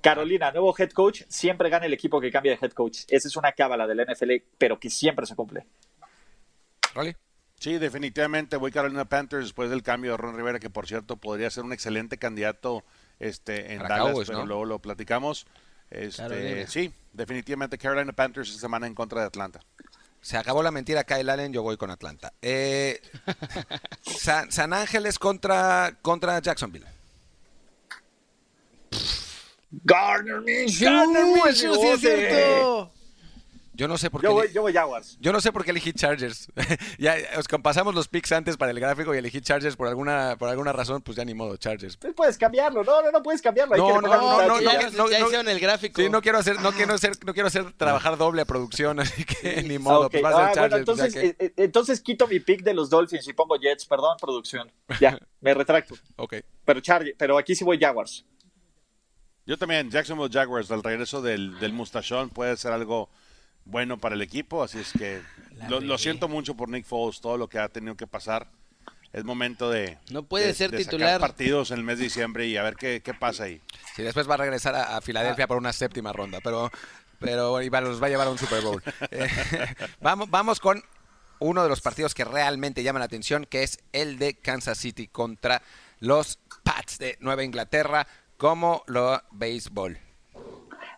Carolina, 0.01 0.51
nuevo 0.51 0.75
head 0.77 0.91
coach. 0.91 1.23
Siempre 1.29 1.69
gana 1.69 1.85
el 1.85 1.93
equipo 1.93 2.19
que 2.19 2.31
cambia 2.31 2.51
de 2.53 2.59
head 2.65 2.71
coach. 2.73 2.99
Esa 3.07 3.27
es 3.27 3.35
una 3.37 3.53
cábala 3.53 3.87
del 3.87 3.99
NFL, 4.05 4.31
pero 4.57 4.79
que 4.79 4.89
siempre 4.89 5.25
se 5.25 5.35
cumple. 5.35 5.65
¿Rolly? 6.93 7.15
Sí, 7.59 7.77
definitivamente 7.77 8.57
voy 8.57 8.71
Carolina 8.71 9.05
Panthers 9.05 9.45
después 9.45 9.69
del 9.69 9.81
cambio 9.83 10.11
de 10.11 10.17
Ron 10.17 10.35
Rivera, 10.35 10.59
que 10.59 10.69
por 10.69 10.87
cierto 10.87 11.15
podría 11.15 11.49
ser 11.49 11.63
un 11.63 11.71
excelente 11.71 12.17
candidato 12.17 12.83
este, 13.27 13.73
en 13.73 13.79
Para 13.79 13.89
Dallas, 13.89 14.07
Cowboys, 14.11 14.27
pero 14.27 14.39
¿no? 14.39 14.45
luego 14.45 14.65
lo 14.65 14.79
platicamos. 14.79 15.45
Este, 15.89 16.21
Carolina. 16.23 16.67
sí, 16.67 16.93
definitivamente 17.11 17.77
Carolina 17.77 18.11
Panthers 18.13 18.49
esta 18.49 18.61
semana 18.61 18.87
en 18.87 18.95
contra 18.95 19.21
de 19.21 19.27
Atlanta. 19.27 19.59
Se 20.21 20.37
acabó 20.37 20.63
la 20.63 20.71
mentira, 20.71 21.03
Kyle 21.03 21.29
Allen, 21.29 21.51
yo 21.51 21.63
voy 21.63 21.75
con 21.77 21.91
Atlanta. 21.91 22.33
Eh, 22.41 23.01
San, 24.01 24.51
San 24.51 24.71
Ángeles 24.73 25.19
contra, 25.19 25.97
contra 26.01 26.39
Jacksonville. 26.41 26.87
Garner 29.83 30.39
Minshew. 30.41 30.85
¡Garner 30.89 31.25
Minshew, 31.25 31.75
sí 31.75 31.87
es 31.87 32.01
bigote. 32.01 32.29
cierto! 32.29 32.93
Yo 33.75 33.87
no 33.87 33.97
sé 33.97 34.11
por 34.11 34.21
qué. 34.21 34.27
Yo 34.27 34.33
voy, 34.33 34.51
yo 34.53 34.61
voy 34.61 34.71
Jaguars. 34.71 35.17
Yo 35.19 35.33
no 35.33 35.41
sé 35.41 35.51
por 35.51 35.65
qué 35.65 35.71
elegí 35.71 35.93
Chargers. 35.93 36.47
ya 36.99 37.15
os 37.37 37.47
pasamos 37.61 37.95
los 37.95 38.07
picks 38.07 38.31
antes 38.31 38.55
para 38.55 38.71
el 38.71 38.79
gráfico 38.79 39.15
y 39.15 39.17
elegí 39.17 39.41
Chargers 39.41 39.75
por 39.75 39.87
alguna 39.87 40.35
por 40.37 40.47
alguna 40.49 40.71
razón, 40.73 41.01
pues 41.01 41.17
ya 41.17 41.25
ni 41.25 41.33
modo, 41.33 41.57
Chargers. 41.57 41.97
Tú 41.97 42.13
puedes 42.13 42.37
cambiarlo. 42.37 42.83
No, 42.83 43.01
no, 43.01 43.11
no 43.11 43.23
puedes 43.23 43.41
cambiarlo. 43.41 43.73
Hay 43.73 43.81
No, 43.81 43.87
que 43.87 43.93
no, 43.93 44.01
no, 44.01 44.47
no, 44.47 44.61
ya. 44.61 44.89
no, 44.91 45.09
ya 45.09 45.19
hicieron 45.19 45.47
el 45.47 45.59
gráfico. 45.59 46.01
Sí, 46.01 46.09
no 46.09 46.21
quiero 46.21 46.37
hacer, 46.37 46.61
no 46.61 46.71
quiero 46.71 46.93
hacer, 46.93 47.13
no 47.25 47.33
quiero 47.33 47.47
hacer 47.47 47.73
trabajar 47.73 48.17
doble 48.17 48.43
a 48.43 48.45
producción, 48.45 48.99
así 49.01 49.25
que 49.25 49.63
ni 49.63 49.79
modo, 49.79 50.09
pues 50.09 50.23
va 50.23 50.29
a 50.29 50.31
ser 50.33 50.41
ah, 50.41 50.45
bueno, 50.45 50.53
Chargers. 50.55 50.85
pues, 50.85 50.97
ya 50.97 51.05
entonces, 51.05 51.35
que- 51.35 51.45
eh, 51.45 51.47
eh, 51.49 51.53
entonces 51.57 52.01
quito 52.01 52.27
mi 52.27 52.39
pick 52.39 52.61
de 52.61 52.73
los 52.75 52.91
Dolphins 52.91 53.27
y 53.27 53.33
pongo 53.33 53.55
Jets. 53.59 53.85
Perdón, 53.85 54.17
producción. 54.21 54.71
Ya, 54.99 55.17
me 55.41 55.53
retracto. 55.53 55.95
ok. 56.17 56.35
Pero 56.63 56.79
Charlie, 56.79 57.15
pero 57.17 57.37
aquí 57.39 57.55
sí 57.55 57.63
voy 57.63 57.79
Jaguars. 57.79 58.23
Yo 59.45 59.57
también, 59.57 59.89
Jacksonville 59.91 60.29
Jaguars, 60.31 60.71
al 60.71 60.83
regreso 60.83 61.21
del, 61.21 61.59
del 61.59 61.73
mustachón 61.73 62.29
puede 62.29 62.55
ser 62.55 62.71
algo 62.71 63.09
bueno 63.65 63.97
para 63.99 64.15
el 64.15 64.21
equipo, 64.21 64.63
así 64.63 64.79
es 64.79 64.91
que 64.93 65.21
lo, 65.69 65.79
lo 65.81 65.97
siento 65.97 66.27
mucho 66.27 66.55
por 66.55 66.69
Nick 66.69 66.85
Foles, 66.85 67.21
todo 67.21 67.37
lo 67.37 67.47
que 67.47 67.59
ha 67.59 67.69
tenido 67.69 67.95
que 67.95 68.07
pasar. 68.07 68.47
Es 69.11 69.23
momento 69.23 69.69
de, 69.69 69.99
No 70.09 70.23
puede 70.23 70.47
de- 70.47 70.53
ser 70.55 70.71
de 70.71 70.79
sacar 70.79 70.89
titular. 70.91 71.19
partidos 71.21 71.69
en 71.69 71.77
el 71.77 71.83
mes 71.83 71.99
de 71.99 72.05
diciembre 72.05 72.47
y 72.47 72.57
a 72.57 72.63
ver 72.63 72.75
qué, 72.75 73.01
qué 73.03 73.13
pasa 73.13 73.43
ahí. 73.43 73.61
Sí, 73.95 74.01
después 74.01 74.27
va 74.27 74.33
a 74.33 74.37
regresar 74.37 74.73
a, 74.73 74.97
a 74.97 75.01
Filadelfia 75.01 75.45
por 75.47 75.57
una 75.57 75.71
séptima 75.71 76.11
ronda, 76.11 76.39
pero, 76.43 76.71
pero 77.19 77.61
y 77.61 77.69
va- 77.69 77.81
los 77.81 78.01
va 78.01 78.07
a 78.07 78.09
llevar 78.09 78.25
a 78.25 78.31
un 78.31 78.39
Super 78.39 78.61
Bowl. 78.63 78.81
Eh, 79.11 79.27
vamos, 80.01 80.31
vamos 80.31 80.59
con 80.59 80.81
uno 81.37 81.61
de 81.61 81.69
los 81.69 81.79
partidos 81.81 82.15
que 82.15 82.25
realmente 82.25 82.81
llaman 82.81 83.01
la 83.01 83.05
atención, 83.05 83.45
que 83.45 83.61
es 83.61 83.77
el 83.91 84.17
de 84.17 84.33
Kansas 84.33 84.79
City 84.79 85.07
contra 85.07 85.61
los 85.99 86.39
Pats 86.63 86.97
de 86.97 87.15
Nueva 87.19 87.43
Inglaterra, 87.43 88.07
como 88.37 88.83
lo 88.87 89.21
béisbol. 89.31 89.99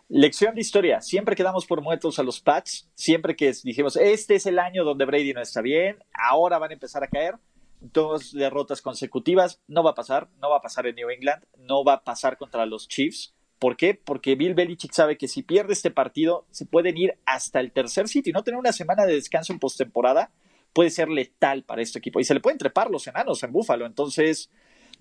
Lección 0.08 0.54
de 0.54 0.60
historia. 0.60 1.00
Siempre 1.00 1.34
quedamos 1.34 1.66
por 1.66 1.82
muertos 1.82 2.20
a 2.20 2.22
los 2.22 2.40
Pats. 2.40 2.88
Siempre 2.94 3.34
que 3.34 3.52
dijimos, 3.64 3.96
este 3.96 4.36
es 4.36 4.46
el 4.46 4.60
año 4.60 4.84
donde 4.84 5.04
Brady 5.04 5.32
no 5.32 5.40
está 5.40 5.60
bien, 5.62 5.98
ahora 6.14 6.58
van 6.58 6.70
a 6.70 6.74
empezar 6.74 7.02
a 7.02 7.08
caer. 7.08 7.34
Dos 7.80 8.32
derrotas 8.32 8.80
consecutivas. 8.80 9.60
No 9.66 9.82
va 9.82 9.90
a 9.90 9.94
pasar. 9.94 10.28
No 10.40 10.48
va 10.48 10.58
a 10.58 10.62
pasar 10.62 10.86
en 10.86 10.94
New 10.94 11.10
England. 11.10 11.42
No 11.58 11.82
va 11.82 11.94
a 11.94 12.04
pasar 12.04 12.36
contra 12.36 12.66
los 12.66 12.86
Chiefs. 12.86 13.34
¿Por 13.58 13.76
qué? 13.76 13.94
Porque 13.94 14.36
Bill 14.36 14.54
Belichick 14.54 14.92
sabe 14.92 15.18
que 15.18 15.26
si 15.26 15.42
pierde 15.42 15.72
este 15.72 15.90
partido, 15.90 16.46
se 16.52 16.66
pueden 16.66 16.96
ir 16.96 17.18
hasta 17.26 17.58
el 17.58 17.72
tercer 17.72 18.06
sitio 18.06 18.30
y 18.30 18.32
no 18.32 18.44
tener 18.44 18.60
una 18.60 18.72
semana 18.72 19.06
de 19.06 19.14
descanso 19.14 19.52
en 19.52 19.58
postemporada 19.58 20.30
puede 20.72 20.90
ser 20.90 21.08
letal 21.08 21.64
para 21.64 21.82
este 21.82 21.98
equipo. 21.98 22.20
Y 22.20 22.24
se 22.24 22.34
le 22.34 22.40
pueden 22.40 22.58
trepar 22.58 22.90
los 22.90 23.06
enanos 23.08 23.42
en 23.42 23.50
Búfalo. 23.50 23.86
Entonces, 23.86 24.50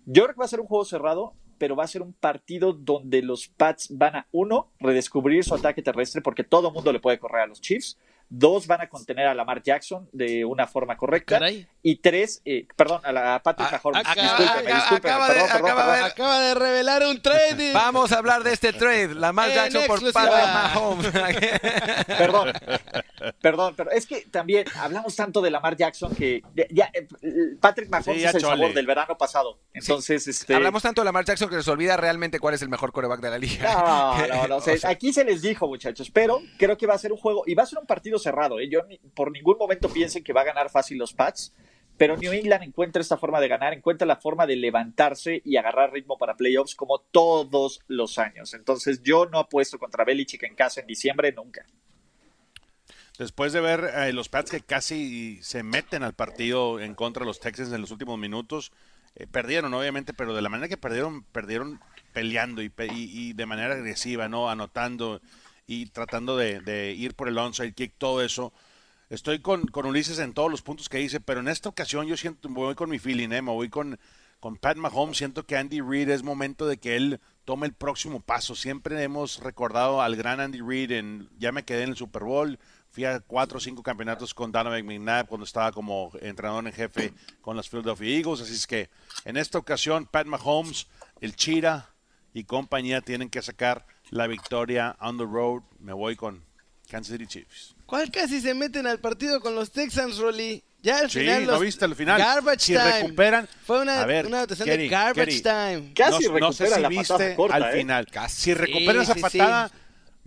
yo 0.05 0.23
creo 0.23 0.35
que 0.35 0.39
va 0.39 0.45
a 0.45 0.49
ser 0.49 0.61
un 0.61 0.67
juego 0.67 0.85
cerrado, 0.85 1.33
pero 1.57 1.75
va 1.75 1.83
a 1.83 1.87
ser 1.87 2.01
un 2.01 2.13
partido 2.13 2.73
donde 2.73 3.21
los 3.21 3.47
Pats 3.47 3.87
van 3.91 4.15
a, 4.15 4.27
uno, 4.31 4.71
redescubrir 4.79 5.43
su 5.43 5.55
ataque 5.55 5.81
terrestre 5.81 6.21
porque 6.21 6.43
todo 6.43 6.71
mundo 6.71 6.91
le 6.91 6.99
puede 6.99 7.19
correr 7.19 7.43
a 7.43 7.47
los 7.47 7.61
Chiefs. 7.61 7.97
Dos, 8.27 8.65
van 8.67 8.81
a 8.81 8.89
contener 8.89 9.27
a 9.27 9.33
Lamar 9.35 9.61
Jackson 9.61 10.09
de 10.11 10.43
una 10.45 10.65
forma 10.67 10.97
correcta. 10.97 11.35
Caray. 11.39 11.67
Y 11.83 11.97
tres, 11.97 12.41
eh, 12.45 12.65
perdón, 12.75 12.99
a 13.03 13.11
la 13.11 13.35
a 13.35 13.43
Patrick 13.43 13.69
Ah, 13.71 13.79
Mahomes. 13.83 14.01
acaba- 14.07 14.21
Discúlpeme, 14.37 14.71
acaba- 14.71 14.75
discúlpeme, 14.75 15.13
acaba 15.13 15.27
de- 15.27 15.33
perdón, 15.33 15.49
perdón, 15.51 15.69
acaba 15.71 15.85
de- 15.85 15.91
perdón. 16.01 16.11
Acaba 16.11 16.39
de 16.41 16.53
revelar 16.55 17.03
un 17.03 17.21
trade. 17.21 17.73
Vamos 17.73 18.11
a 18.11 18.17
hablar 18.17 18.43
de 18.43 18.53
este 18.53 18.73
trade. 18.73 19.13
Lamar 19.15 19.49
En 19.49 19.55
Jackson 19.55 19.83
por. 19.85 20.11
Patrick 20.11 20.45
Mahomes. 20.53 21.11
Perdón, 22.17 22.53
perdón, 23.41 23.73
pero 23.77 23.91
es 23.91 24.05
que 24.05 24.21
también 24.31 24.65
hablamos 24.79 25.15
tanto 25.15 25.41
de 25.41 25.51
Lamar 25.51 25.75
Jackson 25.75 26.13
que 26.15 26.41
ya, 26.55 26.65
ya, 26.71 26.89
eh, 26.93 27.07
Patrick 27.59 27.89
Mahomes 27.89 28.15
Sí, 28.15 28.21
ya 28.21 28.29
es 28.29 28.35
el 28.35 28.41
chole. 28.41 28.57
sabor 28.57 28.73
del 28.73 28.85
verano 28.87 29.17
pasado. 29.17 29.59
Entonces, 29.73 30.27
este. 30.27 30.53
Hablamos 30.55 30.81
tanto 30.83 31.01
de 31.01 31.05
Lamar 31.05 31.25
Jackson 31.25 31.49
que 31.49 31.61
se 31.61 31.71
olvida 31.71 31.97
realmente 31.97 32.39
cuál 32.39 32.53
es 32.55 32.61
el 32.61 32.69
mejor 32.69 32.91
coreback 32.91 33.21
de 33.21 33.29
la 33.29 33.37
liga. 33.37 33.73
No, 33.73 34.27
no, 34.27 34.47
no. 34.47 34.55
o 34.57 34.61
sea, 34.61 34.73
O 34.73 34.77
sea, 34.77 34.89
aquí 34.89 35.13
se 35.13 35.23
les 35.23 35.41
dijo, 35.41 35.67
muchachos, 35.67 36.09
pero 36.11 36.41
creo 36.57 36.77
que 36.77 36.87
va 36.87 36.95
a 36.95 36.97
ser 36.97 37.11
un 37.11 37.17
juego 37.17 37.43
y 37.45 37.53
va 37.55 37.63
a 37.63 37.65
ser 37.65 37.79
un 37.79 37.85
partido 37.85 38.14
cerrado. 38.19 38.59
¿eh? 38.59 38.69
Yo 38.69 38.83
ni- 38.83 38.97
por 38.97 39.31
ningún 39.31 39.57
momento 39.57 39.89
piensen 39.89 40.23
que 40.23 40.33
va 40.33 40.41
a 40.41 40.45
ganar 40.45 40.69
fácil 40.69 40.97
los 40.97 41.13
Pats, 41.13 41.53
pero 41.97 42.17
New 42.17 42.33
England 42.33 42.63
encuentra 42.63 43.01
esta 43.01 43.17
forma 43.17 43.39
de 43.39 43.47
ganar, 43.47 43.73
encuentra 43.73 44.05
la 44.05 44.17
forma 44.17 44.45
de 44.45 44.57
levantarse 44.57 45.41
y 45.45 45.55
agarrar 45.57 45.93
ritmo 45.93 46.17
para 46.17 46.35
playoffs 46.35 46.75
como 46.75 46.99
todos 46.99 47.79
los 47.87 48.17
años. 48.17 48.53
Entonces, 48.53 49.01
yo 49.01 49.27
no 49.27 49.39
apuesto 49.39 49.79
contra 49.79 50.03
Belichick 50.03 50.43
en 50.43 50.55
casa 50.55 50.81
en 50.81 50.87
diciembre 50.87 51.31
nunca. 51.31 51.65
Después 53.17 53.53
de 53.53 53.61
ver 53.61 53.91
eh, 53.95 54.11
los 54.11 54.27
Pats 54.27 54.51
que 54.51 54.59
casi 54.59 55.39
se 55.41 55.63
meten 55.63 56.03
al 56.03 56.13
partido 56.13 56.81
en 56.81 56.95
contra 56.95 57.21
de 57.21 57.27
los 57.27 57.39
Texans 57.39 57.71
en 57.71 57.79
los 57.79 57.91
últimos 57.91 58.19
minutos, 58.19 58.73
eh, 59.15 59.25
perdieron 59.25 59.73
obviamente, 59.73 60.13
pero 60.13 60.33
de 60.35 60.41
la 60.41 60.49
manera 60.49 60.67
que 60.67 60.75
perdieron, 60.75 61.23
perdieron 61.23 61.79
peleando 62.11 62.61
y, 62.61 62.69
y 62.89 63.31
de 63.31 63.45
manera 63.45 63.73
agresiva, 63.73 64.27
no 64.27 64.49
anotando 64.49 65.21
y 65.67 65.87
tratando 65.87 66.37
de, 66.37 66.93
ir 66.97 67.15
por 67.15 67.27
el 67.27 67.37
onside 67.37 67.73
kick, 67.73 67.93
todo 67.97 68.21
eso. 68.21 68.53
Estoy 69.09 69.39
con, 69.39 69.67
con 69.67 69.85
Ulises 69.85 70.19
en 70.19 70.33
todos 70.33 70.49
los 70.49 70.61
puntos 70.61 70.89
que 70.89 70.97
dice, 70.97 71.19
pero 71.19 71.39
en 71.39 71.47
esta 71.47 71.69
ocasión 71.69 72.07
yo 72.07 72.17
siento, 72.17 72.49
me 72.49 72.55
voy 72.55 72.75
con 72.75 72.89
mi 72.89 72.99
feeling, 72.99 73.29
¿eh? 73.29 73.41
me 73.41 73.51
voy 73.51 73.69
con, 73.69 73.99
con 74.39 74.57
Pat 74.57 74.77
Mahomes. 74.77 75.17
Siento 75.17 75.45
que 75.45 75.57
Andy 75.57 75.81
Reid 75.81 76.09
es 76.09 76.23
momento 76.23 76.65
de 76.65 76.77
que 76.77 76.95
él 76.95 77.19
tome 77.45 77.67
el 77.67 77.73
próximo 77.73 78.19
paso. 78.19 78.55
Siempre 78.55 79.01
hemos 79.03 79.39
recordado 79.41 80.01
al 80.01 80.15
gran 80.15 80.39
Andy 80.39 80.59
Reid 80.61 80.91
en, 80.91 81.29
ya 81.37 81.51
me 81.51 81.63
quedé 81.63 81.83
en 81.83 81.89
el 81.89 81.95
Super 81.95 82.23
Bowl, 82.23 82.57
fui 82.89 83.05
a 83.05 83.19
cuatro 83.19 83.57
o 83.57 83.61
cinco 83.61 83.83
campeonatos 83.83 84.33
con 84.33 84.51
Donovan 84.51 84.85
McNabb 84.85 85.27
cuando 85.27 85.45
estaba 85.45 85.71
como 85.71 86.11
entrenador 86.21 86.65
en 86.65 86.73
jefe 86.73 87.13
con 87.41 87.55
los 87.55 87.69
Philadelphia 87.69 88.17
Eagles. 88.17 88.41
Así 88.41 88.53
es 88.53 88.65
que 88.65 88.89
en 89.23 89.37
esta 89.37 89.59
ocasión 89.59 90.07
Pat 90.07 90.25
Mahomes, 90.25 90.87
el 91.21 91.35
Chira 91.35 91.89
y 92.33 92.43
compañía 92.45 93.01
tienen 93.01 93.29
que 93.29 93.41
sacar 93.41 93.85
la 94.15 94.27
victoria 94.27 94.95
on 94.99 95.17
the 95.17 95.25
road. 95.25 95.61
Me 95.79 95.93
voy 95.93 96.15
con 96.15 96.43
Kansas 96.89 97.11
City 97.13 97.27
Chiefs. 97.27 97.75
¿Cuál 97.85 98.09
casi 98.11 98.41
se 98.41 98.53
meten 98.53 98.87
al 98.87 98.99
partido 98.99 99.39
con 99.41 99.53
los 99.55 99.71
Texans, 99.71 100.17
Rolly? 100.17 100.63
Ya 100.81 100.99
al 100.99 101.09
Sí, 101.09 101.19
final 101.21 101.45
¿no 101.45 101.51
los 101.53 101.61
viste 101.61 101.83
al 101.85 101.95
final? 101.95 102.19
Garbage 102.19 102.59
Si 102.59 102.73
time. 102.73 103.01
recuperan- 103.09 103.47
Fue 103.65 103.81
una, 103.81 104.01
A 104.01 104.05
ver, 104.05 104.27
una 104.27 104.37
anotación 104.39 104.67
Kerry, 104.67 104.83
de 104.83 104.89
garbage 104.89 105.41
Kerry. 105.41 105.79
time. 105.81 105.93
Casi 105.95 106.27
no, 106.29 106.39
no 106.39 106.53
sé 106.53 106.67
si 106.67 106.79
la 106.79 106.89
viste 106.89 107.07
patada 107.13 107.35
corta, 107.35 107.55
al 107.55 107.63
¿eh? 107.63 107.77
final. 107.79 108.05
Casi. 108.07 108.41
Si 108.41 108.53
recuperan 108.53 108.95
Sí, 109.05 109.11
esa 109.11 109.13
sí, 109.15 109.21
patada, 109.39 109.71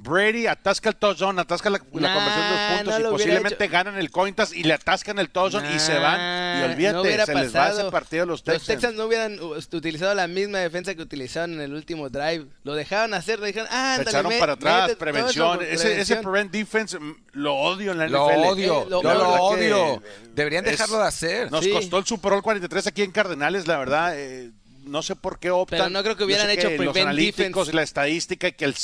Brady 0.00 0.46
atasca 0.46 0.90
el 0.90 0.96
touchdown, 0.96 1.38
atasca 1.40 1.70
la, 1.70 1.78
la 1.92 2.08
Nah, 2.08 2.14
conversión 2.14 2.44
de 2.44 2.50
dos 2.54 2.68
puntos 2.78 2.94
no 2.94 3.00
y 3.00 3.02
lo 3.02 3.10
posiblemente 3.10 3.64
hecho. 3.64 3.72
ganan 3.72 3.96
el 3.98 4.10
coin 4.12 4.32
toss 4.32 4.54
y 4.54 4.62
le 4.62 4.74
atascan 4.74 5.18
el 5.18 5.28
touchdown 5.28 5.64
y 5.74 5.78
se 5.80 5.98
van. 5.98 6.14
Y 6.18 6.60
Nah, 6.60 6.64
olvídate, 6.66 6.94
no 6.94 7.02
hubiera 7.02 7.26
se 7.26 7.34
les 7.34 7.48
va 7.48 7.60
pasado. 7.64 7.80
ese 7.80 7.90
partido 7.90 8.22
a 8.22 8.26
los 8.26 8.38
Los 8.38 8.44
Texans. 8.44 8.66
Texans 8.66 8.94
no 8.96 9.06
hubieran 9.06 9.40
uh, 9.40 9.56
utilizado 9.72 10.14
la 10.14 10.28
misma 10.28 10.58
defensa 10.58 10.94
que 10.94 11.02
utilizaron 11.02 11.54
en 11.54 11.60
el 11.62 11.74
último 11.74 12.08
drive. 12.10 12.46
Lo 12.62 12.74
dejaron 12.74 13.12
hacer, 13.12 13.40
le 13.40 13.48
dijeron, 13.48 13.68
ah, 13.72 13.94
Se 13.96 14.02
echaron 14.02 14.28
me- 14.32 14.38
para 14.38 14.52
atrás, 14.52 14.94
prevención. 14.94 15.58
Ese, 15.68 16.00
ese 16.00 16.16
prevent 16.16 16.52
defense 16.52 16.96
mm, 16.98 17.16
lo 17.32 17.54
odio 17.56 17.90
en 17.90 17.98
la 17.98 18.06
Lo 18.08 18.28
NFL. 18.30 18.46
odio, 18.46 18.82
Eh, 18.82 18.86
lo- 18.90 19.02
la 19.02 19.14
lo 19.14 19.28
odio. 19.42 20.02
Deberían 20.32 20.64
es- 20.66 20.72
dejarlo 20.72 20.98
de 21.00 21.08
hacer. 21.08 21.50
Nos 21.50 21.64
Sí. 21.64 21.72
costó 21.72 21.98
el 21.98 22.06
Super 22.06 22.32
Bowl 22.32 22.42
43 22.42 22.86
aquí 22.86 23.02
en 23.02 23.10
Cardenales, 23.10 23.66
la 23.66 23.76
verdad. 23.78 24.12
eh, 24.16 24.52
no 24.88 25.02
sé 25.02 25.14
por 25.16 25.38
qué 25.38 25.50
optan. 25.50 25.78
Pero 25.78 25.90
no 25.90 26.02
creo 26.02 26.16
que 26.16 26.24
hubieran 26.24 26.46
sé 26.46 26.54
hecho 26.54 26.68
los 26.70 26.76
prevent 26.78 26.96
analíticos, 26.98 27.66
defense. 27.66 27.72
la 27.76 27.82
estadística, 27.82 28.50
que 28.50 28.64
el 28.64 28.74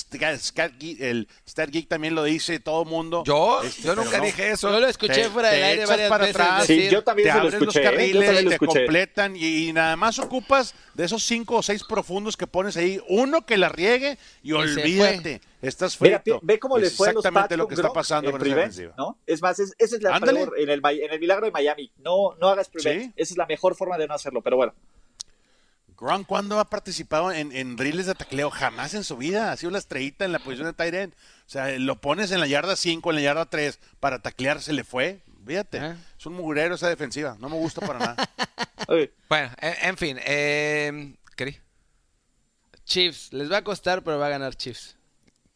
el 1.00 1.28
Stat 1.48 1.70
Geek 1.70 1.88
también 1.88 2.14
lo 2.14 2.22
dice, 2.24 2.60
todo 2.60 2.82
el 2.82 2.88
mundo. 2.88 3.24
Yo, 3.26 3.62
Este, 3.62 3.82
yo 3.82 3.94
nunca 3.96 4.18
no. 4.18 4.24
dije 4.24 4.50
eso. 4.52 4.70
Yo 4.70 4.80
lo 4.80 4.86
escuché 4.86 5.14
Te- 5.24 5.30
fuera 5.30 5.50
del 5.50 5.60
te 5.60 5.64
aire 5.64 5.76
echas 5.82 5.88
varias 5.90 6.08
para 6.08 6.24
veces 6.26 6.40
atrás. 6.40 6.60
decir, 6.68 6.82
Sí, 6.84 6.90
yo 6.90 7.02
también 7.04 7.28
te 7.28 7.32
se 7.32 7.38
lo 7.38 7.44
abres 7.44 7.60
los 7.60 7.62
escuché. 7.76 7.84
Yo 7.84 7.90
carriles, 7.90 8.44
lo 8.44 8.50
te 8.50 8.58
completan 8.58 9.36
y, 9.36 9.68
y 9.68 9.72
nada 9.72 9.96
más 9.96 10.18
ocupas 10.18 10.74
de 10.94 11.04
esos 11.04 11.22
cinco 11.24 11.56
o 11.56 11.62
seis 11.62 11.82
profundos 11.84 12.36
que 12.36 12.46
pones 12.46 12.76
ahí, 12.76 13.00
uno 13.08 13.44
que 13.46 13.56
la 13.58 13.68
riegue 13.68 14.18
y, 14.42 14.48
se 14.50 14.54
olvídate, 14.54 15.40
estás 15.62 16.00
Mira, 16.00 16.20
frito. 16.20 16.38
ve 16.42 16.58
cómo 16.58 16.78
le 16.78 16.86
Es 16.88 16.96
fue 16.96 17.08
a 17.08 17.12
los 17.12 17.24
exactamente 17.24 17.56
lo 17.56 17.66
que 17.66 17.74
está 17.74 17.92
pasando 17.92 18.30
con 18.30 18.40
esa 18.40 18.44
prevent, 18.44 18.72
defensiva. 18.72 18.94
¿no? 18.98 19.18
Es 19.26 19.40
más, 19.42 19.58
es- 19.58 19.74
esa 19.78 19.96
es 19.96 20.02
la 20.02 20.20
peor 20.20 20.52
en 20.58 20.68
el, 20.70 20.80
en 20.84 21.10
el 21.12 21.20
milagro 21.20 21.46
de 21.46 21.52
Miami. 21.52 21.90
No, 21.98 22.34
no 22.40 22.48
hagas 22.48 22.68
prevent. 22.68 23.02
Sí. 23.04 23.12
Esa 23.16 23.34
es 23.34 23.38
la 23.38 23.46
mejor 23.46 23.74
forma 23.74 23.96
de 23.98 24.06
no 24.06 24.14
hacerlo, 24.14 24.42
pero 24.42 24.56
bueno. 24.56 24.74
Gronk, 26.04 26.26
¿cuándo 26.26 26.60
ha 26.60 26.68
participado 26.68 27.32
en, 27.32 27.50
en 27.52 27.76
drills 27.76 28.04
de 28.04 28.14
tacleo? 28.14 28.50
Jamás 28.50 28.92
en 28.92 29.04
su 29.04 29.16
vida. 29.16 29.50
Ha 29.52 29.56
sido 29.56 29.70
la 29.72 29.78
estrellita 29.78 30.26
en 30.26 30.32
la 30.32 30.38
posición 30.38 30.66
de 30.66 30.74
tight 30.74 30.92
end. 30.94 31.14
O 31.14 31.50
sea, 31.50 31.70
lo 31.78 31.98
pones 32.00 32.30
en 32.30 32.40
la 32.40 32.46
yarda 32.46 32.76
5, 32.76 33.08
en 33.10 33.16
la 33.16 33.22
yarda 33.22 33.46
3 33.46 33.78
para 34.00 34.18
taclear, 34.20 34.60
se 34.60 34.74
le 34.74 34.84
fue. 34.84 35.22
Fíjate, 35.46 35.94
es 36.18 36.26
un 36.26 36.34
mugrero 36.34 36.74
esa 36.74 36.88
defensiva. 36.88 37.36
No 37.40 37.48
me 37.48 37.56
gusta 37.56 37.80
para 37.86 37.98
nada. 37.98 38.16
Bueno, 39.30 39.50
en, 39.62 39.74
en 39.88 39.96
fin. 39.96 40.20
Eh, 40.26 41.14
¿qué? 41.36 41.58
Chiefs, 42.84 43.32
les 43.32 43.50
va 43.50 43.58
a 43.58 43.64
costar, 43.64 44.04
pero 44.04 44.18
va 44.18 44.26
a 44.26 44.30
ganar 44.30 44.54
Chiefs. 44.56 44.96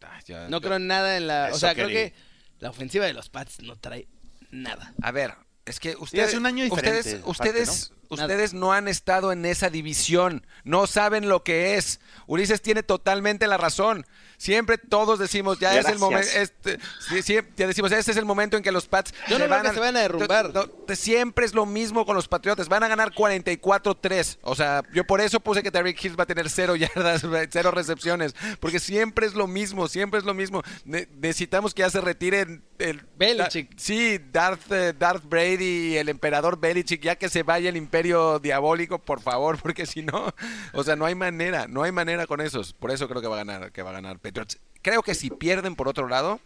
Ah, 0.02 0.18
No 0.48 0.62
creo 0.62 0.78
nada 0.78 1.18
en 1.18 1.26
la... 1.26 1.50
O 1.52 1.58
sea, 1.58 1.74
creo 1.74 1.88
que 1.88 2.14
la 2.58 2.70
ofensiva 2.70 3.04
de 3.04 3.12
los 3.12 3.28
Pats 3.28 3.60
no 3.60 3.76
trae 3.76 4.08
nada. 4.50 4.94
A 5.02 5.10
ver, 5.10 5.34
es 5.68 5.80
que 5.80 5.96
ustedes, 5.96 6.34
un 6.34 6.46
año 6.46 6.64
ustedes, 6.70 7.20
ustedes, 7.24 7.92
¿no? 8.08 8.16
ustedes 8.16 8.54
no 8.54 8.72
han 8.72 8.88
estado 8.88 9.32
en 9.32 9.44
esa 9.44 9.70
división, 9.70 10.46
no 10.64 10.86
saben 10.86 11.28
lo 11.28 11.44
que 11.44 11.76
es. 11.76 12.00
Ulises 12.26 12.62
tiene 12.62 12.82
totalmente 12.82 13.46
la 13.46 13.58
razón. 13.58 14.06
Siempre 14.38 14.78
todos 14.78 15.18
decimos, 15.18 15.58
ya 15.58 15.76
es 15.76 15.86
el 15.86 15.98
momento, 15.98 16.28
este, 16.32 16.78
sí, 17.08 17.22
sí, 17.22 17.38
ya 17.56 17.66
decimos, 17.66 17.90
este 17.90 18.12
es 18.12 18.16
el 18.16 18.24
momento 18.24 18.56
en 18.56 18.62
que 18.62 18.70
los 18.70 18.86
Pats 18.86 19.12
Yo 19.28 19.36
no 19.38 19.46
creo 19.46 19.62
que 19.62 19.70
se 19.72 19.80
van 19.80 19.96
a 19.96 20.00
derrumbar. 20.00 20.54
No, 20.54 20.64
no, 20.88 20.94
siempre 20.96 21.44
es 21.44 21.54
lo 21.54 21.66
mismo 21.66 22.06
con 22.06 22.14
los 22.14 22.28
Patriotas, 22.28 22.68
van 22.68 22.84
a 22.84 22.88
ganar 22.88 23.12
44-3. 23.12 24.38
O 24.42 24.54
sea, 24.54 24.82
yo 24.94 25.04
por 25.04 25.20
eso 25.20 25.40
puse 25.40 25.62
que 25.62 25.70
Derrick 25.70 26.02
Hill 26.04 26.18
va 26.18 26.22
a 26.22 26.26
tener 26.26 26.48
cero 26.50 26.76
yardas, 26.76 27.22
cero 27.50 27.70
recepciones, 27.70 28.34
porque 28.60 28.78
siempre 28.80 29.26
es 29.26 29.34
lo 29.34 29.46
mismo, 29.46 29.88
siempre 29.88 30.18
es 30.18 30.24
lo 30.24 30.34
mismo. 30.34 30.62
Ne- 30.84 31.08
necesitamos 31.16 31.74
que 31.74 31.80
ya 31.82 31.90
se 31.90 32.00
retiren 32.00 32.62
el 32.78 33.02
Belichick. 33.16 33.70
Da- 33.70 33.76
sí, 33.76 34.20
Darth, 34.32 34.70
eh, 34.70 34.92
Darth 34.96 35.24
Brady 35.24 35.94
y 35.94 35.96
el 35.96 36.08
emperador 36.08 36.60
Belichick, 36.60 37.02
ya 37.02 37.16
que 37.16 37.28
se 37.28 37.42
vaya 37.42 37.68
el 37.68 37.76
imperio 37.76 38.38
diabólico, 38.38 38.98
por 39.00 39.20
favor, 39.20 39.58
porque 39.62 39.86
si 39.86 40.02
no, 40.02 40.32
o 40.72 40.84
sea, 40.84 40.96
no 40.96 41.06
hay 41.06 41.14
manera, 41.14 41.66
no 41.68 41.82
hay 41.82 41.92
manera 41.92 42.26
con 42.26 42.40
esos. 42.40 42.72
Por 42.72 42.90
eso 42.90 43.08
creo 43.08 43.20
que 43.20 43.28
va 43.28 43.34
a 43.34 43.44
ganar, 43.44 43.72
que 43.72 43.82
va 43.82 43.90
a 43.90 43.94
ganar 43.94 44.18
Patriots. 44.32 44.58
Creo 44.82 45.02
que 45.02 45.14
si 45.14 45.30
pierden 45.30 45.74
por 45.76 45.88
otro 45.88 46.08
lado, 46.08 46.40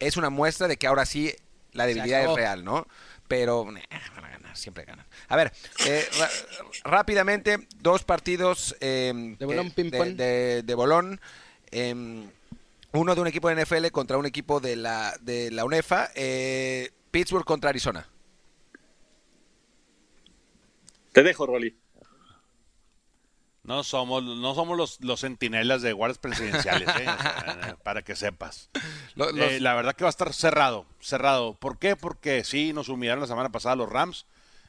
es 0.00 0.16
una 0.16 0.30
muestra 0.30 0.68
de 0.68 0.76
que 0.76 0.86
ahora 0.86 1.04
sí 1.06 1.34
la 1.72 1.86
debilidad 1.86 2.22
es 2.24 2.34
real, 2.34 2.64
¿no? 2.64 2.86
Pero 3.28 3.62
eh, 3.76 3.82
van 4.14 4.24
a 4.24 4.28
ganar, 4.30 4.56
siempre 4.56 4.84
ganan. 4.84 5.06
A 5.28 5.36
ver, 5.36 5.52
eh, 5.86 6.06
rápidamente, 6.84 7.66
dos 7.80 8.04
partidos 8.04 8.76
eh, 8.80 9.12
De 9.38 9.46
bolón, 9.46 9.66
eh, 9.68 9.72
ping-pong. 9.74 10.08
de, 10.10 10.24
de- 10.24 10.62
de 10.62 10.74
bolón. 10.74 11.20
em, 11.70 12.28
uno 12.92 13.14
de 13.14 13.20
un 13.20 13.26
equipo 13.26 13.48
de 13.48 13.54
NFL 13.64 13.86
contra 13.90 14.18
un 14.18 14.26
equipo 14.26 14.60
de 14.60 14.76
la, 14.76 15.16
de 15.20 15.50
la 15.50 15.64
UNEFA. 15.64 16.10
eh, 16.14 16.90
Pittsburgh 17.10 17.44
contra 17.44 17.70
Arizona. 17.70 18.08
te 21.12 21.22
dejo, 21.22 21.46
Rolly. 21.46 21.76
No 23.64 23.82
somos, 23.82 24.22
no 24.22 24.54
somos 24.54 24.76
los, 24.76 25.00
los 25.00 25.20
centinelas 25.20 25.80
de 25.82 25.92
guardias 25.94 26.18
presidenciales, 26.18 26.86
¿eh? 26.88 27.06
O 27.08 27.62
sea, 27.62 27.76
para 27.82 28.02
que 28.02 28.14
sepas. 28.14 28.68
Los- 29.14 29.34
Eh, 29.36 29.58
la 29.60 29.74
verdad 29.74 29.94
que 29.94 30.04
va 30.04 30.08
a 30.08 30.10
estar 30.10 30.32
cerrado, 30.34 30.84
cerrado. 31.00 31.54
¿Por 31.54 31.78
qué? 31.78 31.96
Porque 31.96 32.44
sí, 32.44 32.72
nos 32.74 32.88
humillaron 32.90 33.22
la 33.22 33.26
semana 33.26 33.48
pasada 33.50 33.74
los 33.76 33.88
Rams. 33.88 34.26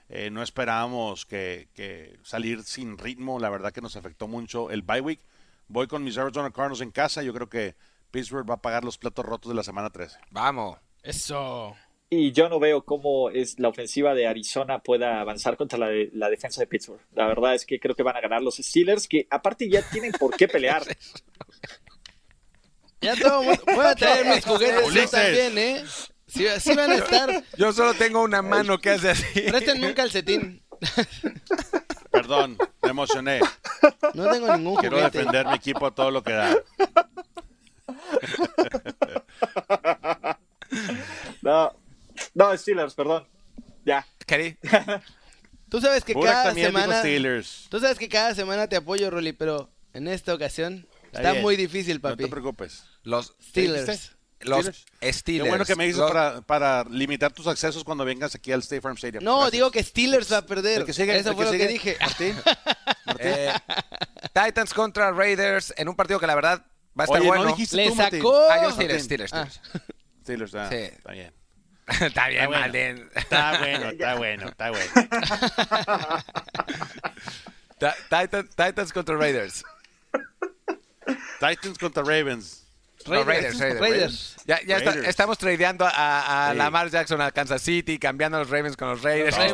Eh, 0.07 0.30
no 0.31 0.41
esperábamos 0.41 1.26
que, 1.26 1.67
que 1.73 2.17
salir 2.23 2.63
sin 2.63 2.97
ritmo. 2.97 3.39
La 3.39 3.49
verdad 3.49 3.72
que 3.73 3.81
nos 3.81 3.95
afectó 3.97 4.27
mucho 4.27 4.72
el 4.72 4.81
bye 4.81 5.01
week. 5.01 5.19
Voy 5.67 5.88
con 5.88 6.03
mis 6.03 6.17
Arizona 6.17 6.51
Cardinals 6.51 6.81
en 6.81 6.91
casa. 6.91 7.22
Yo 7.23 7.34
creo 7.34 7.49
que 7.49 7.76
Pittsburgh 8.11 8.49
va 8.49 8.53
a 8.55 8.61
pagar 8.61 8.84
los 8.85 8.97
platos 8.97 9.26
rotos 9.26 9.49
de 9.49 9.55
la 9.55 9.63
semana 9.63 9.89
13. 9.89 10.17
Vamos. 10.31 10.77
Eso. 11.03 11.76
Y 12.10 12.32
yo 12.32 12.49
no 12.49 12.60
veo 12.60 12.86
cómo 12.86 13.30
es 13.32 13.60
la 13.60 13.68
ofensiva 13.69 14.14
de 14.14 14.27
Arizona 14.27 14.80
pueda 14.80 15.19
avanzar 15.22 15.57
contra 15.57 15.77
la, 15.80 15.88
de- 15.88 16.11
la 16.14 16.30
defensa 16.30 16.61
de 16.61 16.68
Pittsburgh. 16.68 17.02
La 17.15 17.26
verdad 17.27 17.56
es 17.56 17.65
que 17.65 17.80
creo 17.80 17.95
que 17.95 18.03
van 18.03 18.15
a 18.15 18.22
ganar 18.22 18.41
los 18.41 18.57
Steelers, 18.57 19.07
que 19.07 19.27
aparte 19.30 19.68
ya 19.69 19.82
tienen 19.90 20.11
por 20.11 20.36
qué 20.36 20.48
pelear. 20.48 20.84
Ya 23.02 23.15
todo 23.15 23.44
mundo... 23.44 23.61
Voy 23.68 23.86
a 23.86 23.94
traer 23.94 24.26
mis 24.26 24.44
juguetes 24.48 24.91
yo 24.91 25.07
también, 25.10 25.57
¿eh? 25.60 25.84
Sí, 26.26 26.48
sí 26.60 26.73
van 26.73 26.90
a 26.91 26.95
estar. 26.95 27.44
Yo 27.57 27.72
solo 27.72 27.94
tengo 27.94 28.23
una 28.23 28.41
mano 28.41 28.80
que 28.80 28.90
hace 28.91 29.11
así. 29.11 29.41
Préstenme 29.41 29.88
un 29.88 29.94
calcetín. 29.94 30.64
Perdón, 32.10 32.57
me 32.82 32.90
emocioné. 32.90 33.41
No 34.15 34.27
tengo 34.32 34.57
ningún 34.57 34.76
Quiero 34.77 34.98
juguete. 34.98 35.19
defender 35.19 35.45
mi 35.45 35.53
equipo 35.53 35.86
a 35.86 35.94
todo 35.94 36.10
lo 36.10 36.23
que 36.23 36.32
da. 36.32 36.56
No, 41.44 41.73
no 42.36 42.56
Steelers, 42.56 42.94
perdón. 42.94 43.28
Ya. 43.84 44.06
Cari, 44.28 44.57
Tú 45.70 45.82
sabes 45.82 46.03
que 46.03 46.14
Pura 46.14 46.32
cada 46.32 46.53
semana. 46.53 46.99
Steelers. 46.99 47.66
Tú 47.70 47.80
sabes 47.80 47.98
que 47.98 48.07
cada 48.07 48.34
semana 48.36 48.68
te 48.68 48.76
apoyo, 48.76 49.10
Rolly, 49.10 49.34
pero 49.34 49.70
en 49.94 50.07
esta 50.07 50.34
ocasión 50.34 50.88
está, 51.12 51.32
bien. 51.32 51.41
muy 51.41 51.56
difícil, 51.56 51.95
No 51.98 52.02
papi. 52.02 52.24
te 52.24 52.30
preocupes. 52.30 52.84
Los 53.03 53.34
Steelers. 53.41 54.12
Los 54.41 54.66
Steelers. 54.66 54.86
Steelers. 55.02 55.44
Qué 55.44 55.49
bueno 55.49 55.66
que 55.66 55.76
me 55.76 55.86
dices 55.86 55.99
Los- 55.99 56.12
para, 56.12 56.41
para 56.41 56.84
limitar 56.90 57.32
tus 57.34 57.48
accesos 57.48 57.84
cuando 57.84 58.06
vengas 58.06 58.36
aquí 58.36 58.52
al 58.52 58.60
State 58.60 58.82
Farm 58.82 58.95
Stadium. 58.95 59.24
No, 59.24 59.36
Gracias. 59.38 59.52
digo 59.53 59.72
que 59.72 59.84
Steelers 59.84 60.32
va 60.32 60.38
a 60.38 60.45
perder. 60.45 60.82
El 60.82 60.86
que 60.86 60.94
sigue, 60.94 61.16
Eso 61.18 61.32
el 61.32 61.36
fue 61.36 61.45
que 61.45 61.52
lo 61.52 61.57
que 61.57 61.64
sigue. 61.64 61.74
dije. 61.74 61.98
Martín. 61.99 62.36
Eh, 63.20 63.53
Titans 64.34 64.74
contra 64.74 65.12
Raiders 65.12 65.74
en 65.78 65.88
un 65.88 65.95
partido 65.95 66.20
que 66.20 66.28
la 66.28 66.36
verdad 66.36 66.66
va 66.99 67.03
a 67.03 67.06
estar 67.06 67.20
Oye, 67.22 67.28
bueno. 67.28 67.44
no 67.45 67.56
Le 67.72 67.90
Martín. 67.95 68.20
sacó. 68.20 68.48
Ah, 68.49 68.64
yo 68.64 68.72
Steelers, 68.72 69.03
Steelers, 69.03 69.34
Ah. 69.34 69.48
Steelers. 69.48 69.86
Steelers, 70.24 70.56
ah, 70.56 70.70
Sí. 70.70 70.76
está 70.76 71.12
bien. 71.12 71.34
está 72.02 72.28
bien, 72.30 73.10
Está 73.16 73.60
bueno. 73.60 73.90
Está 73.90 73.90
bueno, 73.90 73.90
está 73.90 74.16
bueno, 74.18 74.48
está 74.49 74.72
bueno. 74.72 74.91
Ta- 77.80 77.95
Titan- 78.10 78.48
Titans 78.56 78.94
contra 78.94 79.16
Raiders. 79.18 79.64
Titans 81.40 81.78
contra 81.78 82.03
Ravens. 82.03 82.62
No, 83.06 83.24
Raiders, 83.24 83.60
Raiders, 83.60 83.80
Raiders. 83.80 84.36
Ya, 84.48 84.60
ya 84.66 84.78
está- 84.78 84.90
Raiders. 84.90 85.07
estamos 85.10 85.38
tradeando 85.38 85.86
a, 85.86 86.48
a 86.48 86.52
Sí. 86.53 86.57
Lamar 86.57 86.90
Jackson 86.90 87.22
a 87.22 87.30
Kansas 87.32 87.62
City, 87.62 87.99
cambiando 87.99 88.38
a 88.38 88.40
los 88.40 88.49
Ravens 88.49 88.76
con 88.76 88.90
los 88.90 89.03
Raiders. 89.03 89.38
La, 89.38 89.45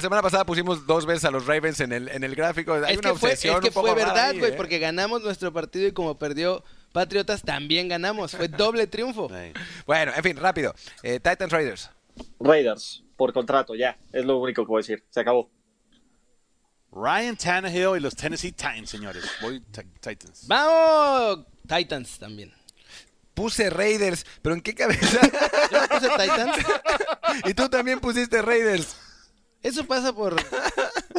semana, 0.00 0.22
pasada 0.22 0.46
pusimos 0.46 0.86
dos 0.86 1.04
veces 1.04 1.26
a 1.26 1.30
los 1.30 1.44
Ravens 1.46 1.80
en 1.80 1.92
el, 1.92 2.08
en 2.08 2.24
el 2.24 2.34
gráfico. 2.34 2.72
Hay 2.72 2.94
Es 2.94 2.98
una 3.00 3.12
que 3.12 3.18
fue, 3.18 3.32
es 3.32 3.38
obsesión 3.40 3.60
que 3.60 3.70
fue 3.70 3.94
verdad, 3.94 4.34
güey, 4.38 4.52
¿eh? 4.52 4.54
porque 4.56 4.78
ganamos 4.78 5.22
nuestro 5.22 5.52
partido 5.52 5.86
y 5.88 5.92
como 5.92 6.18
perdió 6.18 6.64
Patriotas 6.92 7.42
también 7.42 7.88
ganamos. 7.88 8.32
Fue 8.32 8.48
doble 8.48 8.86
triunfo. 8.86 9.28
Bueno, 9.86 10.12
en 10.14 10.22
fin, 10.22 10.36
rápido. 10.36 10.74
Eh, 11.02 11.20
Titans 11.20 11.50
Raiders. 11.52 11.90
Raiders, 12.38 13.02
por 13.16 13.32
contrato, 13.32 13.74
ya. 13.74 13.98
Es 14.12 14.24
lo 14.24 14.38
único 14.38 14.64
que 14.64 14.68
voy 14.68 14.78
a 14.80 14.82
decir. 14.82 15.04
Se 15.10 15.20
acabó. 15.20 15.50
Ryan 16.92 17.36
Tannehill 17.36 17.96
y 17.96 18.00
los 18.00 18.14
Tennessee 18.14 18.52
Titans, 18.52 18.90
señores. 18.90 19.24
Voy 19.40 19.60
Ti- 19.60 19.80
Titans. 20.00 20.46
¡Vamos! 20.46 21.46
Titans 21.66 22.18
también. 22.18 22.52
Puse 23.34 23.70
Raiders, 23.70 24.26
pero 24.42 24.54
¿en 24.54 24.60
qué 24.60 24.74
cabeza? 24.74 25.18
Yo 25.72 25.80
no 25.80 25.88
puse 25.88 26.08
Titans. 26.10 26.56
y 27.46 27.54
tú 27.54 27.68
también 27.70 27.98
pusiste 27.98 28.42
Raiders. 28.42 28.94
Eso 29.62 29.86
pasa 29.86 30.12
por. 30.12 30.36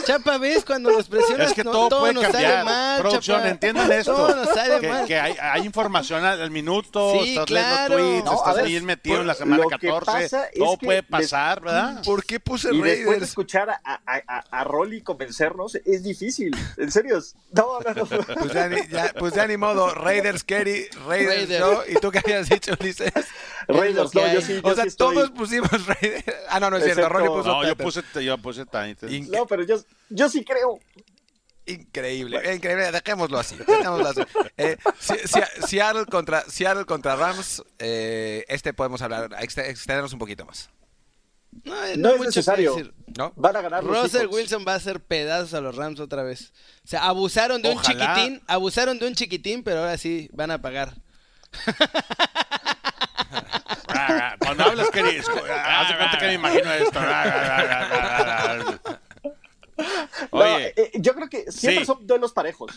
Chapa, 0.06 0.38
¿ves? 0.38 0.66
Cuando 0.66 0.90
los 0.90 1.08
presionas, 1.08 1.48
Es 1.50 1.54
que 1.54 1.64
no- 1.64 1.72
todo, 1.72 2.00
puede 2.02 2.14
nos 2.14 2.24
cambiar. 2.24 2.52
sale 2.52 2.64
mal. 2.66 3.02
Producción, 3.02 3.38
Chapa. 3.38 3.50
entiendan 3.50 3.92
esto. 3.92 4.14
Todo 4.16 4.36
nos 4.36 4.50
sale 4.50 4.80
que, 4.80 4.90
mal. 4.90 5.06
que 5.06 5.20
hay, 5.20 5.36
hay 5.42 5.62
información 5.66 6.26
al, 6.26 6.52
minuto, 6.52 7.14
Sí, 7.22 7.30
estás 7.30 7.46
claro. 7.46 7.98
leyendo 7.98 8.12
tweets, 8.14 8.26
No, 8.26 8.32
a 8.32 8.36
estás 8.36 8.56
ver, 8.56 8.66
bien 8.66 8.86
metido 8.86 9.22
en 9.22 9.28
la 9.28 9.34
semana 9.34 9.64
lo 9.64 9.70
que 9.70 9.88
14. 9.88 10.06
pasa 10.06 10.46
es 10.46 10.60
todo 10.60 10.78
puede 10.78 11.04
pasar, 11.04 11.62
¿verdad? 11.62 12.02
¿Por 12.04 12.26
qué 12.26 12.40
puse 12.40 12.70
Y 12.70 12.72
después 12.82 12.96
de 12.98 13.06
Raiders? 13.06 13.30
escuchar 13.30 13.70
a, 13.70 13.82
a, 13.84 14.02
a, 14.28 14.44
a 14.52 14.64
Rolly 14.64 15.02
convencernos, 15.02 15.76
es 15.76 16.04
difícil. 16.04 16.56
En 16.78 16.92
serio. 16.92 17.20
No, 17.52 17.80
no, 17.80 17.94
no. 17.94 18.06
Pues 18.06 18.52
ya, 18.54 18.68
ni, 18.68 18.88
ya- 18.88 19.14
pues 19.18 19.34
ya 19.34 19.48
ni 19.48 19.58
modo, 19.58 19.94
Raiders 19.94 20.44
Kerry, 20.44 20.88
Raiders, 21.08 21.50
Raiders. 21.50 21.60
yo, 21.60 21.84
¿y 21.88 21.94
tú 21.96 22.12
qué 22.12 22.20
habías 22.20 22.50
dicho, 22.50 22.74
Ulises? 22.80 23.12
Raiders, 23.68 24.12
que 24.12 24.22
no, 24.22 24.34
yo 24.34 24.42
sí, 24.42 24.54
yo 24.64 24.70
O 24.70 24.74
sea, 24.76 24.84
sí 24.84 24.90
estoy- 24.90 25.16
todos 25.16 25.32
pusimos 25.32 25.70
Raiders. 25.88 26.24
Ah, 26.50 26.60
no, 26.60 26.70
no 26.70 26.78
es 26.78 26.84
cierto, 26.84 27.02
Excepto- 27.02 27.10
Ronnie 27.14 27.30
puso 27.30 27.48
No, 27.50 27.68
yo 27.68 27.76
puse, 27.78 28.04
yo 28.24 28.38
puse 28.38 28.66
Titans. 28.66 29.30
No, 29.30 29.46
pero 29.48 29.64
yo, 29.64 29.78
yo 30.10 30.30
sí 30.30 30.44
creo. 30.44 30.80
Increíble, 31.66 32.56
increíble, 32.56 32.92
dejémoslo 32.92 33.40
así. 33.40 33.56
dejémoslo 33.56 34.10
así. 34.10 34.22
Eh, 34.58 34.78
Si- 35.00 35.18
Si- 35.28 35.68
Seattle, 35.68 36.06
contra, 36.08 36.42
Seattle 36.50 36.86
contra 36.86 37.16
Rams, 37.16 37.64
eh, 37.80 38.44
este 38.50 38.74
podemos 38.74 39.02
hablar, 39.02 39.30
ext- 39.40 39.66
extendernos 39.66 40.12
un 40.12 40.20
poquito 40.20 40.46
más, 40.46 40.70
No, 41.64 41.76
es 42.16 42.20
necesario. 42.20 42.76
decir. 42.76 42.94
¿no? 43.18 43.32
Van 43.38 43.56
a 43.56 43.62
ganar 43.62 43.82
Russell. 43.84 44.28
Wilson 44.28 44.66
va 44.68 44.74
a 44.74 44.76
hacer 44.76 45.00
pedazos 45.00 45.54
a 45.54 45.62
los 45.62 45.76
Rams 45.78 46.00
otra 46.02 46.24
vez. 46.24 46.52
O 46.84 46.88
sea, 46.88 47.06
abusaron 47.06 47.62
de 47.62 47.70
un 47.70 47.82
chiquitín, 47.82 48.42
abusaron 48.48 49.00
de 49.00 49.08
un 49.08 49.16
chiquitín, 49.16 49.64
pero 49.64 49.80
ahora 49.82 49.98
sí 49.98 50.30
van 50.34 50.52
a 50.52 50.62
pagar. 50.62 50.96
Ah, 54.10 54.36
Cuando 54.40 54.64
hablas, 54.66 54.90
que 54.90 55.00
haz 55.02 55.90
de 55.90 55.98
cuenta 55.98 56.18
que 56.20 56.26
me 56.28 56.34
imagino 56.34 56.72
esto. 56.74 57.00
No, 60.32 60.40
Oye, 60.40 60.74
eh, 60.76 60.92
yo 60.96 61.14
creo 61.16 61.30
que 61.30 61.52
siempre 61.52 61.82
Sí. 61.82 61.86
son 61.86 62.06
duelos 62.06 62.32
parejos, 62.34 62.72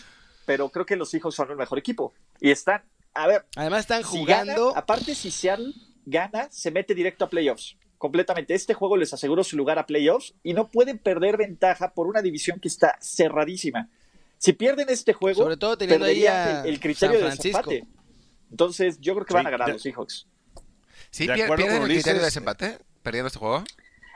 pero 0.45 0.69
creo 0.69 0.85
que 0.85 0.95
los 0.95 1.09
Seahawks 1.09 1.35
son 1.35 1.51
el 1.51 1.55
mejor 1.57 1.77
equipo. 1.77 2.13
Y 2.41 2.49
están, 2.51 2.83
a 3.13 3.27
ver, 3.27 3.45
Además 3.55 3.81
están 3.81 4.03
si 4.03 4.09
jugando. 4.19 4.67
gana, 4.69 4.79
aparte 4.79 5.13
si 5.13 5.29
Seattle 5.31 5.73
gana, 6.05 6.47
se 6.51 6.71
mete 6.71 6.95
directo 6.95 7.25
a 7.25 7.29
playoffs. 7.29 7.77
Completamente. 7.97 8.53
Este 8.53 8.73
juego 8.73 8.95
les 8.97 9.13
aseguró 9.13 9.43
su 9.43 9.57
lugar 9.57 9.79
a 9.79 9.85
playoffs 9.85 10.33
y 10.43 10.53
no 10.53 10.69
pueden 10.69 10.97
perder 10.99 11.37
ventaja 11.37 11.93
por 11.93 12.07
una 12.07 12.21
división 12.21 12.59
que 12.59 12.67
está 12.67 12.97
cerradísima. 13.01 13.89
Si 14.37 14.53
pierden 14.53 14.87
este 14.89 15.13
juego, 15.13 15.41
Sobre 15.43 15.57
todo 15.57 15.77
teniendo 15.77 16.05
ahí 16.05 16.25
a 16.27 16.61
el, 16.61 16.69
el 16.73 16.79
criterio 16.79 17.19
San 17.19 17.29
de 17.29 17.35
Francisco. 17.35 17.69
desempate. 17.69 17.97
Entonces, 18.51 18.99
yo 19.01 19.13
creo 19.15 19.25
que 19.25 19.33
van 19.33 19.43
Sí, 19.43 19.47
a 19.47 19.51
ganar 19.51 19.67
de- 19.67 19.73
los 19.73 19.81
Seahawks. 19.81 20.27
¿Sí 21.11 21.25
De 21.27 21.33
pier- 21.35 21.43
acuerdo 21.45 21.63
pierden 21.65 21.81
con 21.81 21.89
el 21.91 21.95
criterio 21.97 22.19
de 22.19 22.25
desempate 22.25 22.79
perdiendo 23.03 23.27
este 23.27 23.39
juego? 23.39 23.63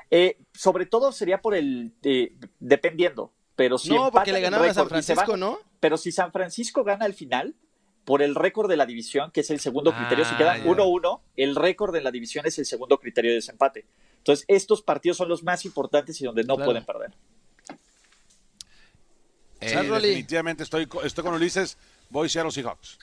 Eh, 0.09 0.37
sobre 0.53 0.85
todo 0.85 1.11
sería 1.11 1.41
por 1.41 1.55
el 1.55 1.93
eh, 2.03 2.33
dependiendo, 2.59 3.31
pero 3.55 3.77
si 3.77 3.89
no, 3.89 4.11
porque 4.11 4.33
le 4.33 4.41
ganaron 4.41 4.67
a 4.69 4.73
San 4.73 4.89
Francisco, 4.89 5.31
van- 5.31 5.39
¿no? 5.39 5.59
Pero 5.79 5.97
si 5.97 6.11
San 6.11 6.31
Francisco 6.31 6.83
gana 6.83 7.05
al 7.05 7.13
final, 7.13 7.55
por 8.03 8.21
el 8.21 8.35
récord 8.35 8.69
de 8.69 8.77
la 8.77 8.85
división, 8.85 9.31
que 9.31 9.41
es 9.41 9.49
el 9.51 9.59
segundo 9.59 9.91
Ah, 9.93 9.97
criterio, 9.99 10.25
si 10.25 10.35
queda 10.35 10.57
ya. 10.57 10.63
1-1, 10.65 11.21
el 11.37 11.55
récord 11.55 11.93
de 11.93 12.01
la 12.01 12.11
división 12.11 12.45
es 12.45 12.57
el 12.59 12.65
segundo 12.65 12.99
criterio 12.99 13.31
de 13.31 13.35
desempate. 13.35 13.85
Entonces, 14.17 14.43
estos 14.47 14.81
partidos 14.81 15.17
son 15.17 15.29
los 15.29 15.43
más 15.43 15.65
importantes 15.65 16.19
y 16.19 16.25
donde 16.25 16.43
no 16.43 16.55
Claro. 16.55 16.71
pueden 16.71 16.85
perder. 16.85 17.13
Eh, 19.59 19.75
definitivamente 19.75 20.63
estoy, 20.63 20.87
estoy 21.03 21.23
con 21.23 21.35
Ulises. 21.35 21.77
Voy 22.09 22.27
Seattle 22.29 22.51
Seahawks. 22.51 22.97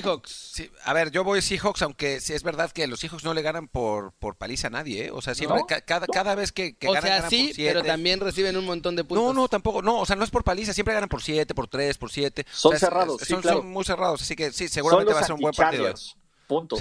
Seahawks. 0.00 0.30
Sí, 0.54 0.70
a 0.84 0.92
ver, 0.92 1.10
yo 1.10 1.22
voy 1.24 1.42
Seahawks, 1.42 1.82
aunque 1.82 2.20
sí 2.20 2.32
es 2.32 2.42
verdad 2.42 2.70
que 2.72 2.86
los 2.86 3.00
Seahawks 3.00 3.24
no 3.24 3.34
le 3.34 3.42
ganan 3.42 3.68
por, 3.68 4.12
por 4.12 4.36
paliza 4.36 4.68
a 4.68 4.70
nadie, 4.70 5.06
¿eh? 5.06 5.10
O 5.12 5.20
sea, 5.22 5.34
siempre, 5.34 5.58
¿No? 5.60 5.66
ca- 5.66 5.80
cada, 5.82 6.06
cada 6.06 6.34
vez 6.34 6.50
que, 6.52 6.76
que 6.76 6.88
o 6.88 6.92
ganan, 6.92 7.02
sea, 7.08 7.16
ganan 7.16 7.30
sí, 7.30 7.46
por 7.48 7.54
siete. 7.54 7.72
pero 7.74 7.84
también 7.86 8.20
reciben 8.20 8.56
un 8.56 8.64
montón 8.64 8.96
de 8.96 9.04
puntos. 9.04 9.24
No, 9.24 9.32
no, 9.32 9.48
tampoco, 9.48 9.82
no, 9.82 10.00
o 10.00 10.06
sea, 10.06 10.16
no 10.16 10.24
es 10.24 10.30
por 10.30 10.44
paliza, 10.44 10.72
siempre 10.72 10.94
ganan 10.94 11.08
por 11.08 11.22
7, 11.22 11.54
por 11.54 11.68
3, 11.68 11.98
por 11.98 12.10
7. 12.10 12.46
Son 12.50 12.78
cerrados, 12.78 13.20
sí, 13.20 13.26
son, 13.34 13.42
claro. 13.42 13.58
son 13.58 13.70
muy 13.70 13.84
cerrados, 13.84 14.22
así 14.22 14.34
que 14.34 14.50
sí, 14.52 14.68
seguramente 14.68 15.12
va 15.12 15.20
a 15.20 15.24
ser 15.24 15.34
un 15.34 15.40
buen 15.40 15.54
partido. 15.54 15.88
¿eh? 15.88 15.94
Punto. 16.52 16.76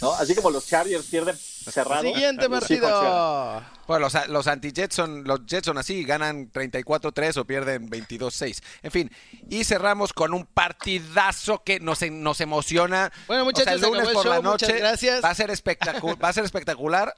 ¿No? 0.00 0.12
Así 0.14 0.34
como 0.34 0.50
los 0.50 0.66
Chargers 0.66 1.06
pierden 1.06 1.36
cerrado. 1.36 2.02
Siguiente 2.02 2.48
partido. 2.50 3.62
Bueno, 3.86 4.06
los, 4.06 4.28
los 4.28 4.46
anti-Jets 4.48 4.94
son, 4.94 5.24
los 5.24 5.46
Jets 5.46 5.66
son 5.66 5.78
así, 5.78 6.02
ganan 6.04 6.50
34-3 6.50 7.36
o 7.36 7.44
pierden 7.44 7.88
22-6. 7.88 8.62
En 8.82 8.90
fin, 8.90 9.10
y 9.48 9.64
cerramos 9.64 10.12
con 10.12 10.34
un 10.34 10.44
partidazo 10.46 11.62
que 11.64 11.78
nos, 11.80 12.02
nos 12.10 12.40
emociona. 12.40 13.12
Bueno, 13.28 13.42
O 13.44 13.46
sea, 13.54 13.64
muchachos, 13.64 13.72
el 13.74 13.80
lunes 13.80 14.08
el 14.08 14.14
por 14.14 14.26
la 14.26 14.34
show, 14.36 14.42
noche 14.42 14.72
gracias. 14.78 15.24
va 15.24 15.30
a 15.30 15.34
ser, 15.34 15.50
espectacu- 15.50 16.20
va 16.22 16.28
a 16.28 16.32
ser 16.32 16.44
espectacular. 16.44 17.14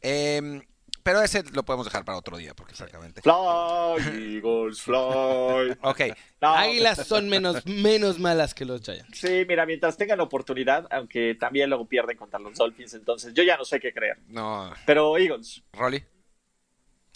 eh, 0.00 0.62
pero 1.08 1.22
ese 1.22 1.42
lo 1.52 1.64
podemos 1.64 1.86
dejar 1.86 2.04
para 2.04 2.18
otro 2.18 2.36
día, 2.36 2.52
porque 2.54 2.74
francamente. 2.74 3.22
Fly, 3.22 4.36
Eagles, 4.36 4.82
fly. 4.82 5.74
Ok, 5.82 6.00
No, 6.42 6.48
Águilas 6.54 7.06
son 7.06 7.30
menos, 7.30 7.64
menos 7.64 8.18
malas 8.18 8.52
que 8.52 8.66
los 8.66 8.82
Giants. 8.82 9.18
Sí, 9.18 9.44
mira, 9.48 9.64
mientras 9.64 9.96
tengan 9.96 10.20
oportunidad, 10.20 10.86
aunque 10.90 11.34
también 11.34 11.70
luego 11.70 11.86
pierden 11.86 12.18
contra 12.18 12.38
los 12.38 12.54
Dolphins, 12.58 12.92
entonces 12.92 13.32
yo 13.32 13.42
ya 13.42 13.56
no 13.56 13.64
sé 13.64 13.80
qué 13.80 13.92
creer. 13.94 14.18
no, 14.28 14.70
Pero 14.84 15.16
Eagles, 15.16 15.62
Rolly. 15.72 16.04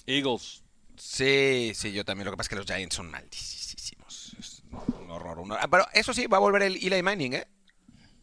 Eagles. 0.06 0.64
Sí, 0.96 1.72
sí, 1.74 1.92
yo 1.92 2.02
también. 2.04 2.24
Lo 2.24 2.30
que 2.30 2.36
pasa 2.38 2.46
es 2.46 2.48
que 2.50 2.56
los 2.56 2.66
Giants 2.66 2.94
son 2.96 3.10
maldísimos. 3.10 4.34
Es 4.38 4.62
un 4.70 5.10
horror. 5.10 5.38
un 5.40 5.52
horror. 5.52 5.68
Pero 5.70 5.86
eso 5.92 6.14
sí, 6.14 6.26
va 6.26 6.38
a 6.38 6.40
volver 6.40 6.62
el 6.62 6.76
Eli 6.76 7.02
Manning, 7.02 7.34
¿eh? 7.34 7.46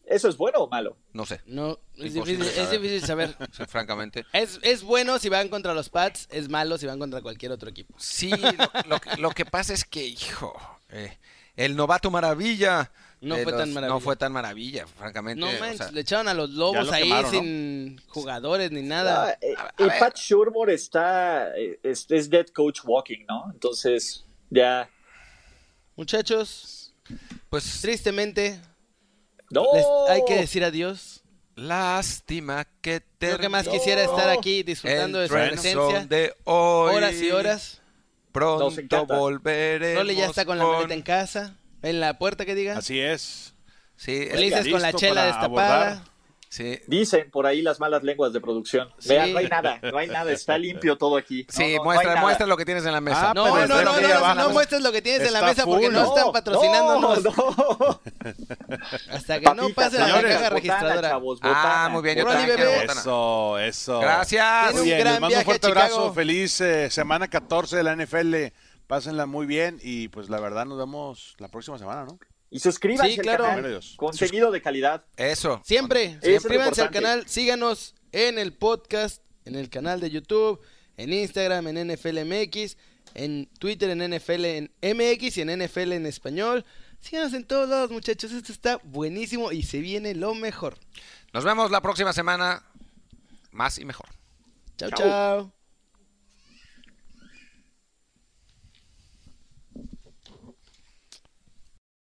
¿Eso 0.10 0.28
es 0.28 0.36
bueno 0.38 0.60
o 0.60 0.68
malo? 0.70 0.98
No 1.14 1.26
sé, 1.26 1.42
No, 1.46 1.80
es 1.98 2.14
difícil, 2.14 2.42
es 2.42 2.54
saber. 2.56 2.80
difícil 2.82 3.06
saber. 3.08 3.36
sí, 3.52 3.64
francamente. 3.68 4.26
Es, 4.34 4.60
es 4.64 4.84
bueno 4.84 5.20
si 5.20 5.30
van 5.30 5.48
contra 5.50 5.74
los 5.74 5.90
Pats, 5.90 6.28
es 6.32 6.50
malo 6.50 6.78
si 6.78 6.86
van 6.88 7.00
contra 7.00 7.22
cualquier 7.22 7.52
otro 7.52 7.70
equipo. 7.70 7.94
Sí, 7.98 8.30
lo, 8.32 8.90
lo 8.90 9.00
que- 9.00 9.18
lo 9.18 9.30
que 9.32 9.46
pasa 9.46 9.74
es 9.74 9.86
que, 9.86 10.06
hijo, 10.06 10.54
eh, 10.90 11.18
el 11.56 11.76
novato 11.76 12.12
maravilla. 12.12 12.92
No 13.22 13.36
de 13.36 13.44
fue 13.44 13.52
tan 13.52 13.74
maravilla. 13.74 13.94
No 13.94 14.00
fue 14.00 14.16
tan 14.16 14.32
maravilla, 14.32 14.88
francamente. 14.88 15.42
No 15.42 15.50
o 15.50 15.60
manches, 15.60 15.78
sea, 15.78 15.92
le 15.92 16.00
echaron 16.02 16.30
a 16.30 16.34
los 16.34 16.52
lobos 16.52 16.86
lo 16.88 16.94
ahí 16.94 17.04
quemaron, 17.04 17.24
¿no? 17.26 17.30
sin 17.32 18.02
jugadores 18.08 18.72
ni 18.72 18.80
Ah, 18.80 18.84
nada. 18.84 19.38
eh, 19.42 19.56
A- 19.58 19.64
a 19.66 19.74
y 19.78 19.84
ver. 19.90 20.00
Pat 20.00 20.16
Shurmur 20.18 20.70
está, 20.70 21.54
eh, 21.58 21.78
es, 21.84 22.06
es 22.10 22.30
dead 22.30 22.48
coach 22.48 22.80
walking, 22.86 23.26
¿no? 23.28 23.50
Entonces, 23.52 24.24
ya. 24.50 24.90
Muchachos, 25.98 26.94
pues 27.50 27.82
tristemente, 27.82 28.60
¡No! 29.52 29.66
les 29.74 29.86
hay 30.10 30.22
que 30.28 30.36
decir 30.36 30.64
adiós. 30.64 31.24
lástima 31.56 32.66
que 32.82 33.02
te. 33.18 33.30
Yo 33.32 33.38
que 33.40 33.50
más 33.50 33.68
quisiera 33.68 34.04
estar 34.04 34.30
aquí 34.30 34.64
disfrutando 34.64 35.20
de 35.20 35.28
su 35.28 35.34
presencia. 35.34 36.06
de 36.08 36.34
hoy. 36.46 36.96
Horas 36.96 37.16
y 37.16 37.32
horas. 37.32 37.82
Pronto 38.32 39.06
volveremos. 39.08 40.04
Rolly 40.04 40.16
ya 40.16 40.28
está 40.28 40.46
con 40.46 40.58
la 40.58 40.66
maleta 40.66 40.94
en 40.94 41.02
casa. 41.02 41.56
En 41.82 42.00
la 42.00 42.18
puerta 42.18 42.46
que 42.46 42.56
diga. 42.56 42.78
Así 42.78 43.00
es. 43.00 43.54
Sí, 43.96 44.30
Listo 44.34 44.70
con 44.72 44.82
la 44.82 44.94
chela 44.94 45.26
destapada. 45.26 45.82
abordar. 45.92 46.10
Sí. 46.52 46.80
Dicen 46.88 47.30
por 47.30 47.46
ahí 47.46 47.62
las 47.62 47.80
malas 47.80 48.02
lenguas 48.02 48.34
de 48.34 48.42
producción. 48.42 48.90
Sí. 48.98 49.10
Vean, 49.10 49.34
no 49.34 49.38
hay 49.38 49.48
nada, 49.48 49.80
no 49.84 49.98
hay 50.00 50.08
nada, 50.08 50.32
está 50.32 50.58
limpio 50.58 50.98
todo 50.98 51.16
aquí. 51.16 51.46
Sí, 51.48 51.76
no, 51.78 51.84
no 51.84 51.92
hay 51.92 51.98
muestra, 51.98 52.22
muestra 52.22 52.48
lo 52.48 52.58
que 52.58 52.66
tienes 52.66 52.86
en 52.88 52.92
la 52.92 53.02
mesa. 53.02 53.30
Ah, 53.30 53.34
No, 53.36 53.46
no, 53.48 53.68
no, 53.68 53.84
no, 53.84 54.36
no, 54.36 54.50
muestres 54.50 54.82
lo 54.82 54.92
que 54.92 55.02
tienes 55.04 55.28
en 55.28 55.34
la 55.34 55.44
mesa 55.44 55.64
porque 55.66 55.90
no, 55.90 56.04
están 56.06 56.26
No, 56.26 56.32
patrocinándonos. 56.32 57.24
No, 57.24 57.32
no. 57.36 58.02
Hasta 59.12 59.40
que 59.40 59.46
no 59.56 59.70
pase 59.70 60.00
la 60.00 60.08
caja 60.08 60.22
botana, 60.22 60.50
registradora. 60.50 61.10
chavos, 61.10 61.40
Ah, 61.44 61.90
muy 61.92 62.02
bien, 62.02 62.18
yo 62.18 62.26
también 62.26 62.48
bebé. 62.48 62.56
quiero 62.64 62.82
botana. 62.82 63.00
Eso, 63.02 63.60
eso. 63.60 64.00
Gracias. 64.00 64.72
Muy 64.74 64.80
un 64.82 64.86
bien, 64.86 65.00
gran 65.00 65.14
les 65.14 65.22
mando 65.22 65.38
un 65.38 65.44
fuerte 65.46 65.68
abrazo. 65.68 66.14
Feliz 66.14 66.62
eh, 66.62 66.90
semana 66.90 67.28
14 67.28 67.78
de 67.78 67.84
la 67.84 67.96
NFL. 67.96 68.36
Pásenla 68.88 69.28
muy 69.28 69.46
bien 69.46 69.80
y 69.84 70.08
pues 70.08 70.30
la 70.32 70.40
verdad 70.40 70.66
nos 70.66 70.80
vemos 70.80 71.36
la 71.38 71.48
próxima 71.50 71.78
semana, 71.78 72.06
¿no? 72.06 72.18
Y 72.52 72.60
suscríbanse 72.60 73.14
Sí, 73.14 73.20
al 73.20 73.24
claro. 73.24 73.44
canal. 73.44 73.56
Primero 73.60 73.80
Dios. 73.80 73.94
Contenido 73.98 74.52
de 74.52 74.62
calidad. 74.62 75.06
Eso. 75.18 75.62
Siempre, 75.66 76.18
Eso 76.22 76.42
suscríbanse 76.42 76.82
al 76.82 76.92
canal, 76.92 77.28
síganos 77.28 77.96
en 78.12 78.40
el 78.40 78.54
podcast, 78.54 79.22
en 79.46 79.56
el 79.56 79.70
canal 79.70 80.00
de 80.00 80.10
YouTube, 80.10 80.60
en 80.98 81.14
Instagram, 81.14 81.68
en 81.68 81.88
NFL 81.94 82.24
MX, 82.26 82.76
en 83.14 83.48
Twitter, 83.60 83.90
en 83.92 84.00
NFL 84.16 84.46
en 84.46 84.72
MX 84.82 85.38
y 85.38 85.42
en 85.42 85.50
NFL 85.64 85.94
en 85.94 86.06
español. 86.06 86.66
Síganos 87.02 87.34
en 87.34 87.46
todos 87.46 87.70
lados, 87.70 87.92
muchachos. 87.92 88.32
Esto 88.32 88.52
está 88.52 88.78
buenísimo 88.84 89.52
y 89.52 89.64
se 89.64 89.80
viene 89.80 90.16
lo 90.16 90.34
mejor. 90.36 90.78
Nos 91.34 91.44
vemos 91.46 91.72
la 91.72 91.82
próxima 91.82 92.14
semana. 92.14 92.64
Más 93.52 93.78
y 93.80 93.86
mejor. 93.86 94.08
Chao, 94.78 94.90
Chao. 94.90 95.00
chao. 95.00 95.59